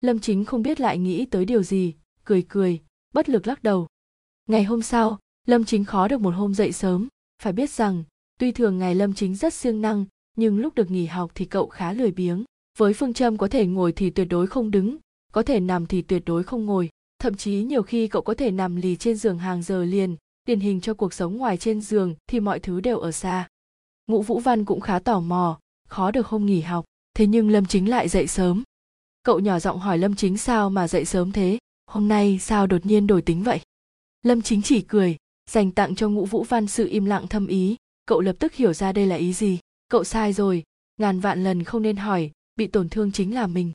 Lâm 0.00 0.18
chính 0.18 0.44
không 0.44 0.62
biết 0.62 0.80
lại 0.80 0.98
nghĩ 0.98 1.26
tới 1.26 1.44
điều 1.44 1.62
gì, 1.62 1.94
cười 2.24 2.42
cười, 2.48 2.80
bất 3.14 3.28
lực 3.28 3.46
lắc 3.46 3.62
đầu. 3.62 3.86
Ngày 4.48 4.64
hôm 4.64 4.82
sau, 4.82 5.18
lâm 5.46 5.64
chính 5.64 5.84
khó 5.84 6.08
được 6.08 6.20
một 6.20 6.34
hôm 6.34 6.54
dậy 6.54 6.72
sớm. 6.72 7.08
Phải 7.42 7.52
biết 7.52 7.70
rằng, 7.70 8.04
tuy 8.38 8.52
thường 8.52 8.78
ngày 8.78 8.94
lâm 8.94 9.14
chính 9.14 9.36
rất 9.36 9.54
siêng 9.54 9.80
năng, 9.80 10.04
nhưng 10.36 10.58
lúc 10.58 10.74
được 10.74 10.90
nghỉ 10.90 11.06
học 11.06 11.30
thì 11.34 11.44
cậu 11.44 11.68
khá 11.68 11.92
lười 11.92 12.12
biếng. 12.12 12.44
Với 12.78 12.94
phương 12.94 13.14
châm 13.14 13.36
có 13.36 13.48
thể 13.48 13.66
ngồi 13.66 13.92
thì 13.92 14.10
tuyệt 14.10 14.26
đối 14.30 14.46
không 14.46 14.70
đứng 14.70 14.96
có 15.32 15.42
thể 15.42 15.60
nằm 15.60 15.86
thì 15.86 16.02
tuyệt 16.02 16.22
đối 16.26 16.42
không 16.42 16.66
ngồi. 16.66 16.88
Thậm 17.18 17.34
chí 17.34 17.62
nhiều 17.62 17.82
khi 17.82 18.08
cậu 18.08 18.22
có 18.22 18.34
thể 18.34 18.50
nằm 18.50 18.76
lì 18.76 18.96
trên 18.96 19.16
giường 19.16 19.38
hàng 19.38 19.62
giờ 19.62 19.84
liền, 19.84 20.16
điển 20.46 20.60
hình 20.60 20.80
cho 20.80 20.94
cuộc 20.94 21.14
sống 21.14 21.36
ngoài 21.36 21.56
trên 21.56 21.80
giường 21.80 22.14
thì 22.26 22.40
mọi 22.40 22.58
thứ 22.60 22.80
đều 22.80 22.98
ở 22.98 23.12
xa. 23.12 23.48
Ngũ 24.06 24.22
vũ 24.22 24.38
văn 24.38 24.64
cũng 24.64 24.80
khá 24.80 24.98
tò 24.98 25.20
mò, 25.20 25.58
khó 25.88 26.10
được 26.10 26.26
không 26.26 26.46
nghỉ 26.46 26.60
học, 26.60 26.84
thế 27.14 27.26
nhưng 27.26 27.50
lâm 27.50 27.66
chính 27.66 27.88
lại 27.88 28.08
dậy 28.08 28.26
sớm. 28.26 28.62
Cậu 29.22 29.38
nhỏ 29.38 29.58
giọng 29.58 29.78
hỏi 29.78 29.98
lâm 29.98 30.16
chính 30.16 30.38
sao 30.38 30.70
mà 30.70 30.88
dậy 30.88 31.04
sớm 31.04 31.32
thế? 31.32 31.58
Hôm 31.86 32.08
nay 32.08 32.38
sao 32.40 32.66
đột 32.66 32.86
nhiên 32.86 33.06
đổi 33.06 33.22
tính 33.22 33.42
vậy? 33.42 33.60
Lâm 34.22 34.42
chính 34.42 34.62
chỉ 34.62 34.80
cười, 34.82 35.16
dành 35.50 35.70
tặng 35.72 35.94
cho 35.94 36.08
ngũ 36.08 36.24
vũ 36.24 36.44
văn 36.44 36.66
sự 36.66 36.88
im 36.88 37.04
lặng 37.04 37.26
thâm 37.28 37.46
ý. 37.46 37.76
Cậu 38.06 38.20
lập 38.20 38.36
tức 38.38 38.54
hiểu 38.54 38.72
ra 38.72 38.92
đây 38.92 39.06
là 39.06 39.16
ý 39.16 39.32
gì. 39.32 39.58
Cậu 39.88 40.04
sai 40.04 40.32
rồi, 40.32 40.62
ngàn 40.96 41.20
vạn 41.20 41.44
lần 41.44 41.64
không 41.64 41.82
nên 41.82 41.96
hỏi, 41.96 42.30
bị 42.56 42.66
tổn 42.66 42.88
thương 42.88 43.12
chính 43.12 43.34
là 43.34 43.46
mình 43.46 43.72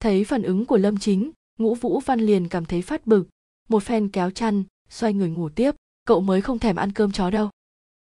thấy 0.00 0.24
phản 0.24 0.42
ứng 0.42 0.64
của 0.64 0.76
lâm 0.76 0.98
chính, 0.98 1.30
ngũ 1.58 1.74
vũ 1.74 2.00
văn 2.00 2.20
liền 2.20 2.48
cảm 2.48 2.64
thấy 2.64 2.82
phát 2.82 3.06
bực. 3.06 3.28
Một 3.68 3.82
phen 3.82 4.08
kéo 4.08 4.30
chăn, 4.30 4.64
xoay 4.88 5.14
người 5.14 5.30
ngủ 5.30 5.48
tiếp, 5.48 5.74
cậu 6.04 6.20
mới 6.20 6.40
không 6.40 6.58
thèm 6.58 6.76
ăn 6.76 6.92
cơm 6.92 7.12
chó 7.12 7.30
đâu. 7.30 7.50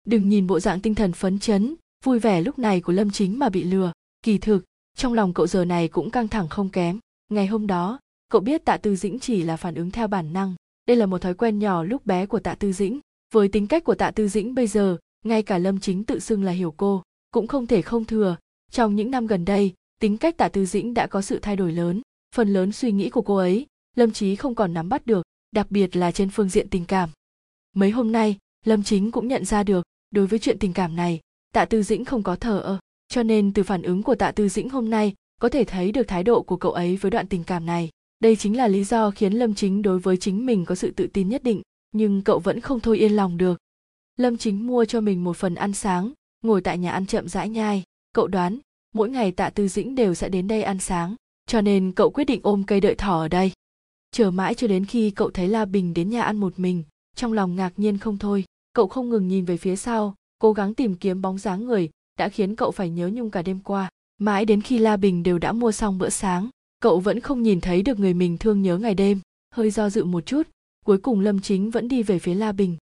Đừng 0.03 0.29
nhìn 0.29 0.47
bộ 0.47 0.59
dạng 0.59 0.79
tinh 0.79 0.95
thần 0.95 1.13
phấn 1.13 1.39
chấn, 1.39 1.75
vui 2.05 2.19
vẻ 2.19 2.41
lúc 2.41 2.59
này 2.59 2.81
của 2.81 2.93
lâm 2.93 3.11
chính 3.11 3.39
mà 3.39 3.49
bị 3.49 3.63
lừa. 3.63 3.91
Kỳ 4.23 4.37
thực, 4.37 4.65
trong 4.97 5.13
lòng 5.13 5.33
cậu 5.33 5.47
giờ 5.47 5.65
này 5.65 5.87
cũng 5.87 6.09
căng 6.09 6.27
thẳng 6.27 6.47
không 6.49 6.69
kém. 6.69 6.99
Ngày 7.29 7.47
hôm 7.47 7.67
đó, 7.67 7.99
cậu 8.29 8.41
biết 8.41 8.65
tạ 8.65 8.77
tư 8.77 8.95
dĩnh 8.95 9.19
chỉ 9.19 9.43
là 9.43 9.57
phản 9.57 9.75
ứng 9.75 9.91
theo 9.91 10.07
bản 10.07 10.33
năng. 10.33 10.55
Đây 10.87 10.97
là 10.97 11.05
một 11.05 11.21
thói 11.21 11.33
quen 11.33 11.59
nhỏ 11.59 11.83
lúc 11.83 12.05
bé 12.05 12.25
của 12.25 12.39
tạ 12.39 12.55
tư 12.55 12.73
dĩnh. 12.73 12.99
Với 13.33 13.47
tính 13.47 13.67
cách 13.67 13.83
của 13.83 13.95
tạ 13.95 14.11
tư 14.11 14.27
dĩnh 14.27 14.55
bây 14.55 14.67
giờ, 14.67 14.97
ngay 15.25 15.43
cả 15.43 15.57
lâm 15.57 15.79
chính 15.79 16.03
tự 16.03 16.19
xưng 16.19 16.43
là 16.43 16.51
hiểu 16.51 16.73
cô, 16.77 17.03
cũng 17.31 17.47
không 17.47 17.67
thể 17.67 17.81
không 17.81 18.05
thừa. 18.05 18.37
Trong 18.71 18.95
những 18.95 19.11
năm 19.11 19.27
gần 19.27 19.45
đây 19.45 19.73
tính 19.99 20.17
cách 20.17 20.37
tạ 20.37 20.49
tư 20.49 20.65
dĩnh 20.65 20.93
đã 20.93 21.07
có 21.07 21.21
sự 21.21 21.39
thay 21.39 21.55
đổi 21.55 21.71
lớn. 21.71 22.01
Phần 22.35 22.53
lớn 22.53 22.71
suy 22.71 22.91
nghĩ 22.91 23.09
của 23.09 23.21
cô 23.21 23.35
ấy, 23.35 23.65
lâm 23.95 24.11
trí 24.11 24.35
không 24.35 24.55
còn 24.55 24.73
nắm 24.73 24.89
bắt 24.89 25.05
được, 25.05 25.25
đặc 25.51 25.71
biệt 25.71 25.95
là 25.95 26.11
trên 26.11 26.29
phương 26.29 26.49
diện 26.49 26.69
tình 26.69 26.85
cảm. 26.85 27.09
Mấy 27.75 27.91
hôm 27.91 28.11
nay, 28.11 28.37
lâm 28.65 28.83
chính 28.83 29.11
cũng 29.11 29.27
nhận 29.27 29.45
ra 29.45 29.63
được, 29.63 29.85
đối 30.11 30.27
với 30.27 30.39
chuyện 30.39 30.59
tình 30.59 30.73
cảm 30.73 30.95
này, 30.95 31.19
tạ 31.53 31.65
tư 31.65 31.83
dĩnh 31.83 32.05
không 32.05 32.23
có 32.23 32.35
thờ 32.35 32.59
ơ. 32.59 32.79
Cho 33.07 33.23
nên 33.23 33.53
từ 33.53 33.63
phản 33.63 33.81
ứng 33.81 34.03
của 34.03 34.15
tạ 34.15 34.31
tư 34.31 34.49
dĩnh 34.49 34.69
hôm 34.69 34.89
nay, 34.89 35.13
có 35.41 35.49
thể 35.49 35.63
thấy 35.63 35.91
được 35.91 36.03
thái 36.03 36.23
độ 36.23 36.41
của 36.41 36.57
cậu 36.57 36.71
ấy 36.71 36.97
với 36.97 37.11
đoạn 37.11 37.27
tình 37.27 37.43
cảm 37.43 37.65
này. 37.65 37.89
Đây 38.19 38.35
chính 38.35 38.57
là 38.57 38.67
lý 38.67 38.83
do 38.83 39.11
khiến 39.11 39.33
lâm 39.33 39.55
chính 39.55 39.81
đối 39.81 39.99
với 39.99 40.17
chính 40.17 40.45
mình 40.45 40.65
có 40.65 40.75
sự 40.75 40.91
tự 40.91 41.07
tin 41.07 41.29
nhất 41.29 41.43
định, 41.43 41.61
nhưng 41.91 42.21
cậu 42.21 42.39
vẫn 42.39 42.59
không 42.59 42.79
thôi 42.79 42.97
yên 42.97 43.11
lòng 43.11 43.37
được. 43.37 43.57
Lâm 44.17 44.37
chính 44.37 44.67
mua 44.67 44.85
cho 44.85 45.01
mình 45.01 45.23
một 45.23 45.37
phần 45.37 45.55
ăn 45.55 45.73
sáng, 45.73 46.13
ngồi 46.41 46.61
tại 46.61 46.77
nhà 46.77 46.91
ăn 46.91 47.05
chậm 47.05 47.27
rãi 47.27 47.49
nhai. 47.49 47.83
Cậu 48.13 48.27
đoán 48.27 48.59
mỗi 48.93 49.09
ngày 49.09 49.31
tạ 49.31 49.49
tư 49.49 49.67
dĩnh 49.67 49.95
đều 49.95 50.13
sẽ 50.13 50.29
đến 50.29 50.47
đây 50.47 50.63
ăn 50.63 50.79
sáng, 50.79 51.15
cho 51.47 51.61
nên 51.61 51.91
cậu 51.91 52.09
quyết 52.09 52.23
định 52.23 52.39
ôm 52.43 52.63
cây 52.63 52.81
đợi 52.81 52.95
thỏ 52.95 53.19
ở 53.19 53.27
đây. 53.27 53.51
Chờ 54.11 54.31
mãi 54.31 54.53
cho 54.53 54.67
đến 54.67 54.85
khi 54.85 55.11
cậu 55.11 55.29
thấy 55.29 55.47
la 55.47 55.65
bình 55.65 55.93
đến 55.93 56.09
nhà 56.09 56.21
ăn 56.21 56.37
một 56.37 56.59
mình, 56.59 56.83
trong 57.15 57.33
lòng 57.33 57.55
ngạc 57.55 57.73
nhiên 57.77 57.97
không 57.97 58.17
thôi. 58.17 58.43
Cậu 58.73 58.87
không 58.87 59.09
ngừng 59.09 59.27
nhìn 59.27 59.45
về 59.45 59.57
phía 59.57 59.75
sau, 59.75 60.15
cố 60.39 60.53
gắng 60.53 60.73
tìm 60.73 60.95
kiếm 60.95 61.21
bóng 61.21 61.37
dáng 61.37 61.65
người 61.65 61.89
đã 62.19 62.29
khiến 62.29 62.55
cậu 62.55 62.71
phải 62.71 62.89
nhớ 62.89 63.07
nhung 63.13 63.31
cả 63.31 63.41
đêm 63.41 63.59
qua. 63.59 63.89
Mãi 64.17 64.45
đến 64.45 64.61
khi 64.61 64.77
la 64.77 64.97
bình 64.97 65.23
đều 65.23 65.39
đã 65.39 65.51
mua 65.51 65.71
xong 65.71 65.97
bữa 65.97 66.09
sáng, 66.09 66.49
cậu 66.79 66.99
vẫn 66.99 67.19
không 67.19 67.43
nhìn 67.43 67.61
thấy 67.61 67.81
được 67.81 67.99
người 67.99 68.13
mình 68.13 68.37
thương 68.37 68.61
nhớ 68.61 68.77
ngày 68.77 68.95
đêm. 68.95 69.19
Hơi 69.53 69.71
do 69.71 69.89
dự 69.89 70.03
một 70.03 70.25
chút, 70.25 70.47
cuối 70.85 70.97
cùng 70.97 71.19
lâm 71.19 71.39
chính 71.39 71.71
vẫn 71.71 71.87
đi 71.87 72.03
về 72.03 72.19
phía 72.19 72.33
la 72.33 72.51
bình. 72.51 72.77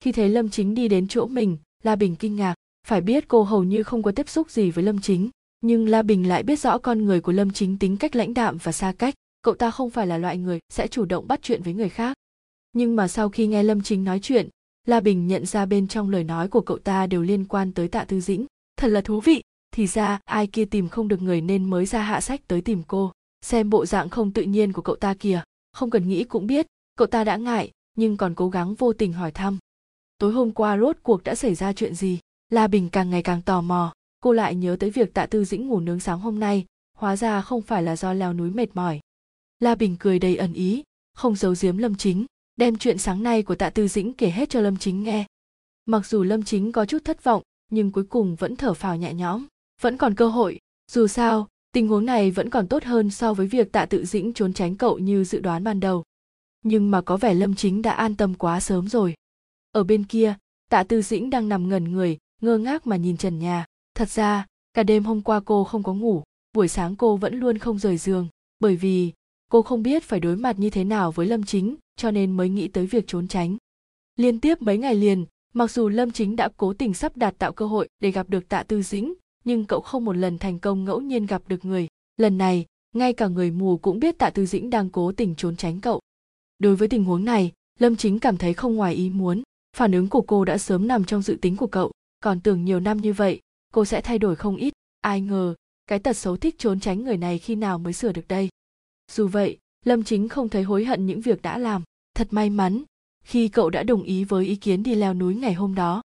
Khi 0.00 0.12
thấy 0.12 0.28
lâm 0.28 0.50
chính 0.50 0.74
đi 0.74 0.88
đến 0.88 1.08
chỗ 1.08 1.26
mình, 1.26 1.56
la 1.82 1.96
bình 1.96 2.16
kinh 2.16 2.36
ngạc. 2.36 2.54
Phải 2.86 3.00
biết 3.00 3.28
cô 3.28 3.42
hầu 3.42 3.64
như 3.64 3.82
không 3.82 4.02
có 4.02 4.12
tiếp 4.12 4.28
xúc 4.28 4.50
gì 4.50 4.70
với 4.70 4.84
lâm 4.84 5.00
chính 5.00 5.30
nhưng 5.66 5.88
la 5.88 6.02
bình 6.02 6.28
lại 6.28 6.42
biết 6.42 6.60
rõ 6.60 6.78
con 6.78 7.04
người 7.04 7.20
của 7.20 7.32
lâm 7.32 7.50
chính 7.50 7.78
tính 7.78 7.96
cách 7.96 8.16
lãnh 8.16 8.34
đạm 8.34 8.56
và 8.62 8.72
xa 8.72 8.92
cách, 8.98 9.14
cậu 9.42 9.54
ta 9.54 9.70
không 9.70 9.90
phải 9.90 10.06
là 10.06 10.18
loại 10.18 10.38
người 10.38 10.58
sẽ 10.68 10.88
chủ 10.88 11.04
động 11.04 11.28
bắt 11.28 11.40
chuyện 11.42 11.62
với 11.62 11.74
người 11.74 11.88
khác. 11.88 12.16
Nhưng 12.72 12.96
mà 12.96 13.08
sau 13.08 13.28
khi 13.28 13.46
nghe 13.46 13.62
lâm 13.62 13.82
chính 13.82 14.04
nói 14.04 14.20
chuyện, 14.22 14.48
la 14.86 15.00
bình 15.00 15.26
nhận 15.26 15.46
ra 15.46 15.66
bên 15.66 15.88
trong 15.88 16.10
lời 16.10 16.24
nói 16.24 16.48
của 16.48 16.60
cậu 16.60 16.78
ta 16.78 17.06
đều 17.06 17.22
liên 17.22 17.44
quan 17.44 17.72
tới 17.72 17.88
tạ 17.88 18.04
tư 18.04 18.20
dĩnh. 18.20 18.46
Thật 18.76 18.88
là 18.88 19.00
thú 19.00 19.20
vị, 19.20 19.42
thì 19.70 19.86
ra 19.86 20.20
ai 20.24 20.46
kia 20.46 20.64
tìm 20.64 20.88
không 20.88 21.08
được 21.08 21.22
người 21.22 21.40
nên 21.40 21.70
mới 21.70 21.86
ra 21.86 22.02
hạ 22.02 22.20
sách 22.20 22.40
tới 22.48 22.60
tìm 22.60 22.82
cô. 22.86 23.12
Xem 23.44 23.70
bộ 23.70 23.86
dạng 23.86 24.08
không 24.08 24.32
tự 24.32 24.42
nhiên 24.42 24.72
của 24.72 24.82
cậu 24.82 24.96
ta 24.96 25.14
kìa. 25.14 25.42
Không 25.72 25.90
cần 25.90 26.08
nghĩ 26.08 26.24
cũng 26.24 26.46
biết, 26.46 26.66
cậu 26.98 27.06
ta 27.06 27.24
đã 27.24 27.36
ngại, 27.36 27.70
nhưng 27.96 28.16
còn 28.16 28.34
cố 28.34 28.48
gắng 28.48 28.74
vô 28.74 28.92
tình 28.92 29.12
hỏi 29.12 29.30
thăm. 29.30 29.58
Tối 30.18 30.32
hôm 30.32 30.50
qua 30.50 30.78
rốt 30.78 30.96
cuộc 31.02 31.24
đã 31.24 31.34
xảy 31.34 31.54
ra 31.54 31.72
chuyện 31.72 31.94
gì? 31.94 32.18
La 32.50 32.66
bình 32.66 32.88
càng 32.88 33.10
ngày 33.10 33.22
càng 33.22 33.42
tò 33.42 33.60
mò 33.60 33.92
cô 34.26 34.32
lại 34.32 34.54
nhớ 34.54 34.76
tới 34.80 34.90
việc 34.90 35.14
tạ 35.14 35.26
tư 35.26 35.44
dĩnh 35.44 35.68
ngủ 35.68 35.80
nướng 35.80 36.00
sáng 36.00 36.20
hôm 36.20 36.40
nay, 36.40 36.64
hóa 36.96 37.16
ra 37.16 37.40
không 37.42 37.62
phải 37.62 37.82
là 37.82 37.96
do 37.96 38.12
leo 38.12 38.32
núi 38.32 38.50
mệt 38.50 38.66
mỏi. 38.74 39.00
La 39.60 39.74
bình 39.74 39.96
cười 40.00 40.18
đầy 40.18 40.36
ẩn 40.36 40.52
ý, 40.52 40.82
không 41.14 41.36
giấu 41.36 41.54
giếm 41.60 41.76
lâm 41.76 41.94
chính, 41.94 42.26
đem 42.56 42.76
chuyện 42.76 42.98
sáng 42.98 43.22
nay 43.22 43.42
của 43.42 43.54
tạ 43.54 43.70
tư 43.70 43.88
dĩnh 43.88 44.12
kể 44.12 44.30
hết 44.30 44.50
cho 44.50 44.60
lâm 44.60 44.76
chính 44.76 45.02
nghe. 45.02 45.26
Mặc 45.84 46.06
dù 46.06 46.22
lâm 46.22 46.42
chính 46.42 46.72
có 46.72 46.86
chút 46.86 47.04
thất 47.04 47.24
vọng, 47.24 47.42
nhưng 47.70 47.92
cuối 47.92 48.04
cùng 48.04 48.34
vẫn 48.34 48.56
thở 48.56 48.74
phào 48.74 48.96
nhẹ 48.96 49.14
nhõm, 49.14 49.46
vẫn 49.80 49.96
còn 49.96 50.14
cơ 50.14 50.28
hội. 50.28 50.58
Dù 50.90 51.06
sao, 51.06 51.48
tình 51.72 51.88
huống 51.88 52.06
này 52.06 52.30
vẫn 52.30 52.50
còn 52.50 52.68
tốt 52.68 52.84
hơn 52.84 53.10
so 53.10 53.34
với 53.34 53.46
việc 53.46 53.72
tạ 53.72 53.86
tự 53.86 54.04
dĩnh 54.04 54.32
trốn 54.32 54.52
tránh 54.52 54.74
cậu 54.74 54.98
như 54.98 55.24
dự 55.24 55.40
đoán 55.40 55.64
ban 55.64 55.80
đầu. 55.80 56.04
Nhưng 56.62 56.90
mà 56.90 57.00
có 57.00 57.16
vẻ 57.16 57.34
lâm 57.34 57.54
chính 57.54 57.82
đã 57.82 57.92
an 57.92 58.16
tâm 58.16 58.34
quá 58.34 58.60
sớm 58.60 58.88
rồi. 58.88 59.14
Ở 59.72 59.84
bên 59.84 60.04
kia, 60.04 60.34
tạ 60.70 60.82
tư 60.82 61.02
dĩnh 61.02 61.30
đang 61.30 61.48
nằm 61.48 61.68
ngẩn 61.68 61.84
người, 61.84 62.18
ngơ 62.42 62.58
ngác 62.58 62.86
mà 62.86 62.96
nhìn 62.96 63.16
trần 63.16 63.38
nhà 63.38 63.66
thật 63.96 64.10
ra, 64.10 64.46
cả 64.74 64.82
đêm 64.82 65.04
hôm 65.04 65.20
qua 65.20 65.40
cô 65.40 65.64
không 65.64 65.82
có 65.82 65.94
ngủ, 65.94 66.22
buổi 66.52 66.68
sáng 66.68 66.96
cô 66.96 67.16
vẫn 67.16 67.34
luôn 67.34 67.58
không 67.58 67.78
rời 67.78 67.96
giường, 67.96 68.28
bởi 68.60 68.76
vì 68.76 69.12
cô 69.50 69.62
không 69.62 69.82
biết 69.82 70.04
phải 70.04 70.20
đối 70.20 70.36
mặt 70.36 70.58
như 70.58 70.70
thế 70.70 70.84
nào 70.84 71.12
với 71.12 71.26
lâm 71.26 71.44
chính, 71.44 71.76
cho 71.96 72.10
nên 72.10 72.32
mới 72.32 72.48
nghĩ 72.48 72.68
tới 72.68 72.86
việc 72.86 73.04
trốn 73.06 73.28
tránh. 73.28 73.56
Liên 74.16 74.40
tiếp 74.40 74.62
mấy 74.62 74.78
ngày 74.78 74.94
liền, 74.94 75.26
mặc 75.54 75.70
dù 75.70 75.88
lâm 75.88 76.10
chính 76.10 76.36
đã 76.36 76.48
cố 76.56 76.72
tình 76.72 76.94
sắp 76.94 77.16
đặt 77.16 77.34
tạo 77.38 77.52
cơ 77.52 77.66
hội 77.66 77.88
để 78.00 78.10
gặp 78.10 78.30
được 78.30 78.48
tạ 78.48 78.62
tư 78.62 78.82
dĩnh, 78.82 79.14
nhưng 79.44 79.64
cậu 79.64 79.80
không 79.80 80.04
một 80.04 80.16
lần 80.16 80.38
thành 80.38 80.58
công 80.58 80.84
ngẫu 80.84 81.00
nhiên 81.00 81.26
gặp 81.26 81.42
được 81.48 81.64
người. 81.64 81.88
Lần 82.16 82.38
này, 82.38 82.64
ngay 82.94 83.12
cả 83.12 83.28
người 83.28 83.50
mù 83.50 83.78
cũng 83.78 84.00
biết 84.00 84.18
tạ 84.18 84.30
tư 84.30 84.46
dĩnh 84.46 84.70
đang 84.70 84.90
cố 84.90 85.12
tình 85.12 85.34
trốn 85.34 85.56
tránh 85.56 85.80
cậu. 85.80 86.00
Đối 86.58 86.76
với 86.76 86.88
tình 86.88 87.04
huống 87.04 87.24
này, 87.24 87.52
lâm 87.78 87.96
chính 87.96 88.18
cảm 88.18 88.36
thấy 88.36 88.54
không 88.54 88.76
ngoài 88.76 88.94
ý 88.94 89.10
muốn. 89.10 89.42
Phản 89.76 89.92
ứng 89.92 90.08
của 90.08 90.20
cô 90.20 90.44
đã 90.44 90.58
sớm 90.58 90.88
nằm 90.88 91.04
trong 91.04 91.22
dự 91.22 91.38
tính 91.40 91.56
của 91.56 91.66
cậu. 91.66 91.92
Còn 92.20 92.40
tưởng 92.40 92.64
nhiều 92.64 92.80
năm 92.80 92.96
như 92.96 93.12
vậy 93.12 93.40
cô 93.74 93.84
sẽ 93.84 94.00
thay 94.00 94.18
đổi 94.18 94.36
không 94.36 94.56
ít. 94.56 94.72
Ai 95.00 95.20
ngờ, 95.20 95.54
cái 95.86 95.98
tật 95.98 96.16
xấu 96.16 96.36
thích 96.36 96.54
trốn 96.58 96.80
tránh 96.80 97.04
người 97.04 97.16
này 97.16 97.38
khi 97.38 97.54
nào 97.54 97.78
mới 97.78 97.92
sửa 97.92 98.12
được 98.12 98.28
đây? 98.28 98.48
Dù 99.12 99.28
vậy, 99.28 99.58
lâm 99.84 100.04
chính 100.04 100.28
không 100.28 100.48
thấy 100.48 100.62
hối 100.62 100.84
hận 100.84 101.06
những 101.06 101.20
việc 101.20 101.42
đã 101.42 101.58
làm. 101.58 101.82
Thật 102.14 102.28
may 102.30 102.50
mắn, 102.50 102.82
khi 103.24 103.48
cậu 103.48 103.70
đã 103.70 103.82
đồng 103.82 104.02
ý 104.02 104.24
với 104.24 104.46
ý 104.46 104.56
kiến 104.56 104.82
đi 104.82 104.94
leo 104.94 105.14
núi 105.14 105.34
ngày 105.34 105.54
hôm 105.54 105.74
đó. 105.74 106.02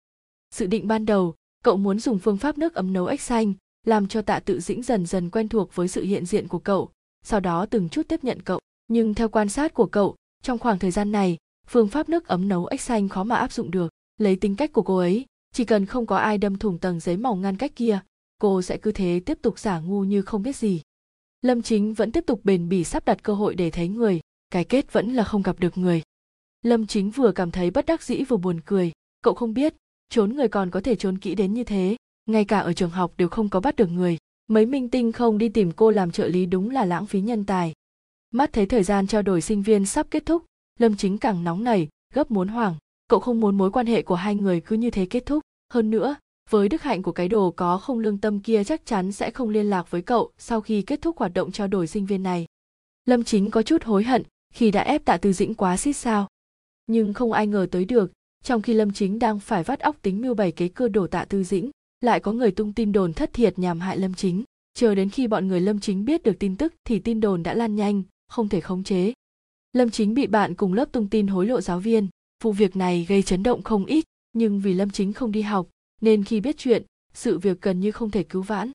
Dự 0.56 0.66
định 0.66 0.88
ban 0.88 1.06
đầu, 1.06 1.36
cậu 1.64 1.78
muốn 1.78 2.00
dùng 2.00 2.20
phương 2.20 2.38
pháp 2.38 2.58
nước 2.58 2.74
ấm 2.74 2.94
nấu 2.94 3.06
ếch 3.06 3.22
xanh, 3.22 3.54
làm 3.86 4.08
cho 4.08 4.22
tạ 4.22 4.40
tự 4.40 4.60
dĩnh 4.60 4.84
dần 4.84 5.06
dần 5.06 5.30
quen 5.30 5.50
thuộc 5.50 5.76
với 5.76 5.88
sự 5.88 6.04
hiện 6.04 6.26
diện 6.26 6.48
của 6.48 6.60
cậu, 6.60 6.90
sau 7.24 7.40
đó 7.40 7.66
từng 7.66 7.90
chút 7.90 8.08
tiếp 8.08 8.24
nhận 8.24 8.42
cậu. 8.42 8.60
Nhưng 8.88 9.14
theo 9.14 9.30
quan 9.30 9.50
sát 9.50 9.74
của 9.74 9.86
cậu, 9.86 10.16
trong 10.44 10.60
khoảng 10.60 10.80
thời 10.80 10.92
gian 10.92 11.12
này, 11.12 11.38
phương 11.68 11.88
pháp 11.88 12.10
nước 12.10 12.28
ấm 12.28 12.48
nấu 12.48 12.66
ếch 12.66 12.82
xanh 12.82 13.10
khó 13.10 13.24
mà 13.24 13.36
áp 13.36 13.52
dụng 13.52 13.72
được. 13.72 13.92
Lấy 14.18 14.36
tính 14.36 14.56
cách 14.56 14.74
của 14.74 14.82
cô 14.82 14.98
ấy 14.98 15.26
chỉ 15.58 15.66
cần 15.66 15.86
không 15.86 16.06
có 16.06 16.18
ai 16.18 16.38
đâm 16.38 16.58
thủng 16.58 16.78
tầng 16.78 17.00
giấy 17.00 17.18
mỏng 17.18 17.42
ngăn 17.42 17.58
cách 17.58 17.72
kia, 17.76 18.00
cô 18.40 18.62
sẽ 18.62 18.78
cứ 18.78 18.92
thế 18.92 19.22
tiếp 19.26 19.38
tục 19.42 19.60
giả 19.60 19.80
ngu 19.80 20.04
như 20.04 20.22
không 20.22 20.44
biết 20.44 20.56
gì. 20.56 20.82
Lâm 21.42 21.62
chính 21.62 21.94
vẫn 21.94 22.12
tiếp 22.12 22.24
tục 22.28 22.42
bền 22.44 22.70
bỉ 22.70 22.84
sắp 22.84 23.06
đặt 23.06 23.24
cơ 23.24 23.34
hội 23.34 23.56
để 23.56 23.70
thấy 23.70 23.88
người, 23.88 24.20
cái 24.50 24.64
kết 24.64 24.94
vẫn 24.94 25.14
là 25.14 25.24
không 25.24 25.42
gặp 25.42 25.60
được 25.60 25.78
người. 25.78 26.02
Lâm 26.62 26.88
chính 26.88 27.10
vừa 27.10 27.32
cảm 27.32 27.52
thấy 27.52 27.72
bất 27.72 27.86
đắc 27.86 28.04
dĩ 28.04 28.24
vừa 28.24 28.38
buồn 28.38 28.62
cười, 28.66 28.92
cậu 29.22 29.34
không 29.34 29.54
biết, 29.54 29.76
trốn 30.10 30.36
người 30.36 30.48
còn 30.48 30.72
có 30.72 30.82
thể 30.82 30.96
trốn 30.96 31.18
kỹ 31.18 31.36
đến 31.36 31.54
như 31.54 31.64
thế, 31.64 31.96
ngay 32.26 32.46
cả 32.46 32.60
ở 32.60 32.74
trường 32.74 32.90
học 32.90 33.14
đều 33.18 33.30
không 33.30 33.50
có 33.50 33.60
bắt 33.60 33.76
được 33.76 33.90
người. 33.90 34.18
Mấy 34.48 34.66
minh 34.66 34.90
tinh 34.90 35.12
không 35.12 35.38
đi 35.38 35.50
tìm 35.50 35.72
cô 35.72 35.92
làm 35.92 36.12
trợ 36.12 36.28
lý 36.28 36.46
đúng 36.46 36.70
là 36.70 36.86
lãng 36.86 37.06
phí 37.06 37.22
nhân 37.22 37.46
tài. 37.46 37.74
Mắt 38.32 38.54
thấy 38.54 38.66
thời 38.66 38.84
gian 38.84 39.08
trao 39.08 39.22
đổi 39.22 39.42
sinh 39.42 39.62
viên 39.62 39.86
sắp 39.86 40.08
kết 40.12 40.26
thúc, 40.26 40.46
lâm 40.80 40.96
chính 40.96 41.18
càng 41.18 41.44
nóng 41.44 41.64
nảy, 41.64 41.88
gấp 42.14 42.32
muốn 42.32 42.48
hoảng. 42.48 42.76
Cậu 43.10 43.20
không 43.20 43.40
muốn 43.40 43.58
mối 43.58 43.72
quan 43.72 43.86
hệ 43.86 44.02
của 44.02 44.16
hai 44.16 44.36
người 44.36 44.62
cứ 44.62 44.76
như 44.76 44.90
thế 44.90 45.06
kết 45.06 45.26
thúc 45.26 45.44
hơn 45.74 45.90
nữa, 45.90 46.16
với 46.50 46.70
đức 46.70 46.82
hạnh 46.82 47.02
của 47.02 47.12
cái 47.12 47.28
đồ 47.28 47.52
có 47.52 47.78
không 47.78 48.00
lương 48.00 48.18
tâm 48.18 48.40
kia 48.40 48.64
chắc 48.64 48.86
chắn 48.86 49.12
sẽ 49.12 49.32
không 49.32 49.50
liên 49.50 49.70
lạc 49.70 49.92
với 49.92 50.02
cậu 50.02 50.32
sau 50.38 50.62
khi 50.62 50.82
kết 50.82 51.02
thúc 51.02 51.18
hoạt 51.18 51.34
động 51.34 51.52
trao 51.52 51.68
đổi 51.68 51.88
sinh 51.88 52.06
viên 52.06 52.24
này. 52.24 52.46
Lâm 53.06 53.24
chính 53.24 53.52
có 53.52 53.62
chút 53.62 53.84
hối 53.84 54.04
hận 54.04 54.24
khi 54.54 54.72
đã 54.72 54.82
ép 54.82 55.06
tạ 55.06 55.18
tư 55.18 55.34
dĩnh 55.34 55.56
quá 55.56 55.78
xít 55.78 55.94
sao. 55.94 56.28
Nhưng 56.88 57.14
không 57.14 57.32
ai 57.32 57.48
ngờ 57.48 57.68
tới 57.72 57.86
được, 57.86 58.12
trong 58.44 58.62
khi 58.62 58.74
lâm 58.74 58.94
chính 58.94 59.20
đang 59.20 59.40
phải 59.40 59.64
vắt 59.64 59.80
óc 59.80 59.96
tính 60.02 60.22
mưu 60.22 60.34
bày 60.34 60.52
kế 60.52 60.68
cơ 60.68 60.90
đổ 60.90 61.08
tạ 61.08 61.26
tư 61.26 61.44
dĩnh, 61.44 61.72
lại 62.02 62.20
có 62.20 62.32
người 62.32 62.52
tung 62.52 62.74
tin 62.74 62.92
đồn 62.92 63.14
thất 63.14 63.34
thiệt 63.34 63.60
nhằm 63.60 63.80
hại 63.80 63.98
lâm 63.98 64.14
chính. 64.14 64.44
Chờ 64.74 64.96
đến 64.96 65.10
khi 65.10 65.28
bọn 65.28 65.48
người 65.48 65.62
lâm 65.62 65.80
chính 65.80 66.06
biết 66.06 66.24
được 66.24 66.40
tin 66.40 66.58
tức 66.58 66.74
thì 66.86 67.00
tin 67.00 67.20
đồn 67.20 67.44
đã 67.44 67.54
lan 67.54 67.76
nhanh, 67.76 68.04
không 68.28 68.50
thể 68.50 68.62
khống 68.62 68.84
chế. 68.84 69.14
Lâm 69.74 69.90
chính 69.90 70.14
bị 70.14 70.28
bạn 70.28 70.56
cùng 70.56 70.74
lớp 70.74 70.92
tung 70.92 71.10
tin 71.10 71.28
hối 71.28 71.46
lộ 71.46 71.62
giáo 71.62 71.80
viên. 71.80 72.08
Vụ 72.44 72.52
việc 72.52 72.76
này 72.76 73.06
gây 73.10 73.24
chấn 73.24 73.44
động 73.44 73.64
không 73.64 73.86
ít 73.86 74.06
nhưng 74.38 74.60
vì 74.60 74.74
lâm 74.74 74.90
chính 74.90 75.14
không 75.14 75.32
đi 75.32 75.42
học, 75.42 75.68
nên 76.02 76.24
khi 76.24 76.42
biết 76.42 76.58
chuyện, 76.58 76.84
sự 77.14 77.40
việc 77.40 77.62
gần 77.62 77.80
như 77.80 77.92
không 77.92 78.12
thể 78.12 78.24
cứu 78.24 78.42
vãn. 78.42 78.72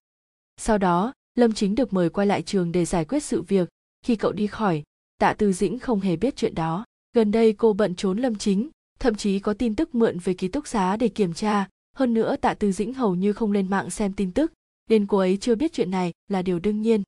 Sau 0.57 0.79
đó, 0.79 1.13
lâm 1.35 1.53
chính 1.53 1.75
được 1.75 1.93
mời 1.93 2.11
quay 2.11 2.27
lại 2.27 2.43
trường 2.43 2.73
để 2.73 2.85
giải 2.85 3.05
quyết 3.05 3.23
sự 3.23 3.43
việc. 3.43 3.69
Khi 4.05 4.17
cậu 4.17 4.33
đi 4.33 4.47
khỏi, 4.47 4.83
tạ 5.19 5.35
tư 5.39 5.53
dĩnh 5.53 5.79
không 5.79 6.01
hề 6.01 6.17
biết 6.17 6.37
chuyện 6.37 6.55
đó. 6.55 6.85
Gần 7.13 7.31
đây 7.31 7.53
cô 7.53 7.73
bận 7.73 7.95
trốn 7.95 8.19
lâm 8.19 8.35
chính, 8.35 8.69
thậm 8.99 9.15
chí 9.15 9.39
có 9.39 9.55
tin 9.55 9.75
tức 9.75 9.95
mượn 9.95 10.19
về 10.19 10.35
ký 10.35 10.49
túc 10.49 10.67
xá 10.67 10.97
để 10.97 11.09
kiểm 11.09 11.33
tra. 11.33 11.69
Hơn 11.97 12.15
nữa 12.15 12.37
tạ 12.37 12.55
tư 12.55 12.73
dĩnh 12.73 12.95
hầu 12.95 13.15
như 13.15 13.33
không 13.33 13.53
lên 13.53 13.71
mạng 13.71 13.91
xem 13.91 14.13
tin 14.13 14.33
tức, 14.33 14.53
nên 14.91 15.07
cô 15.07 15.19
ấy 15.19 15.37
chưa 15.37 15.55
biết 15.55 15.73
chuyện 15.73 15.91
này 15.91 16.13
là 16.29 16.43
điều 16.43 16.59
đương 16.59 16.83
nhiên. 16.83 17.03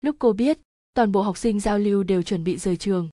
Lúc 0.00 0.16
cô 0.18 0.32
biết, 0.32 0.58
toàn 0.94 1.12
bộ 1.12 1.22
học 1.22 1.38
sinh 1.38 1.60
giao 1.60 1.78
lưu 1.78 2.02
đều 2.02 2.22
chuẩn 2.22 2.44
bị 2.44 2.56
rời 2.56 2.76
trường. 2.76 3.08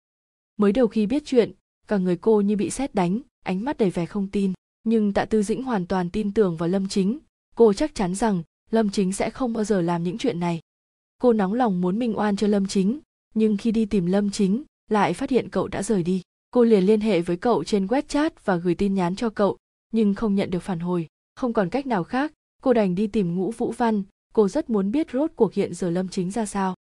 Mới 0.57 0.71
đầu 0.71 0.87
khi 0.87 1.05
biết 1.05 1.23
chuyện, 1.25 1.51
cả 1.87 1.97
người 1.97 2.17
cô 2.17 2.41
như 2.41 2.55
bị 2.55 2.69
sét 2.69 2.95
đánh, 2.95 3.21
ánh 3.45 3.65
mắt 3.65 3.77
đầy 3.77 3.89
vẻ 3.89 4.05
không 4.05 4.27
tin 4.27 4.53
nhưng 4.89 5.13
tạ 5.13 5.25
tư 5.25 5.43
dĩnh 5.43 5.63
hoàn 5.63 5.85
toàn 5.85 6.09
tin 6.09 6.33
tưởng 6.33 6.57
vào 6.57 6.69
lâm 6.69 6.87
chính. 6.87 7.19
Cô 7.55 7.73
chắc 7.73 7.95
chắn 7.95 8.15
rằng 8.15 8.43
lâm 8.71 8.89
chính 8.89 9.13
sẽ 9.13 9.29
không 9.29 9.53
bao 9.53 9.63
giờ 9.63 9.81
làm 9.81 10.03
những 10.03 10.17
chuyện 10.17 10.39
này. 10.39 10.59
Cô 11.21 11.33
nóng 11.33 11.53
lòng 11.53 11.81
muốn 11.81 11.99
minh 11.99 12.17
oan 12.17 12.35
cho 12.35 12.47
lâm 12.47 12.67
chính, 12.67 12.99
nhưng 13.33 13.57
khi 13.57 13.71
đi 13.71 13.85
tìm 13.85 14.05
lâm 14.05 14.31
chính, 14.31 14.63
lại 14.89 15.13
phát 15.13 15.29
hiện 15.29 15.49
cậu 15.49 15.67
đã 15.67 15.83
rời 15.83 16.03
đi. 16.03 16.21
Cô 16.51 16.63
liền 16.63 16.85
liên 16.85 17.01
hệ 17.01 17.21
với 17.21 17.37
cậu 17.37 17.63
trên 17.63 17.85
wechat 17.85 18.29
và 18.45 18.55
gửi 18.55 18.75
tin 18.75 18.95
nhắn 18.95 19.15
cho 19.15 19.29
cậu, 19.29 19.57
nhưng 19.91 20.13
không 20.13 20.35
nhận 20.35 20.49
được 20.49 20.59
phản 20.59 20.79
hồi. 20.79 21.07
Không 21.35 21.53
còn 21.53 21.69
cách 21.69 21.87
nào 21.87 22.03
khác, 22.03 22.33
cô 22.61 22.73
đành 22.73 22.95
đi 22.95 23.07
tìm 23.07 23.35
ngũ 23.35 23.51
vũ 23.51 23.71
văn. 23.71 24.03
Cô 24.33 24.47
rất 24.47 24.69
muốn 24.69 24.91
biết 24.91 25.07
rốt 25.13 25.31
cuộc 25.35 25.53
hiện 25.53 25.73
giờ 25.73 25.89
lâm 25.89 26.07
chính 26.07 26.31
ra 26.31 26.45
sao. 26.45 26.75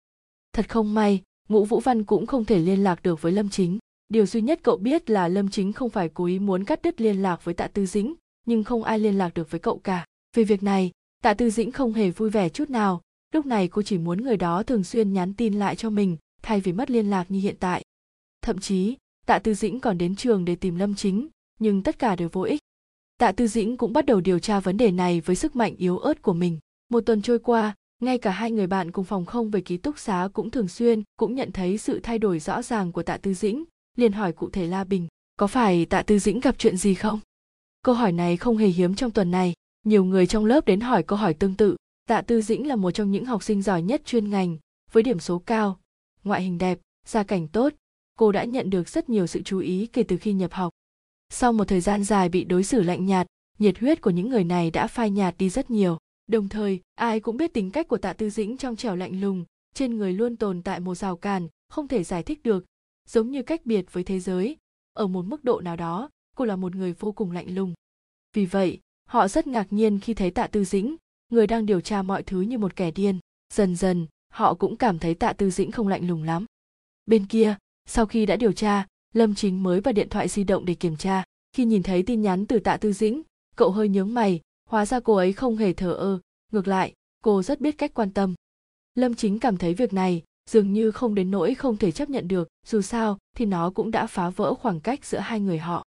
Thật 0.52 0.68
không 0.68 0.94
may, 0.94 1.22
ngũ 1.48 1.64
vũ 1.64 1.80
văn 1.80 2.04
cũng 2.04 2.26
không 2.26 2.44
thể 2.44 2.58
liên 2.58 2.84
lạc 2.84 3.02
được 3.02 3.22
với 3.22 3.32
lâm 3.32 3.48
chính 3.48 3.78
điều 4.08 4.26
duy 4.26 4.40
nhất 4.40 4.60
cậu 4.62 4.76
biết 4.76 5.10
là 5.10 5.28
lâm 5.28 5.48
chính 5.48 5.72
không 5.72 5.90
phải 5.90 6.08
cố 6.08 6.24
ý 6.24 6.38
muốn 6.38 6.64
cắt 6.64 6.82
đứt 6.82 7.00
liên 7.00 7.22
lạc 7.22 7.44
với 7.44 7.54
tạ 7.54 7.66
tư 7.66 7.86
dĩnh, 7.86 8.14
nhưng 8.46 8.64
không 8.64 8.82
ai 8.82 8.98
liên 8.98 9.18
lạc 9.18 9.34
được 9.34 9.50
với 9.50 9.60
cậu 9.60 9.78
cả. 9.78 10.06
Vì 10.36 10.44
việc 10.44 10.62
này, 10.62 10.90
tạ 11.22 11.34
tư 11.34 11.50
dĩnh 11.50 11.72
không 11.72 11.92
hề 11.92 12.10
vui 12.10 12.30
vẻ 12.30 12.48
chút 12.48 12.70
nào. 12.70 13.00
Lúc 13.32 13.46
này 13.46 13.68
cô 13.68 13.82
chỉ 13.82 13.98
muốn 13.98 14.22
người 14.22 14.36
đó 14.36 14.62
thường 14.62 14.84
xuyên 14.84 15.12
nhắn 15.12 15.34
tin 15.34 15.54
lại 15.54 15.76
cho 15.76 15.90
mình, 15.90 16.16
thay 16.42 16.60
vì 16.60 16.72
mất 16.72 16.90
liên 16.90 17.10
lạc 17.10 17.30
như 17.30 17.40
hiện 17.40 17.56
tại. 17.60 17.84
Thậm 18.42 18.58
chí, 18.58 18.96
tạ 19.26 19.38
tư 19.38 19.54
dĩnh 19.54 19.80
còn 19.80 19.98
đến 19.98 20.16
trường 20.16 20.44
để 20.44 20.56
tìm 20.56 20.76
lâm 20.76 20.94
chính, 20.94 21.28
nhưng 21.58 21.82
tất 21.82 21.98
cả 21.98 22.16
đều 22.16 22.28
vô 22.32 22.42
ích. 22.42 22.60
Tạ 23.18 23.32
tư 23.32 23.46
dĩnh 23.46 23.76
cũng 23.76 23.92
bắt 23.92 24.06
đầu 24.06 24.20
điều 24.20 24.38
tra 24.38 24.60
vấn 24.60 24.76
đề 24.76 24.90
này 24.90 25.20
với 25.20 25.36
sức 25.36 25.56
mạnh 25.56 25.74
yếu 25.76 25.98
ớt 25.98 26.22
của 26.22 26.32
mình. 26.32 26.58
Một 26.88 27.00
tuần 27.00 27.22
trôi 27.22 27.38
qua, 27.38 27.74
ngay 28.02 28.18
cả 28.18 28.30
hai 28.30 28.50
người 28.50 28.66
bạn 28.66 28.92
cùng 28.92 29.04
phòng 29.04 29.24
không 29.24 29.50
về 29.50 29.60
ký 29.60 29.76
túc 29.76 29.98
xá 29.98 30.28
cũng 30.32 30.50
thường 30.50 30.68
xuyên 30.68 31.02
cũng 31.16 31.34
nhận 31.34 31.52
thấy 31.52 31.78
sự 31.78 32.00
thay 32.02 32.18
đổi 32.18 32.38
rõ 32.38 32.62
ràng 32.62 32.92
của 32.92 33.02
tạ 33.02 33.16
tư 33.16 33.34
dĩnh 33.34 33.64
liền 33.96 34.12
hỏi 34.12 34.32
cụ 34.32 34.50
thể 34.50 34.66
la 34.66 34.84
bình, 34.84 35.08
có 35.36 35.46
phải 35.46 35.86
tạ 35.86 36.02
tư 36.02 36.18
dĩnh 36.18 36.40
gặp 36.40 36.54
chuyện 36.58 36.76
gì 36.76 36.94
không? 36.94 37.20
Câu 37.82 37.94
hỏi 37.94 38.12
này 38.12 38.36
không 38.36 38.56
hề 38.56 38.66
hiếm 38.66 38.94
trong 38.94 39.10
tuần 39.10 39.30
này. 39.30 39.54
Nhiều 39.84 40.04
người 40.04 40.26
trong 40.26 40.44
lớp 40.44 40.66
đến 40.66 40.80
hỏi 40.80 41.02
câu 41.02 41.18
hỏi 41.18 41.34
tương 41.34 41.54
tự. 41.54 41.76
Tạ 42.08 42.22
tư 42.22 42.42
dĩnh 42.42 42.68
là 42.68 42.76
một 42.76 42.90
trong 42.90 43.10
những 43.10 43.24
học 43.24 43.42
sinh 43.42 43.62
giỏi 43.62 43.82
nhất 43.82 44.02
chuyên 44.04 44.30
ngành, 44.30 44.56
với 44.92 45.02
điểm 45.02 45.18
số 45.18 45.38
cao, 45.38 45.78
ngoại 46.24 46.42
hình 46.42 46.58
đẹp, 46.58 46.78
gia 47.06 47.22
cảnh 47.22 47.48
tốt. 47.48 47.72
Cô 48.18 48.32
đã 48.32 48.44
nhận 48.44 48.70
được 48.70 48.88
rất 48.88 49.08
nhiều 49.08 49.26
sự 49.26 49.42
chú 49.42 49.58
ý 49.58 49.86
kể 49.86 50.02
từ 50.02 50.16
khi 50.16 50.32
nhập 50.32 50.52
học. 50.52 50.72
Sau 51.30 51.52
một 51.52 51.68
thời 51.68 51.80
gian 51.80 52.04
dài 52.04 52.28
bị 52.28 52.44
đối 52.44 52.64
xử 52.64 52.82
lạnh 52.82 53.06
nhạt, 53.06 53.26
nhiệt 53.58 53.78
huyết 53.78 54.00
của 54.00 54.10
những 54.10 54.28
người 54.28 54.44
này 54.44 54.70
đã 54.70 54.86
phai 54.86 55.10
nhạt 55.10 55.34
đi 55.38 55.50
rất 55.50 55.70
nhiều. 55.70 55.98
Đồng 56.26 56.48
thời, 56.48 56.80
ai 56.94 57.20
cũng 57.20 57.36
biết 57.36 57.54
tính 57.54 57.70
cách 57.70 57.88
của 57.88 57.98
tạ 57.98 58.12
tư 58.12 58.30
dĩnh 58.30 58.56
trong 58.56 58.76
trẻo 58.76 58.96
lạnh 58.96 59.20
lùng, 59.20 59.44
trên 59.74 59.96
người 59.96 60.12
luôn 60.12 60.36
tồn 60.36 60.62
tại 60.62 60.80
một 60.80 60.94
rào 60.94 61.16
cản, 61.16 61.48
không 61.68 61.88
thể 61.88 62.04
giải 62.04 62.22
thích 62.22 62.42
được 62.42 62.64
giống 63.06 63.30
như 63.30 63.42
cách 63.42 63.66
biệt 63.66 63.92
với 63.92 64.04
thế 64.04 64.20
giới. 64.20 64.56
Ở 64.92 65.06
một 65.06 65.22
mức 65.22 65.44
độ 65.44 65.60
nào 65.60 65.76
đó, 65.76 66.10
cô 66.36 66.44
là 66.44 66.56
một 66.56 66.74
người 66.74 66.92
vô 66.92 67.12
cùng 67.12 67.32
lạnh 67.32 67.54
lùng. 67.54 67.74
Vì 68.32 68.46
vậy, 68.46 68.80
họ 69.08 69.28
rất 69.28 69.46
ngạc 69.46 69.72
nhiên 69.72 70.00
khi 70.00 70.14
thấy 70.14 70.30
tạ 70.30 70.46
tư 70.46 70.64
dĩnh, 70.64 70.96
người 71.28 71.46
đang 71.46 71.66
điều 71.66 71.80
tra 71.80 72.02
mọi 72.02 72.22
thứ 72.22 72.40
như 72.40 72.58
một 72.58 72.76
kẻ 72.76 72.90
điên. 72.90 73.18
Dần 73.54 73.76
dần, 73.76 74.06
họ 74.32 74.54
cũng 74.54 74.76
cảm 74.76 74.98
thấy 74.98 75.14
tạ 75.14 75.32
tư 75.32 75.50
dĩnh 75.50 75.70
không 75.70 75.88
lạnh 75.88 76.08
lùng 76.08 76.22
lắm. 76.22 76.44
Bên 77.06 77.26
kia, 77.26 77.56
sau 77.88 78.06
khi 78.06 78.26
đã 78.26 78.36
điều 78.36 78.52
tra, 78.52 78.86
lâm 79.14 79.34
chính 79.34 79.62
mới 79.62 79.80
vào 79.80 79.92
điện 79.92 80.08
thoại 80.08 80.28
di 80.28 80.44
động 80.44 80.64
để 80.64 80.74
kiểm 80.74 80.96
tra. 80.96 81.24
Khi 81.52 81.64
nhìn 81.64 81.82
thấy 81.82 82.02
tin 82.02 82.22
nhắn 82.22 82.46
từ 82.46 82.58
tạ 82.58 82.76
tư 82.76 82.92
dĩnh, 82.92 83.22
cậu 83.56 83.70
hơi 83.70 83.88
nhướng 83.88 84.14
mày, 84.14 84.40
hóa 84.68 84.86
ra 84.86 85.00
cô 85.00 85.14
ấy 85.14 85.32
không 85.32 85.56
hề 85.56 85.72
thờ 85.72 85.92
ơ. 85.92 86.20
Ngược 86.52 86.68
lại, 86.68 86.92
cô 87.22 87.42
rất 87.42 87.60
biết 87.60 87.78
cách 87.78 87.94
quan 87.94 88.10
tâm. 88.10 88.34
Lâm 88.94 89.14
chính 89.14 89.38
cảm 89.38 89.56
thấy 89.56 89.74
việc 89.74 89.92
này 89.92 90.22
dường 90.50 90.72
như 90.72 90.90
không 90.90 91.14
đến 91.14 91.30
nỗi 91.30 91.54
không 91.54 91.76
thể 91.76 91.90
chấp 91.92 92.10
nhận 92.10 92.28
được, 92.28 92.48
dù 92.66 92.82
sao 92.82 93.18
thì 93.36 93.44
nó 93.44 93.70
cũng 93.70 93.90
đã 93.90 94.06
phá 94.06 94.30
vỡ 94.30 94.54
khoảng 94.54 94.80
cách 94.80 95.04
giữa 95.04 95.18
hai 95.18 95.40
người 95.40 95.58
họ. 95.58 95.84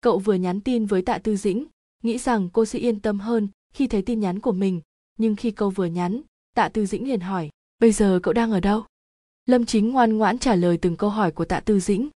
Cậu 0.00 0.18
vừa 0.18 0.34
nhắn 0.34 0.60
tin 0.60 0.86
với 0.86 1.02
tạ 1.02 1.18
tư 1.18 1.36
dĩnh, 1.36 1.66
nghĩ 2.02 2.18
rằng 2.18 2.48
cô 2.52 2.64
sẽ 2.64 2.78
yên 2.78 3.00
tâm 3.00 3.20
hơn 3.20 3.48
khi 3.74 3.86
thấy 3.86 4.02
tin 4.02 4.20
nhắn 4.20 4.40
của 4.40 4.52
mình, 4.52 4.80
nhưng 5.18 5.36
khi 5.36 5.50
câu 5.50 5.70
vừa 5.70 5.86
nhắn, 5.86 6.20
tạ 6.54 6.68
tư 6.68 6.86
dĩnh 6.86 7.08
liền 7.08 7.20
hỏi, 7.20 7.50
bây 7.78 7.92
giờ 7.92 8.20
cậu 8.22 8.34
đang 8.34 8.52
ở 8.52 8.60
đâu? 8.60 8.84
Lâm 9.46 9.66
chính 9.66 9.90
ngoan 9.90 10.16
ngoãn 10.16 10.38
trả 10.38 10.54
lời 10.54 10.78
từng 10.82 10.96
câu 10.96 11.10
hỏi 11.10 11.32
của 11.32 11.44
tạ 11.44 11.60
tư 11.60 11.80
dĩnh. 11.80 12.08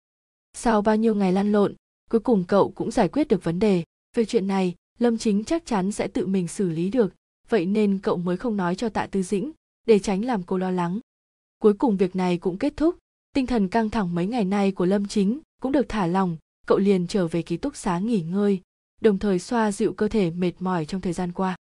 Sau 0.53 0.82
bao 0.82 0.95
nhiêu 0.95 1.16
ngày 1.16 1.34
lăn 1.34 1.52
lộn, 1.52 1.76
cuối 2.10 2.20
cùng 2.20 2.44
cậu 2.44 2.72
cũng 2.72 2.91
giải 2.91 3.07
quyết 3.07 3.28
được 3.28 3.44
vấn 3.44 3.60
đề. 3.60 3.84
Về 4.16 4.26
chuyện 4.26 4.48
này, 4.48 4.76
lâm 4.99 5.18
chính 5.18 5.44
chắc 5.44 5.66
chắn 5.66 5.91
sẽ 5.91 6.07
tự 6.07 6.28
mình 6.28 6.48
xử 6.48 6.70
lý 6.70 6.90
được, 6.90 7.14
vậy 7.49 7.66
nên 7.66 7.99
cậu 8.03 8.18
mới 8.18 8.38
không 8.38 8.57
nói 8.57 8.76
cho 8.76 8.90
tạ 8.90 9.07
tư 9.11 9.24
dĩnh, 9.24 9.52
để 9.86 9.99
tránh 9.99 10.26
làm 10.26 10.44
cô 10.44 10.57
lo 10.57 10.72
lắng 10.72 10.99
cuối 11.60 11.73
cùng 11.73 11.98
việc 11.98 12.15
này 12.15 12.38
cũng 12.38 12.57
kết 12.57 12.73
thúc. 12.77 12.95
Tinh 13.34 13.48
thần 13.48 13.68
căng 13.68 13.90
thẳng 13.90 14.15
mấy 14.15 14.27
ngày 14.27 14.45
nay 14.45 14.72
của 14.72 14.86
lâm 14.86 15.07
chính 15.07 15.40
cũng 15.61 15.72
được 15.72 15.90
thả 15.90 16.07
lỏng, 16.07 16.38
cậu 16.68 16.77
liền 16.77 17.07
trở 17.07 17.27
về 17.27 17.41
ký 17.41 17.57
túc 17.57 17.76
xá 17.76 17.99
nghỉ 17.99 18.22
ngơi, 18.22 18.61
đồng 19.02 19.19
thời 19.19 19.40
xoa 19.40 19.72
dịu 19.72 19.94
cơ 19.94 20.07
thể 20.07 20.31
mệt 20.31 20.52
mỏi 20.60 20.86
trong 20.86 21.02
thời 21.02 21.14
gian 21.14 21.31
qua. 21.31 21.56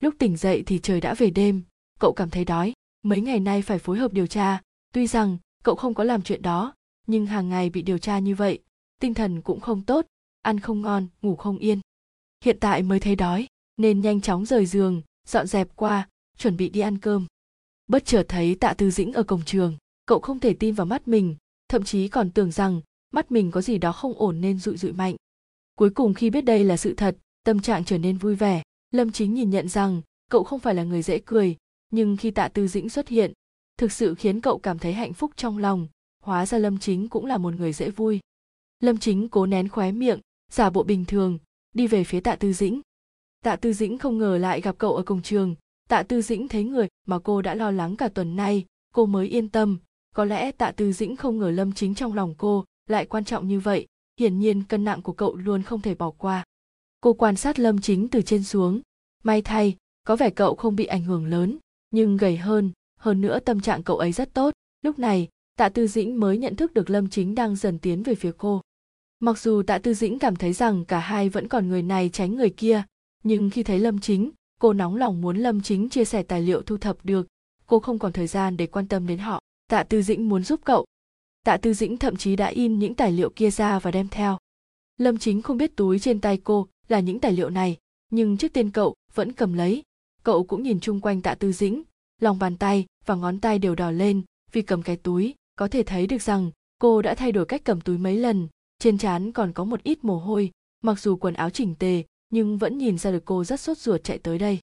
Lúc 0.00 0.14
tỉnh 0.18 0.36
dậy 0.36 0.62
thì 0.66 0.78
trời 0.78 1.00
đã 1.00 1.14
về 1.14 1.30
đêm, 1.30 1.62
cậu 2.00 2.12
cảm 2.12 2.30
thấy 2.30 2.44
đói. 2.44 2.72
Mấy 3.02 3.20
ngày 3.20 3.40
nay 3.40 3.62
phải 3.62 3.78
phối 3.78 3.98
hợp 3.98 4.12
điều 4.12 4.26
tra. 4.26 4.60
Tuy 4.92 5.06
rằng, 5.06 5.38
cậu 5.64 5.74
không 5.74 5.94
có 5.94 6.04
làm 6.04 6.22
chuyện 6.22 6.42
đó, 6.42 6.74
nhưng 7.06 7.26
hàng 7.26 7.48
ngày 7.48 7.70
bị 7.70 7.82
điều 7.82 7.98
tra 7.98 8.18
như 8.18 8.34
vậy, 8.34 8.58
tinh 9.00 9.14
thần 9.14 9.42
cũng 9.42 9.60
không 9.60 9.82
tốt, 9.82 10.06
ăn 10.42 10.60
không 10.60 10.80
ngon, 10.80 11.06
ngủ 11.22 11.36
không 11.36 11.58
yên. 11.58 11.80
Hiện 12.44 12.56
tại 12.60 12.82
mới 12.82 13.00
thấy 13.00 13.16
đói, 13.16 13.46
nên 13.76 14.00
nhanh 14.00 14.20
chóng 14.20 14.46
rời 14.46 14.66
giường, 14.66 15.02
dọn 15.28 15.46
dẹp 15.46 15.68
qua, 15.76 16.08
chuẩn 16.38 16.56
bị 16.56 16.68
đi 16.68 16.80
ăn 16.80 16.98
cơm 16.98 17.26
bất 17.86 18.04
chợt 18.04 18.24
thấy 18.28 18.54
tạ 18.54 18.74
tư 18.78 18.90
dĩnh 18.90 19.12
ở 19.12 19.22
cổng 19.22 19.42
trường, 19.42 19.76
cậu 20.06 20.20
không 20.20 20.40
thể 20.40 20.54
tin 20.54 20.74
vào 20.74 20.86
mắt 20.86 21.08
mình, 21.08 21.36
thậm 21.68 21.84
chí 21.84 22.08
còn 22.08 22.30
tưởng 22.30 22.52
rằng 22.52 22.80
mắt 23.12 23.32
mình 23.32 23.50
có 23.50 23.60
gì 23.60 23.78
đó 23.78 23.92
không 23.92 24.14
ổn 24.18 24.40
nên 24.40 24.58
dụi 24.58 24.76
dụi 24.76 24.92
mạnh. 24.92 25.16
Cuối 25.74 25.90
cùng 25.90 26.14
khi 26.14 26.30
biết 26.30 26.44
đây 26.44 26.64
là 26.64 26.76
sự 26.76 26.94
thật, 26.94 27.16
tâm 27.44 27.60
trạng 27.60 27.84
trở 27.84 27.98
nên 27.98 28.18
vui 28.18 28.34
vẻ. 28.34 28.62
Lâm 28.90 29.12
chính 29.12 29.34
nhìn 29.34 29.50
nhận 29.50 29.68
rằng 29.68 30.02
cậu 30.30 30.44
không 30.44 30.60
phải 30.60 30.74
là 30.74 30.84
người 30.84 31.02
dễ 31.02 31.18
cười, 31.24 31.56
nhưng 31.90 32.16
khi 32.16 32.30
tạ 32.30 32.48
tư 32.48 32.68
dĩnh 32.68 32.88
xuất 32.88 33.08
hiện, 33.08 33.32
thực 33.76 33.92
sự 33.92 34.14
khiến 34.14 34.40
cậu 34.40 34.58
cảm 34.58 34.78
thấy 34.78 34.92
hạnh 34.92 35.12
phúc 35.12 35.30
trong 35.36 35.58
lòng, 35.58 35.88
hóa 36.22 36.46
ra 36.46 36.58
lâm 36.58 36.78
chính 36.78 37.08
cũng 37.08 37.26
là 37.26 37.38
một 37.38 37.54
người 37.54 37.72
dễ 37.72 37.90
vui. 37.90 38.20
Lâm 38.80 38.98
chính 38.98 39.28
cố 39.28 39.46
nén 39.46 39.68
khóe 39.68 39.92
miệng, 39.92 40.20
giả 40.52 40.70
bộ 40.70 40.82
bình 40.82 41.04
thường, 41.04 41.38
đi 41.72 41.86
về 41.86 42.04
phía 42.04 42.20
tạ 42.20 42.36
tư 42.36 42.52
dĩnh. 42.52 42.80
Tạ 43.42 43.56
tư 43.56 43.72
dĩnh 43.72 43.98
không 43.98 44.18
ngờ 44.18 44.38
lại 44.38 44.60
gặp 44.60 44.78
cậu 44.78 44.96
ở 44.96 45.02
cổng 45.02 45.22
trường 45.22 45.54
tạ 45.88 46.02
tư 46.02 46.22
dĩnh 46.22 46.48
thấy 46.48 46.64
người 46.64 46.88
mà 47.06 47.18
cô 47.18 47.42
đã 47.42 47.54
lo 47.54 47.70
lắng 47.70 47.96
cả 47.96 48.08
tuần 48.08 48.36
nay, 48.36 48.64
cô 48.94 49.06
mới 49.06 49.28
yên 49.28 49.48
tâm. 49.48 49.78
Có 50.14 50.24
lẽ 50.24 50.52
tạ 50.52 50.72
tư 50.72 50.92
dĩnh 50.92 51.16
không 51.16 51.38
ngờ 51.38 51.50
lâm 51.50 51.72
chính 51.72 51.94
trong 51.94 52.14
lòng 52.14 52.34
cô 52.38 52.64
lại 52.88 53.06
quan 53.06 53.24
trọng 53.24 53.48
như 53.48 53.60
vậy, 53.60 53.86
hiển 54.20 54.38
nhiên 54.38 54.62
cân 54.62 54.84
nặng 54.84 55.02
của 55.02 55.12
cậu 55.12 55.36
luôn 55.36 55.62
không 55.62 55.80
thể 55.80 55.94
bỏ 55.94 56.10
qua. 56.10 56.44
Cô 57.00 57.12
quan 57.12 57.36
sát 57.36 57.58
lâm 57.58 57.80
chính 57.80 58.08
từ 58.08 58.22
trên 58.22 58.44
xuống. 58.44 58.80
May 59.22 59.42
thay, 59.42 59.76
có 60.04 60.16
vẻ 60.16 60.30
cậu 60.30 60.54
không 60.54 60.76
bị 60.76 60.84
ảnh 60.86 61.04
hưởng 61.04 61.26
lớn, 61.26 61.58
nhưng 61.90 62.16
gầy 62.16 62.36
hơn 62.36 62.72
hơn 63.04 63.20
nữa 63.20 63.38
tâm 63.40 63.60
trạng 63.60 63.82
cậu 63.82 63.98
ấy 63.98 64.12
rất 64.12 64.34
tốt. 64.34 64.54
Lúc 64.82 64.98
này, 64.98 65.28
tạ 65.56 65.68
tư 65.68 65.86
dĩnh 65.86 66.20
mới 66.20 66.38
nhận 66.38 66.56
thức 66.56 66.74
được 66.74 66.90
lâm 66.90 67.10
chính 67.10 67.34
đang 67.34 67.56
dần 67.56 67.78
tiến 67.78 68.02
về 68.02 68.14
phía 68.14 68.32
cô. 68.38 68.60
Mặc 69.20 69.38
dù 69.38 69.62
tạ 69.66 69.78
tư 69.78 69.94
dĩnh 69.94 70.18
cảm 70.18 70.36
thấy 70.36 70.52
rằng 70.52 70.84
cả 70.84 70.98
hai 70.98 71.28
vẫn 71.28 71.48
còn 71.48 71.68
người 71.68 71.82
này 71.82 72.08
tránh 72.08 72.34
người 72.34 72.50
kia, 72.50 72.82
nhưng 73.22 73.50
khi 73.50 73.62
thấy 73.62 73.78
lâm 73.78 74.00
chính 74.00 74.30
cô 74.60 74.72
nóng 74.72 74.96
lòng 74.96 75.20
muốn 75.20 75.36
lâm 75.36 75.62
chính 75.62 75.88
chia 75.88 76.04
sẻ 76.04 76.22
tài 76.22 76.42
liệu 76.42 76.62
thu 76.62 76.76
thập 76.76 76.96
được. 77.04 77.26
Cô 77.66 77.80
không 77.80 77.98
còn 77.98 78.12
thời 78.12 78.26
gian 78.26 78.56
để 78.56 78.66
quan 78.66 78.88
tâm 78.88 79.06
đến 79.06 79.18
họ. 79.18 79.40
Tạ 79.68 79.82
tư 79.82 80.02
dĩnh 80.02 80.28
muốn 80.28 80.42
giúp 80.42 80.60
cậu. 80.64 80.86
Tạ 81.44 81.56
tư 81.56 81.74
dĩnh 81.74 81.96
thậm 81.96 82.16
chí 82.16 82.36
đã 82.36 82.46
in 82.46 82.78
những 82.78 82.94
tài 82.94 83.12
liệu 83.12 83.30
kia 83.30 83.50
ra 83.50 83.78
và 83.78 83.90
đem 83.90 84.08
theo. 84.08 84.38
Lâm 84.96 85.18
chính 85.18 85.42
không 85.42 85.56
biết 85.56 85.76
túi 85.76 85.98
trên 85.98 86.20
tay 86.20 86.40
cô 86.44 86.68
là 86.88 87.00
những 87.00 87.20
tài 87.20 87.32
liệu 87.32 87.50
này, 87.50 87.76
nhưng 88.10 88.36
trước 88.36 88.52
tiên 88.52 88.70
cậu 88.70 88.94
vẫn 89.14 89.32
cầm 89.32 89.52
lấy. 89.52 89.82
Cậu 90.22 90.44
cũng 90.44 90.62
nhìn 90.62 90.80
chung 90.80 91.00
quanh 91.00 91.22
tạ 91.22 91.34
tư 91.34 91.52
dĩnh. 91.52 91.82
Lòng 92.20 92.38
bàn 92.38 92.56
tay 92.56 92.86
và 93.06 93.14
ngón 93.14 93.40
tay 93.40 93.58
đều 93.58 93.74
đỏ 93.74 93.90
lên 93.90 94.22
vì 94.52 94.62
cầm 94.62 94.82
cái 94.82 94.96
túi. 94.96 95.34
Có 95.56 95.68
thể 95.68 95.82
thấy 95.82 96.06
được 96.06 96.22
rằng 96.22 96.50
cô 96.78 97.02
đã 97.02 97.14
thay 97.14 97.32
đổi 97.32 97.46
cách 97.46 97.64
cầm 97.64 97.80
túi 97.80 97.98
mấy 97.98 98.16
lần. 98.16 98.48
Trên 98.78 98.98
trán 98.98 99.32
còn 99.32 99.52
có 99.52 99.64
một 99.64 99.82
ít 99.82 100.04
mồ 100.04 100.18
hôi, 100.18 100.50
mặc 100.82 101.00
dù 101.00 101.16
quần 101.16 101.34
áo 101.34 101.50
chỉnh 101.50 101.74
tề 101.74 102.04
nhưng 102.34 102.58
vẫn 102.58 102.78
nhìn 102.78 102.98
ra 102.98 103.10
được 103.10 103.24
cô 103.24 103.44
rất 103.44 103.60
sốt 103.60 103.78
ruột 103.78 104.04
chạy 104.04 104.18
tới 104.18 104.38
đây. 104.38 104.58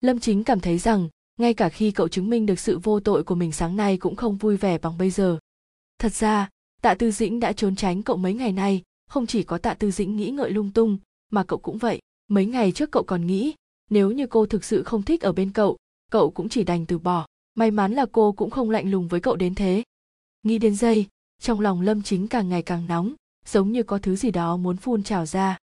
Lâm 0.00 0.20
chính 0.20 0.44
cảm 0.44 0.60
thấy 0.60 0.78
rằng, 0.78 1.08
ngay 1.38 1.54
cả 1.54 1.68
khi 1.68 1.90
cậu 1.90 2.08
chứng 2.08 2.30
minh 2.30 2.46
được 2.46 2.58
sự 2.58 2.78
vô 2.78 3.00
tội 3.00 3.24
của 3.24 3.34
mình 3.34 3.52
sáng 3.52 3.76
nay 3.76 3.96
cũng 3.96 4.16
không 4.16 4.36
vui 4.36 4.56
vẻ 4.56 4.78
bằng 4.78 4.98
bây 4.98 5.10
giờ. 5.10 5.38
Thật 5.98 6.14
ra, 6.14 6.48
tạ 6.82 6.94
tư 6.94 7.10
dĩnh 7.10 7.40
đã 7.40 7.52
trốn 7.52 7.76
tránh 7.76 8.02
cậu 8.02 8.16
mấy 8.16 8.34
ngày 8.34 8.52
nay, 8.52 8.82
không 9.08 9.26
chỉ 9.26 9.42
có 9.42 9.58
tạ 9.58 9.74
tư 9.74 9.90
dĩnh 9.90 10.16
nghĩ 10.16 10.30
ngợi 10.30 10.50
lung 10.50 10.70
tung, 10.70 10.98
mà 11.30 11.44
cậu 11.44 11.58
cũng 11.58 11.78
vậy, 11.78 12.00
mấy 12.28 12.46
ngày 12.46 12.72
trước 12.72 12.90
cậu 12.90 13.02
còn 13.02 13.26
nghĩ, 13.26 13.54
nếu 13.90 14.10
như 14.10 14.26
cô 14.26 14.46
thực 14.46 14.64
sự 14.64 14.82
không 14.82 15.02
thích 15.02 15.22
ở 15.22 15.32
bên 15.32 15.52
cậu 15.52 15.76
cậu 16.10 16.30
cũng 16.30 16.48
chỉ 16.48 16.64
đành 16.64 16.86
từ 16.86 16.98
bỏ. 16.98 17.26
May 17.54 17.70
mắn 17.70 17.92
là 17.92 18.06
cô 18.12 18.32
cũng 18.32 18.50
không 18.50 18.70
lạnh 18.70 18.90
lùng 18.90 19.08
với 19.08 19.20
cậu 19.20 19.36
đến 19.36 19.54
thế. 19.54 19.82
Nghĩ 20.42 20.58
đến 20.58 20.76
giây 20.76 21.06
trong 21.42 21.60
lòng 21.60 21.80
lâm 21.80 22.02
chính 22.02 22.28
càng 22.28 22.48
ngày 22.48 22.62
càng 22.62 22.86
nóng, 22.88 23.14
giống 23.46 23.72
như 23.72 23.82
có 23.82 23.98
thứ 23.98 24.16
gì 24.16 24.30
đó 24.30 24.56
muốn 24.56 24.76
phun 24.76 25.02
trào 25.02 25.26
ra 25.26 25.58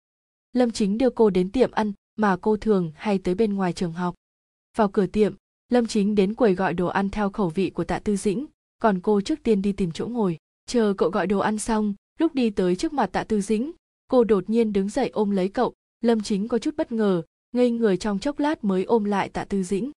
lâm 0.53 0.71
chính 0.71 0.99
đưa 0.99 1.11
cô 1.11 1.31
đến 1.31 1.51
tiệm 1.51 1.71
ăn 1.71 1.93
mà 2.17 2.37
cô 2.37 2.57
thường 2.57 2.93
hay 2.95 3.19
tới 3.19 3.35
bên 3.35 3.55
ngoài 3.55 3.73
trường 3.73 3.93
học. 3.93 4.15
Vào 4.77 4.89
cửa 4.89 5.07
tiệm, 5.07 5.35
lâm 5.69 5.87
chính 5.87 6.15
đến 6.15 6.35
quầy 6.35 6.55
gọi 6.55 6.75
đồ 6.75 6.87
ăn 6.87 7.11
theo 7.11 7.31
khẩu 7.31 7.49
vị 7.49 7.71
của 7.71 7.85
tạ 7.85 7.99
tư 7.99 8.17
dĩnh, 8.17 8.47
còn 8.79 9.01
cô 9.01 9.21
trước 9.21 9.43
tiên 9.43 9.63
đi 9.63 9.73
tìm 9.73 9.93
chỗ 9.93 10.07
ngồi. 10.07 10.39
Chờ 10.67 10.95
cậu 10.99 11.11
gọi 11.11 11.27
đồ 11.27 11.39
ăn 11.39 11.59
xong, 11.59 11.95
lúc 12.19 12.35
đi 12.35 12.51
tới 12.51 12.77
trước 12.77 12.93
mặt 12.93 13.07
tạ 13.13 13.25
tư 13.25 13.41
dĩnh, 13.41 13.73
cô 14.09 14.25
đột 14.25 14.51
nhiên 14.51 14.73
đứng 14.73 14.89
dậy 14.89 15.09
ôm 15.09 15.31
lấy 15.31 15.49
cậu. 15.49 15.73
Lâm 16.01 16.21
chính 16.21 16.49
có 16.49 16.59
chút 16.59 16.75
bất 16.77 16.93
ngờ, 16.93 17.23
ngây 17.53 17.71
người 17.71 17.97
trong 17.97 18.19
chốc 18.19 18.39
lát 18.39 18.65
mới 18.65 18.85
ôm 18.85 19.05
lại 19.05 19.29
tạ 19.29 19.45
tư 19.45 19.63
dĩnh. 19.63 19.91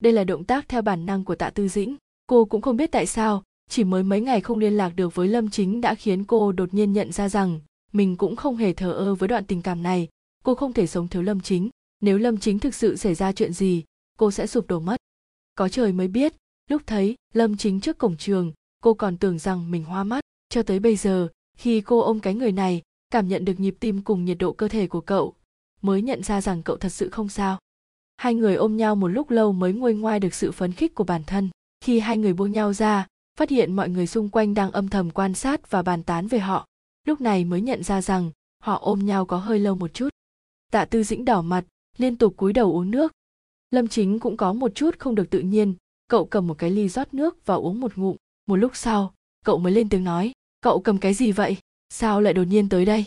Đây 0.00 0.12
là 0.12 0.24
động 0.24 0.44
tác 0.44 0.68
theo 0.68 0.82
bản 0.82 1.06
năng 1.06 1.24
của 1.24 1.34
tạ 1.34 1.50
tư 1.50 1.68
dĩnh, 1.68 1.96
cô 2.26 2.44
cũng 2.44 2.62
không 2.62 2.76
biết 2.76 2.92
tại 2.92 3.06
sao, 3.06 3.42
chỉ 3.70 3.84
mới 3.84 4.02
mấy 4.02 4.20
ngày 4.20 4.40
không 4.40 4.58
liên 4.58 4.76
lạc 4.76 4.92
được 4.96 5.14
với 5.14 5.28
lâm 5.28 5.50
chính 5.50 5.80
đã 5.80 5.94
khiến 5.94 6.24
cô 6.24 6.52
đột 6.52 6.74
nhiên 6.74 6.92
nhận 6.92 7.12
ra 7.12 7.28
rằng 7.28 7.60
mình 7.92 8.16
cũng 8.16 8.36
không 8.36 8.56
hề 8.56 8.72
thờ 8.72 8.92
ơ 8.92 9.14
với 9.14 9.28
đoạn 9.28 9.44
tình 9.44 9.62
cảm 9.62 9.82
này. 9.82 10.08
Cô 10.44 10.54
không 10.54 10.72
thể 10.72 10.86
sống 10.86 11.08
thiếu 11.08 11.22
lâm 11.22 11.40
chính. 11.40 11.70
Nếu 12.00 12.18
lâm 12.18 12.38
chính 12.38 12.58
thực 12.58 12.74
sự 12.74 12.96
xảy 12.96 13.14
ra 13.14 13.32
chuyện 13.32 13.52
gì, 13.52 13.84
cô 14.18 14.30
sẽ 14.30 14.46
sụp 14.46 14.68
đổ 14.68 14.80
mất. 14.80 14.96
Có 15.54 15.68
trời 15.68 15.92
mới 15.92 16.08
biết, 16.08 16.34
lúc 16.68 16.82
thấy 16.86 17.14
lâm 17.34 17.56
chính 17.56 17.80
trước 17.80 17.98
cổng 17.98 18.16
trường, 18.16 18.52
cô 18.82 18.94
còn 18.94 19.16
tưởng 19.16 19.38
rằng 19.38 19.70
mình 19.70 19.84
hoa 19.84 20.04
mắt. 20.04 20.20
Cho 20.48 20.62
tới 20.62 20.78
bây 20.78 20.96
giờ, 20.96 21.28
khi 21.56 21.80
cô 21.80 22.00
ôm 22.00 22.20
cái 22.20 22.34
người 22.34 22.52
này, 22.52 22.82
cảm 23.10 23.28
nhận 23.28 23.44
được 23.44 23.60
nhịp 23.60 23.74
tim 23.80 24.02
cùng 24.02 24.24
nhiệt 24.24 24.38
độ 24.38 24.52
cơ 24.52 24.68
thể 24.68 24.86
của 24.86 25.00
cậu, 25.00 25.34
mới 25.82 26.02
nhận 26.02 26.22
ra 26.22 26.40
rằng 26.40 26.62
cậu 26.62 26.76
thật 26.76 26.88
sự 26.88 27.08
không 27.08 27.28
sao. 27.28 27.58
Hai 28.16 28.34
người 28.34 28.54
ôm 28.54 28.76
nhau 28.76 28.96
một 28.96 29.08
lúc 29.08 29.30
lâu 29.30 29.52
mới 29.52 29.72
nguôi 29.72 29.94
ngoai 29.94 30.20
được 30.20 30.34
sự 30.34 30.52
phấn 30.52 30.72
khích 30.72 30.94
của 30.94 31.04
bản 31.04 31.22
thân. 31.26 31.48
Khi 31.84 32.00
hai 32.00 32.18
người 32.18 32.32
buông 32.32 32.52
nhau 32.52 32.72
ra, 32.72 33.06
phát 33.38 33.50
hiện 33.50 33.76
mọi 33.76 33.88
người 33.88 34.06
xung 34.06 34.28
quanh 34.28 34.54
đang 34.54 34.70
âm 34.70 34.88
thầm 34.88 35.10
quan 35.10 35.34
sát 35.34 35.70
và 35.70 35.82
bàn 35.82 36.02
tán 36.02 36.26
về 36.26 36.38
họ 36.38 36.66
lúc 37.04 37.20
này 37.20 37.44
mới 37.44 37.60
nhận 37.60 37.82
ra 37.82 38.02
rằng 38.02 38.30
họ 38.62 38.78
ôm 38.82 39.06
nhau 39.06 39.26
có 39.26 39.38
hơi 39.38 39.58
lâu 39.58 39.74
một 39.74 39.94
chút. 39.94 40.08
Tạ 40.72 40.84
tư 40.84 41.02
dĩnh 41.02 41.24
đỏ 41.24 41.42
mặt, 41.42 41.64
liên 41.98 42.16
tục 42.16 42.36
cúi 42.36 42.52
đầu 42.52 42.72
uống 42.72 42.90
nước. 42.90 43.12
Lâm 43.70 43.88
chính 43.88 44.18
cũng 44.18 44.36
có 44.36 44.52
một 44.52 44.74
chút 44.74 44.98
không 44.98 45.14
được 45.14 45.30
tự 45.30 45.40
nhiên, 45.40 45.74
cậu 46.08 46.24
cầm 46.24 46.46
một 46.46 46.58
cái 46.58 46.70
ly 46.70 46.88
rót 46.88 47.14
nước 47.14 47.46
và 47.46 47.54
uống 47.54 47.80
một 47.80 47.96
ngụm. 47.96 48.16
Một 48.46 48.56
lúc 48.56 48.76
sau, 48.76 49.14
cậu 49.44 49.58
mới 49.58 49.72
lên 49.72 49.88
tiếng 49.88 50.04
nói, 50.04 50.32
cậu 50.60 50.80
cầm 50.80 50.98
cái 50.98 51.14
gì 51.14 51.32
vậy? 51.32 51.56
Sao 51.88 52.20
lại 52.20 52.32
đột 52.32 52.44
nhiên 52.44 52.68
tới 52.68 52.84
đây? 52.84 53.04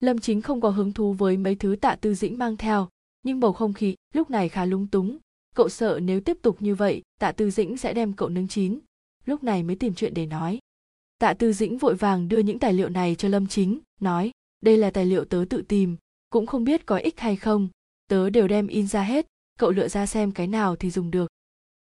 Lâm 0.00 0.18
chính 0.18 0.42
không 0.42 0.60
có 0.60 0.70
hứng 0.70 0.92
thú 0.92 1.12
với 1.12 1.36
mấy 1.36 1.54
thứ 1.54 1.76
tạ 1.80 1.96
tư 2.00 2.14
dĩnh 2.14 2.38
mang 2.38 2.56
theo, 2.56 2.88
nhưng 3.22 3.40
bầu 3.40 3.52
không 3.52 3.72
khí 3.72 3.94
lúc 4.14 4.30
này 4.30 4.48
khá 4.48 4.64
lung 4.64 4.86
túng. 4.86 5.18
Cậu 5.54 5.68
sợ 5.68 6.00
nếu 6.02 6.20
tiếp 6.20 6.38
tục 6.42 6.62
như 6.62 6.74
vậy, 6.74 7.02
tạ 7.20 7.32
tư 7.32 7.50
dĩnh 7.50 7.76
sẽ 7.76 7.94
đem 7.94 8.12
cậu 8.12 8.28
nướng 8.28 8.48
chín. 8.48 8.78
Lúc 9.26 9.42
này 9.42 9.62
mới 9.62 9.76
tìm 9.76 9.94
chuyện 9.94 10.14
để 10.14 10.26
nói 10.26 10.58
tạ 11.24 11.34
tư 11.34 11.52
dĩnh 11.52 11.78
vội 11.78 11.94
vàng 11.94 12.28
đưa 12.28 12.38
những 12.38 12.58
tài 12.58 12.72
liệu 12.72 12.88
này 12.88 13.14
cho 13.14 13.28
lâm 13.28 13.46
chính, 13.46 13.78
nói, 14.00 14.30
đây 14.62 14.76
là 14.76 14.90
tài 14.90 15.06
liệu 15.06 15.24
tớ 15.24 15.44
tự 15.50 15.62
tìm, 15.62 15.96
cũng 16.30 16.46
không 16.46 16.64
biết 16.64 16.86
có 16.86 16.96
ích 16.96 17.20
hay 17.20 17.36
không, 17.36 17.68
tớ 18.08 18.30
đều 18.30 18.48
đem 18.48 18.66
in 18.66 18.86
ra 18.86 19.02
hết, 19.02 19.26
cậu 19.58 19.70
lựa 19.70 19.88
ra 19.88 20.06
xem 20.06 20.32
cái 20.32 20.46
nào 20.46 20.76
thì 20.76 20.90
dùng 20.90 21.10
được. 21.10 21.30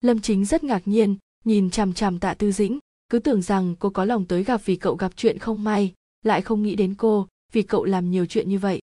Lâm 0.00 0.20
chính 0.20 0.44
rất 0.44 0.64
ngạc 0.64 0.88
nhiên, 0.88 1.16
nhìn 1.44 1.70
chằm 1.70 1.94
chằm 1.94 2.18
tạ 2.18 2.34
tư 2.34 2.52
dĩnh, 2.52 2.78
cứ 3.08 3.18
tưởng 3.18 3.42
rằng 3.42 3.74
cô 3.78 3.90
có 3.90 4.04
lòng 4.04 4.26
tới 4.26 4.44
gặp 4.44 4.60
vì 4.64 4.76
cậu 4.76 4.94
gặp 4.94 5.12
chuyện 5.16 5.38
không 5.38 5.64
may, 5.64 5.94
lại 6.24 6.42
không 6.42 6.62
nghĩ 6.62 6.74
đến 6.76 6.94
cô, 6.94 7.28
vì 7.52 7.62
cậu 7.62 7.84
làm 7.84 8.10
nhiều 8.10 8.26
chuyện 8.26 8.48
như 8.48 8.58
vậy. 8.58 8.80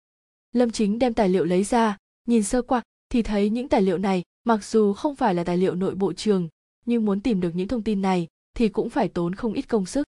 Lâm 0.53 0.70
chính 0.70 0.99
đem 0.99 1.15
tài 1.15 1.29
liệu 1.29 1.45
lấy 1.45 1.65
ra, 1.65 1.97
nhìn 2.29 2.43
sơ 2.43 2.62
qua, 2.62 2.83
thì 3.09 3.23
thấy 3.23 3.51
những 3.51 3.69
tài 3.69 3.83
liệu 3.83 3.99
này, 3.99 4.23
mặc 4.45 4.65
dù 4.65 4.93
không 4.93 5.16
phải 5.16 5.35
là 5.35 5.45
tài 5.45 5.57
liệu 5.57 5.74
nội 5.74 5.95
bộ 5.95 6.12
trường, 6.12 6.49
nhưng 6.87 7.05
muốn 7.05 7.20
tìm 7.20 7.41
được 7.41 7.51
những 7.55 7.69
thông 7.69 7.83
tin 7.83 8.03
này, 8.03 8.27
thì 8.55 8.69
cũng 8.69 8.91
phải 8.91 9.09
tốn 9.09 9.35
không 9.35 9.53
ít 9.53 9.62
công 9.62 9.87
sức 9.87 10.07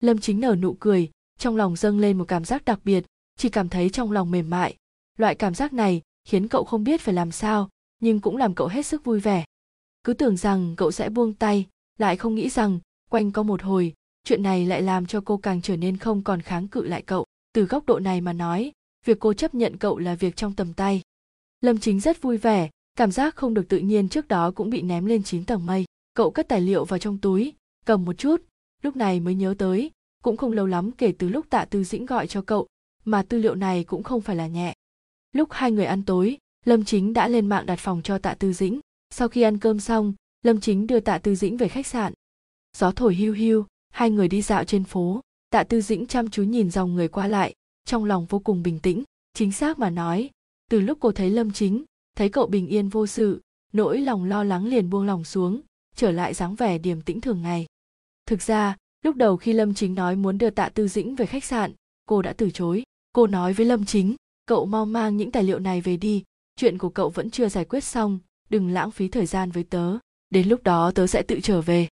lâm 0.00 0.18
chính 0.18 0.40
nở 0.40 0.56
nụ 0.56 0.76
cười, 0.80 1.10
trong 1.38 1.56
lòng 1.56 1.76
dâng 1.76 1.98
lên 1.98 2.18
một 2.18 2.24
cảm 2.28 2.44
giác 2.44 2.64
đặc 2.64 2.80
biệt, 2.84 3.04
chỉ 3.36 3.48
cảm 3.48 3.68
thấy 3.68 3.90
trong 3.90 4.12
lòng 4.12 4.30
mềm 4.30 4.50
mại. 4.50 4.76
Loại 5.18 5.34
cảm 5.34 5.54
giác 5.54 5.72
này 5.72 6.02
khiến 6.24 6.48
cậu 6.48 6.64
không 6.64 6.84
biết 6.84 7.00
phải 7.00 7.14
làm 7.14 7.30
sao, 7.30 7.68
nhưng 8.00 8.20
cũng 8.20 8.36
làm 8.36 8.54
cậu 8.54 8.68
hết 8.68 8.86
sức 8.86 9.04
vui 9.04 9.20
vẻ. 9.20 9.44
Cứ 10.04 10.12
tưởng 10.12 10.36
rằng 10.36 10.74
cậu 10.76 10.90
sẽ 10.90 11.08
buông 11.08 11.34
tay, 11.34 11.66
lại 11.98 12.16
không 12.16 12.34
nghĩ 12.34 12.48
rằng, 12.48 12.78
quanh 13.10 13.32
có 13.32 13.42
một 13.42 13.62
hồi, 13.62 13.94
chuyện 14.24 14.42
này 14.42 14.66
lại 14.66 14.82
làm 14.82 15.06
cho 15.06 15.20
cô 15.24 15.36
càng 15.36 15.62
trở 15.62 15.76
nên 15.76 15.96
không 15.96 16.22
còn 16.22 16.42
kháng 16.42 16.68
cự 16.68 16.82
lại 16.82 17.02
cậu. 17.02 17.26
Từ 17.52 17.64
góc 17.64 17.86
độ 17.86 17.98
này 17.98 18.20
mà 18.20 18.32
nói, 18.32 18.72
việc 19.06 19.16
cô 19.20 19.32
chấp 19.32 19.54
nhận 19.54 19.76
cậu 19.76 19.98
là 19.98 20.14
việc 20.14 20.36
trong 20.36 20.54
tầm 20.54 20.72
tay. 20.72 21.02
Lâm 21.60 21.78
chính 21.78 22.00
rất 22.00 22.22
vui 22.22 22.36
vẻ, 22.36 22.70
cảm 22.96 23.12
giác 23.12 23.36
không 23.36 23.54
được 23.54 23.68
tự 23.68 23.78
nhiên 23.78 24.08
trước 24.08 24.28
đó 24.28 24.50
cũng 24.50 24.70
bị 24.70 24.82
ném 24.82 25.06
lên 25.06 25.22
chín 25.22 25.44
tầng 25.44 25.66
mây. 25.66 25.84
Cậu 26.14 26.30
cất 26.30 26.48
tài 26.48 26.60
liệu 26.60 26.84
vào 26.84 26.98
trong 26.98 27.18
túi, 27.18 27.52
cầm 27.84 28.04
một 28.04 28.12
chút 28.18 28.42
lúc 28.82 28.96
này 28.96 29.20
mới 29.20 29.34
nhớ 29.34 29.54
tới, 29.58 29.90
cũng 30.22 30.36
không 30.36 30.52
lâu 30.52 30.66
lắm 30.66 30.90
kể 30.92 31.12
từ 31.18 31.28
lúc 31.28 31.46
tạ 31.50 31.64
tư 31.64 31.84
dĩnh 31.84 32.06
gọi 32.06 32.26
cho 32.26 32.42
cậu, 32.42 32.66
mà 33.04 33.22
tư 33.22 33.38
liệu 33.38 33.54
này 33.54 33.84
cũng 33.84 34.02
không 34.02 34.20
phải 34.20 34.36
là 34.36 34.46
nhẹ. 34.46 34.74
Lúc 35.32 35.48
hai 35.52 35.72
người 35.72 35.84
ăn 35.84 36.02
tối, 36.04 36.38
lâm 36.64 36.84
chính 36.84 37.12
đã 37.12 37.28
lên 37.28 37.48
mạng 37.48 37.66
đặt 37.66 37.78
phòng 37.78 38.02
cho 38.02 38.18
tạ 38.18 38.34
tư 38.34 38.52
dĩnh. 38.52 38.80
Sau 39.10 39.28
khi 39.28 39.42
ăn 39.42 39.58
cơm 39.58 39.80
xong, 39.80 40.14
lâm 40.42 40.60
chính 40.60 40.86
đưa 40.86 41.00
tạ 41.00 41.18
tư 41.18 41.34
dĩnh 41.34 41.56
về 41.56 41.68
khách 41.68 41.86
sạn. 41.86 42.12
Gió 42.76 42.92
thổi 42.92 43.14
hiu 43.14 43.32
hiu, 43.32 43.66
hai 43.90 44.10
người 44.10 44.28
đi 44.28 44.42
dạo 44.42 44.64
trên 44.64 44.84
phố. 44.84 45.20
Tạ 45.50 45.64
tư 45.64 45.80
dĩnh 45.80 46.06
chăm 46.06 46.30
chú 46.30 46.42
nhìn 46.42 46.70
dòng 46.70 46.94
người 46.94 47.08
qua 47.08 47.26
lại, 47.26 47.54
trong 47.84 48.04
lòng 48.04 48.26
vô 48.26 48.38
cùng 48.38 48.62
bình 48.62 48.78
tĩnh, 48.78 49.04
chính 49.34 49.52
xác 49.52 49.78
mà 49.78 49.90
nói, 49.90 50.30
từ 50.70 50.80
lúc 50.80 50.98
cô 51.00 51.12
thấy 51.12 51.30
lâm 51.30 51.52
chính, 51.52 51.84
thấy 52.16 52.28
cậu 52.28 52.46
bình 52.46 52.66
yên 52.66 52.88
vô 52.88 53.06
sự, 53.06 53.40
nỗi 53.72 54.00
lòng 54.00 54.24
lo 54.24 54.44
lắng 54.44 54.66
liền 54.66 54.90
buông 54.90 55.06
lòng 55.06 55.24
xuống, 55.24 55.60
trở 55.96 56.10
lại 56.10 56.34
dáng 56.34 56.54
vẻ 56.54 56.78
điềm 56.78 57.00
tĩnh 57.00 57.20
thường 57.20 57.42
ngày 57.42 57.66
thực 58.30 58.42
ra, 58.42 58.76
lúc 59.02 59.16
đầu 59.16 59.36
khi 59.36 59.52
lâm 59.52 59.74
chính 59.74 59.94
nói 59.94 60.16
muốn 60.16 60.38
đưa 60.38 60.50
tạ 60.50 60.68
tư 60.68 60.88
dĩnh 60.88 61.14
về 61.14 61.26
khách 61.26 61.44
sạn, 61.44 61.72
cô 62.06 62.22
đã 62.22 62.32
từ 62.32 62.50
chối. 62.50 62.82
Cô 63.12 63.26
nói 63.26 63.52
với 63.52 63.66
lâm 63.66 63.84
chính, 63.84 64.16
cậu 64.46 64.66
mau 64.66 64.86
mang 64.86 65.16
những 65.16 65.30
tài 65.30 65.42
liệu 65.42 65.58
này 65.58 65.80
về 65.80 65.96
đi, 65.96 66.24
chuyện 66.56 66.78
của 66.78 66.88
cậu 66.88 67.10
vẫn 67.10 67.30
chưa 67.30 67.48
giải 67.48 67.64
quyết 67.64 67.84
xong, 67.84 68.18
đừng 68.48 68.68
lãng 68.68 68.90
phí 68.90 69.08
thời 69.08 69.26
gian 69.26 69.50
với 69.50 69.64
tớ. 69.64 69.98
Đến 70.30 70.48
lúc 70.48 70.62
đó 70.62 70.92
tớ 70.94 71.06
sẽ 71.06 71.22
tự 71.22 71.40
trở 71.42 71.62
về. 71.62 71.88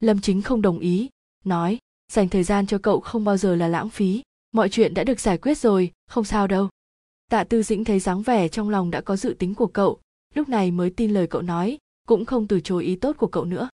Lâm 0.00 0.20
chính 0.20 0.42
không 0.42 0.62
đồng 0.62 0.78
ý, 0.78 1.08
nói, 1.44 1.78
dành 2.12 2.28
thời 2.28 2.42
gian 2.42 2.66
cho 2.66 2.78
cậu 2.78 3.00
không 3.00 3.24
bao 3.24 3.36
giờ 3.36 3.56
là 3.56 3.68
lãng 3.68 3.90
phí, 3.90 4.22
mọi 4.52 4.68
chuyện 4.68 4.94
đã 4.94 5.04
được 5.04 5.20
giải 5.20 5.38
quyết 5.38 5.58
rồi, 5.58 5.92
không 6.06 6.24
sao 6.24 6.46
đâu. 6.46 6.68
Tạ 7.30 7.44
tư 7.44 7.62
dĩnh 7.62 7.84
thấy 7.84 8.00
dáng 8.00 8.22
vẻ 8.22 8.48
trong 8.48 8.68
lòng 8.68 8.90
đã 8.90 9.00
có 9.00 9.16
dự 9.16 9.36
tính 9.38 9.54
của 9.54 9.66
cậu, 9.66 10.00
lúc 10.34 10.48
này 10.48 10.70
mới 10.70 10.90
tin 10.90 11.10
lời 11.10 11.26
cậu 11.26 11.42
nói, 11.42 11.78
cũng 12.08 12.24
không 12.24 12.46
từ 12.46 12.60
chối 12.60 12.84
ý 12.84 12.96
tốt 12.96 13.16
của 13.18 13.26
cậu 13.26 13.44
nữa. 13.44 13.68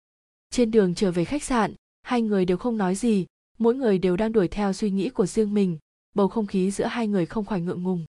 Trên 0.51 0.71
đường 0.71 0.95
trở 0.95 1.11
về 1.11 1.25
khách 1.25 1.43
sạn 1.43 1.75
hai 2.05 2.23
người 2.23 2.45
đều 2.45 2.57
không 2.57 2.77
nói 2.77 2.95
gì, 2.95 3.27
mỗi 3.59 3.75
người 3.75 3.99
đều 3.99 4.17
đang 4.17 4.33
đuổi 4.33 4.49
theo 4.49 4.73
suy 4.73 4.91
nghĩ 4.91 5.11
của 5.11 5.27
riêng 5.27 5.55
mình, 5.55 5.79
bầu 6.15 6.29
không 6.29 6.47
khí 6.47 6.71
giữa 6.71 6.85
hai 6.85 7.09
người 7.09 7.27
không 7.27 7.45
khỏi 7.45 7.61
ngượng 7.61 7.83
ngùng. 7.83 8.05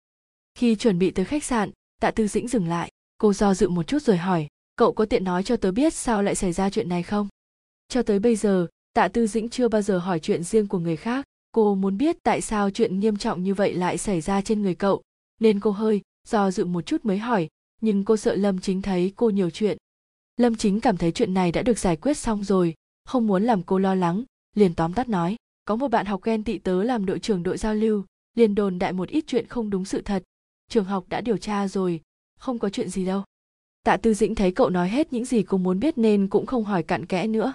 Khi 0.55 0.75
chuẩn 0.75 0.99
bị 0.99 1.11
tới 1.11 1.25
khách 1.25 1.45
sạn, 1.45 1.71
tạ 2.01 2.11
tư 2.11 2.27
dĩnh 2.27 2.49
dừng 2.49 2.69
lại, 2.69 2.91
cô 3.19 3.33
do 3.33 3.55
dự 3.55 3.69
một 3.69 3.87
chút 3.87 4.03
rồi 4.03 4.17
hỏi, 4.17 4.47
cậu 4.77 4.93
có 4.93 5.05
tiện 5.05 5.25
nói 5.25 5.43
cho 5.43 5.57
tớ 5.57 5.73
biết 5.73 5.95
sao 5.95 6.23
lại 6.23 6.35
xảy 6.35 6.53
ra 6.53 6.71
chuyện 6.71 6.89
này 6.89 7.03
không? 7.03 7.29
Cho 7.89 8.03
tới 8.03 8.19
bây 8.19 8.37
giờ, 8.37 8.67
tạ 8.95 9.09
tư 9.09 9.27
dĩnh 9.27 9.49
chưa 9.49 9.69
bao 9.69 9.83
giờ 9.83 9.99
hỏi 9.99 10.21
chuyện 10.21 10.43
riêng 10.43 10.69
của 10.69 10.79
người 10.79 10.97
khác, 10.97 11.25
cô 11.53 11.75
muốn 11.75 11.99
biết 11.99 12.17
tại 12.23 12.41
sao 12.41 12.71
chuyện 12.71 13.01
nghiêm 13.01 13.17
trọng 13.17 13.43
như 13.43 13.55
vậy 13.55 13.75
lại 13.75 13.99
xảy 13.99 14.21
ra 14.21 14.41
trên 14.41 14.63
người 14.63 14.75
cậu, 14.75 15.03
nên 15.41 15.61
cô 15.61 15.71
hơi 15.71 16.01
do 16.29 16.51
dự 16.51 16.65
một 16.65 16.87
chút 16.87 17.05
mới 17.05 17.19
hỏi, 17.19 17.49
nhưng 17.81 18.05
cô 18.05 18.17
sợ 18.17 18.35
lâm 18.35 18.61
chính 18.61 18.83
thấy 18.83 19.13
cô 19.17 19.31
nhiều 19.31 19.51
chuyện. 19.51 19.79
Lâm 20.37 20.55
chính 20.55 20.81
cảm 20.81 20.97
thấy 20.97 21.13
chuyện 21.13 21.35
này 21.35 21.53
đã 21.53 21.63
được 21.63 21.79
giải 21.79 21.97
quyết 21.97 22.17
xong 22.17 22.45
rồi 22.45 22.75
không 23.05 23.27
muốn 23.27 23.43
làm 23.43 23.63
cô 23.63 23.79
lo 23.79 23.95
lắng, 23.95 24.25
liền 24.55 24.75
tóm 24.75 24.93
tắt 24.93 25.09
nói, 25.09 25.37
có 25.65 25.77
một 25.77 25.89
bạn 25.89 26.07
học 26.07 26.23
ghen 26.23 26.45
tị 26.45 26.59
tớ 26.59 26.83
làm 26.83 27.07
đội 27.07 27.19
trưởng 27.19 27.43
đội 27.43 27.59
giao 27.59 27.75
lưu, 27.75 28.05
liền 28.35 28.55
đồn 28.55 28.79
đại 28.79 28.93
một 28.93 29.09
ít 29.09 29.25
chuyện 29.27 29.47
không 29.47 29.71
đúng 29.71 29.85
sự 29.85 30.03
thật. 30.03 30.23
Trường 30.69 30.85
học 30.85 31.05
đã 31.09 31.21
điều 31.21 31.37
tra 31.37 31.69
rồi, 31.69 32.01
không 32.39 32.59
có 32.59 32.71
chuyện 32.71 32.89
gì 32.89 33.05
đâu. 33.05 33.23
Tạ 33.85 33.97
tư 33.97 34.15
dĩnh 34.15 34.35
thấy 34.35 34.53
cậu 34.53 34.71
nói 34.71 34.89
hết 34.89 35.13
những 35.13 35.25
gì 35.25 35.43
cô 35.43 35.59
muốn 35.59 35.81
biết 35.81 35.99
nên 35.99 36.29
cũng 36.29 36.47
không 36.47 36.65
hỏi 36.65 36.83
cặn 36.83 37.07
kẽ 37.07 37.27
nữa. 37.27 37.53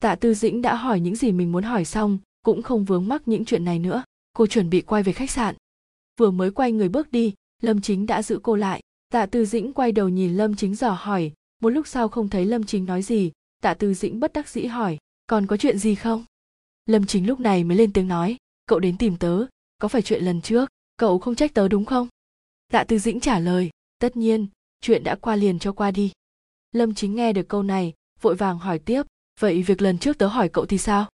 Tạ 0.00 0.14
tư 0.14 0.34
dĩnh 0.34 0.62
đã 0.62 0.74
hỏi 0.74 1.00
những 1.00 1.16
gì 1.16 1.32
mình 1.32 1.52
muốn 1.52 1.64
hỏi 1.64 1.84
xong, 1.84 2.18
cũng 2.44 2.62
không 2.62 2.84
vướng 2.84 3.08
mắc 3.08 3.28
những 3.28 3.44
chuyện 3.44 3.64
này 3.64 3.78
nữa. 3.78 4.02
Cô 4.32 4.46
chuẩn 4.46 4.70
bị 4.70 4.80
quay 4.80 5.02
về 5.02 5.12
khách 5.12 5.30
sạn. 5.30 5.54
Vừa 6.20 6.30
mới 6.30 6.50
quay 6.50 6.72
người 6.72 6.88
bước 6.88 7.12
đi, 7.12 7.34
lâm 7.62 7.80
chính 7.80 8.06
đã 8.06 8.22
giữ 8.22 8.40
cô 8.42 8.56
lại. 8.56 8.80
Tạ 9.12 9.26
tư 9.26 9.44
dĩnh 9.44 9.72
quay 9.72 9.92
đầu 9.92 10.08
nhìn 10.08 10.36
lâm 10.36 10.56
chính 10.56 10.74
dò 10.74 10.90
hỏi, 10.90 11.32
một 11.60 11.68
lúc 11.68 11.86
sau 11.86 12.08
không 12.08 12.28
thấy 12.28 12.44
lâm 12.44 12.64
chính 12.64 12.84
nói 12.84 13.02
gì 13.02 13.32
tạ 13.60 13.74
tư 13.74 13.94
dĩnh 13.94 14.20
bất 14.20 14.32
đắc 14.32 14.48
dĩ 14.48 14.66
hỏi, 14.66 14.98
còn 15.26 15.46
có 15.46 15.56
chuyện 15.56 15.78
gì 15.78 15.94
không? 15.94 16.24
Lâm 16.86 17.06
chính 17.06 17.26
lúc 17.26 17.40
này 17.40 17.64
mới 17.64 17.76
lên 17.76 17.92
tiếng 17.92 18.08
nói, 18.08 18.36
cậu 18.66 18.78
đến 18.78 18.98
tìm 18.98 19.16
tớ, 19.16 19.44
có 19.78 19.88
phải 19.88 20.02
chuyện 20.02 20.24
lần 20.24 20.40
trước, 20.40 20.70
cậu 20.96 21.18
không 21.18 21.34
trách 21.34 21.54
tớ 21.54 21.68
đúng 21.68 21.84
không? 21.84 22.08
Tạ 22.72 22.84
tư 22.84 22.98
dĩnh 22.98 23.20
trả 23.20 23.38
lời, 23.38 23.70
tất 23.98 24.16
nhiên, 24.16 24.46
chuyện 24.80 25.04
đã 25.04 25.14
qua 25.14 25.36
liền 25.36 25.58
cho 25.58 25.72
qua 25.72 25.90
đi. 25.90 26.12
Lâm 26.72 26.94
chính 26.94 27.14
nghe 27.14 27.32
được 27.32 27.48
câu 27.48 27.62
này, 27.62 27.94
vội 28.20 28.34
vàng 28.34 28.58
hỏi 28.58 28.78
tiếp, 28.78 29.02
vậy 29.40 29.62
việc 29.62 29.82
lần 29.82 29.98
trước 29.98 30.18
tớ 30.18 30.26
hỏi 30.26 30.48
cậu 30.48 30.66
thì 30.66 30.78
sao? 30.78 31.08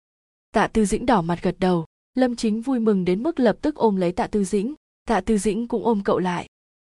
Tạ 0.53 0.67
tư 0.67 0.85
dĩnh 0.85 1.07
đỏ 1.07 1.23
mặt 1.23 1.39
gật 1.43 1.57
đầu, 1.59 1.87
lâm 2.15 2.37
chính 2.37 2.63
vui 2.63 2.81
mừng 2.81 3.05
đến 3.05 3.23
mức 3.23 3.41
lập 3.41 3.57
tức 3.63 3.75
ôm 3.75 3.97
lấy 3.97 4.13
tạ 4.13 4.27
tư 4.27 4.45
dĩnh, 4.45 4.75
tạ 5.05 5.21
tư 5.21 5.39
dĩnh 5.39 5.69
cũng 5.69 5.85
ôm 5.85 6.03
cậu 6.05 6.19
lại. 6.19 6.47